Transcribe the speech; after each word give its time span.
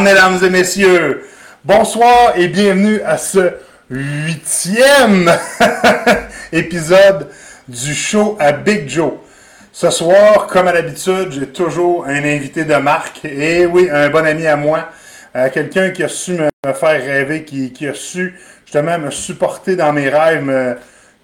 Mesdames 0.00 0.38
et 0.44 0.50
messieurs. 0.50 1.24
Bonsoir 1.64 2.32
et 2.36 2.48
bienvenue 2.48 3.00
à 3.02 3.16
ce 3.16 3.52
huitième 3.90 5.30
épisode 6.52 7.28
du 7.68 7.94
show 7.94 8.36
à 8.40 8.52
Big 8.52 8.88
Joe. 8.88 9.12
Ce 9.72 9.90
soir, 9.90 10.46
comme 10.48 10.68
à 10.68 10.72
l'habitude, 10.72 11.30
j'ai 11.32 11.46
toujours 11.46 12.06
un 12.06 12.24
invité 12.24 12.64
de 12.64 12.74
marque. 12.76 13.24
Et 13.24 13.66
oui, 13.66 13.88
un 13.90 14.10
bon 14.10 14.26
ami 14.26 14.46
à 14.46 14.56
moi. 14.56 14.88
Euh, 15.36 15.48
Quelqu'un 15.52 15.90
qui 15.90 16.02
a 16.02 16.08
su 16.08 16.32
me, 16.32 16.48
faire 16.74 17.02
rêver, 17.04 17.44
qui, 17.44 17.86
a 17.86 17.94
su 17.94 18.34
justement 18.64 18.98
me 18.98 19.10
supporter 19.10 19.76
dans 19.76 19.92
mes 19.92 20.08
rêves, 20.08 20.42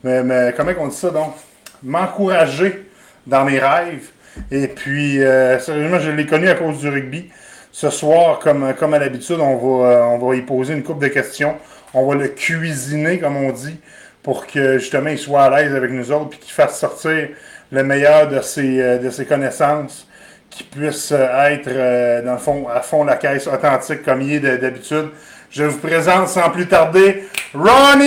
me- 0.05 0.51
comment 0.57 0.73
on 0.79 0.89
dit 0.89 0.97
ça 0.97 1.11
donc? 1.11 1.35
M'encourager 1.83 2.87
dans 3.27 3.45
mes 3.45 3.59
rêves. 3.59 4.09
Et 4.51 4.69
puis, 4.69 5.23
euh, 5.23 5.59
sérieusement, 5.59 5.99
je 5.99 6.11
l'ai 6.11 6.27
connu 6.27 6.49
à 6.49 6.55
cause 6.55 6.79
du 6.79 6.89
rugby. 6.89 7.31
Ce 7.73 7.89
soir, 7.91 8.39
comme, 8.41 8.75
comme 8.75 8.95
à 8.95 8.99
l'habitude, 8.99 9.39
on 9.41 9.57
va, 9.57 9.87
euh, 9.89 10.03
on 10.03 10.19
va 10.19 10.35
y 10.37 10.43
poser 10.43 10.75
une 10.75 10.83
couple 10.83 11.03
de 11.05 11.09
questions. 11.09 11.57
On 11.95 12.07
va 12.07 12.15
le 12.17 12.29
cuisiner, 12.29 13.19
comme 13.19 13.37
on 13.37 13.53
dit, 13.53 13.79
pour 14.23 14.47
que 14.47 14.79
justement 14.79 15.11
il 15.11 15.19
soit 15.19 15.45
à 15.45 15.51
l'aise 15.63 15.75
avec 15.75 15.91
nous 15.91 16.11
autres 16.13 16.31
puis 16.31 16.39
qu'il 16.41 16.53
fasse 16.53 16.79
sortir 16.79 17.29
le 17.73 17.83
meilleur 17.85 18.29
de 18.29 18.41
ses, 18.41 18.81
euh, 18.81 18.99
de 18.99 19.09
ses 19.11 19.25
connaissances, 19.25 20.07
qu'il 20.51 20.67
puisse 20.67 21.13
euh, 21.13 21.47
être, 21.47 22.23
dans 22.25 22.33
le 22.33 22.39
fond, 22.39 22.67
à 22.69 22.81
fond 22.81 23.05
la 23.05 23.17
caisse 23.17 23.47
authentique 23.47 24.03
comme 24.05 24.21
il 24.23 24.33
est 24.35 24.41
de- 24.41 24.57
d'habitude. 24.57 25.11
Je 25.51 25.65
vous 25.65 25.79
présente 25.79 26.29
sans 26.29 26.51
plus 26.51 26.67
tarder 26.67 27.25
Ronnie 27.55 28.07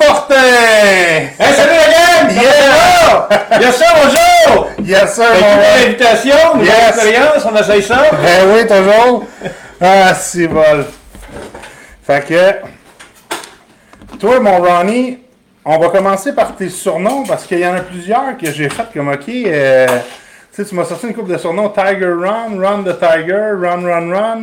Fortin! 0.00 0.34
Hey, 0.36 1.52
salut 1.54 1.72
la 1.76 1.88
gang! 1.92 2.42
Yeah! 2.42 3.60
Yes 3.60 3.76
sir, 3.76 3.86
bonjour! 3.94 4.67
Yes, 4.88 5.14
sir, 5.16 5.24
pour 5.30 5.40
gars. 5.40 5.56
l'invitation, 5.84 6.54
nouvelle 6.54 6.66
Yes. 6.68 6.88
expérience, 6.88 7.46
on 7.52 7.56
essaye 7.56 7.82
ça. 7.82 8.02
Ben 8.10 8.48
oui, 8.54 8.66
toujours. 8.66 9.24
Ah, 9.80 10.14
c'est 10.14 10.46
vol. 10.46 10.86
Fait 12.06 12.24
que, 12.26 14.16
toi, 14.18 14.40
mon 14.40 14.58
Ronnie, 14.62 15.18
on 15.64 15.78
va 15.78 15.88
commencer 15.90 16.32
par 16.34 16.56
tes 16.56 16.70
surnoms 16.70 17.24
parce 17.24 17.44
qu'il 17.44 17.58
y 17.60 17.66
en 17.66 17.74
a 17.74 17.80
plusieurs 17.80 18.36
que 18.40 18.50
j'ai 18.50 18.70
fait 18.70 18.84
comme, 18.94 19.08
ok, 19.10 19.28
euh, 19.28 19.86
tu 20.54 20.62
sais, 20.62 20.64
tu 20.64 20.74
m'as 20.74 20.84
sorti 20.84 21.06
une 21.06 21.14
couple 21.14 21.32
de 21.32 21.36
surnoms, 21.38 21.68
Tiger 21.68 22.06
Run, 22.12 22.58
Run 22.58 22.82
the 22.84 22.98
Tiger, 22.98 23.52
Run, 23.60 23.84
Run, 23.84 24.10
Run. 24.14 24.42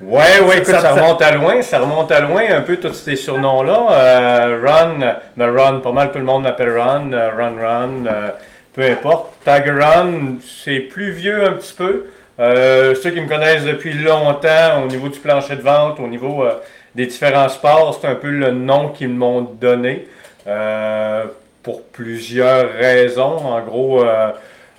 Ouais, 0.00 0.40
ouais, 0.46 0.58
écoute, 0.58 0.74
Ça- 0.80 0.92
remonte 0.94 1.20
à 1.22 1.32
loin, 1.32 1.60
ça 1.62 1.78
remonte 1.78 2.10
à 2.10 2.20
loin 2.20 2.42
un 2.50 2.62
peu 2.62 2.76
tous 2.78 2.94
ces 2.94 3.16
surnoms-là. 3.16 3.86
Euh, 3.90 4.60
Run, 4.66 4.98
ben 5.36 5.54
Run, 5.58 5.80
pas 5.80 5.92
mal 5.92 6.10
tout 6.10 6.18
le 6.18 6.24
monde 6.24 6.44
m'appelle 6.44 6.70
Run, 6.78 7.12
euh, 7.12 7.30
Run 7.36 7.54
Run, 7.60 8.06
euh, 8.06 8.28
peu 8.76 8.82
importe. 8.82 9.32
Tiger 9.44 9.72
Run, 9.72 10.36
c'est 10.44 10.78
plus 10.78 11.10
vieux 11.10 11.44
un 11.44 11.52
petit 11.52 11.74
peu. 11.74 12.06
Euh, 12.38 12.94
ceux 12.94 13.10
qui 13.10 13.20
me 13.20 13.28
connaissent 13.28 13.64
depuis 13.64 13.94
longtemps, 13.94 14.84
au 14.84 14.86
niveau 14.86 15.08
du 15.08 15.18
plancher 15.18 15.56
de 15.56 15.62
vente, 15.62 15.98
au 15.98 16.06
niveau 16.06 16.44
euh, 16.44 16.52
des 16.94 17.06
différents 17.06 17.48
sports, 17.48 17.98
c'est 18.00 18.06
un 18.06 18.14
peu 18.14 18.30
le 18.30 18.52
nom 18.52 18.90
qu'ils 18.90 19.08
m'ont 19.08 19.40
donné. 19.40 20.06
Euh, 20.46 21.24
pour 21.66 21.82
plusieurs 21.82 22.74
raisons. 22.74 23.38
En 23.38 23.60
gros, 23.60 24.04
euh, 24.04 24.30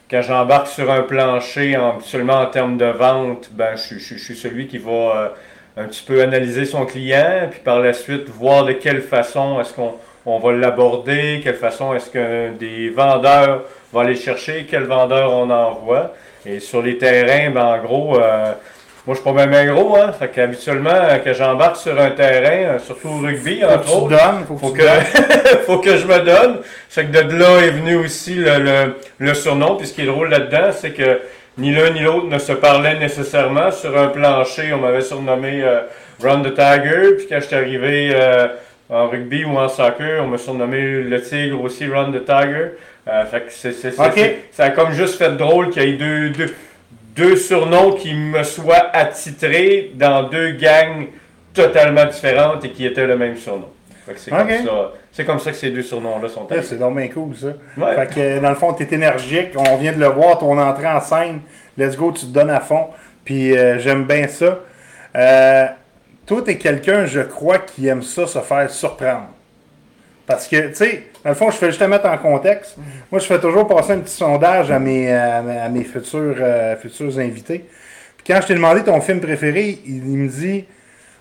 quand 0.09 0.21
j'embarque 0.21 0.67
sur 0.67 0.89
un 0.89 1.01
plancher, 1.01 1.75
en, 1.75 1.99
seulement 1.99 2.39
en 2.39 2.45
termes 2.45 2.77
de 2.77 2.85
vente, 2.85 3.49
ben, 3.51 3.75
je, 3.75 3.99
je 3.99 4.15
suis 4.15 4.37
celui 4.37 4.67
qui 4.67 4.77
va 4.77 4.91
euh, 4.91 5.27
un 5.75 5.83
petit 5.83 6.01
peu 6.07 6.21
analyser 6.21 6.63
son 6.63 6.85
client, 6.85 7.49
puis 7.51 7.59
par 7.59 7.81
la 7.81 7.91
suite 7.91 8.29
voir 8.29 8.63
de 8.63 8.71
quelle 8.71 9.01
façon 9.01 9.59
est-ce 9.59 9.73
qu'on 9.73 9.95
on 10.25 10.39
va 10.39 10.53
l'aborder, 10.53 11.41
quelle 11.43 11.55
façon 11.55 11.93
est-ce 11.93 12.09
que 12.09 12.51
des 12.57 12.89
vendeurs 12.89 13.63
vont 13.93 13.99
aller 14.01 14.15
chercher, 14.15 14.67
quel 14.69 14.83
vendeur 14.83 15.31
on 15.33 15.49
envoie. 15.49 16.13
Et 16.45 16.59
sur 16.59 16.81
les 16.81 16.97
terrains, 16.97 17.51
ben, 17.51 17.63
en 17.63 17.77
gros, 17.79 18.19
euh, 18.19 18.53
moi 19.05 19.15
je 19.15 19.21
suis 19.21 19.23
pas 19.23 19.33
même 19.33 19.53
un 19.53 19.73
gros, 19.73 19.97
hein. 19.97 20.11
Fait 20.17 20.29
qu'habituellement, 20.29 20.89
euh, 20.91 21.17
quand 21.23 21.33
j'embarque 21.33 21.77
sur 21.77 21.99
un 21.99 22.11
terrain, 22.11 22.75
euh, 22.75 22.79
surtout 22.79 23.09
au 23.09 23.17
rugby, 23.19 23.61
Faut 23.61 23.67
entre 23.67 23.85
que 23.85 23.91
autres, 23.91 24.09
donnes, 24.09 24.45
faut 24.47 24.53
que 24.55 24.59
faut 24.59 24.71
que, 24.71 24.81
faut 25.65 25.77
que 25.79 25.97
je 25.97 26.07
me 26.07 26.19
donne. 26.19 26.59
C'est 26.89 27.05
que 27.05 27.21
de 27.21 27.37
là 27.37 27.59
est 27.61 27.71
venu 27.71 27.95
aussi 27.95 28.35
le, 28.35 28.59
le, 28.59 28.95
le 29.17 29.33
surnom. 29.33 29.75
Puis 29.75 29.87
ce 29.87 29.93
qui 29.93 30.01
est 30.03 30.05
drôle 30.05 30.29
là-dedans, 30.29 30.71
c'est 30.71 30.91
que 30.91 31.19
ni 31.57 31.73
l'un 31.73 31.89
ni 31.89 32.01
l'autre 32.01 32.27
ne 32.27 32.37
se 32.37 32.53
parlaient 32.53 32.99
nécessairement. 32.99 33.71
Sur 33.71 33.97
un 33.97 34.07
plancher, 34.09 34.73
on 34.73 34.77
m'avait 34.77 35.01
surnommé 35.01 35.63
euh, 35.63 35.81
Run 36.21 36.43
the 36.43 36.53
Tiger. 36.53 37.15
Puis 37.17 37.27
quand 37.27 37.39
je 37.39 37.45
suis 37.47 37.55
arrivé 37.55 38.11
euh, 38.13 38.47
en 38.89 39.07
rugby 39.09 39.43
ou 39.43 39.57
en 39.57 39.67
soccer, 39.67 40.23
on 40.23 40.27
m'a 40.27 40.37
surnommé 40.37 41.01
le 41.01 41.21
Tigre 41.21 41.59
aussi, 41.61 41.87
Run 41.87 42.11
the 42.11 42.23
Tiger. 42.23 42.73
Euh, 43.07 43.25
fait 43.25 43.41
que 43.41 43.51
c'est, 43.51 43.71
c'est, 43.71 43.91
c'est- 43.91 44.01
Ok. 44.01 44.11
c'est- 44.15 44.39
ça 44.51 44.65
a 44.65 44.69
comme 44.71 44.91
juste 44.91 45.17
fait 45.17 45.31
drôle 45.37 45.69
qu'il 45.69 45.83
y 45.83 45.89
ait 45.89 45.93
deux, 45.97 46.29
deux, 46.31 46.53
deux 47.15 47.35
surnoms 47.37 47.93
qui 47.93 48.13
me 48.13 48.43
soient 48.43 48.89
attitrés 48.93 49.91
dans 49.95 50.23
deux 50.23 50.51
gangs 50.51 51.07
totalement 51.53 52.05
différentes 52.05 52.63
et 52.65 52.69
qui 52.71 52.85
étaient 52.85 53.07
le 53.07 53.17
même 53.17 53.37
surnom. 53.37 53.69
Fait 54.05 54.13
que 54.13 54.19
c'est, 54.19 54.31
comme 54.31 54.49
ça, 54.49 54.91
c'est 55.11 55.25
comme 55.25 55.39
ça 55.39 55.51
que 55.51 55.57
ces 55.57 55.69
deux 55.71 55.81
surnoms-là 55.81 56.29
sont 56.29 56.45
arrivés. 56.49 56.65
c'est 56.65 56.77
donc 56.79 56.95
bien 56.97 57.07
cool, 57.09 57.35
ça. 57.35 57.47
Ouais. 57.77 57.95
Fait 57.95 58.13
que, 58.13 58.39
dans 58.39 58.49
le 58.49 58.55
fond, 58.55 58.73
tu 58.73 58.83
es 58.83 58.93
énergique. 58.93 59.49
On 59.57 59.75
vient 59.77 59.91
de 59.93 59.99
le 59.99 60.07
voir, 60.07 60.37
ton 60.37 60.57
entrée 60.57 60.87
en 60.87 61.01
scène. 61.01 61.41
Let's 61.77 61.97
go, 61.97 62.11
tu 62.11 62.21
te 62.25 62.31
donnes 62.31 62.49
à 62.49 62.59
fond. 62.61 62.87
Puis 63.25 63.57
euh, 63.57 63.79
j'aime 63.79 64.05
bien 64.05 64.27
ça. 64.27 64.59
Euh, 65.15 65.65
toi, 66.25 66.41
tu 66.43 66.51
es 66.51 66.57
quelqu'un, 66.57 67.05
je 67.05 67.21
crois, 67.21 67.59
qui 67.59 67.87
aime 67.87 68.01
ça, 68.01 68.27
se 68.27 68.39
faire 68.39 68.69
surprendre. 68.69 69.27
Parce 70.27 70.45
que, 70.47 70.67
tu 70.67 70.75
sais, 70.75 71.03
dans 71.23 71.29
le 71.29 71.35
fond, 71.35 71.49
je 71.49 71.55
fais 71.55 71.67
juste 71.67 71.79
te 71.79 71.85
mettre 71.85 72.05
en 72.05 72.17
contexte. 72.17 72.75
Moi, 73.09 73.19
je 73.21 73.25
fais 73.25 73.39
toujours 73.39 73.65
passer 73.65 73.93
un 73.93 73.99
petit 73.99 74.13
sondage 74.13 74.69
à 74.69 74.77
mes, 74.77 75.11
à 75.11 75.41
mes- 75.41 75.57
à 75.57 75.69
mes 75.69 75.83
futurs, 75.85 76.35
euh, 76.39 76.75
futurs 76.75 77.17
invités. 77.17 77.63
Puis 78.17 78.25
quand 78.27 78.41
je 78.41 78.47
t'ai 78.47 78.53
demandé 78.55 78.83
ton 78.83 78.99
film 78.99 79.21
préféré, 79.21 79.79
il, 79.85 80.03
me 80.03 80.27
dit 80.27 80.65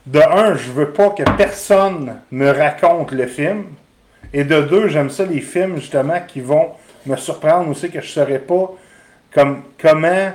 de 0.07 0.19
un, 0.19 0.57
je 0.57 0.71
veux 0.73 0.91
pas 0.91 1.11
que 1.11 1.23
personne 1.37 2.17
me 2.33 2.51
raconte 2.51 3.13
le 3.13 3.27
film. 3.29 3.67
Et 4.33 4.43
de 4.43 4.61
deux, 4.63 4.89
j'aime 4.89 5.09
ça 5.11 5.25
les 5.25 5.41
films 5.41 5.77
justement 5.77 6.21
qui 6.27 6.41
vont 6.41 6.71
me 7.07 7.17
surprendre 7.17 7.71
aussi 7.71 7.89
que 7.91 8.01
je 8.01 8.07
ne 8.07 8.11
saurais 8.11 8.41
pas 8.41 8.73
comme, 9.33 9.63
comment 9.81 10.33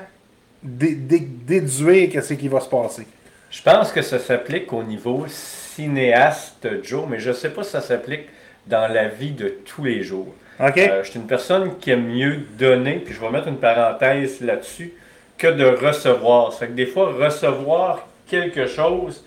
dé- 0.64 0.96
dé- 0.96 1.20
déduire 1.46 2.10
qu'est-ce 2.10 2.36
qui 2.36 2.48
va 2.48 2.62
se 2.62 2.70
passer. 2.70 3.06
Je 3.50 3.62
pense 3.62 3.92
que 3.92 4.02
ça 4.02 4.18
s'applique 4.18 4.72
au 4.72 4.82
niveau 4.82 5.26
cinéaste, 5.28 6.68
Joe, 6.84 7.04
mais 7.10 7.20
je 7.20 7.30
ne 7.30 7.36
sais 7.36 7.50
pas 7.50 7.64
si 7.64 7.72
ça 7.72 7.82
s'applique 7.82 8.28
dans 8.68 8.88
la 8.92 9.08
vie 9.08 9.32
de 9.32 9.50
tous 9.66 9.84
les 9.84 10.04
jours. 10.04 10.34
OK? 10.60 10.78
Euh, 10.78 11.04
je 11.04 11.10
suis 11.12 11.20
une 11.20 11.28
personne 11.28 11.78
qui 11.80 11.92
aime 11.92 12.06
mieux 12.08 12.38
donner, 12.58 12.96
puis 13.04 13.14
je 13.14 13.20
vais 13.20 13.30
mettre 13.30 13.48
une 13.48 13.58
parenthèse 13.58 14.42
là-dessus, 14.42 14.94
que 15.38 15.48
de 15.48 15.66
recevoir. 15.66 16.54
C'est 16.54 16.68
que 16.68 16.74
des 16.74 16.86
fois, 16.86 17.12
recevoir 17.14 18.08
quelque 18.28 18.68
chose, 18.68 19.26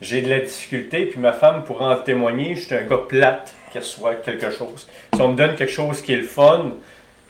j'ai 0.00 0.22
de 0.22 0.28
la 0.30 0.40
difficulté, 0.40 1.06
puis 1.06 1.18
ma 1.20 1.32
femme 1.32 1.64
pourra 1.64 1.94
en 1.94 1.96
témoigner, 1.96 2.54
je 2.54 2.60
suis 2.60 2.74
un 2.74 2.82
gars 2.84 3.00
plate 3.08 3.52
qui 3.72 3.78
reçoit 3.78 4.14
quelque 4.14 4.50
chose. 4.50 4.88
Si 5.14 5.20
on 5.20 5.28
me 5.32 5.36
donne 5.36 5.56
quelque 5.56 5.72
chose 5.72 6.00
qui 6.00 6.12
est 6.12 6.18
le 6.18 6.22
fun, 6.22 6.72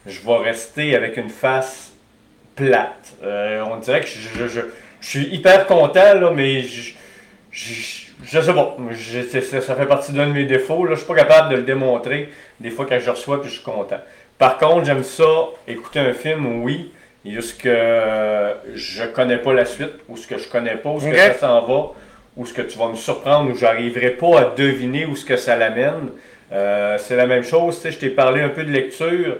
je 0.06 0.20
vais 0.20 0.36
rester 0.36 0.94
avec 0.94 1.16
une 1.16 1.30
face 1.30 1.92
plate. 2.54 3.14
Euh, 3.22 3.64
on 3.70 3.76
dirait 3.78 4.00
que 4.00 4.06
je, 4.08 4.18
je- 4.38 4.48
je- 4.48 4.60
je 5.00 5.06
suis 5.08 5.26
hyper 5.34 5.66
content, 5.66 6.14
là, 6.14 6.30
mais 6.34 6.62
je, 6.62 6.92
je, 8.24 8.40
sais 8.40 8.52
pas. 8.54 8.76
Je- 8.90 9.60
ça 9.60 9.74
fait 9.74 9.86
partie 9.86 10.12
d'un 10.12 10.26
de 10.28 10.32
mes 10.32 10.44
défauts. 10.44 10.84
Là. 10.84 10.92
Je 10.94 10.98
suis 11.00 11.06
pas 11.06 11.14
capable 11.14 11.50
de 11.50 11.56
le 11.56 11.62
démontrer 11.62 12.30
des 12.60 12.70
fois 12.70 12.86
quand 12.88 12.98
je 12.98 13.10
reçois 13.10 13.40
puis 13.40 13.48
je 13.50 13.54
suis 13.56 13.64
content. 13.64 14.00
Par 14.38 14.58
contre, 14.58 14.84
j'aime 14.86 15.02
ça, 15.04 15.24
écouter 15.66 15.98
un 16.00 16.12
film, 16.12 16.62
oui. 16.62 16.92
Il 17.24 17.34
y 17.34 17.38
a 17.38 17.42
ce 17.42 17.52
que 17.54 18.70
je 18.74 19.04
connais 19.06 19.38
pas 19.38 19.52
la 19.52 19.64
suite, 19.64 19.92
ou 20.08 20.16
ce 20.16 20.26
que 20.26 20.38
je 20.38 20.48
connais 20.48 20.76
pas, 20.76 20.90
où 20.90 21.00
ce 21.00 21.06
que 21.08 21.16
ça 21.16 21.34
s'en 21.34 21.66
va, 21.66 21.90
ou 22.36 22.46
ce 22.46 22.54
que 22.54 22.62
tu 22.62 22.78
vas 22.78 22.88
me 22.88 22.94
surprendre, 22.94 23.50
ou 23.50 23.56
j'arriverai 23.56 24.10
pas 24.10 24.40
à 24.40 24.44
deviner 24.56 25.04
où 25.04 25.16
ce 25.16 25.24
que 25.24 25.36
ça 25.36 25.56
l'amène. 25.56 26.10
Euh, 26.52 26.96
c'est 26.98 27.16
la 27.16 27.26
même 27.26 27.42
chose, 27.42 27.76
tu 27.76 27.82
sais, 27.82 27.90
je 27.90 27.98
t'ai 27.98 28.08
parlé 28.10 28.40
un 28.40 28.48
peu 28.48 28.64
de 28.64 28.70
lecture. 28.70 29.36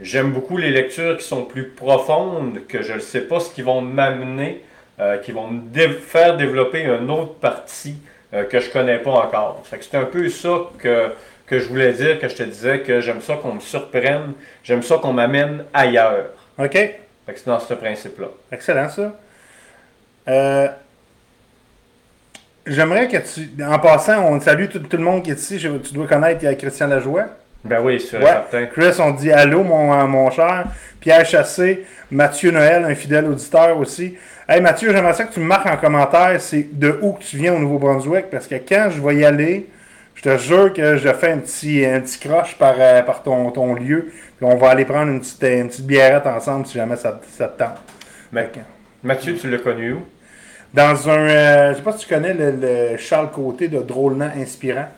J'aime 0.00 0.32
beaucoup 0.32 0.56
les 0.58 0.70
lectures 0.70 1.16
qui 1.16 1.24
sont 1.24 1.44
plus 1.44 1.68
profondes, 1.68 2.60
que 2.68 2.82
je 2.82 2.92
ne 2.92 2.98
sais 3.00 3.22
pas 3.22 3.40
ce 3.40 3.52
qui 3.52 3.62
vont 3.62 3.80
m'amener, 3.80 4.62
euh, 5.00 5.16
qui 5.18 5.32
vont 5.32 5.48
me 5.48 5.60
dé- 5.62 5.88
faire 5.88 6.36
développer 6.36 6.82
une 6.82 7.10
autre 7.10 7.34
partie 7.34 7.96
euh, 8.34 8.44
que 8.44 8.60
je 8.60 8.70
connais 8.70 8.98
pas 8.98 9.10
encore. 9.12 9.62
Fait 9.64 9.78
que 9.78 9.84
c'est 9.84 9.96
un 9.96 10.04
peu 10.04 10.28
ça 10.28 10.58
que, 10.78 11.12
que 11.46 11.58
je 11.58 11.68
voulais 11.68 11.92
dire, 11.92 12.18
que 12.18 12.28
je 12.28 12.34
te 12.36 12.42
disais 12.42 12.80
que 12.80 13.00
j'aime 13.00 13.20
ça 13.20 13.36
qu'on 13.36 13.54
me 13.54 13.60
surprenne, 13.60 14.32
j'aime 14.62 14.82
ça 14.82 14.96
qu'on 14.98 15.12
m'amène 15.12 15.64
ailleurs. 15.72 16.26
OK? 16.58 16.72
Fait 16.72 16.98
que 17.28 17.38
c'est 17.38 17.46
dans 17.46 17.60
ce 17.60 17.74
principe-là. 17.74 18.26
Excellent, 18.52 18.88
ça. 18.88 19.12
Euh, 20.28 20.68
J'aimerais 22.66 23.08
que 23.08 23.18
tu. 23.18 23.62
En 23.62 23.78
passant, 23.78 24.24
on 24.24 24.40
salue 24.40 24.68
tout, 24.68 24.78
tout 24.78 24.96
le 24.96 25.02
monde 25.02 25.22
qui 25.22 25.30
est 25.30 25.34
ici. 25.38 25.58
Je- 25.58 25.68
tu 25.78 25.92
dois 25.92 26.06
connaître 26.06 26.50
Christian 26.56 26.86
Lajoie. 26.86 27.24
Ben 27.62 27.80
oui, 27.82 27.94
et 27.94 28.16
Ouais. 28.16 28.22
certain. 28.22 28.66
Chris, 28.66 28.94
on 29.00 29.10
dit 29.10 29.30
allô, 29.32 29.62
mon, 29.62 30.06
mon 30.06 30.30
cher. 30.30 30.64
Pierre 31.00 31.26
Chassé, 31.26 31.84
Mathieu 32.10 32.50
Noël, 32.50 32.84
un 32.84 32.94
fidèle 32.94 33.26
auditeur 33.26 33.76
aussi. 33.78 34.16
Hey 34.46 34.60
Mathieu, 34.60 34.92
j'aimerais 34.92 35.14
ça 35.14 35.24
que 35.24 35.32
tu 35.32 35.40
me 35.40 35.46
marques 35.46 35.66
en 35.66 35.78
commentaire 35.78 36.38
c'est 36.38 36.68
de 36.70 36.98
où 37.00 37.12
que 37.12 37.22
tu 37.22 37.38
viens 37.38 37.54
au 37.54 37.58
Nouveau-Brunswick 37.58 38.28
parce 38.28 38.46
que 38.46 38.56
quand 38.56 38.90
je 38.90 39.00
vais 39.00 39.16
y 39.16 39.24
aller, 39.24 39.70
je 40.14 40.20
te 40.20 40.36
jure 40.36 40.70
que 40.74 40.98
je 40.98 41.08
fais 41.14 41.32
un 41.32 41.38
petit, 41.38 41.82
un 41.86 42.00
petit 42.00 42.18
croche 42.18 42.54
par, 42.58 42.74
euh, 42.78 43.00
par 43.00 43.22
ton, 43.22 43.50
ton 43.52 43.72
lieu. 43.74 44.12
Puis 44.36 44.44
on 44.44 44.56
va 44.56 44.68
aller 44.68 44.84
prendre 44.84 45.10
une 45.10 45.20
petite, 45.20 45.42
une 45.44 45.68
petite 45.68 45.86
biérette 45.86 46.26
ensemble 46.26 46.66
si 46.66 46.74
jamais 46.74 46.96
ça, 46.96 47.18
ça 47.30 47.48
te 47.48 47.58
tente. 47.58 47.78
Mais 48.32 48.50
Mathieu, 49.02 49.34
tu 49.34 49.48
l'as 49.48 49.56
connu 49.56 49.94
où? 49.94 50.02
Dans 50.74 51.08
un. 51.08 51.26
euh, 51.26 51.70
je 51.72 51.76
sais 51.78 51.82
pas 51.82 51.92
si 51.92 52.06
tu 52.06 52.14
connais 52.14 52.34
le, 52.34 52.50
le 52.50 52.96
Charles 52.98 53.30
Côté 53.30 53.68
de 53.68 53.78
Drôlement 53.80 54.28
Inspirant. 54.36 54.88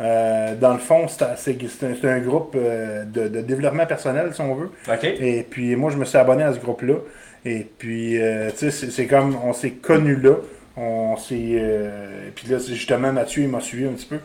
Euh, 0.00 0.54
dans 0.54 0.74
le 0.74 0.78
fond, 0.78 1.06
c'est 1.08 2.04
un, 2.04 2.18
groupe 2.18 2.54
euh, 2.56 3.04
de, 3.04 3.28
de 3.28 3.40
développement 3.40 3.86
personnel, 3.86 4.32
si 4.32 4.40
on 4.40 4.54
veut. 4.54 4.70
OK. 4.88 5.04
Et 5.04 5.46
puis 5.48 5.74
moi, 5.74 5.90
je 5.90 5.96
me 5.96 6.04
suis 6.04 6.18
abonné 6.18 6.44
à 6.44 6.52
ce 6.52 6.58
groupe-là. 6.58 6.94
Et 7.48 7.66
puis, 7.78 8.20
euh, 8.20 8.50
tu 8.50 8.70
sais, 8.70 8.90
c'est- 8.90 9.06
comme, 9.06 9.36
on 9.44 9.52
s'est 9.52 9.70
connus 9.70 10.16
là. 10.20 10.34
On 10.76 11.16
s'est. 11.16 11.34
euh, 11.54 12.28
puis 12.34 12.46
là, 12.48 12.58
c'est 12.58 12.74
justement, 12.74 13.12
Mathieu, 13.12 13.42
il 13.42 13.48
m'a 13.48 13.60
suivi 13.60 13.86
un 13.86 13.92
petit 13.92 14.06
peu. 14.06 14.18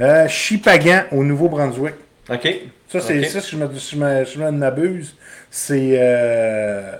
Euh, 0.00 0.28
Chipagan, 0.28 1.02
au 1.12 1.24
Nouveau-Brunswick. 1.24 1.94
OK. 2.30 2.48
Ça, 2.88 3.00
c'est 3.00 3.22
ça, 3.24 3.40
si 3.40 3.56
je 3.56 3.56
me, 3.62 3.74
si 3.74 3.96
je 3.96 4.00
me, 4.00 4.24
si 4.24 4.34
je 4.34 4.40
me 4.40 4.50
m'abuse, 4.52 5.16
c'est 5.50 5.96
euh, 5.98 6.92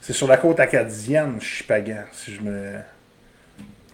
c'est 0.00 0.12
sur 0.12 0.28
la 0.28 0.36
côte 0.36 0.60
acadienne, 0.60 1.40
Chipagan, 1.40 2.04
si 2.12 2.34
je 2.34 2.40
me. 2.42 2.72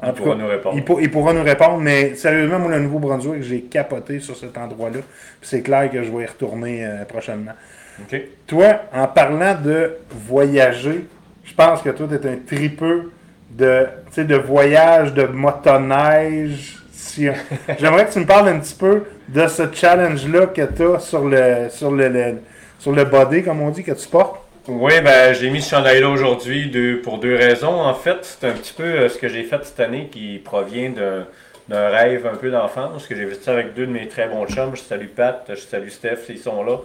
En 0.03 0.09
Il 0.09 0.15
pourra 0.15 0.31
cas, 0.31 0.37
nous 0.43 0.49
répondre. 0.49 0.77
Il, 0.77 0.85
pour- 0.85 1.01
il 1.01 1.11
pourra 1.11 1.33
nous 1.35 1.43
répondre, 1.43 1.79
mais 1.79 2.15
sérieusement, 2.17 2.59
moi, 2.59 2.71
le 2.73 2.81
Nouveau-Brunswick, 2.81 3.43
j'ai 3.43 3.61
capoté 3.63 4.19
sur 4.21 4.35
cet 4.37 4.57
endroit-là. 4.59 5.01
C'est 5.43 5.61
clair 5.63 5.91
que 5.91 6.03
je 6.03 6.11
vais 6.11 6.23
y 6.25 6.27
retourner 6.27 6.87
prochainement. 7.09 7.53
OK. 8.01 8.19
Toi, 8.47 8.81
en 8.95 9.07
parlant 9.09 9.55
de 9.55 9.97
voyager, 10.11 11.05
je 11.51 11.55
pense 11.55 11.83
que 11.83 11.91
toi, 11.91 12.07
tu 12.09 12.15
es 12.15 12.31
un 12.31 12.37
tripeux 12.47 13.11
de, 13.51 13.87
de 14.17 14.37
voyage, 14.37 15.13
de 15.15 15.25
motoneige. 15.25 16.77
Si- 16.93 17.29
J'aimerais 17.79 18.07
que 18.07 18.13
tu 18.13 18.21
me 18.21 18.27
parles 18.27 18.49
un 18.49 18.59
petit 18.61 18.75
peu 18.75 19.05
de 19.29 19.47
ce 19.47 19.63
challenge-là 19.73 20.47
que 20.47 20.63
tu 20.63 20.83
as 20.95 21.01
sur 21.01 21.25
le, 21.29 21.69
sur, 21.71 21.91
le, 21.91 22.09
le- 22.09 22.39
sur 22.79 22.93
le 22.93 23.05
body, 23.05 23.43
comme 23.43 23.61
on 23.63 23.71
dit, 23.71 23.83
que 23.83 23.93
tu 23.93 24.09
portes. 24.09 24.41
Oui, 24.69 24.93
ben 25.03 25.35
j'ai 25.35 25.51
mis 25.51 25.63
ce 25.63 25.71
chandail-là 25.71 26.09
aujourd'hui 26.09 26.71
deux- 26.71 27.01
pour 27.01 27.19
deux 27.19 27.35
raisons. 27.35 27.81
En 27.81 27.95
fait, 27.95 28.19
c'est 28.23 28.47
un 28.47 28.53
petit 28.53 28.75
peu 28.75 28.85
euh, 28.85 29.09
ce 29.09 29.19
que 29.19 29.27
j'ai 29.29 29.43
fait 29.43 29.65
cette 29.65 29.81
année 29.81 30.09
qui 30.13 30.41
provient 30.45 30.91
d'un 30.91 31.27
d'un 31.69 31.89
rêve 31.89 32.27
un 32.27 32.35
peu 32.37 32.51
d'enfance, 32.51 33.07
que 33.07 33.15
j'ai 33.15 33.33
ça 33.41 33.53
avec 33.53 33.75
deux 33.75 33.87
de 33.87 33.93
mes 33.93 34.09
très 34.09 34.27
bons 34.29 34.45
chums. 34.47 34.73
Je 34.75 34.81
salue 34.81 35.07
Pat, 35.07 35.45
je 35.49 35.55
salue 35.61 35.89
Steph, 35.89 36.19
ils 36.29 36.39
sont 36.39 36.65
là, 36.65 36.79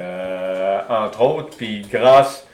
euh, 0.00 0.80
entre 0.88 1.20
autres. 1.22 1.56
Puis 1.56 1.86
grâce 1.90 2.44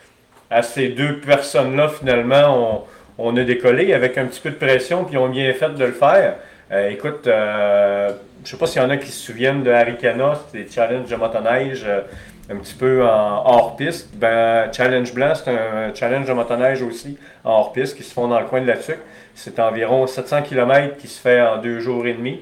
à 0.51 0.63
ces 0.63 0.89
deux 0.89 1.19
personnes-là, 1.21 1.89
finalement, 1.89 2.87
on, 3.19 3.31
on 3.31 3.37
a 3.37 3.45
décollé 3.45 3.93
avec 3.93 4.17
un 4.17 4.27
petit 4.27 4.41
peu 4.41 4.51
de 4.51 4.57
pression, 4.57 5.05
puis 5.05 5.15
ils 5.15 5.19
ont 5.19 5.29
bien 5.29 5.53
fait 5.53 5.75
de 5.75 5.85
le 5.85 5.93
faire. 5.93 6.37
Euh, 6.71 6.91
écoute, 6.91 7.27
euh, 7.27 8.11
je 8.45 8.51
sais 8.51 8.57
pas 8.57 8.67
s'il 8.67 8.81
y 8.81 8.85
en 8.85 8.91
a 8.91 8.97
qui 8.97 9.11
se 9.11 9.27
souviennent 9.27 9.63
de 9.63 9.71
Harikana, 9.71 10.39
c'était 10.47 10.65
des 10.65 10.71
challenges 10.71 11.09
de 11.09 11.17
motoneige 11.17 11.85
euh, 11.87 12.01
un 12.51 12.57
petit 12.57 12.75
peu 12.75 13.05
en 13.05 13.45
hors 13.45 13.77
piste. 13.77 14.11
Ben, 14.15 14.71
Challenge 14.73 15.13
Blanc, 15.13 15.33
c'est 15.35 15.51
un 15.51 15.95
challenge 15.95 16.27
de 16.27 16.33
motoneige 16.33 16.83
aussi 16.83 17.19
en 17.45 17.51
hors 17.53 17.73
piste 17.73 17.97
qui 17.97 18.03
se 18.03 18.13
font 18.13 18.29
dans 18.29 18.41
le 18.41 18.47
coin 18.47 18.61
de 18.61 18.67
la 18.67 18.77
Tuque. 18.77 18.99
C'est 19.35 19.59
environ 19.61 20.07
700 20.07 20.43
km 20.43 20.97
qui 20.97 21.09
se 21.09 21.21
fait 21.21 21.41
en 21.41 21.59
deux 21.59 21.81
jours 21.81 22.07
et 22.07 22.15
demi. 22.15 22.41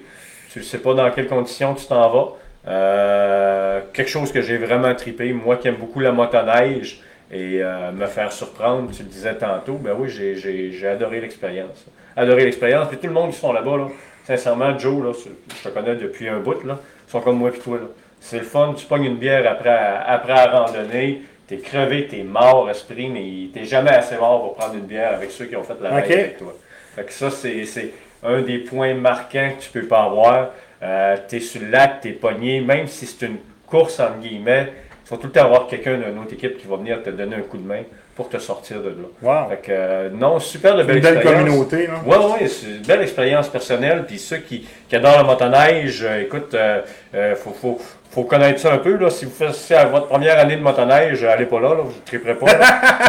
Tu 0.53 0.61
ne 0.61 0.65
sais 0.65 0.79
pas 0.79 0.95
dans 0.95 1.11
quelles 1.11 1.27
conditions 1.27 1.75
tu 1.75 1.87
t'en 1.87 2.09
vas. 2.09 2.29
Euh, 2.69 3.81
quelque 3.93 4.09
chose 4.09 4.33
que 4.33 4.43
j'ai 4.43 4.59
vraiment 4.59 4.95
tripé, 4.95 5.33
moi 5.33 5.57
qui 5.57 5.69
aime 5.69 5.77
beaucoup 5.77 6.01
la 6.01 6.13
motoneige 6.13 7.01
et 7.31 7.61
euh, 7.63 7.91
me 7.93 8.07
faire 8.07 8.31
surprendre, 8.33 8.91
tu 8.93 9.03
le 9.03 9.09
disais 9.09 9.35
tantôt, 9.35 9.75
ben 9.75 9.95
oui, 9.99 10.09
j'ai- 10.09 10.87
adoré 10.89 11.21
l'expérience. 11.21 11.85
Adoré 12.17 12.45
l'expérience. 12.45 12.89
Puis 12.89 12.99
tout 12.99 13.07
le 13.09 13.13
monde 13.13 13.31
qui 13.33 13.39
sont 13.39 13.53
là-bas, 13.53 13.77
là, 13.77 13.89
sincèrement, 14.25 14.79
Joe, 14.79 15.05
là, 15.05 15.13
je 15.13 15.69
te 15.69 15.75
connais 15.75 15.97
depuis 15.97 16.29
un 16.29 16.39
bout, 16.39 16.63
là, 16.65 16.79
ils 17.07 17.11
sont 17.11 17.21
comme 17.21 17.39
moi 17.39 17.51
et 17.55 17.59
toi. 17.59 17.79
C'est 18.21 18.39
le 18.39 18.45
fun, 18.45 18.75
tu 18.77 18.87
pognes 18.87 19.05
une 19.05 19.17
bière 19.17 19.49
après, 19.51 19.71
après 20.07 20.35
la 20.35 20.47
randonnée, 20.47 21.23
t'es 21.47 21.59
crevé, 21.59 22.07
t'es 22.09 22.23
mort, 22.23 22.69
esprit, 22.71 23.09
mais 23.09 23.49
t'es 23.53 23.65
jamais 23.67 23.91
assez 23.91 24.17
mort 24.17 24.43
pour 24.43 24.55
prendre 24.55 24.75
une 24.75 24.87
bière 24.87 25.15
avec 25.15 25.31
ceux 25.31 25.45
qui 25.47 25.57
ont 25.57 25.63
fait 25.63 25.77
la 25.81 25.99
Ok. 25.99 26.07
veille 26.07 26.21
avec 26.21 26.39
toi. 26.39 26.55
Fait 26.95 27.05
que 27.05 27.13
ça, 27.13 27.31
c'est 27.31 27.65
c'est 27.67 27.93
un 28.23 28.41
des 28.41 28.59
points 28.59 28.95
marquants 28.95 29.51
que 29.57 29.63
tu 29.63 29.71
peux 29.71 29.87
pas 29.87 30.05
avoir. 30.05 30.51
Euh, 30.83 31.17
t'es 31.29 31.41
sur 31.41 31.61
le 31.61 31.69
lac, 31.69 32.01
t'es 32.01 32.13
pogné, 32.13 32.61
même 32.61 32.87
si 32.87 33.07
c'est 33.07 33.27
une 33.27 33.37
course 33.67 34.01
entre 34.01 34.19
guillemets, 34.19 34.73
il 35.07 35.09
faut 35.09 35.17
tout 35.19 35.29
le 35.29 35.33
temps 35.33 35.45
avoir 35.45 35.69
quelqu'un 35.69 35.99
d'une 35.99 36.19
autre 36.19 36.33
équipe 36.33 36.59
qui 36.59 36.67
va 36.67 36.77
venir 36.79 37.01
te 37.01 37.11
donner 37.11 37.37
un 37.37 37.43
coup 37.43 37.59
de 37.59 37.67
main 37.67 37.83
pour 38.17 38.29
te 38.29 38.39
sortir 38.39 38.79
de 38.83 38.89
là. 38.89 38.95
Wow. 39.23 39.51
Fait 39.51 39.57
que, 39.59 39.63
euh, 39.71 40.09
non, 40.13 40.41
super 40.41 40.75
de 40.77 40.83
belle 40.83 40.97
une 40.97 41.03
belle 41.03 41.15
expérience. 41.19 41.45
communauté. 41.45 41.89
Oui, 42.05 42.17
oui, 42.41 42.49
c'est 42.49 42.67
une 42.67 42.83
belle 42.83 43.03
expérience 43.03 43.49
personnelle. 43.49 44.05
Puis 44.05 44.19
ceux 44.19 44.39
qui, 44.39 44.67
qui 44.89 44.97
adorent 44.97 45.19
la 45.19 45.23
motoneige, 45.23 46.03
euh, 46.03 46.23
écoute, 46.23 46.53
euh, 46.55 46.81
euh, 47.15 47.37
faut, 47.37 47.53
faut, 47.53 47.79
faut 48.11 48.25
connaître 48.25 48.59
ça 48.59 48.73
un 48.73 48.79
peu. 48.79 48.97
Là. 48.97 49.11
Si 49.11 49.27
vous 49.27 49.31
faites 49.31 49.55
votre 49.91 50.09
première 50.09 50.39
année 50.41 50.57
de 50.57 50.63
motoneige, 50.63 51.23
euh, 51.23 51.31
allez 51.31 51.47
pas 51.47 51.61
là, 51.61 51.69
là 51.69 51.83
vous 51.83 51.93
ne 51.93 52.05
triperez 52.07 52.35
pas. 52.35 52.47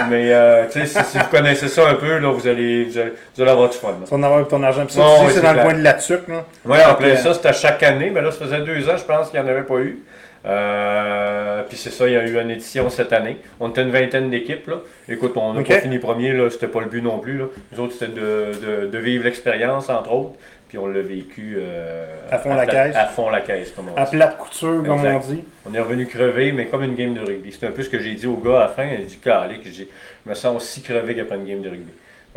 Mais 0.10 0.32
euh, 0.34 0.66
tu 0.70 0.82
sais, 0.82 0.86
si, 0.86 1.12
si 1.12 1.18
vous 1.18 1.30
connaissez 1.32 1.68
ça 1.68 1.88
un 1.88 1.96
peu, 1.96 2.18
là, 2.20 2.30
vous, 2.30 2.48
allez, 2.48 2.84
vous, 2.84 2.98
allez, 3.00 3.14
vous 3.36 3.42
allez 3.42 3.52
avoir 3.52 3.70
du 3.70 3.78
fun. 3.78 3.96
Tu 4.04 4.12
vas 4.12 4.18
en 4.18 4.24
avoir 4.24 4.48
ton 4.48 4.62
argent. 4.62 4.86
Puis 4.86 4.96
ça, 4.96 5.00
Non, 5.00 5.14
tu 5.14 5.20
sais, 5.20 5.26
ouais, 5.26 5.32
c'est 5.36 5.42
dans 5.42 5.54
le 5.54 5.62
coin 5.62 5.74
de 5.74 5.84
la 5.84 5.94
tuque. 5.94 6.28
Oui, 6.66 6.78
en 6.86 6.94
plein 6.96 7.16
ça, 7.16 7.34
c'était 7.34 7.48
à 7.48 7.54
chaque 7.54 7.82
année. 7.82 8.12
Mais 8.14 8.22
là, 8.22 8.30
ça 8.32 8.46
faisait 8.46 8.60
deux 8.60 8.88
ans, 8.90 8.98
je 8.98 9.04
pense 9.06 9.30
qu'il 9.30 9.40
n'y 9.40 9.46
en 9.48 9.50
avait 9.50 9.64
pas 9.64 9.78
eu. 9.78 10.00
Euh, 10.48 11.64
puis 11.68 11.78
c'est 11.78 11.90
ça, 11.90 12.08
il 12.08 12.14
y 12.14 12.16
a 12.16 12.26
eu 12.26 12.40
une 12.40 12.50
édition 12.52 12.90
cette 12.90 13.12
année. 13.14 13.38
On 13.60 13.70
était 13.70 13.82
une 13.84 13.92
vingtaine 13.92 14.30
d'équipes. 14.30 14.68
là. 14.68 14.78
Écoute, 15.10 15.34
on 15.36 15.54
n'a 15.54 15.64
pas 15.64 15.80
fini 15.80 16.00
premier, 16.00 16.34
là, 16.34 16.50
c'était 16.50 16.68
pas 16.68 16.80
le 16.82 16.88
but 16.88 17.02
non 17.02 17.20
plus. 17.20 17.38
Là. 17.38 17.46
Nous 17.72 17.80
autres, 17.84 17.94
c'était 17.94 18.12
de, 18.14 18.52
de- 18.84 18.88
de 18.88 18.98
vivre 18.98 19.24
l'expérience, 19.26 19.90
entre 19.90 20.12
autres. 20.14 20.36
Puis 20.70 20.78
on 20.78 20.88
l'a 20.88 21.02
vécu 21.02 21.56
euh, 21.60 22.06
À 22.30 22.38
fond 22.40 22.54
la 22.54 22.66
caisse. 22.66 22.96
À 22.96 23.06
fond 23.06 23.30
la 23.30 23.40
caisse, 23.40 23.72
comme 23.72 23.86
on 23.90 23.96
À 24.02 24.04
dit. 24.06 24.12
plate 24.18 24.38
couture, 24.38 24.84
comme 24.86 25.06
on 25.06 25.20
dit. 25.20 25.44
On 25.70 25.74
est 25.74 25.80
revenu 25.80 26.06
crever, 26.08 26.52
mais 26.52 26.66
comme 26.66 26.84
une 26.84 26.96
game 26.96 27.14
de 27.14 27.22
rugby. 27.22 27.56
C'est 27.58 27.68
un 27.68 27.72
peu 27.72 27.84
ce 27.84 27.90
que 27.90 28.00
j'ai 28.00 28.14
dit 28.16 28.28
au 28.28 28.36
gars 28.36 28.58
à 28.58 28.60
la 28.64 28.68
fin. 28.70 28.84
Il 28.86 28.94
a 29.02 29.06
dit, 29.06 29.18
Calé, 29.18 29.60
que 29.60 29.70
je 29.70 29.84
me 30.26 30.34
sens 30.34 30.56
aussi 30.58 30.82
crevé 30.82 31.16
qu'après 31.16 31.36
une 31.38 31.46
game 31.46 31.62
de 31.62 31.70
rugby. 31.70 31.92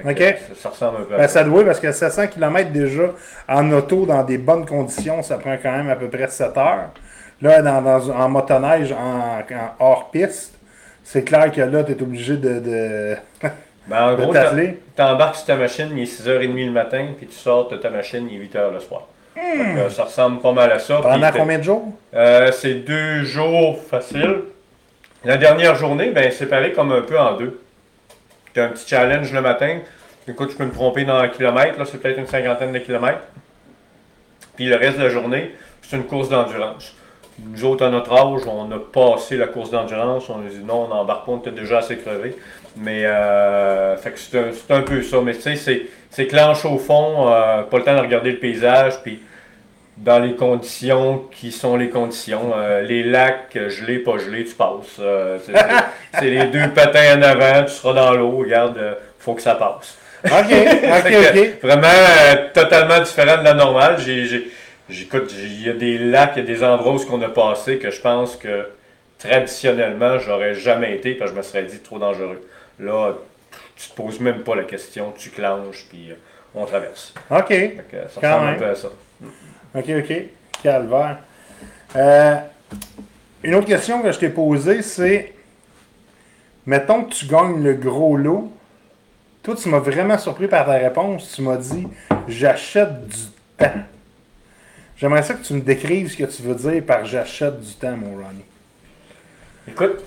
Ok. 0.05 0.19
ça, 0.19 0.55
ça 0.57 0.69
ressemble 0.71 0.99
un 0.99 1.05
peu 1.05 1.15
à 1.15 1.19
Ben, 1.19 1.23
ça. 1.29 1.41
ça 1.41 1.45
doit, 1.45 1.65
parce 1.65 1.81
que 1.81 1.91
700 1.93 2.29
km 2.29 2.71
déjà 2.71 3.11
en 3.49 3.71
auto, 3.73 4.07
dans 4.07 4.23
des 4.23 4.39
bonnes 4.39 4.65
conditions, 4.65 5.23
ça 5.23 5.37
prend 5.37 5.57
quand 5.63 5.73
même 5.77 5.91
à 5.91 5.97
peu 5.97 6.09
près 6.09 6.29
7 6.29 6.57
heures. 6.57 6.91
Là, 7.43 7.63
dans, 7.63 7.81
dans- 7.83 8.11
en 8.11 8.29
motoneige, 8.29 8.93
en, 8.93 9.41
en 9.41 9.75
hors 9.79 10.11
piste, 10.11 10.55
c'est 11.03 11.25
clair 11.25 11.51
que 11.51 11.61
là, 11.63 11.83
tu 11.85 11.93
es 11.93 12.03
obligé 12.03 12.37
de, 12.37 12.59
de, 12.61 13.17
Ben, 13.87 14.03
en 14.05 14.11
de 14.17 14.23
gros. 14.23 14.35
T'embarques 14.95 15.37
sur 15.37 15.47
ta 15.47 15.57
machine, 15.57 15.89
il 15.97 16.03
est 16.03 16.05
6h30 16.23 16.67
le 16.67 16.71
matin, 16.71 17.07
puis 17.17 17.27
tu 17.27 17.35
sors 17.35 17.69
de 17.69 17.77
ta 17.77 17.89
machine, 17.91 18.29
il 18.31 18.43
est 18.43 18.45
8h 18.47 18.73
le 18.73 18.81
soir. 18.81 19.09
Que, 19.35 19.41
euh, 19.41 19.89
ça 19.91 20.05
ressemble 20.05 20.41
pas 20.41 20.53
mal 20.53 20.71
à 20.71 20.79
ça. 20.79 20.99
Hmm. 20.99 21.03
Pendant 21.03 21.33
combien 21.33 21.59
de 21.59 21.63
jours? 21.65 21.89
euh, 22.15 22.53
c'est 22.53 22.75
deux 22.75 23.25
jours 23.25 23.79
faciles. 23.83 24.43
La 25.25 25.37
dernière 25.37 25.75
journée, 25.77 26.11
ben, 26.11 26.31
c'est 26.31 26.47
pareil 26.47 26.73
comme 26.73 26.93
un 26.93 27.03
peu 27.03 27.19
en 27.19 27.37
deux. 27.37 27.61
Tu 28.53 28.61
as 28.61 28.65
un 28.65 28.69
petit 28.69 28.87
challenge 28.89 29.33
le 29.33 29.41
matin. 29.41 29.79
Écoute, 30.29 30.51
je 30.53 30.57
peux 30.57 30.65
me 30.67 30.73
tromper 30.73 31.05
dans 31.05 31.17
un 31.17 31.29
kilomètre, 31.29 31.79
là, 31.79 31.85
c'est 31.85 31.99
peut-être 32.01 32.19
une 32.19 32.27
cinquantaine 32.27 32.73
de 32.73 32.79
kilomètres. 32.79 33.23
Puis 34.57 34.67
le 34.67 34.77
reste 34.77 34.99
de 34.99 35.05
la 35.05 35.09
journée, 35.11 35.55
c'est 35.83 35.97
une 35.97 36.05
course 36.05 36.29
d'endurance. 36.29 36.95
Nous 37.47 37.65
autres, 37.65 37.85
à 37.85 37.91
notre 37.91 38.13
âge, 38.13 38.43
on 38.47 38.71
a 38.73 38.79
passé 38.79 39.37
la 39.37 39.47
course 39.47 39.71
d'endurance. 39.71 40.29
On 40.29 40.41
a 40.47 40.49
dit 40.51 40.63
non, 40.65 40.85
on 40.85 40.89
n'embarque 40.89 41.27
pas, 41.27 41.33
on 41.33 41.39
était 41.39 41.51
déjà 41.51 41.79
assez 41.79 41.97
crevé. 41.97 42.37
Mais 42.77 43.05
euh, 43.05 43.97
fait 43.97 44.13
que 44.13 44.19
c'est 44.19 44.39
un, 44.39 44.45
c'est 44.53 44.73
un 44.75 44.83
peu 44.83 45.03
ça. 45.03 45.21
Mais 45.23 45.35
tu 45.35 45.43
sais, 45.43 45.57
c'est, 45.57 45.83
c'est 46.11 46.27
clenche 46.27 46.65
au 46.65 46.79
fond, 46.79 47.29
euh, 47.33 47.63
pas 47.63 47.79
le 47.79 47.85
temps 47.85 47.95
de 47.97 48.01
regarder 48.01 48.33
le 48.33 48.39
paysage, 48.39 49.03
puis 49.03 49.21
dans 49.97 50.19
les 50.19 50.35
conditions 50.35 51.25
qui 51.33 51.51
sont 51.53 51.77
les 51.77 51.91
conditions. 51.91 52.53
Euh, 52.57 52.83
les 52.83 53.03
lacs, 53.03 53.57
euh, 53.57 53.69
gelés, 53.69 53.99
pas 53.99 54.19
gelés, 54.19 54.45
tu 54.45 54.55
passes. 54.55 55.01
C'est, 56.19 56.31
les 56.31 56.45
deux 56.47 56.71
patins 56.71 57.19
en 57.19 57.23
avant, 57.23 57.65
tu 57.65 57.73
seras 57.73 57.93
dans 57.95 58.13
l'eau, 58.13 58.39
regarde, 58.39 58.79
faut 59.19 59.35
que 59.35 59.43
ça 59.43 59.55
passe. 59.57 59.97
OK, 60.25 60.31
OK, 60.33 61.13
OK. 61.13 61.63
Vraiment 61.63 61.89
totalement 62.55 63.01
différent 63.01 63.39
de 63.39 63.45
la 63.45 63.55
normale. 63.55 63.97
J'ai, 64.05 64.27
j'ai- 64.27 64.51
j'écoute, 64.91 65.33
il 65.37 65.63
y 65.63 65.69
a 65.71 65.73
des 65.73 65.99
lacs, 65.99 66.33
il 66.37 66.41
y 66.41 66.43
a 66.43 66.47
des 66.47 66.65
endroits 66.65 66.93
où 66.95 66.99
ce 66.99 67.07
qu'on 67.07 67.23
a 67.23 67.29
passé 67.29 67.79
que 67.79 67.91
je 67.91 68.01
pense 68.01 68.37
que 68.37 68.69
traditionnellement, 69.19 70.19
j'aurais 70.19 70.55
jamais 70.55 70.97
été 70.97 71.15
parce 71.15 71.31
que 71.31 71.37
je 71.37 71.39
me 71.39 71.45
serais 71.45 71.63
dit 71.65 71.79
trop 71.81 71.99
dangereux. 71.99 72.47
Là, 72.79 73.15
tu 73.77 73.89
te 73.91 73.95
poses 73.95 74.21
même 74.21 74.43
pas 74.43 74.55
la 74.57 74.65
question, 74.65 75.13
tu 75.17 75.31
clenches, 75.31 75.87
puis 75.89 76.11
euh, 76.11 76.15
on 76.55 76.65
traverse. 76.65 77.15
OK, 77.31 77.49
que, 77.49 77.97
ça 78.09 78.21
Quand 78.21 78.29
ressemble 78.29 78.47
un 78.49 78.51
même. 78.51 78.59
peu 78.59 78.67
à 78.67 78.75
ça. 78.75 78.89
OK, 79.75 79.85
OK. 79.99 80.13
Calvaire. 80.63 81.19
Euh, 81.97 82.37
une 83.43 83.55
autre 83.55 83.67
question 83.67 84.03
que 84.03 84.13
je 84.13 84.19
t'ai 84.19 84.29
posée, 84.29 84.83
c'est 84.83 85.35
mettons 86.67 87.05
que 87.05 87.13
tu 87.15 87.27
gagnes 87.27 87.63
le 87.63 87.75
gros 87.75 88.17
lot. 88.17 88.53
Toi, 89.43 89.55
tu 89.57 89.69
m'as 89.71 89.79
vraiment 89.79 90.19
surpris 90.19 90.49
par 90.49 90.67
ta 90.67 90.73
réponse. 90.73 91.33
Tu 91.35 91.43
m'as 91.43 91.57
dit 91.57 91.87
j'achète 92.29 93.07
du 93.07 93.17
temps. 93.59 93.71
J'aimerais 95.01 95.23
ça 95.23 95.35
que 95.35 95.43
tu 95.43 95.55
me 95.55 95.61
décrives 95.63 96.11
ce 96.13 96.17
que 96.17 96.25
tu 96.25 96.43
veux 96.43 96.55
dire 96.55 96.85
par 96.85 97.07
j'achète 97.07 97.59
du 97.61 97.73
temps, 97.75 97.97
mon 97.97 98.17
Ronnie. 98.17 98.45
Écoute, 99.67 100.01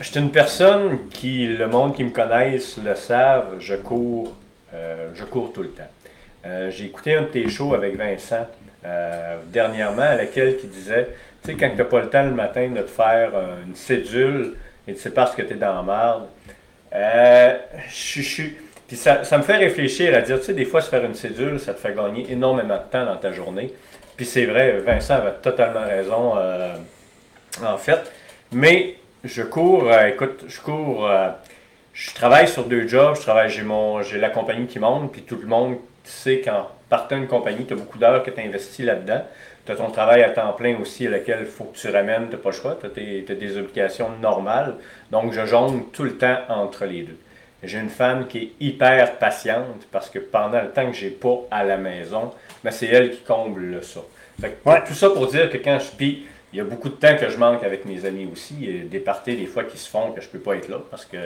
je 0.00 0.04
suis 0.10 0.20
une 0.20 0.30
personne 0.30 1.08
qui, 1.08 1.46
le 1.46 1.66
monde 1.68 1.94
qui 1.96 2.04
me 2.04 2.10
connaissent 2.10 2.76
le 2.76 2.94
savent, 2.94 3.56
je 3.60 3.76
cours, 3.76 4.34
euh, 4.74 5.08
je 5.14 5.24
cours 5.24 5.52
tout 5.54 5.62
le 5.62 5.70
temps. 5.70 5.88
Euh, 6.44 6.70
J'ai 6.70 6.84
écouté 6.84 7.14
un 7.14 7.22
de 7.22 7.26
tes 7.28 7.48
shows 7.48 7.72
avec 7.74 7.96
Vincent 7.96 8.46
euh, 8.84 9.38
dernièrement, 9.46 10.02
à 10.02 10.16
laquelle 10.16 10.58
qui 10.58 10.66
disait, 10.66 11.08
tu 11.42 11.52
sais, 11.52 11.56
quand 11.56 11.70
tu 11.70 11.76
n'as 11.76 11.84
pas 11.84 12.00
le 12.02 12.10
temps 12.10 12.24
le 12.24 12.32
matin 12.32 12.68
de 12.68 12.82
te 12.82 12.90
faire 12.90 13.30
une 13.66 13.74
cédule 13.74 14.54
et 14.86 14.94
tu 14.94 15.00
sais 15.00 15.10
parce 15.10 15.34
que 15.34 15.42
tu 15.42 15.54
es 15.54 15.56
dans 15.56 15.74
la 15.76 15.82
marde, 15.82 16.26
je 16.92 18.20
suis- 18.20 18.54
Puis 18.86 18.96
ça, 18.96 19.24
ça 19.24 19.38
me 19.38 19.42
fait 19.42 19.56
réfléchir 19.56 20.14
à 20.14 20.20
dire, 20.20 20.38
tu 20.38 20.44
sais, 20.46 20.52
des 20.52 20.64
fois, 20.66 20.80
se 20.82 20.88
faire 20.90 21.04
une 21.04 21.14
cédule, 21.14 21.58
ça 21.58 21.72
te 21.74 21.80
fait 21.80 21.92
gagner 21.94 22.30
énormément 22.30 22.76
de 22.76 22.90
temps 22.90 23.04
dans 23.04 23.16
ta 23.16 23.32
journée. 23.32 23.72
Puis 24.16 24.24
c'est 24.24 24.46
vrai, 24.46 24.78
Vincent 24.80 25.14
avait 25.14 25.34
totalement 25.42 25.84
raison, 25.86 26.34
euh, 26.36 26.74
en 27.62 27.76
fait. 27.76 28.10
Mais 28.52 28.96
je 29.24 29.42
cours, 29.42 29.90
euh, 29.90 30.06
écoute, 30.06 30.44
je 30.48 30.60
cours, 30.60 31.08
euh, 31.08 31.28
je 31.92 32.14
travaille 32.14 32.48
sur 32.48 32.64
deux 32.64 32.88
jobs. 32.88 33.16
Je 33.16 33.20
travaille, 33.20 33.50
j'ai 33.50 33.62
mon, 33.62 34.02
j'ai 34.02 34.18
la 34.18 34.30
compagnie 34.30 34.66
qui 34.66 34.78
monte, 34.78 35.12
puis 35.12 35.22
tout 35.22 35.36
le 35.36 35.46
monde 35.46 35.76
sait 36.04 36.40
qu'en 36.40 36.68
partant 36.88 37.16
d'une 37.16 37.26
compagnie, 37.26 37.66
tu 37.66 37.74
as 37.74 37.76
beaucoup 37.76 37.98
d'heures 37.98 38.22
que 38.22 38.30
tu 38.30 38.40
investis 38.40 38.84
là-dedans. 38.84 39.22
Tu 39.66 39.72
as 39.72 39.76
ton 39.76 39.90
travail 39.90 40.22
à 40.22 40.30
temps 40.30 40.52
plein 40.52 40.78
aussi, 40.80 41.06
à 41.06 41.10
lequel 41.10 41.40
il 41.40 41.46
faut 41.46 41.64
que 41.64 41.76
tu 41.76 41.88
ramènes, 41.88 42.28
tu 42.30 42.36
pas 42.36 42.50
le 42.50 42.54
choix, 42.54 42.78
tu 42.80 42.86
as, 42.86 43.34
des 43.34 43.58
obligations 43.58 44.10
normales. 44.22 44.76
Donc, 45.10 45.32
je 45.32 45.44
jongle 45.44 45.84
tout 45.92 46.04
le 46.04 46.16
temps 46.16 46.38
entre 46.48 46.86
les 46.86 47.02
deux. 47.02 47.18
J'ai 47.62 47.80
une 47.80 47.90
femme 47.90 48.28
qui 48.28 48.38
est 48.38 48.52
hyper 48.60 49.18
patiente 49.18 49.86
parce 49.90 50.08
que 50.08 50.20
pendant 50.20 50.62
le 50.62 50.70
temps 50.70 50.86
que 50.86 50.96
j'ai 50.96 51.10
pas 51.10 51.40
à 51.50 51.64
la 51.64 51.76
maison, 51.76 52.32
ben 52.66 52.72
c'est 52.72 52.86
elle 52.86 53.12
qui 53.12 53.22
comble 53.22 53.80
ça. 53.84 54.00
Tout 54.86 54.94
ça 54.94 55.10
pour 55.10 55.28
dire 55.28 55.48
que 55.50 55.56
quand 55.56 55.78
je. 55.78 55.96
Puis, 55.96 56.26
il 56.52 56.58
y 56.58 56.60
a 56.60 56.64
beaucoup 56.64 56.88
de 56.88 56.94
temps 56.94 57.16
que 57.16 57.28
je 57.28 57.36
manque 57.36 57.62
avec 57.62 57.84
mes 57.84 58.04
amis 58.04 58.28
aussi. 58.32 58.54
Il 58.60 58.76
y 58.76 58.80
a 58.80 58.84
des 58.84 58.98
parties, 58.98 59.36
des 59.36 59.46
fois, 59.46 59.62
qui 59.64 59.78
se 59.78 59.88
font 59.88 60.10
que 60.10 60.20
je 60.20 60.28
peux 60.28 60.38
pas 60.38 60.56
être 60.56 60.68
là 60.68 60.80
parce 60.90 61.04
que 61.04 61.16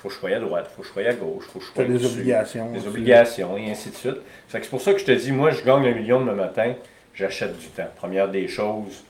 faut 0.00 0.08
que 0.08 0.14
je 0.14 0.18
sois 0.18 0.30
à 0.30 0.38
droite, 0.38 0.66
il 0.70 0.74
faut 0.76 0.82
que 0.82 0.88
je 0.88 0.92
sois 0.92 1.02
à 1.10 1.12
gauche, 1.14 1.44
il 1.46 1.52
faut 1.52 1.58
que 1.58 1.64
je 1.64 1.72
sois 1.72 1.84
des 1.84 2.06
obligations. 2.06 2.72
Des 2.72 2.86
obligations, 2.86 3.56
et 3.56 3.70
ainsi 3.70 3.90
de 3.90 3.94
suite. 3.94 4.16
C'est 4.48 4.68
pour 4.68 4.80
ça 4.80 4.92
que 4.92 4.98
je 4.98 5.04
te 5.06 5.12
dis, 5.12 5.32
moi, 5.32 5.50
je 5.50 5.62
gagne 5.62 5.86
un 5.86 5.94
million 5.94 6.24
le 6.24 6.34
matin, 6.34 6.74
j'achète 7.14 7.58
du 7.58 7.66
temps. 7.68 7.88
Première 7.96 8.28
des 8.28 8.48
choses, 8.48 9.04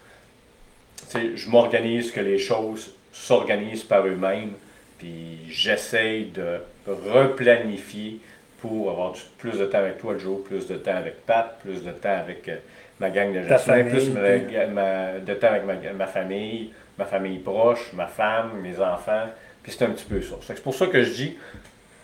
je 1.13 1.49
m'organise 1.49 2.11
que 2.13 2.21
les 2.21 2.39
choses 2.39 2.93
s'organisent 3.13 3.85
par 3.85 4.07
eux-mêmes, 4.07 4.53
puis 4.99 5.39
j'essaye 5.49 6.27
de 6.27 6.61
replanifier 6.87 8.21
pour 8.61 8.91
avoir 8.91 9.15
plus 9.39 9.59
de 9.59 9.67
temps 9.67 9.79
avec 9.79 9.99
toi, 9.99 10.15
Joe, 10.19 10.43
plus 10.45 10.67
de 10.67 10.77
temps 10.77 10.97
avec 10.97 11.25
Pat, 11.25 11.59
plus 11.63 11.83
de 11.83 11.91
temps 11.91 12.19
avec 12.19 12.49
euh, 12.49 12.57
ma 12.99 13.11
gang 13.11 13.33
de 13.33 13.47
Jasmin, 13.47 13.85
plus 13.85 14.11
de 14.11 15.35
temps 15.35 15.49
avec 15.49 15.63
ma, 15.97 16.07
famille, 16.07 16.73
ma 16.99 17.05
famille 17.05 17.39
proche, 17.39 17.93
ma 17.95 18.07
femme, 18.07 18.61
mes 18.63 18.79
enfants. 18.79 19.27
Puis 19.63 19.75
c'est 19.77 19.85
un 19.85 19.91
petit 19.91 20.05
peu 20.05 20.21
ça. 20.21 20.37
C'est 20.43 20.63
pour 20.63 20.75
ça 20.75 20.87
que 20.87 21.03
je 21.03 21.11
dis, 21.11 21.39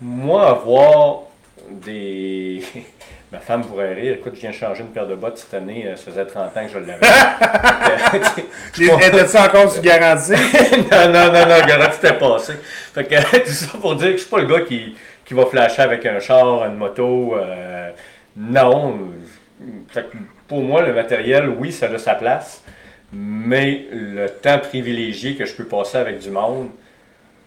moi, 0.01 0.49
avoir 0.49 1.23
des. 1.69 2.63
Ma 3.29 3.39
femme 3.39 3.65
pourrait 3.65 3.93
rire. 3.93 4.13
Écoute, 4.13 4.35
je 4.35 4.39
viens 4.39 4.51
de 4.51 4.55
changer 4.55 4.83
une 4.83 4.91
paire 4.91 5.05
de 5.05 5.15
bottes 5.15 5.37
cette 5.37 5.53
année. 5.53 5.85
Euh, 5.85 5.97
ça 5.97 6.11
faisait 6.11 6.25
30 6.25 6.45
ans 6.45 6.65
que 6.65 6.71
je 6.71 6.79
l'avais. 6.79 6.95
Étais-tu 9.05 9.37
encore 9.37 9.69
sur 9.69 9.81
garantie? 9.81 10.31
non, 10.89 11.09
non, 11.09 11.25
non, 11.25 11.45
non, 11.45 11.59
garantie 11.67 11.97
était 11.97 12.17
passé. 12.17 12.53
Fait 12.93 13.03
que 13.03 13.43
tout 13.43 13.51
ça 13.51 13.77
pour 13.81 13.97
dire 13.97 14.11
que 14.11 14.13
je 14.13 14.21
suis 14.21 14.29
pas 14.29 14.39
le 14.39 14.47
gars 14.47 14.61
qui, 14.61 14.95
qui 15.27 15.33
va 15.33 15.45
flasher 15.45 15.81
avec 15.81 16.05
un 16.05 16.19
char, 16.19 16.65
une 16.65 16.75
moto. 16.75 17.35
Euh, 17.35 17.91
non. 18.35 19.11
Fait 19.89 20.09
que 20.09 20.17
pour 20.47 20.61
moi, 20.61 20.81
le 20.81 20.93
matériel, 20.93 21.49
oui, 21.49 21.71
ça 21.71 21.87
a 21.87 21.97
sa 21.97 22.15
place. 22.15 22.63
Mais 23.11 23.85
le 23.91 24.27
temps 24.27 24.59
privilégié 24.59 25.35
que 25.35 25.45
je 25.45 25.53
peux 25.53 25.65
passer 25.65 25.97
avec 25.97 26.19
du 26.19 26.29
monde, 26.29 26.69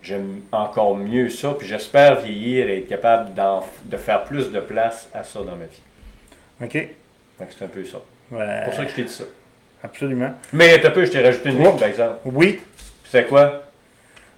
j'aime 0.03 0.41
encore 0.53 0.97
mieux 0.97 1.29
ça, 1.29 1.55
puis 1.59 1.69
j'espère 1.69 2.21
vieillir 2.21 2.69
et 2.69 2.79
être 2.79 2.89
capable 2.89 3.31
de 3.85 3.97
faire 3.97 4.25
plus 4.25 4.51
de 4.51 4.61
place 4.61 5.09
à 5.13 5.23
ça 5.23 5.41
dans 5.41 5.57
ma 5.57 5.67
vie. 5.67 5.83
OK. 6.63 6.89
c'est 7.39 7.65
un 7.65 7.69
peu 7.69 7.85
ça. 7.85 7.99
C'est 8.31 8.65
pour 8.65 8.75
ça 8.75 8.85
que 8.85 8.91
je 8.91 8.95
t'ai 8.97 9.05
dit 9.05 9.13
ça. 9.13 9.25
Absolument. 9.83 10.33
Mais 10.53 10.85
un 10.85 10.91
peu, 10.91 11.05
je 11.05 11.11
t'ai 11.11 11.23
rajouté 11.23 11.51
une 11.51 11.63
ligne, 11.63 11.79
par 11.79 11.89
exemple. 11.89 12.19
Oui. 12.27 12.61
C'est 13.05 13.27
quoi? 13.27 13.65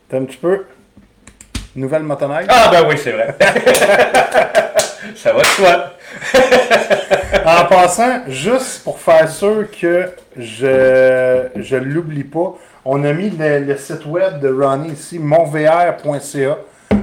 T'as 0.08 0.18
un 0.18 0.24
petit 0.24 0.36
peu? 0.36 0.64
Nouvelle 1.74 2.02
motoneige? 2.02 2.46
Ah, 2.48 2.70
ben 2.70 2.84
oui, 2.88 2.96
c'est 3.02 3.12
vrai. 3.12 3.34
ça 5.16 5.32
va 5.32 5.40
de 5.40 5.56
toi. 5.56 5.94
en 7.46 7.64
passant, 7.66 8.20
juste 8.28 8.84
pour 8.84 8.98
faire 8.98 9.28
sûr 9.28 9.66
que 9.70 10.10
je 10.36 11.74
ne 11.74 11.84
l'oublie 11.84 12.24
pas, 12.24 12.54
on 12.84 13.04
a 13.04 13.12
mis 13.12 13.30
le, 13.30 13.76
site 13.76 14.04
web 14.06 14.40
de 14.40 14.52
Ronnie 14.52 14.92
ici, 14.92 15.18
montvr.ca. 15.18 16.58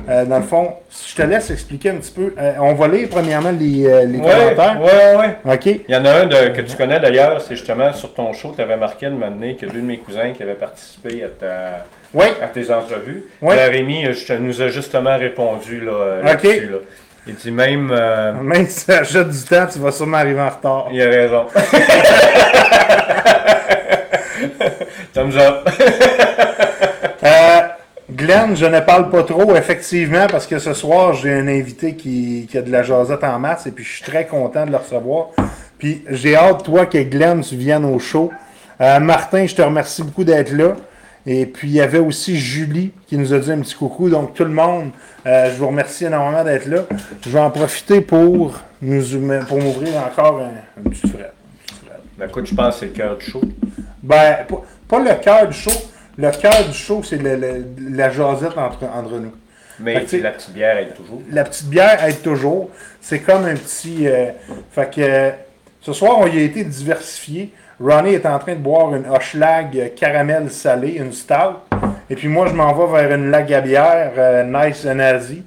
Euh, 0.10 0.26
dans 0.26 0.38
le 0.38 0.44
fond, 0.44 0.74
je 1.08 1.16
te 1.16 1.22
laisse 1.22 1.52
expliquer 1.52 1.92
un 1.92 1.96
petit 1.96 2.12
peu. 2.12 2.34
Euh, 2.38 2.54
on 2.60 2.74
va 2.74 2.88
lire 2.88 3.10
premièrement 3.10 3.52
les, 3.52 3.86
euh, 3.88 4.06
les 4.06 4.18
commentaires. 4.18 4.80
Oui, 4.82 4.90
oui. 5.20 5.54
OK. 5.54 5.66
Il 5.66 5.94
y 5.94 5.96
en 5.96 6.06
a 6.06 6.12
un 6.22 6.28
que 6.28 6.62
tu 6.62 6.76
connais 6.76 7.00
d'ailleurs, 7.00 7.42
c'est 7.42 7.56
justement 7.56 7.94
sur 7.94 8.14
ton 8.14 8.34
show, 8.34 8.54
tu 8.56 8.62
avais 8.62 8.78
marqué 8.78 9.06
de 9.06 9.12
m'amener 9.12 9.56
que 9.56 9.66
deux 9.66 9.82
de 9.82 9.86
mes 9.86 9.98
cousins 9.98 10.34
qui 10.34 10.44
avaient 10.44 10.54
participé 10.54 11.24
à, 11.24 11.28
ta, 11.28 11.86
à 12.42 12.48
tes 12.48 12.72
entrevues. 12.72 13.24
Oui. 13.42 13.56
Rémi 13.56 14.06
je, 14.13 14.34
nous 14.34 14.62
a 14.62 14.70
justement 14.70 15.18
répondu 15.18 15.82
là, 15.82 16.22
là-dessus. 16.24 16.70
Il 17.28 17.36
dit 17.36 17.51
même. 17.51 17.88
Même 18.42 18.68
si 18.68 18.86
tu 18.86 18.92
achètes 18.92 19.30
du 19.30 19.44
temps, 19.44 19.68
tu 19.72 19.80
vas 19.80 19.92
sûrement 19.92 20.18
arriver 20.18 20.42
en 20.42 20.50
retard. 20.50 20.88
Il 20.92 21.01
a 21.01 21.10
raison. 21.10 21.46
Thumbs 25.13 25.38
up. 25.38 25.70
Euh, 27.22 27.60
Glenn, 28.10 28.56
je 28.56 28.66
ne 28.66 28.80
parle 28.80 29.10
pas 29.10 29.24
trop, 29.24 29.54
effectivement, 29.58 30.25
parce 30.28 30.48
que 30.48 30.58
ce 30.58 30.74
soir, 30.74 31.13
j'ai 31.13 31.34
un 31.34 31.50
invité 31.50 31.96
qui, 31.96 32.50
a 32.56 32.62
de 32.62 32.72
la 32.72 32.82
jasette 32.82 33.25
en 33.25 33.38
masse 33.39 33.68
et 33.68 33.72
puis 33.72 33.84
je 33.84 33.96
suis 33.96 34.04
très 34.04 34.25
content 34.25 34.66
de 34.66 34.72
le 34.72 34.78
recevoir. 34.78 35.28
Puis 35.78 36.06
j'ai 36.10 36.38
hâte, 36.38 36.63
toi, 36.63 36.86
que 36.86 36.98
Glenn, 36.98 37.42
tu 37.42 37.58
viennes 37.58 37.84
au 37.84 38.00
show. 38.00 38.32
Euh, 38.80 39.01
Martin, 39.01 39.46
je 39.46 39.54
te 39.54 39.62
remercie 39.62 40.01
beaucoup 40.01 40.24
d'être 40.24 40.51
là. 40.54 40.78
Et 41.31 41.45
puis 41.45 41.67
il 41.67 41.75
y 41.75 41.79
avait 41.79 42.00
aussi 42.00 42.39
Julie 42.39 42.91
qui 43.05 43.15
nous 43.15 43.36
a 43.36 43.38
dit 43.38 43.51
un 43.51 43.59
petit 43.59 43.75
coucou. 43.75 44.09
Donc 44.09 44.33
tout 44.33 44.45
le 44.45 44.50
monde, 44.50 44.89
euh, 45.27 45.51
je 45.53 45.59
vous 45.59 45.67
remercie 45.67 46.05
énormément 46.05 46.43
d'être 46.43 46.65
là. 46.65 46.86
Je 47.21 47.29
vais 47.29 47.39
en 47.39 47.51
profiter 47.51 48.01
pour, 48.01 48.59
nous, 48.81 49.03
pour 49.48 49.62
m'ouvrir 49.62 49.91
encore 49.98 50.41
un, 50.41 50.89
petit 50.89 51.07
frais. 51.07 51.31
Ben, 52.17 52.27
écoute, 52.27 52.48
je 52.48 52.55
pense 52.55 52.74
que 52.74 52.79
c'est 52.79 52.86
le 52.88 52.91
cœur 52.93 53.15
du 53.15 53.25
show. 53.25 53.41
Ben, 54.01 54.38
pas, 54.88 55.00
le 55.00 55.24
cœur 55.24 55.48
du 55.48 55.53
show. 55.55 55.71
Le 56.17 56.31
cœur 56.31 56.65
du 56.67 56.74
show, 56.74 57.03
c'est 57.03 57.21
la 57.21 58.09
jasette 58.09 58.57
entre, 58.57 58.86
entre 58.86 59.19
nous. 59.19 59.33
Mais 59.79 59.93
la 59.93 60.31
petite 60.31 60.51
bière 60.51 60.79
aide 60.79 60.95
toujours. 60.95 61.21
La 61.31 61.43
petite 61.43 61.67
bière 61.67 62.03
aide 62.05 62.24
toujours. 62.24 62.71
C'est 63.01 63.19
comme 63.19 63.45
un 63.45 63.53
petit. 63.53 64.07
Euh, 64.07 64.31
fait 64.71 64.95
que 64.95 65.31
ce 65.79 65.93
soir, 65.93 66.17
on 66.17 66.25
y 66.25 66.39
a 66.39 66.41
été 66.41 66.63
diversifié. 66.63 67.53
Ronnie 67.79 68.13
est 68.13 68.25
en 68.25 68.39
train 68.39 68.53
de 68.53 68.59
boire 68.59 68.93
une 68.93 69.09
Hochelag 69.09 69.93
caramel 69.95 70.51
salé, 70.51 70.91
une 70.93 71.13
stout. 71.13 71.59
Et 72.09 72.15
puis 72.15 72.27
moi, 72.27 72.48
je 72.48 72.53
m'en 72.53 72.74
vais 72.74 73.01
vers 73.01 73.17
une 73.17 73.31
Lagabière 73.31 74.12
euh, 74.17 74.43
Nice 74.43 74.86
Energy. 74.86 75.43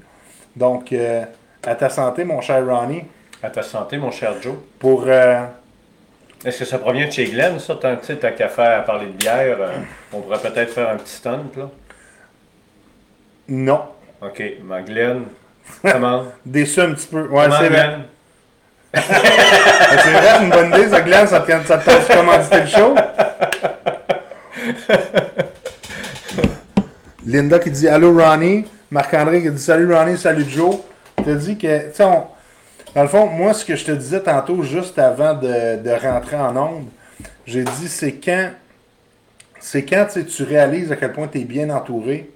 Donc, 0.57 0.93
euh, 0.93 1.25
à 1.65 1.75
ta 1.75 1.89
santé, 1.89 2.25
mon 2.25 2.41
cher 2.41 2.67
Ronnie. 2.67 3.05
À 3.43 3.51
ta 3.51 3.63
santé, 3.63 3.97
mon 3.97 4.11
cher 4.11 4.35
Joe. 4.41 4.55
Pour. 4.79 5.05
Euh, 5.07 5.45
est-ce 6.45 6.61
que 6.61 6.65
ça 6.65 6.79
provient 6.79 7.07
de 7.07 7.13
chez 7.13 7.27
Glenn, 7.27 7.59
ça? 7.59 7.77
Tant 7.77 7.97
que 7.97 8.13
t'as 8.13 8.33
qu'à 8.33 8.49
faire 8.49 8.81
à 8.81 8.83
parler 8.83 9.07
de 9.07 9.13
bière, 9.13 9.59
euh, 9.61 9.71
on 10.13 10.21
pourrait 10.21 10.41
peut-être 10.41 10.73
faire 10.73 10.89
un 10.89 10.97
petit 10.97 11.15
stunt, 11.15 11.45
là? 11.57 11.71
Non. 13.49 13.83
OK. 14.21 14.43
Ma 14.63 14.83
Glenn, 14.83 15.25
comment? 15.83 16.25
Déçu 16.47 16.81
un 16.81 16.93
petit 16.93 17.07
peu. 17.07 17.29
Ouais, 17.29 17.47
c'est 17.59 17.69
vrai. 17.69 17.99
C'est 18.95 20.13
vrai, 20.13 20.37
c'est 20.37 20.45
une 20.45 20.51
bonne 20.51 20.69
idée, 20.69 20.89
ça, 20.89 21.01
Glenn, 21.01 21.27
ça 21.27 21.41
te, 21.41 21.67
ça 21.67 21.79
te 21.79 22.15
commanditer 22.15 22.61
le 22.61 22.67
show. 22.67 22.95
Linda 27.27 27.59
qui 27.59 27.71
dit 27.71 27.89
Allô 27.89 28.19
Ronnie. 28.19 28.67
Marc-André 28.91 29.43
qui 29.43 29.51
dit 29.51 29.63
Salut 29.63 29.93
Ronnie, 29.93 30.19
salut 30.19 30.45
Joe. 30.47 30.77
Tu 31.23 31.31
as 31.31 31.35
dit 31.35 31.57
que, 31.57 31.89
tu 31.89 31.95
sais, 31.95 32.05
dans 32.95 33.03
le 33.03 33.09
fond, 33.09 33.27
moi, 33.27 33.55
ce 33.55 33.65
que 33.65 33.75
je 33.75 33.85
te 33.87 33.93
disais 33.93 34.21
tantôt, 34.21 34.63
juste 34.63 34.99
avant 34.99 35.35
de, 35.35 36.07
rentrer 36.07 36.37
en 36.37 36.57
onde, 36.57 36.89
j'ai 37.47 37.65
dit, 37.65 37.89
c'est 37.89 38.13
quand, 38.13 38.51
c'est 39.59 39.85
quand 39.85 40.07
tu 40.27 40.43
réalises 40.43 40.93
à 40.93 40.97
quel 40.97 41.13
point 41.13 41.29
tu 41.29 41.41
es 41.41 41.45
bien 41.45 41.71
entouré 41.71 42.31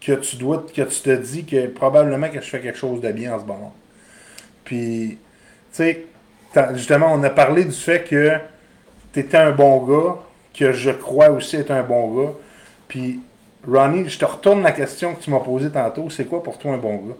que 0.00 0.12
tu 0.12 0.36
dois, 0.36 0.64
que 0.74 0.82
tu 0.82 1.00
te 1.00 1.14
dis 1.14 1.44
que 1.44 1.66
probablement 1.66 2.28
que 2.28 2.40
je 2.40 2.48
fais 2.48 2.60
quelque 2.60 2.78
chose 2.78 3.00
de 3.00 3.12
bien 3.12 3.34
en 3.34 3.40
ce 3.40 3.44
moment. 3.44 3.74
Puis, 4.64 5.18
sais, 5.76 6.06
justement, 6.74 7.12
on 7.12 7.22
a 7.22 7.30
parlé 7.30 7.64
du 7.64 7.72
fait 7.72 8.02
que 8.02 8.32
tu 9.12 9.20
étais 9.20 9.36
un 9.36 9.52
bon 9.52 9.84
gars, 9.84 10.16
que 10.58 10.72
je 10.72 10.90
crois 10.90 11.30
aussi 11.30 11.56
être 11.56 11.70
un 11.70 11.82
bon 11.82 12.08
gars. 12.14 12.32
Puis, 12.88 13.20
Ronnie, 13.66 14.08
je 14.08 14.18
te 14.18 14.24
retourne 14.24 14.62
la 14.62 14.72
question 14.72 15.14
que 15.14 15.22
tu 15.22 15.30
m'as 15.30 15.40
posée 15.40 15.70
tantôt. 15.70 16.08
C'est 16.10 16.24
quoi 16.24 16.42
pour 16.42 16.58
toi 16.58 16.72
un 16.72 16.78
bon 16.78 16.96
gars? 16.96 17.14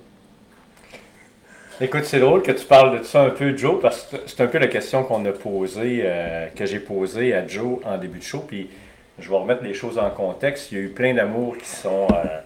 Écoute, 1.78 2.04
c'est 2.04 2.20
drôle 2.20 2.42
que 2.42 2.52
tu 2.52 2.64
parles 2.64 3.00
de 3.00 3.04
ça 3.04 3.22
un 3.22 3.30
peu, 3.30 3.54
Joe, 3.54 3.80
parce 3.82 4.04
que 4.04 4.16
c'est 4.26 4.40
un 4.40 4.46
peu 4.46 4.56
la 4.58 4.68
question 4.68 5.04
qu'on 5.04 5.22
a 5.26 5.32
posée, 5.32 6.00
euh, 6.04 6.46
que 6.56 6.64
j'ai 6.64 6.78
posée 6.78 7.34
à 7.34 7.46
Joe 7.46 7.80
en 7.84 7.98
début 7.98 8.18
de 8.18 8.25
show. 8.25 8.42
Puis 8.46 8.70
je 9.18 9.28
vais 9.28 9.36
remettre 9.36 9.62
les 9.62 9.75
choses 9.75 9.98
en 9.98 10.08
contexte. 10.08 10.72
Il 10.72 10.78
y 10.78 10.80
a 10.80 10.84
eu 10.84 10.88
plein 10.88 11.12
d'amours 11.12 11.58
qui 11.58 11.66
sont 11.66 12.06
euh, 12.10 12.40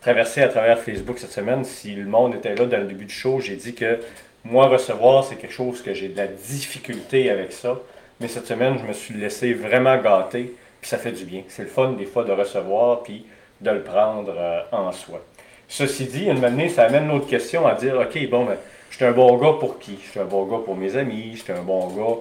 traversés 0.00 0.42
à 0.42 0.48
travers 0.48 0.78
Facebook 0.78 1.18
cette 1.18 1.32
semaine. 1.32 1.64
Si 1.64 1.96
le 1.96 2.04
monde 2.04 2.36
était 2.36 2.54
là 2.54 2.66
dans 2.66 2.78
le 2.78 2.84
début 2.84 3.06
du 3.06 3.14
show, 3.14 3.40
j'ai 3.40 3.56
dit 3.56 3.74
que 3.74 3.98
moi, 4.44 4.68
recevoir, 4.68 5.24
c'est 5.24 5.36
quelque 5.36 5.52
chose 5.52 5.82
que 5.82 5.92
j'ai 5.92 6.08
de 6.08 6.16
la 6.16 6.26
difficulté 6.26 7.30
avec 7.30 7.52
ça. 7.52 7.78
Mais 8.20 8.28
cette 8.28 8.46
semaine, 8.46 8.78
je 8.78 8.84
me 8.84 8.92
suis 8.92 9.14
laissé 9.14 9.52
vraiment 9.54 9.96
gâter, 9.98 10.54
puis 10.80 10.88
ça 10.88 10.98
fait 10.98 11.12
du 11.12 11.24
bien. 11.24 11.42
C'est 11.48 11.62
le 11.62 11.68
fun 11.68 11.92
des 11.92 12.06
fois 12.06 12.24
de 12.24 12.32
recevoir, 12.32 13.02
puis 13.02 13.26
de 13.60 13.70
le 13.70 13.82
prendre 13.82 14.34
euh, 14.36 14.60
en 14.72 14.92
soi. 14.92 15.20
Ceci 15.68 16.06
dit, 16.06 16.24
une 16.26 16.44
année, 16.44 16.68
ça 16.68 16.84
amène 16.84 17.04
une 17.04 17.12
autre 17.12 17.28
question 17.28 17.66
à 17.66 17.74
dire, 17.74 17.98
OK, 17.98 18.28
bon, 18.28 18.44
ben, 18.44 18.56
je 18.90 18.96
suis 18.96 19.04
un 19.04 19.12
bon 19.12 19.36
gars 19.36 19.54
pour 19.58 19.78
qui? 19.78 19.98
Je 20.04 20.10
suis 20.10 20.20
un 20.20 20.24
bon 20.24 20.44
gars 20.46 20.58
pour 20.64 20.76
mes 20.76 20.96
amis, 20.96 21.32
je 21.34 21.42
suis 21.42 21.52
un 21.52 21.62
bon 21.62 21.86
gars 21.88 22.16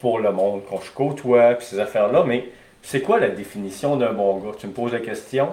pour 0.00 0.18
le 0.18 0.32
monde 0.32 0.64
qu'on 0.64 0.80
je 0.80 0.90
côtoie, 0.90 1.54
puis 1.54 1.66
ces 1.66 1.78
affaires-là, 1.78 2.24
mais 2.26 2.46
c'est 2.82 3.00
quoi 3.00 3.18
la 3.18 3.28
définition 3.28 3.96
d'un 3.96 4.12
bon 4.12 4.38
gars? 4.38 4.52
Tu 4.58 4.66
me 4.66 4.72
poses 4.72 4.92
la 4.92 5.00
question. 5.00 5.48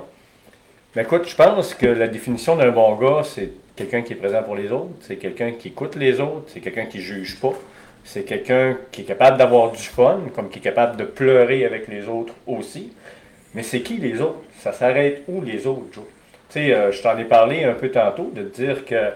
Mais 0.95 1.01
écoute, 1.01 1.27
je 1.27 1.35
pense 1.35 1.73
que 1.73 1.87
la 1.87 2.07
définition 2.07 2.55
d'un 2.55 2.69
bon 2.69 2.95
gars, 2.95 3.23
c'est 3.23 3.51
quelqu'un 3.75 4.01
qui 4.01 4.13
est 4.13 4.17
présent 4.17 4.43
pour 4.43 4.55
les 4.55 4.71
autres, 4.71 4.93
c'est 5.01 5.17
quelqu'un 5.17 5.51
qui 5.51 5.69
écoute 5.69 5.95
les 5.95 6.19
autres, 6.19 6.45
c'est 6.47 6.59
quelqu'un 6.59 6.85
qui 6.85 7.01
juge 7.01 7.39
pas, 7.39 7.53
c'est 8.03 8.23
quelqu'un 8.23 8.77
qui 8.91 9.01
est 9.01 9.05
capable 9.05 9.37
d'avoir 9.37 9.71
du 9.71 9.81
fun, 9.81 10.19
comme 10.35 10.49
qui 10.49 10.59
est 10.59 10.61
capable 10.61 10.97
de 10.97 11.05
pleurer 11.05 11.65
avec 11.65 11.87
les 11.87 12.07
autres 12.07 12.33
aussi. 12.47 12.93
Mais 13.53 13.63
c'est 13.63 13.81
qui 13.81 13.97
les 13.97 14.19
autres? 14.21 14.41
Ça 14.59 14.73
s'arrête 14.73 15.23
où 15.27 15.41
les 15.41 15.67
autres, 15.67 15.85
Joe? 15.93 16.03
Tu 16.49 16.59
sais, 16.59 16.73
euh, 16.73 16.91
je 16.91 17.01
t'en 17.01 17.17
ai 17.17 17.25
parlé 17.25 17.63
un 17.63 17.73
peu 17.73 17.89
tantôt 17.89 18.31
de 18.33 18.43
dire 18.43 18.85
que 18.85 19.11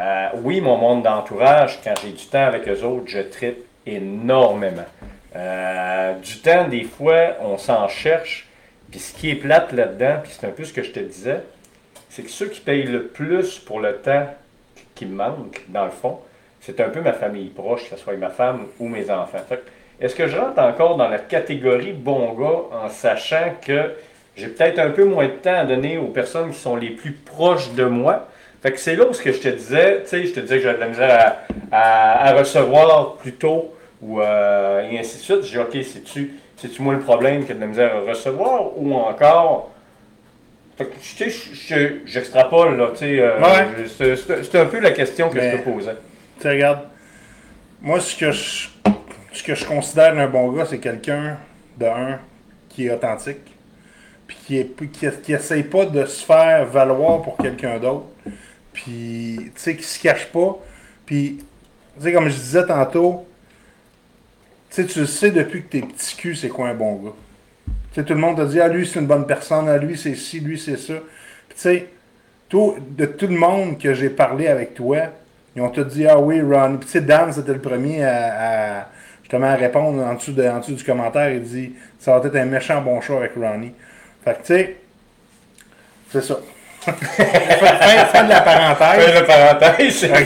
euh, 0.00 0.28
oui, 0.42 0.60
mon 0.60 0.76
monde 0.76 1.02
d'entourage, 1.02 1.80
quand 1.82 1.94
j'ai 2.02 2.12
du 2.12 2.26
temps 2.26 2.44
avec 2.44 2.68
eux 2.68 2.82
autres, 2.82 3.06
je 3.06 3.20
tripe 3.20 3.64
énormément. 3.86 4.84
Euh, 5.34 6.14
du 6.14 6.38
temps, 6.38 6.68
des 6.68 6.84
fois, 6.84 7.36
on 7.40 7.56
s'en 7.58 7.88
cherche. 7.88 8.48
Puis 8.90 9.00
ce 9.00 9.14
qui 9.14 9.30
est 9.30 9.36
plate 9.36 9.72
là-dedans, 9.72 10.20
puis 10.22 10.32
c'est 10.38 10.46
un 10.46 10.50
peu 10.50 10.64
ce 10.64 10.72
que 10.72 10.82
je 10.82 10.90
te 10.90 11.00
disais, 11.00 11.42
c'est 12.16 12.22
que 12.22 12.30
ceux 12.30 12.46
qui 12.46 12.60
payent 12.60 12.84
le 12.84 13.08
plus 13.08 13.58
pour 13.58 13.78
le 13.78 13.96
temps 13.96 14.26
qui 14.94 15.04
me 15.04 15.16
manque, 15.16 15.60
dans 15.68 15.84
le 15.84 15.90
fond, 15.90 16.18
c'est 16.62 16.80
un 16.80 16.88
peu 16.88 17.02
ma 17.02 17.12
famille 17.12 17.50
proche, 17.50 17.90
que 17.90 17.96
ce 17.96 18.02
soit 18.02 18.16
ma 18.16 18.30
femme 18.30 18.68
ou 18.78 18.88
mes 18.88 19.10
enfants. 19.10 19.44
Est-ce 20.00 20.14
que 20.14 20.26
je 20.26 20.34
rentre 20.34 20.58
encore 20.58 20.96
dans 20.96 21.08
la 21.08 21.18
catégorie 21.18 21.92
bon 21.92 22.32
gars 22.32 22.84
en 22.84 22.88
sachant 22.88 23.52
que 23.60 23.92
j'ai 24.34 24.48
peut-être 24.48 24.78
un 24.78 24.92
peu 24.92 25.04
moins 25.04 25.26
de 25.26 25.32
temps 25.32 25.58
à 25.58 25.66
donner 25.66 25.98
aux 25.98 26.06
personnes 26.06 26.52
qui 26.52 26.58
sont 26.58 26.76
les 26.76 26.88
plus 26.88 27.12
proches 27.12 27.72
de 27.72 27.84
moi? 27.84 28.28
Fait 28.62 28.72
que 28.72 28.80
c'est 28.80 28.96
là 28.96 29.06
où 29.06 29.12
ce 29.12 29.20
que 29.20 29.32
je 29.32 29.40
te 29.40 29.48
disais, 29.48 30.00
tu 30.04 30.08
sais, 30.08 30.24
je 30.24 30.32
te 30.32 30.40
disais 30.40 30.56
que 30.56 30.62
j'avais 30.62 30.76
de 30.76 30.80
la 30.80 30.88
misère 30.88 31.36
à, 31.70 32.32
recevoir 32.32 33.16
plus 33.16 33.34
tôt 33.34 33.74
ou 34.00 34.22
euh, 34.22 34.88
et 34.90 34.98
ainsi 34.98 35.18
de 35.18 35.22
suite. 35.22 35.42
J'ai 35.42 35.50
dit, 35.50 35.58
OK, 35.58 35.84
c'est-tu, 35.84 36.40
c'est-tu 36.56 36.80
moi 36.80 36.94
le 36.94 37.00
problème 37.00 37.44
que 37.44 37.52
de 37.52 37.60
la 37.60 37.66
misère 37.66 37.94
à 37.94 38.08
recevoir 38.08 38.78
ou 38.78 38.94
encore. 38.94 39.75
Tu 40.78 41.30
sais, 41.30 42.00
j'extrapole, 42.04 42.76
là, 42.76 42.90
tu 42.92 42.98
sais. 42.98 43.18
Euh, 43.18 44.14
c'est, 44.42 44.58
un 44.58 44.66
peu 44.66 44.78
la 44.78 44.90
question 44.90 45.30
que 45.30 45.40
je 45.40 45.56
te 45.56 45.62
posais. 45.62 45.96
Tu 46.38 46.48
regarde, 46.48 46.80
moi, 47.80 47.98
ce 47.98 48.14
que 48.14 48.30
je, 48.30 48.68
ce 49.32 49.42
que 49.42 49.54
je 49.54 49.64
considère 49.64 50.18
un 50.18 50.26
bon 50.26 50.52
gars, 50.52 50.66
c'est 50.66 50.78
quelqu'un, 50.78 51.38
de 51.78 51.86
un, 51.86 52.20
qui 52.68 52.86
est 52.86 52.90
authentique, 52.90 53.56
puis 54.26 54.36
qui, 54.44 54.58
est, 54.58 54.90
qui, 54.92 55.08
qui 55.22 55.32
essaye 55.32 55.62
pas 55.62 55.86
de 55.86 56.04
se 56.04 56.22
faire 56.22 56.66
valoir 56.66 57.22
pour 57.22 57.38
quelqu'un 57.38 57.78
d'autre, 57.78 58.06
puis, 58.74 59.36
tu 59.38 59.52
sais, 59.54 59.76
qui 59.76 59.84
se 59.84 59.98
cache 59.98 60.26
pas, 60.26 60.58
puis, 61.06 61.38
tu 61.96 62.02
sais, 62.02 62.12
comme 62.12 62.28
je 62.28 62.34
disais 62.34 62.66
tantôt, 62.66 63.26
tu 64.68 64.82
sais, 64.82 64.86
tu 64.86 65.06
sais 65.06 65.30
depuis 65.30 65.62
que 65.62 65.68
t'es 65.68 65.80
petit 65.80 66.16
cul, 66.16 66.36
c'est 66.36 66.50
quoi 66.50 66.68
un 66.68 66.74
bon 66.74 66.96
gars? 66.96 67.14
Tout 68.02 68.14
le 68.14 68.20
monde 68.20 68.36
te 68.36 68.42
dit, 68.42 68.60
ah, 68.60 68.68
lui, 68.68 68.86
c'est 68.86 69.00
une 69.00 69.06
bonne 69.06 69.26
personne, 69.26 69.68
ah, 69.68 69.78
lui, 69.78 69.96
c'est 69.96 70.14
ci, 70.14 70.40
lui, 70.40 70.58
c'est 70.58 70.76
ça. 70.76 70.94
Puis, 71.48 71.56
tu 71.56 71.60
sais, 71.60 71.88
de 72.50 73.06
tout 73.06 73.26
le 73.26 73.36
monde 73.36 73.78
que 73.78 73.94
j'ai 73.94 74.10
parlé 74.10 74.46
avec 74.46 74.74
toi, 74.74 74.98
ils 75.54 75.62
ont 75.62 75.70
tout 75.70 75.84
dit 75.84 76.06
Ah 76.06 76.18
oui, 76.18 76.40
Ron. 76.40 76.76
Puis 76.76 76.86
tu 76.86 76.92
sais, 76.92 77.00
Dan, 77.00 77.32
c'était 77.32 77.54
le 77.54 77.60
premier 77.60 78.04
à, 78.04 78.88
justement 79.22 79.46
à 79.46 79.56
répondre 79.56 80.02
en 80.02 80.14
dessous, 80.14 80.32
de, 80.32 80.44
en 80.44 80.58
dessous 80.58 80.74
du 80.74 80.84
commentaire. 80.84 81.30
Il 81.30 81.42
dit 81.42 81.72
Ça 81.98 82.18
va 82.18 82.26
être 82.26 82.36
un 82.36 82.44
méchant 82.44 82.82
bon 82.82 83.00
show 83.00 83.16
avec 83.16 83.32
Ronnie. 83.34 83.72
Fait 84.22 84.34
que 84.34 84.38
tu 84.38 84.46
sais, 84.46 84.76
c'est 86.10 86.22
ça. 86.22 86.38
Fin, 86.92 88.06
fin, 88.12 88.24
de 88.24 88.28
la 88.28 88.40
parenthèse. 88.40 89.04
Fin 89.04 89.10
de 89.10 89.14
la 89.14 89.22
parenthèse. 89.22 90.06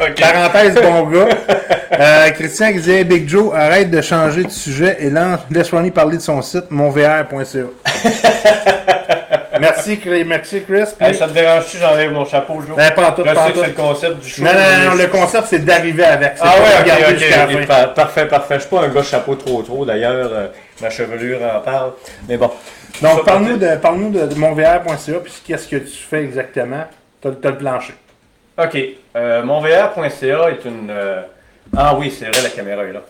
Okay. 0.00 0.22
Parenthèse, 0.22 0.74
bon 0.74 1.02
gars. 1.04 1.28
Euh, 2.00 2.30
Christian 2.30 2.68
qui 2.68 2.74
disait 2.74 3.04
Big 3.04 3.28
Joe, 3.28 3.52
arrête 3.52 3.90
de 3.90 4.00
changer 4.00 4.44
de 4.44 4.50
sujet 4.50 4.96
et 5.00 5.10
laisse 5.50 5.70
Ronnie 5.70 5.90
parler 5.90 6.16
de 6.16 6.22
son 6.22 6.40
site, 6.40 6.70
monvr.ca. 6.70 7.26
merci, 9.60 10.00
merci, 10.24 10.62
Chris. 10.62 10.86
ça 11.18 11.26
te 11.26 11.32
dérange 11.32 11.64
si 11.66 11.78
j'enlève 11.78 12.12
mon 12.12 12.24
chapeau, 12.24 12.62
Joe? 12.66 12.76
Ben, 12.76 12.92
pas 12.92 13.12
tout, 13.12 13.22
Je 13.26 13.34
sais 13.34 13.52
que 13.52 13.58
c'est 13.58 13.66
le 13.66 13.72
concept 13.72 14.20
du 14.20 14.28
show. 14.28 14.42
Non, 14.42 14.52
non, 14.52 14.90
non, 14.90 14.96
le 14.96 15.06
concept, 15.08 15.48
c'est 15.50 15.64
d'arriver 15.64 16.04
avec. 16.04 16.34
Ah 16.40 16.54
ouais, 16.54 16.92
ok, 16.92 16.92
ok, 17.10 17.60
ok. 17.60 17.94
Parfait, 17.94 18.26
parfait. 18.26 18.54
Je 18.54 18.60
suis 18.60 18.70
pas 18.70 18.82
un 18.82 18.88
gars 18.88 19.02
chapeau 19.02 19.34
trop 19.34 19.60
trop, 19.62 19.84
d'ailleurs. 19.84 20.30
Euh, 20.32 20.46
ma 20.80 20.90
chevelure 20.90 21.40
en 21.42 21.60
parle. 21.60 21.92
Mais 22.28 22.36
bon. 22.36 22.50
Donc, 23.02 23.24
parle-nous 23.24 23.56
de, 23.56 23.76
parle 23.76 24.10
de, 24.10 24.26
de 24.26 24.34
monvr.ca, 24.34 25.20
puis 25.20 25.32
qu'est-ce 25.46 25.68
que 25.68 25.76
tu 25.76 25.96
fais 25.96 26.22
exactement? 26.22 26.84
Tu 27.22 27.28
as, 27.28 27.30
le 27.30 27.56
plancher. 27.56 27.94
OK. 28.58 28.78
Euh, 29.16 29.42
monvr.ca 29.42 30.50
est 30.50 30.64
une... 30.64 30.90
Euh, 30.90 31.22
ah 31.76 31.94
oui, 31.96 32.10
c'est 32.10 32.26
vrai, 32.26 32.42
la 32.42 32.50
caméra 32.50 32.84
est 32.84 32.92
là. 32.92 33.02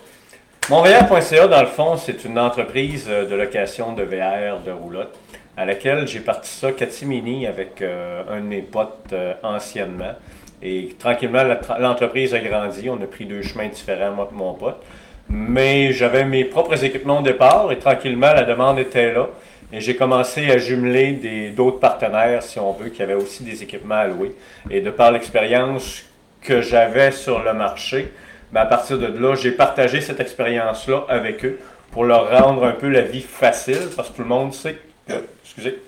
Monvr.ca, 0.69 1.49
dans 1.49 1.61
le 1.61 1.67
fond, 1.67 1.97
c'est 1.97 2.25
une 2.25 2.39
entreprise 2.39 3.07
euh, 3.09 3.27
de 3.27 3.35
location 3.35 3.93
de 3.93 4.03
VR, 4.03 4.61
de 4.65 4.71
roulotte 4.71 5.17
à 5.57 5.65
laquelle 5.65 6.07
j'ai 6.07 6.21
parti 6.21 6.49
ça 6.49 6.73
catimini 6.73 7.47
avec 7.47 7.83
euh, 7.83 8.23
un 8.31 8.41
de 8.41 8.47
mes 8.47 8.63
potes 8.63 9.13
anciennement. 9.43 10.15
Et 10.63 10.95
tranquillement, 10.99 11.43
l'entreprise 11.79 12.35
a 12.35 12.39
grandi. 12.39 12.89
On 12.89 13.03
a 13.03 13.07
pris 13.07 13.27
deux 13.27 13.43
chemins 13.43 13.69
différents, 13.69 14.13
moi 14.13 14.29
et 14.31 14.35
mon 14.35 14.55
pote. 14.55 14.83
Mais 15.29 15.93
j'avais 15.93 16.25
mes 16.25 16.45
propres 16.45 16.85
équipements 16.85 17.21
au 17.21 17.23
départ 17.23 17.71
et 17.73 17.79
tranquillement, 17.79 18.33
la 18.33 18.43
demande 18.43 18.79
était 18.79 19.13
là. 19.13 19.29
Et 19.73 19.81
j'ai 19.81 19.97
commencé 19.97 20.51
à 20.51 20.59
jumeler 20.59 21.53
d'autres 21.55 21.79
partenaires, 21.79 22.43
si 22.43 22.59
on 22.59 22.73
veut, 22.73 22.89
qui 22.89 23.03
avaient 23.03 23.15
aussi 23.15 23.45
des 23.45 23.63
équipements 23.63 23.97
à 23.97 24.07
louer. 24.07 24.35
Et 24.71 24.81
de 24.81 24.91
par 24.91 25.13
l'expérience 25.13 26.05
que 26.41 26.61
j'avais 26.61 27.13
sur 27.13 27.43
le 27.43 27.53
marché, 27.53 28.13
ben 28.53 28.63
à 28.63 28.67
partir 28.67 28.99
de 28.99 29.07
là, 29.07 29.37
j'ai 29.37 29.53
partagé 29.53 30.01
cette 30.01 30.19
expérience-là 30.19 31.05
avec 31.09 31.45
eux 31.45 31.61
pour 31.93 32.05
leur 32.05 32.31
rendre 32.31 32.65
un 32.65 32.73
peu 32.73 32.89
la 32.89 33.03
vie 33.03 33.23
facile, 33.23 33.89
parce 33.97 34.11
que 34.11 34.17
tout 34.17 34.23
le 34.23 34.29
monde 34.29 34.55
sait 34.55 34.77
excusez, 35.45 35.83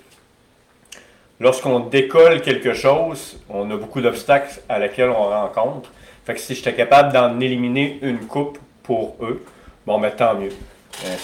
lorsqu'on 1.39 1.79
décolle 1.81 2.41
quelque 2.41 2.73
chose, 2.73 3.39
on 3.49 3.69
a 3.71 3.77
beaucoup 3.77 4.01
d'obstacles 4.01 4.59
à 4.67 4.79
laquelle 4.79 5.09
on 5.09 5.29
rencontre. 5.29 5.91
Fait 6.25 6.33
que 6.33 6.39
si 6.39 6.55
j'étais 6.55 6.73
capable 6.73 7.13
d'en 7.13 7.39
éliminer 7.39 7.99
une 8.01 8.25
coupe 8.27 8.57
pour 8.83 9.15
eux, 9.21 9.43
bon, 9.85 9.99
mais 9.99 10.09
ben, 10.09 10.15
tant 10.15 10.35
mieux. 10.35 10.51
Euh, 11.05 11.15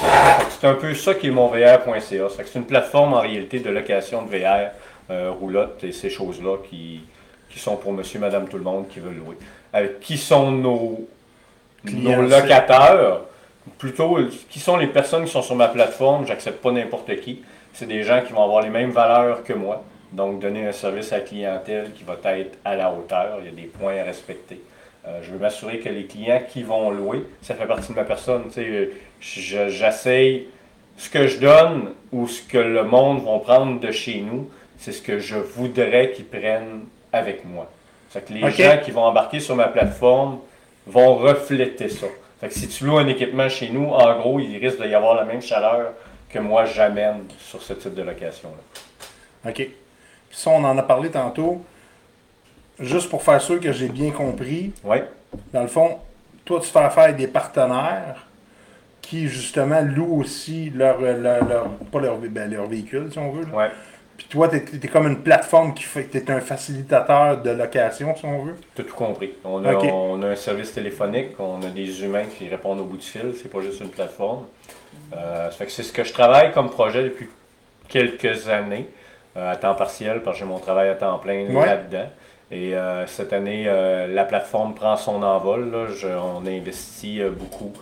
c'est 0.49 0.67
un 0.67 0.73
peu 0.73 0.93
ça 0.95 1.13
qui 1.13 1.27
est 1.27 1.31
mon 1.31 1.47
VR.ca. 1.47 2.01
C'est 2.01 2.55
une 2.55 2.65
plateforme 2.65 3.13
en 3.13 3.21
réalité 3.21 3.59
de 3.59 3.69
location 3.69 4.23
de 4.23 4.35
VR, 4.35 4.71
euh, 5.09 5.31
roulotte 5.31 5.83
et 5.83 5.91
ces 5.91 6.09
choses-là 6.09 6.57
qui, 6.69 7.01
qui 7.49 7.59
sont 7.59 7.75
pour 7.75 7.93
monsieur, 7.93 8.19
madame, 8.19 8.47
tout 8.47 8.57
le 8.57 8.63
monde 8.63 8.87
qui 8.87 8.99
veut 8.99 9.11
louer. 9.11 9.37
Avec 9.71 9.99
qui 9.99 10.17
sont 10.17 10.51
nos, 10.51 11.07
nos 11.83 12.21
locataires 12.21 13.21
Plutôt, 13.77 14.17
qui 14.49 14.59
sont 14.59 14.77
les 14.77 14.87
personnes 14.87 15.25
qui 15.25 15.31
sont 15.31 15.43
sur 15.43 15.55
ma 15.55 15.67
plateforme 15.67 16.25
J'accepte 16.25 16.59
pas 16.61 16.71
n'importe 16.71 17.15
qui 17.19 17.43
c'est 17.73 17.85
des 17.85 18.03
gens 18.03 18.21
qui 18.25 18.33
vont 18.33 18.43
avoir 18.43 18.61
les 18.61 18.69
mêmes 18.69 18.91
valeurs 18.91 19.43
que 19.43 19.53
moi. 19.53 19.83
Donc, 20.11 20.39
donner 20.39 20.67
un 20.67 20.71
service 20.71 21.13
à 21.13 21.17
la 21.17 21.23
clientèle 21.23 21.91
qui 21.93 22.03
va 22.03 22.17
être 22.35 22.57
à 22.65 22.75
la 22.75 22.91
hauteur. 22.91 23.37
Il 23.39 23.45
y 23.45 23.49
a 23.49 23.51
des 23.51 23.67
points 23.67 23.97
à 23.97 24.03
respecter. 24.03 24.61
Euh, 25.07 25.21
je 25.23 25.31
veux 25.31 25.39
m'assurer 25.39 25.79
que 25.79 25.89
les 25.89 26.05
clients 26.05 26.41
qui 26.47 26.63
vont 26.63 26.91
louer, 26.91 27.25
ça 27.41 27.55
fait 27.55 27.65
partie 27.65 27.91
de 27.91 27.97
ma 27.97 28.03
personne. 28.03 28.43
J'essaye 29.21 30.47
ce 30.97 31.09
que 31.09 31.27
je 31.27 31.39
donne 31.39 31.93
ou 32.11 32.27
ce 32.27 32.41
que 32.41 32.57
le 32.57 32.83
monde 32.83 33.23
va 33.23 33.39
prendre 33.39 33.79
de 33.79 33.91
chez 33.91 34.19
nous, 34.19 34.49
c'est 34.77 34.91
ce 34.91 35.01
que 35.01 35.19
je 35.19 35.37
voudrais 35.37 36.11
qu'ils 36.11 36.25
prennent 36.25 36.85
avec 37.13 37.45
moi. 37.45 37.71
Fait 38.09 38.21
que 38.21 38.33
les 38.33 38.51
gens 38.51 38.77
qui 38.83 38.91
vont 38.91 39.03
embarquer 39.03 39.39
sur 39.39 39.55
ma 39.55 39.67
plateforme 39.67 40.39
vont 40.87 41.15
refléter 41.15 41.89
ça. 41.89 42.07
Fait 42.41 42.47
que 42.47 42.53
si 42.53 42.67
tu 42.67 42.85
loues 42.85 42.97
un 42.97 43.07
équipement 43.07 43.49
chez 43.49 43.69
nous, 43.69 43.89
en 43.89 44.17
gros, 44.17 44.39
il 44.39 44.57
risque 44.57 44.81
d'y 44.81 44.93
avoir 44.93 45.15
la 45.15 45.25
même 45.25 45.41
chaleur 45.41 45.93
que 46.29 46.39
moi 46.39 46.65
j'amène 46.65 47.25
sur 47.39 47.61
ce 47.61 47.73
type 47.73 47.93
de 47.93 48.03
location-là. 48.03 49.49
OK. 49.49 49.55
Puis 49.55 49.73
ça, 50.31 50.49
on 50.51 50.63
en 50.63 50.77
a 50.77 50.83
parlé 50.83 51.09
tantôt. 51.09 51.63
Juste 52.79 53.09
pour 53.09 53.23
faire 53.23 53.41
sûr 53.41 53.59
que 53.59 53.71
j'ai 53.71 53.89
bien 53.89 54.11
compris. 54.11 54.71
Dans 55.53 55.61
le 55.61 55.67
fond, 55.67 55.99
toi, 56.45 56.59
tu 56.61 56.67
fais 56.67 56.79
affaire 56.79 57.03
avec 57.05 57.17
des 57.17 57.27
partenaires 57.27 58.25
qui, 59.01 59.27
justement, 59.27 59.81
louent 59.81 60.19
aussi 60.19 60.69
leur, 60.69 61.01
leur, 61.01 61.69
pas 61.91 61.99
leur, 61.99 62.17
ben, 62.17 62.51
leur 62.51 62.67
véhicule, 62.67 63.09
si 63.11 63.19
on 63.19 63.31
veut. 63.31 63.45
Puis 64.17 64.27
toi, 64.29 64.49
tu 64.49 64.57
es, 64.57 64.87
comme 64.89 65.07
une 65.07 65.21
plateforme 65.21 65.73
qui 65.73 65.83
fait 65.83 66.03
que 66.03 66.17
tu 66.17 66.17
es 66.17 66.31
un 66.31 66.41
facilitateur 66.41 67.41
de 67.41 67.51
location, 67.51 68.13
si 68.15 68.25
on 68.25 68.43
veut. 68.43 68.55
Tu 68.75 68.81
as 68.81 68.83
tout 68.83 68.95
compris. 68.95 69.31
On 69.45 69.63
a, 69.63 69.73
on 69.75 70.21
a 70.23 70.27
un 70.27 70.35
service 70.35 70.73
téléphonique, 70.73 71.39
on 71.39 71.61
a 71.63 71.69
des 71.69 72.03
humains 72.03 72.25
qui 72.25 72.49
répondent 72.49 72.81
au 72.81 72.83
bout 72.83 72.97
du 72.97 73.05
fil, 73.05 73.33
c'est 73.41 73.49
pas 73.49 73.61
juste 73.61 73.79
une 73.79 73.89
plateforme. 73.89 74.45
Euh, 75.15 75.49
c'est 75.51 75.83
ce 75.83 75.93
que 75.93 76.03
je 76.03 76.11
travaille 76.11 76.51
comme 76.51 76.69
projet 76.69 77.03
depuis 77.03 77.29
quelques 77.87 78.49
années, 78.49 78.89
euh, 79.37 79.53
à 79.53 79.55
temps 79.55 79.75
partiel, 79.75 80.21
parce 80.21 80.37
que 80.37 80.43
j'ai 80.43 80.49
mon 80.49 80.59
travail 80.59 80.89
à 80.89 80.95
temps 80.95 81.17
plein 81.17 81.47
là-dedans. 81.47 82.09
Et 82.51 82.75
euh, 82.75 83.05
cette 83.07 83.31
année, 83.33 83.65
la 83.65 84.23
plateforme 84.25 84.73
prend 84.73 84.97
son 84.97 85.21
envol. 85.23 85.71
on 86.05 86.45
investit 86.47 87.21
beaucoup 87.29 87.73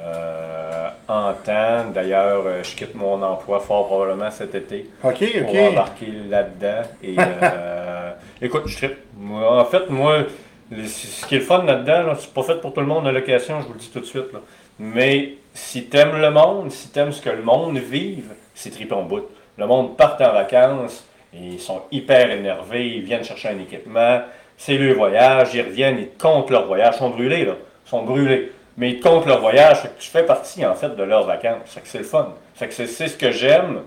en 0.00 1.32
temps. 1.44 1.90
D'ailleurs, 1.92 2.42
je 2.62 2.74
quitte 2.74 2.94
mon 2.94 3.22
emploi 3.22 3.60
fort 3.60 3.86
probablement 3.86 4.30
cet 4.30 4.54
été 4.54 4.90
pour 5.02 5.54
embarquer 5.62 6.06
là-dedans. 6.28 6.88
Et 7.02 7.16
Écoute, 8.44 8.64
je 8.66 8.76
trippe. 8.76 8.98
Moi, 9.16 9.60
En 9.60 9.64
fait, 9.64 9.88
moi, 9.88 10.24
ce 10.70 11.26
qui 11.26 11.36
est 11.36 11.38
le 11.38 11.44
fun 11.44 11.64
là-dedans, 11.64 12.02
là, 12.02 12.16
c'est 12.18 12.32
pas 12.32 12.42
fait 12.42 12.60
pour 12.60 12.72
tout 12.74 12.80
le 12.80 12.86
monde 12.86 13.04
la 13.04 13.12
location, 13.12 13.60
je 13.60 13.66
vous 13.66 13.74
le 13.74 13.78
dis 13.78 13.90
tout 13.90 14.00
de 14.00 14.04
suite. 14.04 14.32
là. 14.32 14.40
Mais 14.78 15.34
si 15.54 15.84
t'aimes 15.86 16.20
le 16.20 16.30
monde, 16.30 16.70
si 16.70 16.88
t'aimes 16.88 17.12
ce 17.12 17.22
que 17.22 17.30
le 17.30 17.42
monde 17.42 17.78
vive, 17.78 18.32
c'est 18.54 18.70
trippé 18.70 18.92
en 18.92 19.02
bout. 19.02 19.24
Le 19.56 19.66
monde 19.66 19.96
part 19.96 20.16
en 20.20 20.32
vacances, 20.32 21.06
ils 21.36 21.60
sont 21.60 21.82
hyper 21.90 22.30
énervés, 22.30 22.86
ils 22.96 23.02
viennent 23.02 23.24
chercher 23.24 23.48
un 23.48 23.58
équipement, 23.58 24.20
c'est 24.56 24.76
le 24.78 24.92
voyage, 24.94 25.54
ils 25.54 25.62
reviennent, 25.62 25.98
ils 25.98 26.08
te 26.08 26.22
comptent 26.22 26.50
leur 26.50 26.66
voyage, 26.66 26.94
ils 26.96 26.98
sont 26.98 27.10
brûlés, 27.10 27.44
là. 27.44 27.54
Ils 27.86 27.90
sont 27.90 28.02
brûlés. 28.04 28.52
Mais 28.76 28.90
ils 28.90 29.00
te 29.00 29.08
comptent 29.08 29.26
leur 29.26 29.40
voyage, 29.40 29.82
fait 29.82 29.88
que 29.88 30.00
tu 30.00 30.10
fais 30.10 30.24
partie, 30.24 30.64
en 30.66 30.74
fait, 30.74 30.96
de 30.96 31.02
leurs 31.02 31.26
vacances. 31.26 31.62
Fait 31.66 31.80
que 31.80 31.88
c'est 31.88 31.98
le 31.98 32.04
fun. 32.04 32.34
Fait 32.54 32.66
que 32.68 32.74
c'est 32.74 32.86
c'est 32.88 33.08
ce 33.08 33.16
que 33.16 33.30
j'aime, 33.30 33.82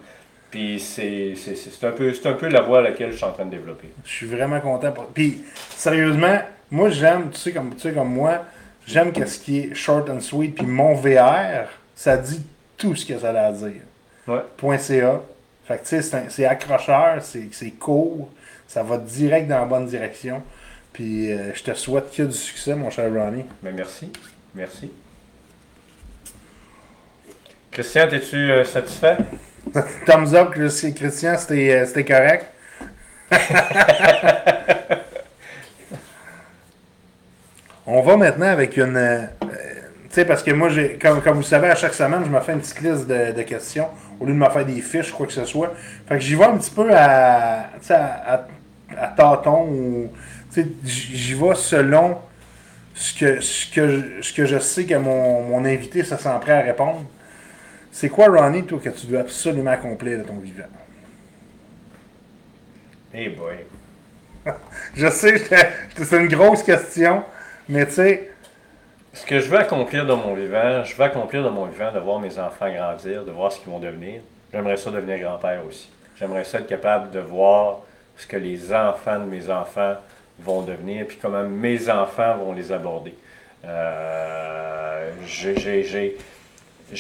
puis 0.50 0.80
c'est 0.80 1.34
c'est- 1.36 1.56
c'est- 1.56 1.72
c'est 1.72 1.88
un, 1.88 1.92
peu- 1.92 2.14
un 2.26 2.34
peu 2.34 2.48
la 2.48 2.62
voie 2.62 2.80
à 2.80 2.82
laquelle 2.82 3.12
je 3.12 3.18
suis 3.18 3.26
en 3.26 3.32
train 3.32 3.46
de 3.46 3.52
développer. 3.52 3.90
Je 4.06 4.12
suis 4.12 4.28
vraiment 4.28 4.60
content. 4.62 4.92
Pour... 4.92 5.06
Puis, 5.08 5.42
sérieusement, 5.76 6.40
moi, 6.72 6.90
j'aime, 6.90 7.30
tu 7.32 7.38
sais, 7.40 7.52
comme, 7.52 7.74
tu 7.76 7.82
sais, 7.82 7.92
comme 7.94 8.14
moi, 8.14 8.46
j'aime 8.86 9.12
qu'est-ce 9.12 9.40
qui 9.40 9.60
est 9.60 9.74
short 9.76 10.10
and 10.10 10.20
sweet. 10.22 10.56
Puis 10.56 10.66
mon 10.66 10.94
VR, 10.96 11.68
ça 11.96 12.16
dit 12.18 12.46
tout 12.78 12.96
ce 12.96 13.06
que 13.06 13.18
ça 13.18 13.30
a 13.32 13.48
à 13.48 13.52
dire. 13.52 13.82
Ouais. 14.28 14.42
Point 14.58 14.78
.ca. 14.78 15.22
Fait 15.68 15.78
que, 15.80 15.84
tu 15.88 16.02
sais, 16.02 16.24
c'est 16.30 16.46
accrocheur, 16.46 17.22
c'est 17.22 17.72
court, 17.72 18.30
ça 18.68 18.84
va 18.84 18.98
direct 18.98 19.48
dans 19.50 19.60
la 19.60 19.66
bonne 19.66 19.86
direction. 19.86 20.42
Puis, 20.94 21.32
euh, 21.32 21.54
je 21.54 21.62
te 21.64 21.74
souhaite 21.74 22.10
que 22.16 22.24
du 22.24 22.34
succès, 22.34 22.74
mon 22.74 22.90
cher 22.90 23.12
Ronnie. 23.14 23.46
Mais 23.62 23.72
merci. 23.74 24.12
Merci. 24.56 24.92
Christian, 27.70 28.08
es-tu 28.10 28.36
euh, 28.52 28.64
satisfait? 28.64 29.18
Thumbs 30.06 30.34
up, 30.34 30.54
Christi- 30.56 30.94
Christian, 30.94 31.38
c'était 31.38 31.72
euh, 31.74 32.04
correct. 32.04 32.46
On 37.86 38.02
va 38.02 38.18
maintenant 38.18 38.48
avec 38.48 38.76
une. 38.78 39.30
tu 39.42 39.48
sais, 40.10 40.26
parce 40.26 40.42
que 40.44 40.52
moi, 40.52 40.70
comme, 41.02 41.22
comme 41.22 41.34
vous 41.36 41.40
le 41.42 41.46
savez, 41.46 41.70
à 41.70 41.76
chaque 41.76 41.94
semaine, 41.94 42.24
je 42.26 42.30
me 42.30 42.40
fais 42.40 42.54
une 42.54 42.62
petite 42.62 42.82
liste 42.82 43.06
de, 43.08 43.34
de 43.34 43.42
questions 43.44 43.88
au 44.20 44.26
lieu 44.26 44.34
de 44.34 44.38
me 44.38 44.50
faire 44.50 44.66
des 44.66 44.82
fiches, 44.82 45.12
quoi 45.12 45.28
que 45.28 45.34
ce 45.34 45.46
soit. 45.46 45.74
Fait 46.08 46.16
que 46.16 46.22
j'y 46.22 46.36
vais 46.36 46.46
un 46.46 46.58
petit 46.58 46.72
peu 46.72 46.90
à, 46.96 47.70
tu 47.80 47.88
sais, 47.88 47.94
à, 47.94 48.48
à, 48.98 49.04
à 49.04 49.08
tâtons 49.10 49.68
ou. 49.70 50.12
J'y 50.84 51.34
vais 51.36 51.56
selon 51.56 52.18
ce 52.94 53.14
que, 53.20 53.42
ce 53.42 53.72
que, 53.74 53.90
je- 53.90 54.22
ce 54.24 54.34
que 54.34 54.46
je 54.46 54.60
sais 54.60 54.86
que 54.86 54.96
mon, 54.96 55.44
mon 55.44 55.66
invité 55.66 56.04
se 56.04 56.18
sent 56.18 56.30
prêt 56.42 56.54
à 56.54 56.62
répondre. 56.62 57.06
C'est 57.92 58.10
quoi, 58.10 58.28
Ronnie, 58.30 58.66
toi, 58.66 58.80
que 58.84 58.90
tu 58.90 59.08
dois 59.08 59.22
absolument 59.22 59.72
accomplir 59.72 60.20
de 60.20 60.24
ton 60.24 60.38
vivant? 60.40 60.66
Eh 63.14 63.30
boy. 63.36 63.66
Je 64.96 65.10
sais, 65.10 65.44
c'est 66.04 66.18
une 66.18 66.28
grosse 66.28 66.64
question, 66.64 67.24
mais 67.70 67.86
tu 67.88 67.94
sais, 67.94 68.32
Ce 69.18 69.26
que 69.26 69.40
je 69.40 69.50
veux 69.50 69.58
accomplir 69.58 70.06
dans 70.06 70.16
mon 70.16 70.36
vivant, 70.36 70.84
je 70.84 70.96
veux 70.96 71.04
accomplir 71.04 71.42
dans 71.42 71.50
mon 71.50 71.66
vivant 71.66 71.92
de 71.92 71.98
voir 71.98 72.20
mes 72.20 72.38
enfants 72.38 72.72
grandir, 72.72 73.26
de 73.26 73.32
voir 73.32 73.52
ce 73.52 73.60
qu'ils 73.60 73.72
vont 73.72 73.80
devenir. 73.80 74.22
J'aimerais 74.54 74.78
ça 74.78 74.92
devenir 74.92 75.18
grand-père 75.18 75.62
aussi. 75.68 75.90
J'aimerais 76.20 76.44
ça 76.44 76.60
être 76.60 76.68
capable 76.68 77.10
de 77.10 77.20
voir 77.20 77.80
ce 78.16 78.28
que 78.28 78.38
les 78.38 78.72
enfants 78.72 79.20
de 79.20 79.26
mes 79.26 79.50
enfants 79.50 79.96
vont 80.40 80.62
devenir, 80.62 81.08
puis 81.08 81.18
comment 81.20 81.42
mes 81.44 81.90
enfants 81.90 82.38
vont 82.38 82.54
les 82.54 82.72
aborder. 82.72 83.16
Euh, 83.66 85.10
je 85.26 85.50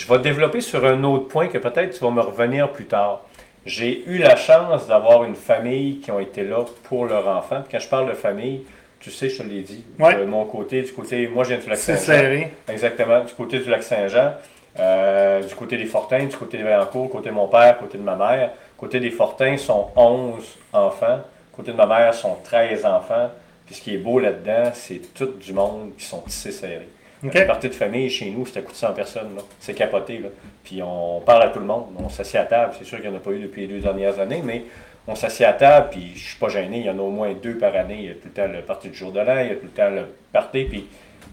vais 0.10 0.20
développer 0.20 0.62
sur 0.62 0.84
un 0.86 1.04
autre 1.04 1.28
point 1.28 1.48
que 1.48 1.60
peut-être 1.60 1.96
tu 1.96 2.04
vas 2.04 2.10
me 2.10 2.22
revenir 2.22 2.72
plus 2.72 2.86
tard. 2.86 3.22
J'ai 3.64 4.04
eu 4.08 4.18
la 4.18 4.36
chance 4.36 4.88
d'avoir 4.88 5.24
une 5.24 5.36
famille 5.36 6.00
qui 6.00 6.10
ont 6.10 6.20
été 6.20 6.44
là 6.44 6.66
pour 6.86 7.06
leur 7.06 7.28
enfant. 7.28 7.62
Puis 7.62 7.74
quand 7.74 7.80
je 7.80 7.90
parle 7.90 8.10
de 8.10 8.16
famille, 8.16 8.64
tu 9.00 9.12
sais, 9.12 9.30
je 9.30 9.42
te 9.42 9.48
l'ai 9.48 9.62
dit. 9.62 9.84
Ouais. 10.00 10.16
De 10.16 10.26
mon 10.26 10.46
côté, 10.46 10.82
du 10.82 10.92
côté, 10.92 11.28
moi 11.28 11.44
je 11.44 11.50
viens 11.50 11.58
du 11.60 11.70
lac 11.70 11.78
c'est 11.78 11.98
Saint-Jean. 11.98 12.20
serré. 12.22 12.54
Exactement, 12.68 13.24
du 13.24 13.34
côté 13.34 13.60
du 13.60 13.70
lac 13.70 13.84
Saint-Jean, 13.84 14.34
euh, 14.80 15.42
du 15.44 15.56
côté 15.56 15.78
des 15.78 15.86
Fortins, 15.86 16.26
du 16.26 16.36
côté 16.36 16.58
des 16.58 16.64
Vaillancourt, 16.64 17.10
côté 17.10 17.30
de 17.30 17.34
mon 17.36 17.48
père, 17.48 17.78
côté 17.78 17.98
de 17.98 18.04
ma 18.04 18.16
mère. 18.16 18.52
Côté 18.78 19.00
des 19.00 19.10
Fortins 19.10 19.58
sont 19.58 19.88
11 19.96 20.44
enfants, 20.74 21.22
côté 21.52 21.72
de 21.72 21.78
ma 21.78 21.88
mère 21.88 22.14
sont 22.14 22.38
13 22.44 22.86
enfants. 22.86 23.32
Puis 23.66 23.76
ce 23.76 23.82
qui 23.82 23.96
est 23.96 23.98
beau 23.98 24.20
là-dedans, 24.20 24.72
c'est 24.74 25.02
tout 25.14 25.34
du 25.42 25.52
monde 25.52 25.92
qui 25.98 26.06
sont 26.06 26.22
tissés 26.22 26.52
serrés. 26.52 26.88
OK. 27.26 27.34
Une 27.34 27.48
partie 27.48 27.68
de 27.70 27.74
famille 27.74 28.10
chez 28.12 28.30
nous, 28.30 28.46
c'était 28.46 28.60
à 28.60 28.62
coup 28.62 28.72
de 28.72 28.78
100 28.78 28.94
personnes. 28.94 29.36
là. 29.36 29.42
C'est 29.60 29.74
capoté. 29.74 30.20
Là. 30.20 30.30
Puis 30.64 30.82
on 30.84 31.20
parle 31.22 31.44
à 31.44 31.48
tout 31.50 31.60
le 31.60 31.66
monde. 31.66 31.88
On 31.98 32.08
s'assied 32.10 32.38
à 32.40 32.46
table. 32.46 32.74
C'est 32.78 32.86
sûr 32.86 33.02
qu'il 33.02 33.10
n'y 33.10 33.16
en 33.16 33.20
a 33.20 33.22
pas 33.22 33.32
eu 33.32 33.40
depuis 33.40 33.62
les 33.66 33.68
deux 33.74 33.80
dernières 33.80 34.20
années, 34.20 34.42
mais 34.46 34.64
on 35.08 35.16
s'assied 35.16 35.46
à 35.46 35.54
table, 35.54 35.88
puis 35.92 36.12
je 36.16 36.30
suis 36.30 36.38
pas 36.38 36.50
gêné. 36.50 36.80
Il 36.80 36.86
y 36.86 36.90
en 36.90 36.98
a 36.98 37.02
au 37.02 37.10
moins 37.10 37.34
deux 37.34 37.58
par 37.58 37.76
année. 37.76 37.98
Il 38.00 38.06
y 38.06 38.10
a 38.10 38.14
tout 38.14 38.26
le 38.26 38.32
temps 38.32 38.48
le 38.48 38.62
parti 38.62 38.90
du 38.90 38.98
jour 38.98 39.12
de 39.12 39.20
l'an, 39.20 39.40
il 39.40 39.48
y 39.48 39.52
a 39.52 39.56
tout 39.56 39.64
le 39.64 39.70
temps 39.70 39.90
le 39.90 40.06
party. 40.34 40.66
Puis 40.66 40.88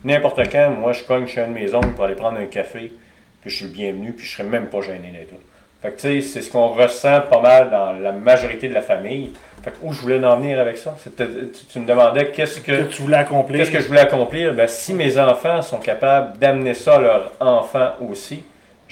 n'importe 0.04 0.40
quand, 0.50 0.70
moi, 0.70 0.92
je 0.92 1.02
cogne 1.02 1.26
chez 1.26 1.40
un 1.40 1.48
de 1.48 1.52
mes 1.52 1.74
oncles 1.74 1.90
pour 1.90 2.04
aller 2.04 2.14
prendre 2.14 2.38
un 2.38 2.46
café, 2.46 2.92
puis 3.40 3.50
je 3.50 3.56
suis 3.56 3.64
le 3.66 3.72
bienvenu, 3.72 4.12
puis 4.12 4.24
je 4.24 4.32
serais 4.32 4.48
même 4.48 4.66
pas 4.66 4.80
gêné 4.80 5.10
d'être 5.10 5.32
là. 5.32 5.38
Fait 5.82 5.90
que 5.90 6.00
tu 6.00 6.00
sais, 6.00 6.20
c'est 6.22 6.40
ce 6.40 6.50
qu'on 6.50 6.68
ressent 6.68 7.20
pas 7.28 7.40
mal 7.42 7.70
dans 7.70 7.92
la 7.92 8.12
majorité 8.12 8.68
de 8.68 8.74
la 8.74 8.80
famille. 8.80 9.32
Fait 9.62 9.70
que 9.70 9.76
où 9.82 9.92
je 9.92 10.00
voulais 10.00 10.24
en 10.24 10.38
venir 10.38 10.58
avec 10.58 10.78
ça? 10.78 10.96
Tu, 11.04 11.24
tu 11.70 11.78
me 11.78 11.86
demandais 11.86 12.30
qu'est-ce 12.30 12.60
Que 12.60 12.84
que. 12.84 12.92
tu 12.94 13.02
voulais 13.02 13.18
accomplir. 13.18 13.60
Qu'est-ce 13.60 13.70
que 13.70 13.80
je 13.80 13.88
voulais 13.88 14.00
accomplir? 14.00 14.54
Ben, 14.54 14.66
si 14.66 14.94
mes 14.94 15.18
enfants 15.18 15.60
sont 15.60 15.78
capables 15.78 16.38
d'amener 16.38 16.72
ça 16.72 16.96
à 16.96 17.00
leurs 17.00 17.32
enfants 17.38 17.92
aussi, 18.00 18.44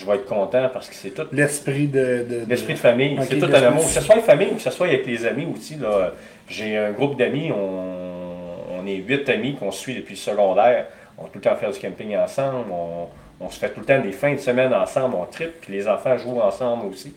je 0.02 0.10
vais 0.10 0.16
être 0.16 0.26
content 0.26 0.68
parce 0.72 0.88
que 0.88 0.94
c'est 0.94 1.10
tout 1.10 1.26
L'esprit 1.32 1.86
de. 1.86 2.44
l'esprit 2.48 2.74
de 2.74 2.78
famille. 2.78 3.18
C'est 3.28 3.38
tout 3.38 3.46
un 3.46 3.62
amour. 3.62 3.84
Que 3.84 3.90
ce 3.90 4.00
soit 4.00 4.16
une 4.16 4.22
famille 4.22 4.48
ou 4.52 4.56
que 4.56 4.62
ce 4.62 4.70
soit 4.70 4.88
avec 4.88 5.06
les 5.06 5.24
amis 5.26 5.46
aussi. 5.54 5.76
Là. 5.76 6.12
J'ai 6.48 6.76
un 6.76 6.90
groupe 6.90 7.16
d'amis, 7.16 7.50
on, 7.52 8.78
on 8.78 8.86
est 8.86 8.96
huit 8.96 9.28
amis 9.28 9.54
qu'on 9.54 9.70
suit 9.70 9.94
depuis 9.94 10.14
le 10.14 10.20
secondaire. 10.20 10.86
On 11.16 11.22
va 11.22 11.28
tout 11.28 11.38
le 11.38 11.42
temps 11.42 11.56
faire 11.56 11.70
du 11.70 11.78
camping 11.78 12.16
ensemble. 12.16 12.70
On, 12.70 13.08
on 13.42 13.50
se 13.50 13.58
fait 13.58 13.70
tout 13.70 13.80
le 13.80 13.86
temps 13.86 14.00
des 14.00 14.12
fins 14.12 14.34
de 14.34 14.38
semaine 14.38 14.72
ensemble, 14.72 15.16
on 15.16 15.24
tripe, 15.26 15.60
puis 15.60 15.72
les 15.72 15.88
enfants 15.88 16.16
jouent 16.16 16.40
ensemble 16.40 16.86
aussi. 16.86 17.14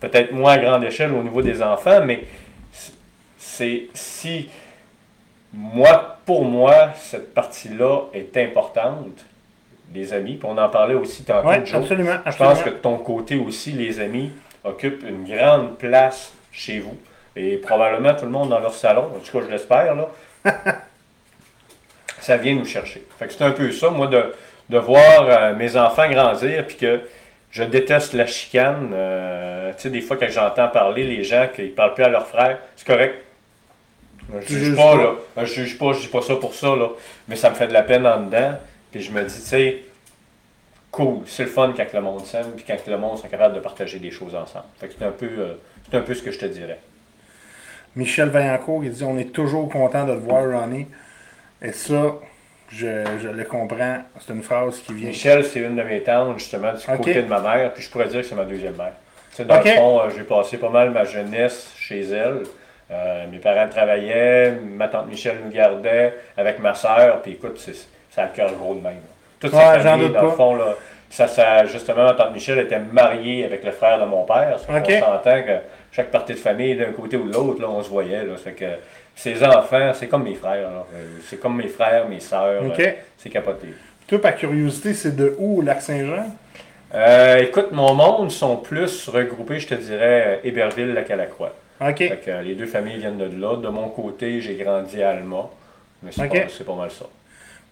Peut-être 0.00 0.32
moins 0.32 0.52
à 0.52 0.58
grande 0.58 0.84
échelle 0.84 1.12
au 1.12 1.22
niveau 1.22 1.42
des 1.42 1.62
enfants, 1.62 2.00
mais 2.04 2.24
c'est 3.38 3.88
si 3.92 4.48
moi, 5.52 6.18
pour 6.24 6.44
moi, 6.44 6.90
cette 6.96 7.32
partie-là 7.34 8.02
est 8.12 8.36
importante, 8.36 9.24
les 9.92 10.12
amis, 10.12 10.36
puis 10.36 10.48
on 10.50 10.56
en 10.58 10.68
parlait 10.68 10.94
aussi 10.94 11.24
tantôt, 11.24 11.48
Ouais, 11.48 11.64
Joe. 11.64 11.80
absolument. 11.80 12.16
Je 12.26 12.30
pense 12.30 12.36
que 12.36 12.42
absolument. 12.44 12.76
de 12.76 12.82
ton 12.82 12.96
côté 12.98 13.36
aussi, 13.36 13.72
les 13.72 14.00
amis 14.00 14.30
occupent 14.64 15.04
une 15.08 15.24
grande 15.24 15.76
place 15.78 16.32
chez 16.52 16.78
vous. 16.80 16.96
Et 17.36 17.56
probablement 17.56 18.14
tout 18.14 18.24
le 18.26 18.30
monde 18.30 18.48
dans 18.50 18.60
leur 18.60 18.74
salon, 18.74 19.10
en 19.14 19.18
tout 19.18 19.38
cas 19.38 19.44
je 19.46 19.50
l'espère, 19.50 19.94
là. 19.94 20.08
ça 22.20 22.36
vient 22.36 22.54
nous 22.54 22.64
chercher. 22.64 23.04
Fait 23.18 23.26
que 23.26 23.32
c'est 23.32 23.44
un 23.44 23.50
peu 23.50 23.70
ça, 23.72 23.90
moi, 23.90 24.06
de, 24.06 24.32
de 24.70 24.78
voir 24.78 25.26
euh, 25.28 25.54
mes 25.54 25.76
enfants 25.76 26.08
grandir, 26.08 26.66
puis 26.66 26.76
que 26.76 27.00
je 27.50 27.62
déteste 27.64 28.14
la 28.14 28.26
chicane. 28.26 28.90
Euh, 28.94 29.72
tu 29.76 29.82
sais, 29.82 29.90
des 29.90 30.00
fois, 30.00 30.16
quand 30.16 30.28
j'entends 30.30 30.68
parler 30.68 31.04
les 31.04 31.22
gens 31.24 31.46
qui 31.54 31.62
ne 31.62 31.68
parlent 31.68 31.94
plus 31.94 32.04
à 32.04 32.08
leurs 32.08 32.26
frères, 32.26 32.58
c'est 32.76 32.86
correct. 32.86 33.14
Je 34.40 34.46
Tu 34.46 34.54
juge 34.58 34.76
pas. 34.76 34.96
là. 34.96 35.12
Je 35.38 35.44
juge 35.44 35.78
pas, 35.78 35.92
je 35.92 36.00
dis 36.00 36.08
pas 36.08 36.22
ça 36.22 36.36
pour 36.36 36.54
ça, 36.54 36.68
là. 36.68 36.88
Mais 37.28 37.36
ça 37.36 37.50
me 37.50 37.54
fait 37.54 37.66
de 37.68 37.72
la 37.74 37.82
peine 37.82 38.06
en 38.06 38.20
dedans. 38.22 38.54
Puis 38.94 39.02
je 39.02 39.10
me 39.10 39.24
dis, 39.24 39.34
tu 39.34 39.40
sais, 39.40 39.78
cool, 40.92 41.22
c'est 41.26 41.42
le 41.42 41.48
fun 41.48 41.74
quand 41.76 41.92
le 41.92 42.00
monde 42.00 42.24
s'aime, 42.24 42.52
puis 42.54 42.64
quand 42.64 42.76
le 42.86 42.96
monde 42.96 43.18
sont 43.18 43.26
capable 43.26 43.56
de 43.56 43.58
partager 43.58 43.98
des 43.98 44.12
choses 44.12 44.36
ensemble. 44.36 44.66
Fait 44.78 44.86
que 44.86 44.94
c'est 44.96 45.04
un 45.04 45.10
peu, 45.10 45.26
euh, 45.26 45.54
c'est 45.90 45.96
un 45.96 46.02
peu 46.02 46.14
ce 46.14 46.22
que 46.22 46.30
je 46.30 46.38
te 46.38 46.44
dirais. 46.44 46.78
Michel 47.96 48.28
Vaillancourt, 48.28 48.84
il 48.84 48.92
dit 48.92 49.02
On 49.02 49.18
est 49.18 49.32
toujours 49.32 49.68
content 49.68 50.06
de 50.06 50.14
te 50.14 50.20
voir, 50.20 50.48
Ronnie. 50.48 50.86
Et 51.60 51.72
ça, 51.72 52.14
je, 52.68 53.04
je 53.20 53.28
le 53.30 53.42
comprends. 53.42 54.04
C'est 54.20 54.32
une 54.32 54.44
phrase 54.44 54.78
qui 54.78 54.94
vient. 54.94 55.08
Michel, 55.08 55.44
c'est 55.44 55.58
une 55.58 55.74
de 55.74 55.82
mes 55.82 56.04
tantes, 56.04 56.38
justement, 56.38 56.72
du 56.72 56.86
côté 56.96 57.20
de 57.20 57.26
ma 57.26 57.40
mère, 57.40 57.74
puis 57.74 57.82
je 57.82 57.90
pourrais 57.90 58.06
dire 58.06 58.20
que 58.20 58.26
c'est 58.28 58.36
ma 58.36 58.44
deuxième 58.44 58.76
mère. 58.76 58.92
Tu 59.30 59.38
sais, 59.38 59.44
dans 59.44 59.56
le 59.56 59.70
fond, 59.70 60.00
euh, 60.02 60.10
j'ai 60.16 60.22
passé 60.22 60.56
pas 60.56 60.70
mal 60.70 60.92
ma 60.92 61.02
jeunesse 61.02 61.72
chez 61.76 62.02
elle. 62.02 62.44
Euh, 62.92 63.26
mes 63.26 63.38
parents 63.38 63.68
travaillaient, 63.68 64.52
ma 64.52 64.86
tante 64.86 65.08
Michel 65.08 65.38
nous 65.44 65.50
gardait 65.50 66.14
avec 66.36 66.60
ma 66.60 66.74
soeur, 66.74 67.22
puis 67.22 67.32
écoute, 67.32 67.58
c'est, 67.58 67.74
ça 68.14 68.22
a 68.22 68.26
le 68.26 68.32
cœur 68.32 68.52
gros 68.52 68.74
de 68.74 68.80
même. 68.80 68.92
là. 68.94 69.00
Toute 69.40 69.52
Ouais, 69.52 69.58
sa 69.58 69.78
j'en 69.78 69.90
famille, 69.90 70.06
doute 70.06 70.14
dans 70.16 70.22
le 70.22 70.30
fond, 70.30 70.54
là, 70.54 70.74
ça, 71.10 71.26
ça, 71.28 71.64
justement, 71.66 72.04
ma 72.04 72.14
tante 72.14 72.32
Michel 72.32 72.58
était 72.58 72.78
mariée 72.78 73.44
avec 73.44 73.64
le 73.64 73.72
frère 73.72 73.98
de 74.00 74.04
mon 74.04 74.24
père. 74.24 74.58
Ça 74.58 74.66
fait 74.66 74.78
Ok. 74.94 75.00
qu'on 75.00 75.06
s'entend 75.12 75.42
que 75.42 75.52
chaque 75.92 76.10
partie 76.10 76.32
de 76.32 76.38
famille, 76.38 76.76
d'un 76.76 76.92
côté 76.92 77.16
ou 77.16 77.28
de 77.28 77.32
l'autre, 77.32 77.60
là, 77.60 77.68
on 77.68 77.82
se 77.82 77.88
voyait. 77.90 78.24
Là, 78.24 78.34
que 78.56 78.64
ses 79.14 79.44
enfants, 79.44 79.92
c'est 79.94 80.08
comme 80.08 80.24
mes 80.24 80.34
frères. 80.34 80.68
Euh, 80.94 81.18
C'est 81.28 81.38
comme 81.38 81.56
mes 81.56 81.68
frères, 81.68 82.08
mes 82.08 82.20
sœurs. 82.20 82.62
Euh, 82.78 82.90
C'est 83.16 83.30
capoté. 83.30 83.68
Toi, 84.06 84.20
par 84.20 84.34
curiosité, 84.36 84.92
c'est 84.94 85.14
de 85.16 85.34
où, 85.38 85.58
au 85.58 85.62
Lac-Saint-Jean 85.62 86.26
Euh, 86.94 87.38
écoute, 87.38 87.72
mon 87.72 87.92
monde 87.94 88.30
sont 88.30 88.56
plus 88.56 89.08
regroupés, 89.08 89.58
je 89.58 89.66
te 89.68 89.74
dirais, 89.74 90.40
Héberville, 90.44 90.92
la 90.94 91.02
Calacroix. 91.02 91.52
Ok. 91.80 91.98
Fait 91.98 92.20
que, 92.24 92.30
les 92.42 92.54
deux 92.54 92.66
familles 92.66 92.98
viennent 92.98 93.18
de 93.18 93.24
là. 93.40 93.56
De 93.56 93.68
mon 93.68 93.88
côté, 93.88 94.40
j'ai 94.40 94.54
grandi 94.54 95.02
à 95.02 95.10
Alma. 95.10 95.48
Mais 96.02 96.12
c'est 96.12 96.22
Ok. 96.22 96.30
pas, 96.44 96.48
c'est 96.56 96.64
pas 96.64 96.74
mal 96.74 96.90
ça. 96.90 97.06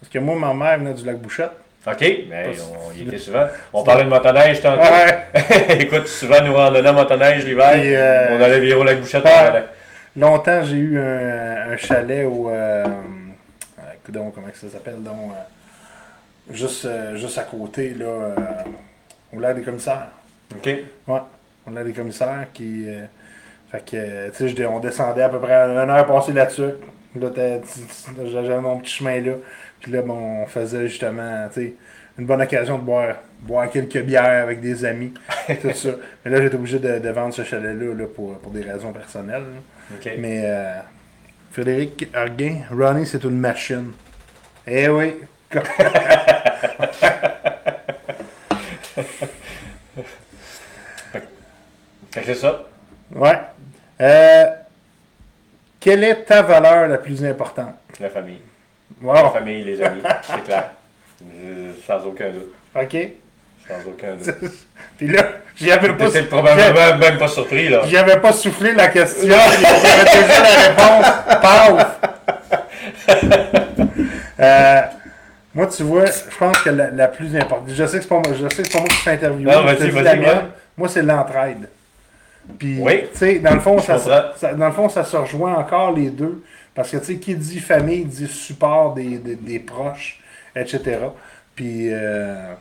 Parce 0.03 0.11
que 0.11 0.19
moi, 0.19 0.35
ma 0.35 0.53
mère 0.53 0.79
venait 0.81 0.95
du 0.95 1.05
Lac-Bouchette. 1.05 1.53
OK, 1.87 2.01
mais 2.29 2.51
on 2.88 2.93
y 2.93 3.03
était 3.03 3.19
souvent. 3.19 3.47
On 3.73 3.85
parlait 3.85 4.03
de 4.03 4.09
motoneige 4.09 4.61
tantôt. 4.61 4.81
Ouais. 4.83 5.79
Écoute, 5.79 6.09
souvent 6.09 6.43
nous 6.45 6.55
randonnons 6.55 6.91
en 6.91 6.95
motoneige 6.95 7.45
l'hiver. 7.45 7.73
Euh, 7.77 8.37
On 8.37 8.43
allait 8.43 8.59
virer 8.59 8.81
au 8.81 8.83
lac 8.83 8.99
Bouchette. 8.99 9.25
Ouais. 9.25 9.31
on 9.33 9.47
allait. 9.47 9.65
longtemps, 10.17 10.65
j'ai 10.65 10.77
eu 10.77 10.99
un, 10.99 11.71
un 11.71 11.77
chalet 11.77 12.27
au. 12.27 12.51
Euh, 12.51 12.85
euh, 12.85 13.83
coudonc, 14.05 14.33
comment 14.33 14.49
ça 14.53 14.69
s'appelle 14.69 15.05
donc 15.05 15.31
euh, 15.31 16.53
juste, 16.53 16.88
juste 17.15 17.38
à 17.38 17.45
côté, 17.45 17.95
là, 17.95 18.35
au 19.33 19.38
lac 19.38 19.55
des 19.55 19.62
commissaires. 19.62 20.09
OK. 20.57 20.67
Ouais, 20.67 21.21
au 21.65 21.71
lac 21.71 21.85
des 21.85 21.93
commissaires 21.93 22.47
qui. 22.53 22.87
fait 23.71 23.85
que, 23.88 24.31
tu 24.37 24.57
sais, 24.57 24.67
on 24.67 24.81
descendait 24.81 25.23
à 25.23 25.29
peu 25.29 25.38
près 25.38 25.55
une 25.55 25.91
heure 25.91 26.07
passée 26.07 26.33
là-dessus. 26.33 26.75
Là, 27.21 27.29
j'avais 28.25 28.61
mon 28.61 28.79
petit 28.79 28.93
chemin 28.93 29.21
là. 29.21 29.33
Puis 29.83 29.92
là, 29.92 30.03
bon, 30.03 30.42
on 30.42 30.47
faisait 30.47 30.87
justement, 30.88 31.49
tu 31.49 31.61
sais, 31.61 31.75
une 32.18 32.27
bonne 32.27 32.40
occasion 32.42 32.79
de 32.79 32.85
boire, 32.85 33.16
boire 33.40 33.68
quelques 33.71 34.01
bières 34.03 34.42
avec 34.45 34.61
des 34.61 34.85
amis, 34.85 35.12
tout 35.61 35.73
ça. 35.73 35.90
Mais 36.25 36.31
là, 36.31 36.40
j'étais 36.40 36.55
obligé 36.55 36.79
de, 36.79 36.99
de 36.99 37.09
vendre 37.11 37.35
ce 37.35 37.42
chalet-là 37.42 37.95
là, 37.95 38.07
pour, 38.07 38.38
pour 38.38 38.53
des 38.53 38.62
raisons 38.62 38.92
personnelles. 38.92 39.45
Mais 40.18 40.42
euh, 40.45 40.79
Frédéric 41.51 42.09
Arguin, 42.14 42.61
Ronnie, 42.71 43.07
c'est 43.07 43.25
une 43.25 43.38
machine. 43.38 43.92
Eh 44.66 44.88
oui. 44.88 45.14
C'est 52.25 52.35
ça. 52.35 52.64
ouais. 53.14 53.38
Euh, 54.01 54.45
quelle 55.81 56.05
est 56.05 56.25
ta 56.25 56.42
valeur 56.42 56.88
la 56.88 56.99
plus 56.99 57.25
importante? 57.25 57.75
La 57.99 58.11
famille. 58.11 58.40
La 59.05 59.31
famille, 59.31 59.65
les 59.65 59.83
amis, 59.83 60.03
c'est 60.23 60.45
clair. 60.45 60.71
Sans 61.87 62.05
aucun 62.07 62.31
doute. 62.31 62.53
OK. 62.75 62.97
Sans 63.69 63.88
aucun 63.88 64.15
doute. 64.17 64.51
Puis 64.99 65.09
là, 65.09 65.23
j'y 65.57 65.71
avais 65.71 65.88
pas, 65.95 66.09
probablement 66.31 66.99
même 66.99 67.19
pas 67.19 67.29
surpris, 67.29 67.69
là. 67.69 67.83
j'y 67.87 67.97
avais 67.97 68.19
pas 68.21 68.33
soufflé 68.33 68.73
la 68.75 68.88
question. 68.88 69.29
J'avais 69.29 70.05
déjà 70.05 70.43
la 70.43 70.69
réponse. 70.69 71.07
Paf! 71.43 71.99
Euh, 74.41 74.81
moi, 75.55 75.67
tu 75.67 75.83
vois, 75.83 76.07
je 76.07 76.37
pense 76.38 76.59
que 76.62 76.71
la, 76.71 76.91
la 76.91 77.09
plus 77.09 77.35
importante. 77.37 77.69
Je 77.69 77.85
sais 77.87 77.99
que 77.99 78.03
c'est 78.03 78.09
pas 78.09 78.17
moi, 78.17 78.33
je 78.35 78.49
sais 78.49 78.62
que 78.62 78.69
c'est 78.69 78.73
pas 78.73 78.81
moi 78.81 78.88
qui 78.88 79.09
interviewer. 79.09 79.53
Non, 79.55 79.62
vas-y, 79.65 79.91
vas-y. 79.91 80.27
Moi, 80.77 80.88
c'est 80.88 81.03
l'entraide. 81.03 81.69
Puis, 82.59 82.79
Oui. 82.81 83.05
tu 83.12 83.19
sais, 83.19 83.38
dans 83.38 83.55
le 83.55 83.61
fond, 83.61 83.79
Je 83.79 83.85
ça, 83.87 83.95
comprends. 83.95 84.21
ça- 84.37 84.55
dans 84.55 84.67
le 84.67 84.73
fond, 84.73 84.88
ça 84.88 85.05
se 85.05 85.17
rejoint 85.17 85.55
encore 85.55 85.93
les 85.93 86.11
deux. 86.11 86.43
Parce 86.75 86.91
que, 86.91 86.97
tu 86.99 87.05
sais, 87.05 87.17
qui 87.19 87.35
dit 87.35 87.61
famille 87.61 88.05
dit 88.05 88.27
support 88.29 88.95
des, 88.95 89.19
des, 89.19 89.37
des 89.37 89.59
proches, 89.59 90.21
etc. 90.57 91.01
Puis, 91.55 91.89
euh, 91.93 92.55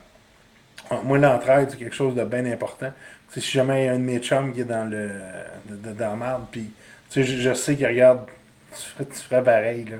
moi, 1.03 1.17
l'entraide, 1.17 1.69
c'est 1.71 1.77
quelque 1.77 1.95
chose 1.95 2.15
de 2.15 2.23
bien 2.23 2.45
important. 2.45 2.91
Tu 3.31 3.39
sais, 3.39 3.45
si 3.45 3.51
jamais 3.53 3.83
il 3.83 3.85
y 3.85 3.89
a 3.89 3.93
un 3.93 3.99
de 3.99 4.03
mes 4.03 4.19
chums 4.19 4.53
qui 4.53 4.61
est 4.61 4.65
dans 4.65 4.89
le 4.89 5.09
de- 5.69 5.75
de- 5.89 5.93
dans 5.93 6.15
la 6.17 6.41
puis, 6.51 6.71
tu 7.09 7.23
sais, 7.23 7.23
je, 7.23 7.37
je 7.41 7.53
sais 7.53 7.75
qu'il 7.75 7.87
regarde, 7.87 8.25
tu 8.97 9.05
tu 9.05 9.13
ferais 9.21 9.43
pareil, 9.43 9.85
là. 9.85 9.97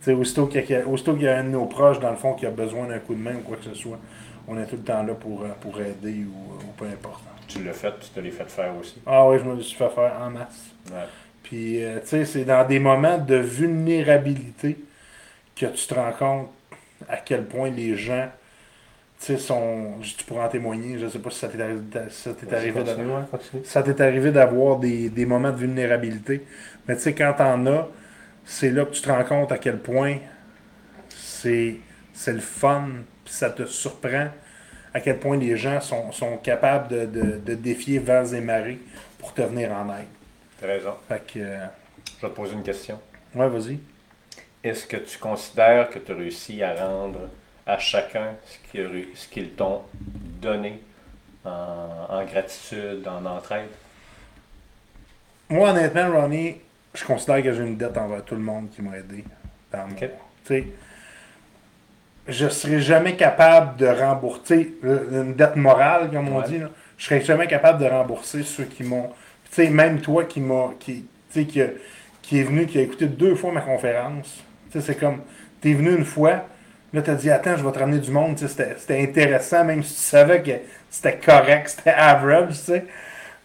Tu 0.00 0.06
sais, 0.06 0.12
aussitôt 0.12 0.46
qu'il 0.46 0.60
y, 0.62 0.64
qu'il 0.64 1.22
y 1.22 1.28
a 1.28 1.38
un 1.38 1.44
de 1.44 1.48
nos 1.50 1.66
proches, 1.66 2.00
dans 2.00 2.10
le 2.10 2.16
fond, 2.16 2.34
qui 2.34 2.46
a 2.46 2.50
besoin 2.50 2.86
d'un 2.88 2.98
coup 2.98 3.14
de 3.14 3.20
main 3.20 3.36
ou 3.36 3.40
quoi 3.40 3.56
que 3.56 3.64
ce 3.64 3.74
soit, 3.74 3.98
on 4.48 4.58
est 4.60 4.66
tout 4.66 4.76
le 4.76 4.82
temps 4.82 5.02
là 5.02 5.14
pour, 5.14 5.42
euh, 5.42 5.48
pour 5.60 5.80
aider 5.80 6.24
ou, 6.24 6.54
ou 6.62 6.72
peu 6.76 6.86
importe. 6.86 7.22
Tu 7.46 7.62
l'as 7.62 7.72
fait, 7.72 7.92
tu 8.00 8.08
te 8.08 8.20
l'as 8.20 8.30
fait 8.30 8.50
faire 8.50 8.72
aussi. 8.78 8.96
Ah 9.06 9.26
oui, 9.28 9.38
je 9.38 9.44
me 9.44 9.54
le 9.54 9.62
suis 9.62 9.76
fait 9.76 9.88
faire 9.90 10.12
en 10.20 10.30
masse. 10.30 10.70
Ouais. 10.90 11.06
Puis, 11.44 11.84
euh, 11.84 12.00
tu 12.02 12.08
sais, 12.08 12.26
c'est 12.26 12.46
dans 12.46 12.66
des 12.68 12.80
moments 12.80 13.18
de 13.18 13.36
vulnérabilité 13.36 14.78
que 15.56 15.66
tu 15.66 15.86
te 15.88 15.94
rends 15.94 16.12
compte 16.12 16.50
à 17.08 17.18
quel 17.18 17.46
point 17.46 17.70
les 17.70 17.96
gens, 17.96 18.28
tu 19.20 19.26
sais, 19.26 19.38
sont. 19.38 20.00
Tu 20.02 20.24
pourras 20.24 20.46
en 20.46 20.48
témoigner, 20.50 20.98
je 20.98 21.08
sais 21.08 21.20
pas 21.20 21.30
si 21.30 21.40
ça 21.40 21.48
t'est 21.48 21.62
arrivé, 21.62 21.80
si 22.10 22.22
ça 22.22 22.34
t'est 22.34 22.52
arrivé 22.54 22.84
ça 23.64 23.82
t'est 23.82 24.00
arrivé 24.02 24.32
d'avoir 24.32 24.78
des, 24.78 25.10
des 25.10 25.26
moments 25.26 25.52
de 25.52 25.58
vulnérabilité. 25.58 26.46
Mais 26.88 26.96
tu 26.96 27.02
sais, 27.02 27.14
quand 27.14 27.34
t'en 27.34 27.66
as, 27.66 27.88
c'est 28.44 28.70
là 28.70 28.84
que 28.86 28.92
tu 28.92 29.02
te 29.02 29.10
rends 29.10 29.24
compte 29.24 29.52
à 29.52 29.58
quel 29.58 29.78
point 29.80 30.18
c'est 31.08 31.76
c'est 32.12 32.32
le 32.32 32.40
fun, 32.40 32.88
puis 33.24 33.34
ça 33.34 33.50
te 33.50 33.64
surprend 33.66 34.28
à 34.94 35.00
quel 35.00 35.18
point 35.18 35.36
les 35.36 35.56
gens 35.56 35.80
sont, 35.80 36.12
sont 36.12 36.36
capables 36.38 36.88
de, 36.88 37.06
de, 37.06 37.38
de 37.38 37.54
défier 37.54 37.98
vents 37.98 38.26
et 38.26 38.40
marées 38.40 38.80
pour 39.18 39.34
te 39.34 39.42
venir 39.42 39.72
en 39.72 39.88
aide. 39.96 40.06
T'as 40.64 40.72
raison. 40.72 40.94
Fait 41.06 41.22
que, 41.26 41.38
euh, 41.40 41.58
Je 42.16 42.26
vais 42.26 42.30
te 42.32 42.34
poser 42.36 42.54
une 42.54 42.62
question. 42.62 42.98
ouais, 43.34 43.48
vas-y. 43.50 43.78
Est-ce 44.62 44.86
que 44.86 44.96
tu 44.96 45.18
considères 45.18 45.90
que 45.90 45.98
tu 45.98 46.10
as 46.12 46.14
réussi 46.14 46.62
à 46.62 46.74
rendre 46.74 47.28
à 47.66 47.78
chacun 47.78 48.34
ce 48.46 48.70
qu'ils 48.70 48.86
ré- 48.86 49.08
ce 49.14 49.28
qu'ils 49.28 49.50
t'ont 49.50 49.82
donné 50.40 50.80
en, 51.44 52.06
en 52.08 52.24
gratitude, 52.24 53.06
en 53.06 53.26
entraide? 53.26 53.68
Moi, 55.50 55.68
honnêtement, 55.70 56.18
Ronnie, 56.18 56.56
je 56.94 57.04
considère 57.04 57.42
que 57.42 57.52
j'ai 57.52 57.62
une 57.62 57.76
dette 57.76 57.98
envers 57.98 58.24
tout 58.24 58.34
le 58.34 58.40
monde 58.40 58.70
qui 58.70 58.80
m'a 58.80 58.96
aidé. 58.96 59.22
Dans 59.70 59.86
mon- 59.86 59.92
Ok. 59.92 59.98
Tu 60.00 60.08
sais, 60.46 60.66
je 62.26 62.48
serais 62.48 62.80
jamais 62.80 63.16
capable 63.16 63.76
de 63.76 63.86
rembourser 63.86 64.76
euh, 64.82 65.24
une 65.24 65.34
dette 65.34 65.56
morale, 65.56 66.10
comme 66.10 66.28
on 66.30 66.38
Ouais. 66.40 66.48
dit. 66.48 66.58
là. 66.58 66.70
Je 66.96 67.04
serais 67.04 67.20
jamais 67.20 67.46
capable 67.48 67.80
de 67.84 67.86
rembourser 67.86 68.42
ceux 68.44 68.64
qui 68.64 68.82
m'ont. 68.82 69.10
Tu 69.54 69.62
sais, 69.62 69.70
même 69.70 70.00
toi 70.00 70.24
qui 70.24 70.40
m'a. 70.40 70.70
Qui, 70.80 71.06
tu 71.32 71.46
qui, 71.46 71.60
qui 72.22 72.40
est 72.40 72.42
venu, 72.42 72.66
qui 72.66 72.78
a 72.78 72.82
écouté 72.82 73.06
deux 73.06 73.36
fois 73.36 73.52
ma 73.52 73.60
conférence. 73.60 74.42
Tu 74.72 74.80
c'est 74.80 74.96
comme. 74.96 75.20
T'es 75.60 75.74
venu 75.74 75.94
une 75.94 76.04
fois, 76.04 76.46
là, 76.92 77.02
t'as 77.02 77.14
dit, 77.14 77.30
attends, 77.30 77.56
je 77.56 77.64
vais 77.64 77.72
te 77.72 77.78
ramener 77.78 78.00
du 78.00 78.10
monde. 78.10 78.36
Tu 78.36 78.48
C'était 78.48 79.00
intéressant, 79.00 79.64
même 79.64 79.82
si 79.84 79.94
tu 79.94 80.00
savais 80.00 80.42
que 80.42 80.50
c'était 80.90 81.16
correct, 81.16 81.68
c'était 81.76 81.90
average, 81.90 82.48
tu 82.48 82.54
sais. 82.54 82.84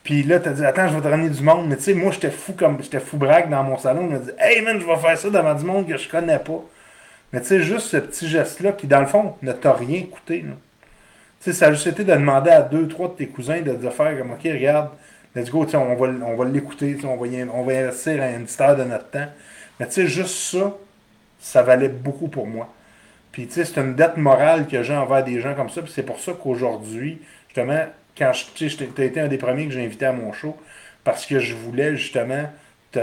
Puis 0.04 0.24
là, 0.24 0.40
t'as 0.40 0.52
dit, 0.52 0.66
attends, 0.66 0.88
je 0.88 0.96
vais 0.96 1.02
te 1.02 1.08
ramener 1.08 1.30
du 1.30 1.44
monde. 1.44 1.68
Mais 1.68 1.78
tu 1.78 1.84
sais, 1.84 1.94
moi, 1.94 2.12
j'étais 2.12 2.32
fou 2.32 2.54
comme 2.54 2.82
j'étais 2.82 3.00
fou 3.00 3.18
braque 3.18 3.50
dans 3.50 3.64
mon 3.64 3.78
salon. 3.78 4.10
Je 4.10 4.16
me 4.16 4.20
dis, 4.20 4.32
hey 4.40 4.62
man, 4.62 4.80
je 4.80 4.86
vais 4.86 4.96
faire 4.98 5.18
ça 5.18 5.30
devant 5.30 5.54
du 5.54 5.64
monde 5.64 5.88
que 5.88 5.98
je 5.98 6.10
connais 6.10 6.40
pas. 6.40 6.64
Mais 7.32 7.42
tu 7.42 7.48
sais, 7.48 7.62
juste 7.62 7.88
ce 7.88 7.98
petit 7.98 8.28
geste-là 8.28 8.72
qui, 8.72 8.88
dans 8.88 9.02
le 9.02 9.06
fond, 9.06 9.36
ne 9.44 9.52
t'a 9.52 9.74
rien 9.74 10.04
coûté. 10.12 10.42
Tu 10.42 10.48
sais, 11.40 11.54
ça 11.54 11.68
a 11.68 11.72
juste 11.74 11.86
été 11.86 12.04
de 12.04 12.14
demander 12.14 12.50
à 12.50 12.64
deux, 12.64 12.88
trois 12.88 13.10
de 13.10 13.14
tes 13.14 13.28
cousins 13.28 13.62
de, 13.62 13.74
de 13.74 13.90
faire 13.92 14.18
comme, 14.18 14.32
OK, 14.32 14.42
regarde, 14.46 14.90
let's 15.36 15.50
go, 15.50 15.66
on 15.74 15.96
va, 15.96 16.08
on 16.26 16.36
va 16.36 16.46
l'écouter, 16.46 16.98
on 17.04 17.16
va, 17.16 17.28
on 17.54 17.64
va 17.64 17.74
investir 17.74 18.22
une 18.24 18.46
petite 18.46 18.62
heure 18.62 18.76
de 18.76 18.84
notre 18.84 19.10
temps. 19.10 19.28
Mais 19.80 19.88
tu 19.88 19.94
sais, 19.94 20.08
juste 20.08 20.36
ça, 20.36 20.76
ça 21.40 21.64
valait 21.64 21.90
beaucoup 21.90 22.28
pour 22.28 22.48
moi. 22.48 22.70
Puis 23.32 23.48
tu 23.48 23.54
sais, 23.54 23.66
c'est 23.66 23.80
une 23.80 23.96
dette 23.96 24.18
morale 24.18 24.68
que 24.68 24.84
j'ai 24.84 24.96
envers 24.96 25.24
des 25.24 25.40
gens 25.40 25.54
comme 25.54 25.70
ça. 25.70 25.82
Puis 25.82 25.92
c'est 25.94 26.04
pour 26.04 26.20
ça 26.20 26.34
qu'aujourd'hui, 26.34 27.22
justement, 27.48 27.86
quand 28.18 28.32
tu 28.56 28.66
as 28.66 29.04
été 29.04 29.20
un 29.20 29.28
des 29.28 29.38
premiers 29.38 29.66
que 29.66 29.72
j'ai 29.72 29.86
invité 29.86 30.06
à 30.06 30.12
mon 30.12 30.34
show, 30.34 30.58
parce 31.04 31.26
que 31.26 31.40
je 31.40 31.56
voulais 31.56 31.96
justement 31.96 32.50
te, 32.92 33.00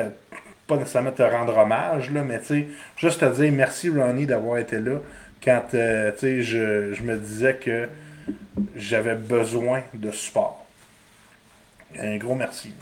pas 0.67 0.77
nécessairement 0.77 1.13
te 1.13 1.23
rendre 1.23 1.57
hommage, 1.57 2.11
là, 2.11 2.23
mais 2.23 2.41
tu 2.41 2.47
sais, 2.47 2.69
juste 2.97 3.21
te 3.21 3.35
dire 3.35 3.53
merci 3.53 3.89
Ronnie 3.89 4.27
d'avoir 4.27 4.59
été 4.59 4.79
là 4.79 4.99
quand 5.43 5.63
euh, 5.75 6.13
je, 6.21 6.93
je 6.93 7.03
me 7.03 7.17
disais 7.17 7.55
que 7.55 7.89
j'avais 8.75 9.15
besoin 9.15 9.83
de 9.95 10.11
support. 10.11 10.66
Un 12.01 12.17
gros 12.17 12.35
merci. 12.35 12.73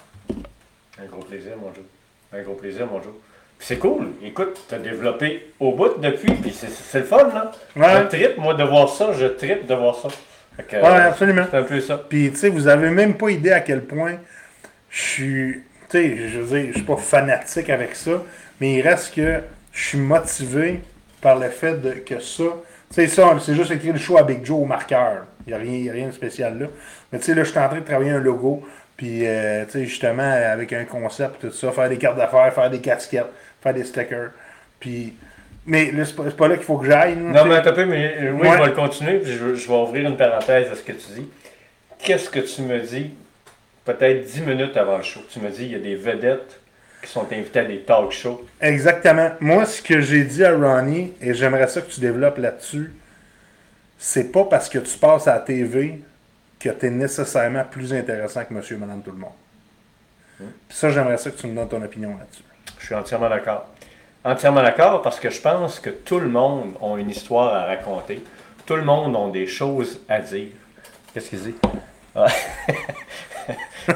Un 1.00 1.06
gros 1.10 1.22
plaisir, 1.22 1.52
mon 1.60 1.72
Joe. 1.74 1.84
Un 2.32 2.42
gros 2.42 2.54
plaisir, 2.54 2.86
mon 2.86 3.00
Joe. 3.02 3.12
Puis 3.58 3.66
c'est 3.68 3.78
cool. 3.78 4.08
Écoute, 4.22 4.64
tu 4.68 4.74
as 4.74 4.78
développé 4.78 5.52
au 5.60 5.72
bout 5.72 5.98
depuis, 6.00 6.32
puis 6.34 6.52
c'est 6.52 6.70
c'est 6.70 7.00
le 7.00 7.04
fun, 7.04 7.28
là. 7.28 7.52
Ouais. 7.76 8.02
Je 8.02 8.08
trippe, 8.08 8.38
moi, 8.38 8.54
de 8.54 8.64
voir 8.64 8.88
ça. 8.88 9.12
Je 9.12 9.26
trippe 9.26 9.66
de 9.66 9.74
voir 9.74 9.94
ça. 9.96 10.08
Que, 10.68 10.76
Ouais, 10.76 10.86
absolument. 10.86 11.44
c'est 11.50 11.56
un 11.56 11.62
peu 11.62 11.80
ça. 11.80 11.98
Puis, 12.08 12.30
tu 12.30 12.36
sais, 12.36 12.48
vous 12.48 12.68
avez 12.68 12.90
même 12.90 13.14
pas 13.16 13.30
idée 13.30 13.52
à 13.52 13.60
quel 13.60 13.84
point 13.84 14.16
je 14.90 15.00
suis. 15.02 15.52
Tu 15.90 15.98
sais, 15.98 16.28
je 16.28 16.40
veux 16.40 16.58
dire, 16.60 16.68
je 16.72 16.78
suis 16.78 16.86
pas 16.86 16.96
fanatique 16.96 17.70
avec 17.70 17.94
ça, 17.96 18.22
mais 18.60 18.74
il 18.74 18.82
reste 18.82 19.14
que 19.14 19.40
je 19.72 19.84
suis 19.88 19.98
motivé 19.98 20.80
par 21.20 21.38
le 21.38 21.48
fait 21.48 21.80
de, 21.80 21.90
que 21.92 22.20
ça. 22.20 22.44
Tu 22.90 22.94
sais, 22.94 23.06
ça, 23.08 23.36
c'est 23.40 23.54
juste 23.54 23.70
écrit 23.72 23.90
le 23.92 23.98
show 23.98 24.16
à 24.16 24.22
Big 24.22 24.44
Joe 24.44 24.60
au 24.60 24.64
marqueur. 24.64 25.24
Il 25.46 25.50
n'y 25.50 25.54
a, 25.54 25.58
rien- 25.58 25.78
y 25.78 25.90
a 25.90 25.92
rien 25.92 26.06
de 26.06 26.12
spécial 26.12 26.58
là. 26.58 26.66
Mais 27.12 27.18
tu 27.18 27.26
sais, 27.26 27.34
là, 27.34 27.42
je 27.44 27.50
suis 27.50 27.58
en 27.58 27.68
train 27.68 27.80
de 27.80 27.84
travailler 27.84 28.10
un 28.12 28.20
logo, 28.20 28.62
puis, 28.96 29.26
euh, 29.26 29.64
tu 29.66 29.72
sais, 29.72 29.84
justement, 29.86 30.22
avec 30.30 30.72
un 30.72 30.84
concept, 30.84 31.40
tout 31.40 31.50
ça, 31.52 31.72
faire 31.72 31.88
des 31.88 31.98
cartes 31.98 32.16
d'affaires, 32.16 32.52
faire 32.54 32.70
des 32.70 32.80
casquettes, 32.80 33.26
faire 33.62 33.74
des 33.74 33.84
stickers. 33.84 34.30
Puis. 34.80 35.14
Mais 35.66 35.90
là, 35.92 36.04
c'est 36.04 36.36
pas, 36.36 36.46
là 36.46 36.56
qu'il 36.56 36.64
faut 36.66 36.76
que 36.76 36.86
j'aille. 36.86 37.16
Non, 37.16 37.46
mais 37.46 37.54
attends 37.54 37.72
peu, 37.72 37.86
mais 37.86 38.16
euh, 38.20 38.32
oui, 38.32 38.42
Ouais. 38.46 38.52
je 38.58 38.62
vais 38.62 38.66
le 38.68 38.72
continuer, 38.74 39.18
puis 39.18 39.32
je, 39.32 39.54
je 39.54 39.66
vais 39.66 39.74
ouvrir 39.74 40.06
une 40.10 40.16
parenthèse 40.16 40.70
à 40.70 40.74
ce 40.74 40.82
que 40.82 40.92
tu 40.92 41.06
dis. 41.16 41.26
Qu'est-ce 41.98 42.28
que 42.28 42.40
tu 42.40 42.60
me 42.60 42.80
dis, 42.80 43.14
peut-être 43.86 44.24
10 44.26 44.42
minutes 44.42 44.76
avant 44.76 44.98
le 44.98 45.02
show? 45.02 45.20
Tu 45.32 45.40
me 45.40 45.48
dis, 45.48 45.64
il 45.64 45.72
y 45.72 45.74
a 45.74 45.78
des 45.78 45.94
vedettes 45.96 46.60
qui 47.02 47.10
sont 47.10 47.26
invitées 47.32 47.60
à 47.60 47.64
des 47.64 47.78
talk 47.80 48.12
shows. 48.12 48.44
Exactement. 48.60 49.30
Moi, 49.40 49.64
ce 49.64 49.80
que 49.80 50.02
j'ai 50.02 50.24
dit 50.24 50.44
à 50.44 50.54
Ronnie, 50.54 51.14
et 51.22 51.32
j'aimerais 51.32 51.68
ça 51.68 51.80
que 51.80 51.90
tu 51.90 52.00
développes 52.00 52.36
là-dessus, 52.38 52.92
c'est 53.98 54.30
pas 54.32 54.44
parce 54.44 54.68
que 54.68 54.78
tu 54.78 54.98
passes 54.98 55.26
à 55.28 55.34
la 55.34 55.40
TV 55.40 56.00
que 56.64 56.70
tu 56.70 56.86
es 56.86 56.90
nécessairement 56.90 57.64
plus 57.64 57.92
intéressant 57.92 58.44
que 58.44 58.54
monsieur 58.54 58.76
et 58.76 58.78
madame 58.78 59.02
tout 59.02 59.10
le 59.10 59.18
monde. 59.18 59.32
Puis 60.38 60.76
ça, 60.76 60.90
j'aimerais 60.90 61.18
ça 61.18 61.30
que 61.30 61.36
tu 61.36 61.46
me 61.46 61.54
donnes 61.54 61.68
ton 61.68 61.82
opinion 61.82 62.16
là-dessus. 62.18 62.42
Je 62.78 62.86
suis 62.86 62.94
entièrement 62.94 63.28
d'accord. 63.28 63.66
Entièrement 64.24 64.62
d'accord 64.62 65.02
parce 65.02 65.20
que 65.20 65.28
je 65.30 65.40
pense 65.40 65.78
que 65.78 65.90
tout 65.90 66.18
le 66.18 66.28
monde 66.28 66.74
a 66.80 66.96
une 66.98 67.10
histoire 67.10 67.54
à 67.54 67.66
raconter. 67.66 68.22
Tout 68.66 68.76
le 68.76 68.84
monde 68.84 69.14
a 69.14 69.30
des 69.30 69.46
choses 69.46 70.00
à 70.08 70.20
dire. 70.20 70.48
Qu'est-ce 71.12 71.30
qu'il 71.30 71.40
dit? 71.40 71.54
Ah. 72.16 72.26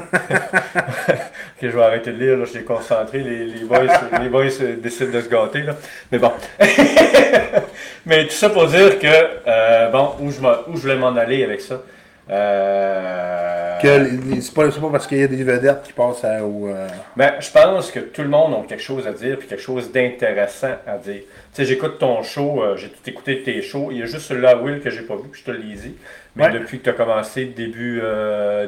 je 1.61 1.67
vais 1.67 1.83
arrêter 1.83 2.11
de 2.11 2.17
lire, 2.17 2.37
là, 2.37 2.45
je 2.45 2.51
suis 2.51 2.63
concentré. 2.63 3.19
Les, 3.23 3.45
les 3.45 3.63
boys, 3.63 3.87
les 4.21 4.29
boys 4.29 4.61
euh, 4.61 4.75
décident 4.77 5.11
de 5.11 5.21
se 5.21 5.29
gâter. 5.29 5.63
Là. 5.63 5.75
Mais 6.11 6.19
bon. 6.19 6.31
Mais 8.05 8.27
tout 8.27 8.33
ça 8.33 8.49
pour 8.49 8.67
dire 8.67 8.99
que, 8.99 9.07
euh, 9.47 9.89
bon, 9.89 10.15
où 10.19 10.31
je, 10.31 10.39
où 10.39 10.75
je 10.75 10.81
voulais 10.81 10.95
m'en 10.95 11.15
aller 11.15 11.43
avec 11.43 11.61
ça? 11.61 11.81
Euh, 12.29 13.79
Que 13.79 14.41
c'est 14.41 14.53
pas, 14.53 14.67
pas 14.67 14.89
parce 14.91 15.07
qu'il 15.07 15.19
y 15.19 15.23
a 15.23 15.27
des 15.27 15.43
vedettes 15.43 15.83
qui 15.83 15.93
passent 15.93 16.23
à, 16.23 16.43
au. 16.43 16.67
euh, 16.67 16.87
Ben, 17.15 17.33
je 17.39 17.49
pense 17.49 17.91
que 17.91 17.99
tout 17.99 18.21
le 18.21 18.27
monde 18.27 18.53
a 18.53 18.67
quelque 18.67 18.83
chose 18.83 19.07
à 19.07 19.11
dire 19.13 19.37
puis 19.37 19.47
quelque 19.47 19.61
chose 19.61 19.91
d'intéressant 19.91 20.75
à 20.85 20.97
dire. 20.97 21.21
Tu 21.21 21.25
sais, 21.53 21.65
j'écoute 21.65 21.97
ton 21.97 22.21
show, 22.23 22.61
euh, 22.61 22.75
j'ai 22.77 22.89
tout 22.89 23.07
écouté 23.09 23.41
tes 23.41 23.61
shows. 23.61 23.89
Il 23.91 23.97
y 23.99 24.03
a 24.03 24.05
juste 24.05 24.27
celui-là, 24.27 24.57
Will, 24.57 24.81
que 24.81 24.89
j'ai 24.89 25.01
pas 25.01 25.15
vu, 25.15 25.29
puis 25.31 25.41
je 25.45 25.51
te 25.51 25.55
l'ai 25.57 25.73
dit. 25.75 25.95
Mais 26.35 26.45
Ouais. 26.45 26.51
depuis 26.51 26.79
que 26.79 26.83
tu 26.85 26.89
as 26.89 26.93
commencé 26.93 27.45
début, 27.45 28.01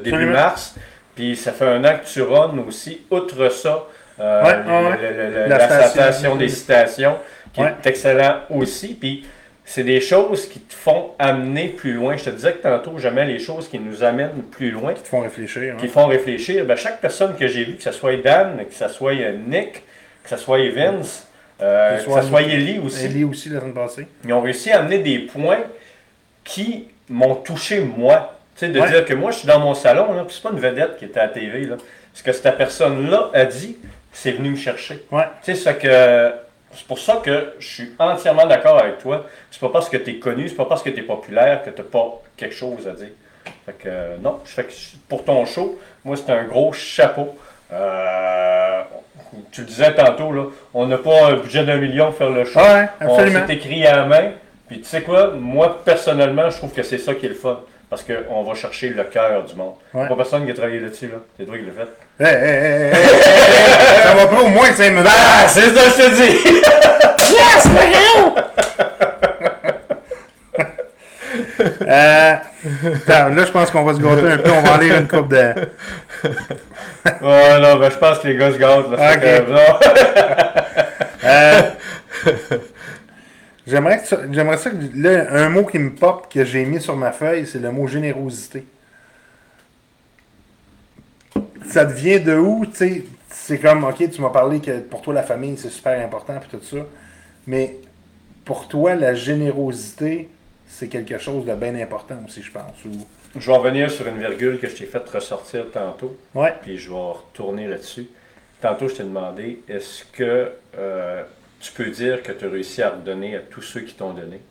début 0.04 0.26
mars, 0.26 0.76
puis 1.15 1.36
ça 1.36 1.52
fait 1.52 1.67
un 1.67 1.84
an 1.86 1.93
que 2.02 2.08
tu 2.12 2.21
runs 2.21 2.58
aussi. 2.67 3.02
Outre 3.12 3.50
ça, 3.52 3.86
Ouais, 4.17 4.26
le- 4.26 4.71
ouais, 4.71 4.89
ouais. 4.89 4.97
le- 5.02 5.17
le- 5.17 5.30
le- 5.43 5.47
La 5.47 5.58
la 5.58 5.65
station. 5.67 5.89
station 5.89 6.36
des 6.36 6.50
citations, 6.50 7.15
qui 7.54 7.62
est 7.62 7.86
excellent 7.86 8.36
aussi. 8.50 8.93
Puis 8.95 9.26
c'est 9.73 9.84
des 9.86 10.01
choses 10.01 10.49
qui 10.49 10.60
te 10.60 10.73
font 10.73 11.12
amener 11.17 11.69
plus 11.69 11.93
loin. 11.93 12.17
Je 12.17 12.25
te 12.25 12.29
disais 12.31 12.51
que 12.53 12.62
tantôt, 12.63 12.97
jamais 12.97 13.25
les 13.25 13.39
choses 13.39 13.69
qui 13.69 13.79
nous 13.79 14.03
amènent 14.03 14.43
plus 14.51 14.69
loin 14.71 14.93
qui 14.93 15.01
te 15.01 15.07
font 15.07 15.21
réfléchir. 15.21 15.73
hein. 15.73 15.77
qui 15.79 15.88
font 15.88 16.07
réfléchir. 16.07 16.65
Ben, 16.65 16.75
chaque 16.75 16.99
personne 16.99 17.36
que 17.38 17.47
j'ai 17.47 17.63
vue, 17.63 17.75
que 17.77 17.84
ce 17.84 17.93
soit 17.93 18.17
Dan, 18.17 18.57
que 18.67 18.73
ce 18.73 18.88
soit 18.89 19.13
euh, 19.13 19.38
Nick, 19.47 19.84
que 20.23 20.29
ce 20.29 20.36
soit 20.38 20.67
Vince, 20.71 21.25
euh, 21.62 21.93
Que 21.95 22.01
ce 22.01 22.05
que 22.05 22.12
soit 22.12 22.21
ce 22.23 22.27
soit 22.27 22.41
Ellie 22.41 22.79
aussi, 22.79 23.05
Ellie 23.05 23.23
aussi 23.23 23.47
la 23.49 23.60
semaine 23.62 23.73
passée. 23.73 24.07
ils 24.25 24.34
ont 24.34 24.41
réussi 24.41 24.71
à 24.71 24.79
amener 24.81 24.99
des 24.99 25.19
points 25.19 25.63
qui 26.43 26.88
m'ont 27.10 27.36
touché 27.36 27.79
moi. 27.79 28.38
Tu 28.57 28.65
sais, 28.65 28.71
de 28.71 28.79
Ouais. 28.79 28.89
dire 28.89 29.05
que 29.05 29.13
moi, 29.13 29.31
je 29.31 29.38
suis 29.38 29.47
dans 29.47 29.60
mon 29.60 29.73
salon, 29.73 30.12
là, 30.13 30.25
c'est 30.29 30.43
pas 30.43 30.49
une 30.51 30.60
vedette 30.60 30.97
qui 30.97 31.05
était 31.05 31.19
à 31.19 31.27
la 31.27 31.29
TV. 31.29 31.62
Là. 31.65 31.77
Ce 32.13 32.21
que 32.23 32.31
cette 32.34 32.57
personne-là 32.57 33.29
a 33.34 33.45
dit, 33.45 33.77
c'est 34.12 34.31
venu 34.34 34.49
me 34.49 34.55
chercher. 34.57 35.05
Ouais. 35.12 35.23
Tu 35.43 35.55
sais, 35.55 35.62
c'est 35.63 35.77
que 35.77 36.31
c'est 36.75 36.88
pour 36.88 36.99
ça 36.99 37.21
que 37.23 37.53
je 37.60 37.67
suis 37.67 37.91
entièrement 37.99 38.45
d'accord 38.45 38.79
avec 38.79 38.99
toi. 38.99 39.25
C'est 39.49 39.60
pas 39.60 39.69
parce 39.69 39.89
que 39.89 39.97
tu 39.97 40.12
es 40.12 40.15
connu, 40.19 40.47
c'est 40.49 40.55
pas 40.55 40.65
parce 40.65 40.84
que 40.84 40.89
tu 40.89 40.99
es 40.99 41.03
populaire 41.03 41.63
que 41.63 41.69
tu 41.69 41.84
pas 41.84 42.21
quelque 42.38 42.55
chose 42.55 42.88
à 42.88 42.91
dire. 42.91 43.10
Fait 43.65 43.73
que 43.73 43.88
euh, 43.88 44.17
non, 44.21 44.39
je 44.45 44.51
fais 44.51 44.63
que 44.63 44.71
pour 45.07 45.23
ton 45.23 45.45
show, 45.45 45.79
moi 46.03 46.15
c'est 46.15 46.31
un 46.31 46.43
gros 46.45 46.71
chapeau. 46.73 47.36
Euh, 47.73 48.81
tu 49.51 49.62
le 49.62 49.67
disais 49.67 49.93
tantôt, 49.93 50.31
là, 50.31 50.45
on 50.73 50.88
n'a 50.88 50.97
pas 50.97 51.27
un 51.27 51.36
budget 51.38 51.63
d'un 51.63 51.77
million 51.77 52.07
pour 52.07 52.15
faire 52.15 52.29
le 52.29 52.43
show. 52.45 52.60
Ouais, 52.60 52.89
On 53.01 53.13
absolument. 53.13 53.47
s'est 53.47 53.53
écrit 53.53 53.86
à 53.86 53.95
la 53.97 54.05
main. 54.05 54.31
Puis 54.67 54.79
tu 54.79 54.86
sais 54.86 55.01
quoi, 55.01 55.31
moi 55.31 55.81
personnellement, 55.84 56.49
je 56.49 56.57
trouve 56.57 56.71
que 56.73 56.84
c'est 56.84 56.97
ça 56.97 57.13
qui 57.15 57.25
est 57.25 57.29
le 57.29 57.36
fun. 57.36 57.60
Parce 57.91 58.04
qu'on 58.06 58.43
va 58.43 58.56
chercher 58.56 58.89
le 58.89 59.04
cœur 59.04 59.43
du 59.43 59.54
monde. 59.54 59.75
Ouais. 59.93 60.08
Pas 60.08 60.15
personne 60.15 60.45
qui 60.45 60.51
a 60.51 60.54
travaillé 60.54 60.80
là-dessus, 60.80 61.08
là. 61.08 61.17
C'est 61.38 61.45
toi 61.45 61.58
qui 61.58 61.65
l'as 61.65 61.73
fait. 61.73 61.89
Hey, 62.23 62.36
hey, 62.36 62.88
hey, 62.88 62.93
ça 64.01 64.15
va 64.15 64.27
pas 64.27 64.41
au 64.43 64.47
moins 64.47 64.71
5 64.71 64.91
minutes. 64.91 65.10
Ah, 65.10 65.45
c'est 65.49 65.60
ça 65.60 65.67
que 65.67 65.75
je 65.89 65.95
te 65.97 66.10
dis! 66.15 66.38
Yes, 67.32 67.65
euh, 71.82 72.36
là, 73.08 73.45
je 73.45 73.51
pense 73.51 73.71
qu'on 73.71 73.84
va 73.84 73.93
se 73.93 73.99
gâter 73.99 74.32
un 74.32 74.38
peu. 74.38 74.51
On 74.51 74.62
va 74.62 74.73
en 74.73 74.77
lire 74.77 74.97
une 74.97 75.08
coupe 75.08 75.27
de. 75.27 75.54
Ouais, 77.21 77.60
non, 77.60 77.77
ben, 77.77 77.89
je 77.89 77.97
pense 77.97 78.19
que 78.19 78.27
les 78.27 78.38
gars 78.38 78.51
se 78.51 78.58
gâtent, 78.58 78.91
là. 78.91 79.15
Euh, 81.23 81.62
J'aimerais 83.67 84.00
que 84.00 84.08
ça, 84.08 84.19
j'aimerais 84.32 84.58
ça 84.58 84.71
que 84.71 84.78
là, 84.95 85.32
un 85.32 85.50
mot 85.50 85.65
qui 85.65 85.78
me 85.78 85.93
pop 85.93 86.28
que 86.32 86.43
j'ai 86.43 86.65
mis 86.65 86.82
sur 86.82 86.95
ma 86.95 87.12
feuille, 87.12 87.45
c'est 87.45 87.60
le 87.60 87.71
mot 87.71 87.88
générosité. 87.88 88.65
Ça 91.67 91.86
devient 91.86 92.19
de 92.19 92.36
où, 92.36 92.65
tu 92.65 92.76
sais, 92.76 93.06
c'est 93.30 93.60
comme, 93.60 93.84
ok, 93.84 94.10
tu 94.10 94.21
m'as 94.21 94.30
parlé 94.30 94.60
que 94.60 94.80
pour 94.80 95.02
toi 95.02 95.13
la 95.13 95.24
famille 95.24 95.58
c'est 95.58 95.69
super 95.69 96.04
important 96.04 96.39
puis 96.39 96.58
tout 96.58 96.65
ça, 96.65 96.86
mais 97.47 97.78
pour 98.45 98.67
toi 98.67 98.95
la 98.95 99.13
générosité 99.13 100.30
c'est 100.67 100.88
quelque 100.88 101.17
chose 101.17 101.45
de 101.45 101.54
bien 101.54 101.76
important 101.76 102.15
aussi, 102.26 102.41
je 102.41 102.52
pense. 102.52 102.86
Ou... 102.86 103.06
Je 103.38 103.45
vais 103.45 103.58
revenir 103.58 103.91
sur 103.91 104.08
une 104.08 104.17
virgule 104.17 104.60
que 104.60 104.67
je 104.67 104.76
t'ai 104.76 104.86
fait 104.86 105.08
ressortir 105.08 105.65
tantôt, 105.71 106.17
Ouais, 106.34 106.54
puis 106.62 106.78
je 106.78 106.89
vais 106.89 106.95
retourner 106.95 107.67
là-dessus. 107.67 108.08
Tantôt, 108.62 108.88
je 108.88 108.95
t'ai 108.95 109.04
demandé, 109.04 109.62
est-ce 109.67 110.06
que 110.06 110.52
euh, 110.78 111.24
tu 111.62 111.71
peux 111.71 111.89
dire 111.89 112.24
que 112.24 112.32
tu 112.32 112.45
as 112.45 112.50
réussi 112.50 112.82
à 112.82 112.89
redonner 112.89 113.36
à 113.36 113.39
tous 113.39 113.62
ceux 113.62 113.82
qui 113.82 113.93
t'ont 113.93 114.13
donné? 114.13 114.41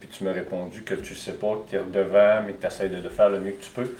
Puis 0.00 0.08
tu 0.10 0.24
m'as 0.24 0.32
répondu 0.32 0.82
que 0.82 0.94
tu 0.94 1.14
sais 1.14 1.32
pas, 1.32 1.62
que 1.66 1.70
tu 1.70 1.76
es 1.76 2.42
mais 2.46 2.52
que 2.52 2.60
tu 2.60 2.66
essaies 2.66 2.88
de, 2.88 3.00
de 3.00 3.08
faire 3.08 3.30
le 3.30 3.40
mieux 3.40 3.52
que 3.52 3.64
tu 3.64 3.70
peux. 3.70 3.96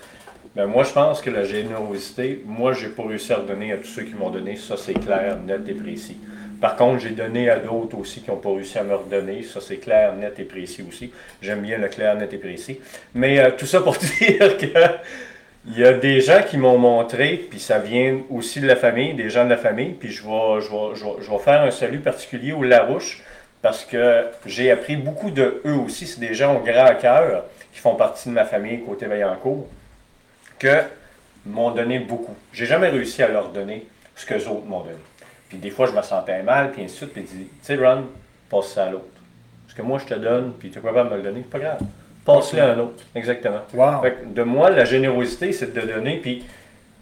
Ben 0.55 0.67
moi, 0.67 0.85
je 0.85 0.93
pense 0.93 1.21
que 1.21 1.31
la 1.31 1.45
générosité, 1.45 2.43
moi, 2.47 2.73
j'ai 2.75 2.88
pas 2.88 3.03
réussi 3.05 3.33
à 3.33 3.37
redonner 3.37 3.73
à 3.73 3.79
tous 3.79 3.88
ceux 3.88 4.03
qui 4.03 4.14
m'ont 4.14 4.31
donné. 4.31 4.57
Ça, 4.57 4.77
c'est 4.77 4.95
clair, 4.95 5.38
net 5.40 5.62
et 5.69 5.75
précis. 5.75 6.17
Par 6.61 6.77
contre, 6.77 7.01
j'ai 7.01 7.11
donné 7.11 7.51
à 7.51 7.59
d'autres 7.59 7.99
aussi 7.99 8.21
qui 8.23 8.31
n'ont 8.31 8.37
pas 8.37 8.51
réussi 8.51 8.79
à 8.79 8.85
me 8.85 8.95
redonner. 8.95 9.43
Ça, 9.43 9.61
c'est 9.61 9.79
clair, 9.79 10.14
net 10.14 10.38
et 10.38 10.45
précis 10.45 10.85
aussi. 10.88 11.12
J'aime 11.43 11.62
bien 11.62 11.79
le 11.79 11.88
clair, 11.88 12.14
net 12.14 12.33
et 12.33 12.38
précis. 12.38 12.79
Mais 13.14 13.40
euh, 13.40 13.51
tout 13.51 13.67
ça 13.67 13.81
pour 13.81 13.97
dire 14.21 14.57
que 14.57 14.67
il 15.66 15.79
y 15.79 15.85
a 15.85 15.94
des 15.94 16.20
gens 16.20 16.42
qui 16.42 16.59
m'ont 16.59 16.79
montré, 16.79 17.46
puis 17.48 17.59
ça 17.59 17.79
vient 17.79 18.20
aussi 18.31 18.61
de 18.61 18.66
la 18.66 18.77
famille, 18.77 19.14
des 19.14 19.31
gens 19.31 19.44
de 19.44 19.50
la 19.50 19.57
famille, 19.57 19.92
puis 19.92 20.11
je 20.11 20.22
vais, 20.22 21.38
faire 21.38 21.62
un 21.62 21.70
salut 21.70 22.00
particulier 22.00 22.53
au 22.53 22.62
Larouche, 22.62 23.22
parce 23.62 23.85
que 23.85 24.27
j'ai 24.44 24.70
appris 24.70 24.96
beaucoup 24.96 25.31
de 25.31 25.62
eux 25.64 25.77
aussi. 25.77 26.07
C'est 26.07 26.20
des 26.20 26.35
gens 26.35 26.57
au 26.57 26.61
grand 26.61 26.94
cœur 27.00 27.44
qui 27.72 27.81
font 27.81 27.94
partie 27.94 28.29
de 28.29 28.35
ma 28.35 28.44
famille 28.44 28.85
côté 28.85 29.07
Vaillancourt, 29.07 29.66
que 30.59 30.83
m'ont 31.46 31.70
donné 31.70 31.98
beaucoup. 31.98 32.37
J'ai 32.53 32.66
jamais 32.66 32.88
réussi 32.88 33.22
à 33.22 33.29
leur 33.29 33.48
donner 33.48 33.87
ce 34.14 34.27
que 34.27 34.35
les 34.35 34.46
autres 34.46 34.66
m'ont 34.66 34.81
donné. 34.81 34.98
Puis 35.48 35.57
des 35.57 35.70
fois, 35.70 35.87
je 35.87 35.92
me 35.92 36.03
sentais 36.03 36.42
mal, 36.42 36.72
puis 36.72 36.85
ainsi 36.85 37.00
de 37.00 37.07
puis 37.07 37.22
ils 37.22 37.38
disent, 37.38 37.46
tu 37.46 37.55
sais, 37.62 37.77
Ron, 37.77 38.05
passe 38.50 38.66
ça 38.74 38.85
à 38.85 38.90
l'autre. 38.90 39.05
Ce 39.68 39.74
que 39.74 39.83
moi, 39.83 39.98
je 39.98 40.14
te 40.14 40.18
donne, 40.18 40.53
puis 40.59 40.70
tu 40.70 40.79
es 40.79 40.83
capable 40.83 41.09
de 41.09 41.14
me 41.14 41.22
le 41.22 41.24
donner, 41.24 41.40
pas 41.40 41.59
grave. 41.59 41.81
Passe-le 42.24 42.60
à 42.62 42.72
un 42.72 42.78
autre. 42.78 43.04
Exactement. 43.14 43.60
wow. 43.74 44.00
Fait 44.02 44.12
que 44.12 44.24
de 44.26 44.42
moi, 44.42 44.70
la 44.70 44.84
générosité, 44.84 45.52
c'est 45.52 45.72
de 45.74 45.80
donner. 45.80 46.18
Puis 46.18 46.44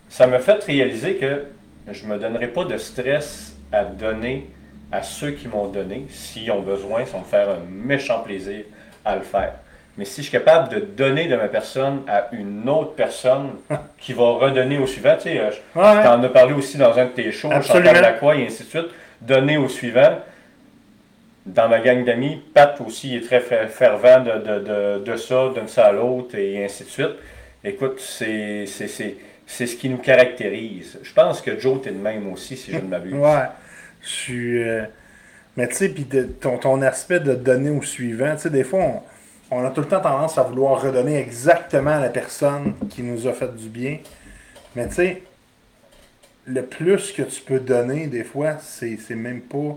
ça 0.08 0.26
m'a 0.26 0.38
fait 0.40 0.62
réaliser 0.64 1.14
que 1.14 1.44
je 1.90 2.06
me 2.06 2.18
donnerai 2.18 2.48
pas 2.48 2.64
de 2.64 2.76
stress 2.76 3.56
à 3.72 3.84
donner 3.84 4.48
à 4.90 5.02
ceux 5.02 5.30
qui 5.30 5.48
m'ont 5.48 5.68
donné. 5.68 6.06
S'ils 6.10 6.50
ont 6.50 6.60
besoin, 6.62 7.04
ça 7.06 7.18
me 7.18 7.24
faire 7.24 7.48
un 7.48 7.58
méchant 7.70 8.20
plaisir 8.20 8.64
à 9.04 9.16
le 9.16 9.22
faire. 9.22 9.54
Mais 9.98 10.04
si 10.06 10.22
je 10.22 10.28
suis 10.28 10.32
capable 10.32 10.70
de 10.74 10.80
donner 10.80 11.28
de 11.28 11.36
ma 11.36 11.48
personne 11.48 12.00
à 12.08 12.28
une 12.32 12.66
autre 12.68 12.94
personne 12.94 13.50
qui 13.98 14.12
va 14.14 14.24
redonner 14.32 14.78
au 14.78 14.86
suivant, 14.86 15.14
tu 15.16 15.24
sais, 15.24 15.38
euh, 15.38 15.50
je- 15.50 15.78
Ouais. 15.80 16.02
tu 16.02 16.08
en 16.08 16.22
as 16.22 16.28
parlé 16.30 16.54
aussi 16.54 16.78
dans 16.78 16.96
un 16.98 17.04
de 17.04 17.10
tes 17.10 17.30
shows. 17.30 17.50
Chantal 17.62 18.00
Lacroix 18.00 18.36
et 18.36 18.46
ainsi 18.46 18.64
de 18.64 18.68
suite, 18.68 18.86
donner 19.20 19.56
au 19.58 19.68
suivant. 19.68 20.18
Dans 21.44 21.68
ma 21.68 21.80
gang 21.80 22.04
d'amis, 22.04 22.40
Pat 22.54 22.80
aussi 22.80 23.16
est 23.16 23.20
très 23.26 23.40
fer- 23.40 23.68
fervent 23.68 24.20
de, 24.20 24.98
de, 25.00 25.04
de, 25.04 25.16
ça, 25.16 25.50
donne 25.54 25.66
ça 25.68 25.86
à 25.86 25.92
l'autre 25.92 26.36
et 26.36 26.64
ainsi 26.64 26.84
de 26.84 26.88
suite. 26.88 27.16
Écoute, 27.64 28.00
c'est 28.00 28.66
ce 28.66 29.76
qui 29.76 29.88
nous 29.88 29.98
caractérise. 29.98 30.98
Je 31.02 31.12
pense 31.12 31.40
que 31.40 31.58
Joe, 31.58 31.82
t'es 31.82 31.90
de 31.90 31.98
même 31.98 32.32
aussi, 32.32 32.56
si 32.56 32.70
je 32.72 32.76
ne 32.78 32.82
m'abuse. 32.82 33.14
Ouais. 33.14 33.46
Je 34.00 34.34
euh, 34.34 34.84
Mais 35.56 35.66
tu 35.68 35.74
sais, 35.74 35.88
puis 35.88 36.06
ton, 36.40 36.58
ton 36.58 36.80
aspect 36.82 37.20
de 37.20 37.34
donner 37.34 37.70
au 37.70 37.82
suivant, 37.82 38.34
tu 38.36 38.42
sais, 38.42 38.50
des 38.50 38.64
fois, 38.64 38.80
on, 38.80 39.02
on 39.56 39.64
a 39.66 39.70
tout 39.70 39.80
le 39.80 39.88
temps 39.88 40.00
tendance 40.00 40.38
à 40.38 40.42
vouloir 40.44 40.80
redonner 40.80 41.18
exactement 41.18 41.90
à 41.90 42.00
la 42.00 42.08
personne 42.08 42.74
qui 42.88 43.02
nous 43.02 43.26
a 43.26 43.32
fait 43.32 43.54
du 43.54 43.68
bien. 43.68 43.98
Mais 44.76 44.88
tu 44.88 44.94
sais, 44.94 45.22
le 46.46 46.62
plus 46.62 47.12
que 47.12 47.22
tu 47.22 47.40
peux 47.42 47.60
donner, 47.60 48.06
des 48.06 48.24
fois, 48.24 48.58
c'est 48.60 48.96
même 49.10 49.40
pas. 49.40 49.76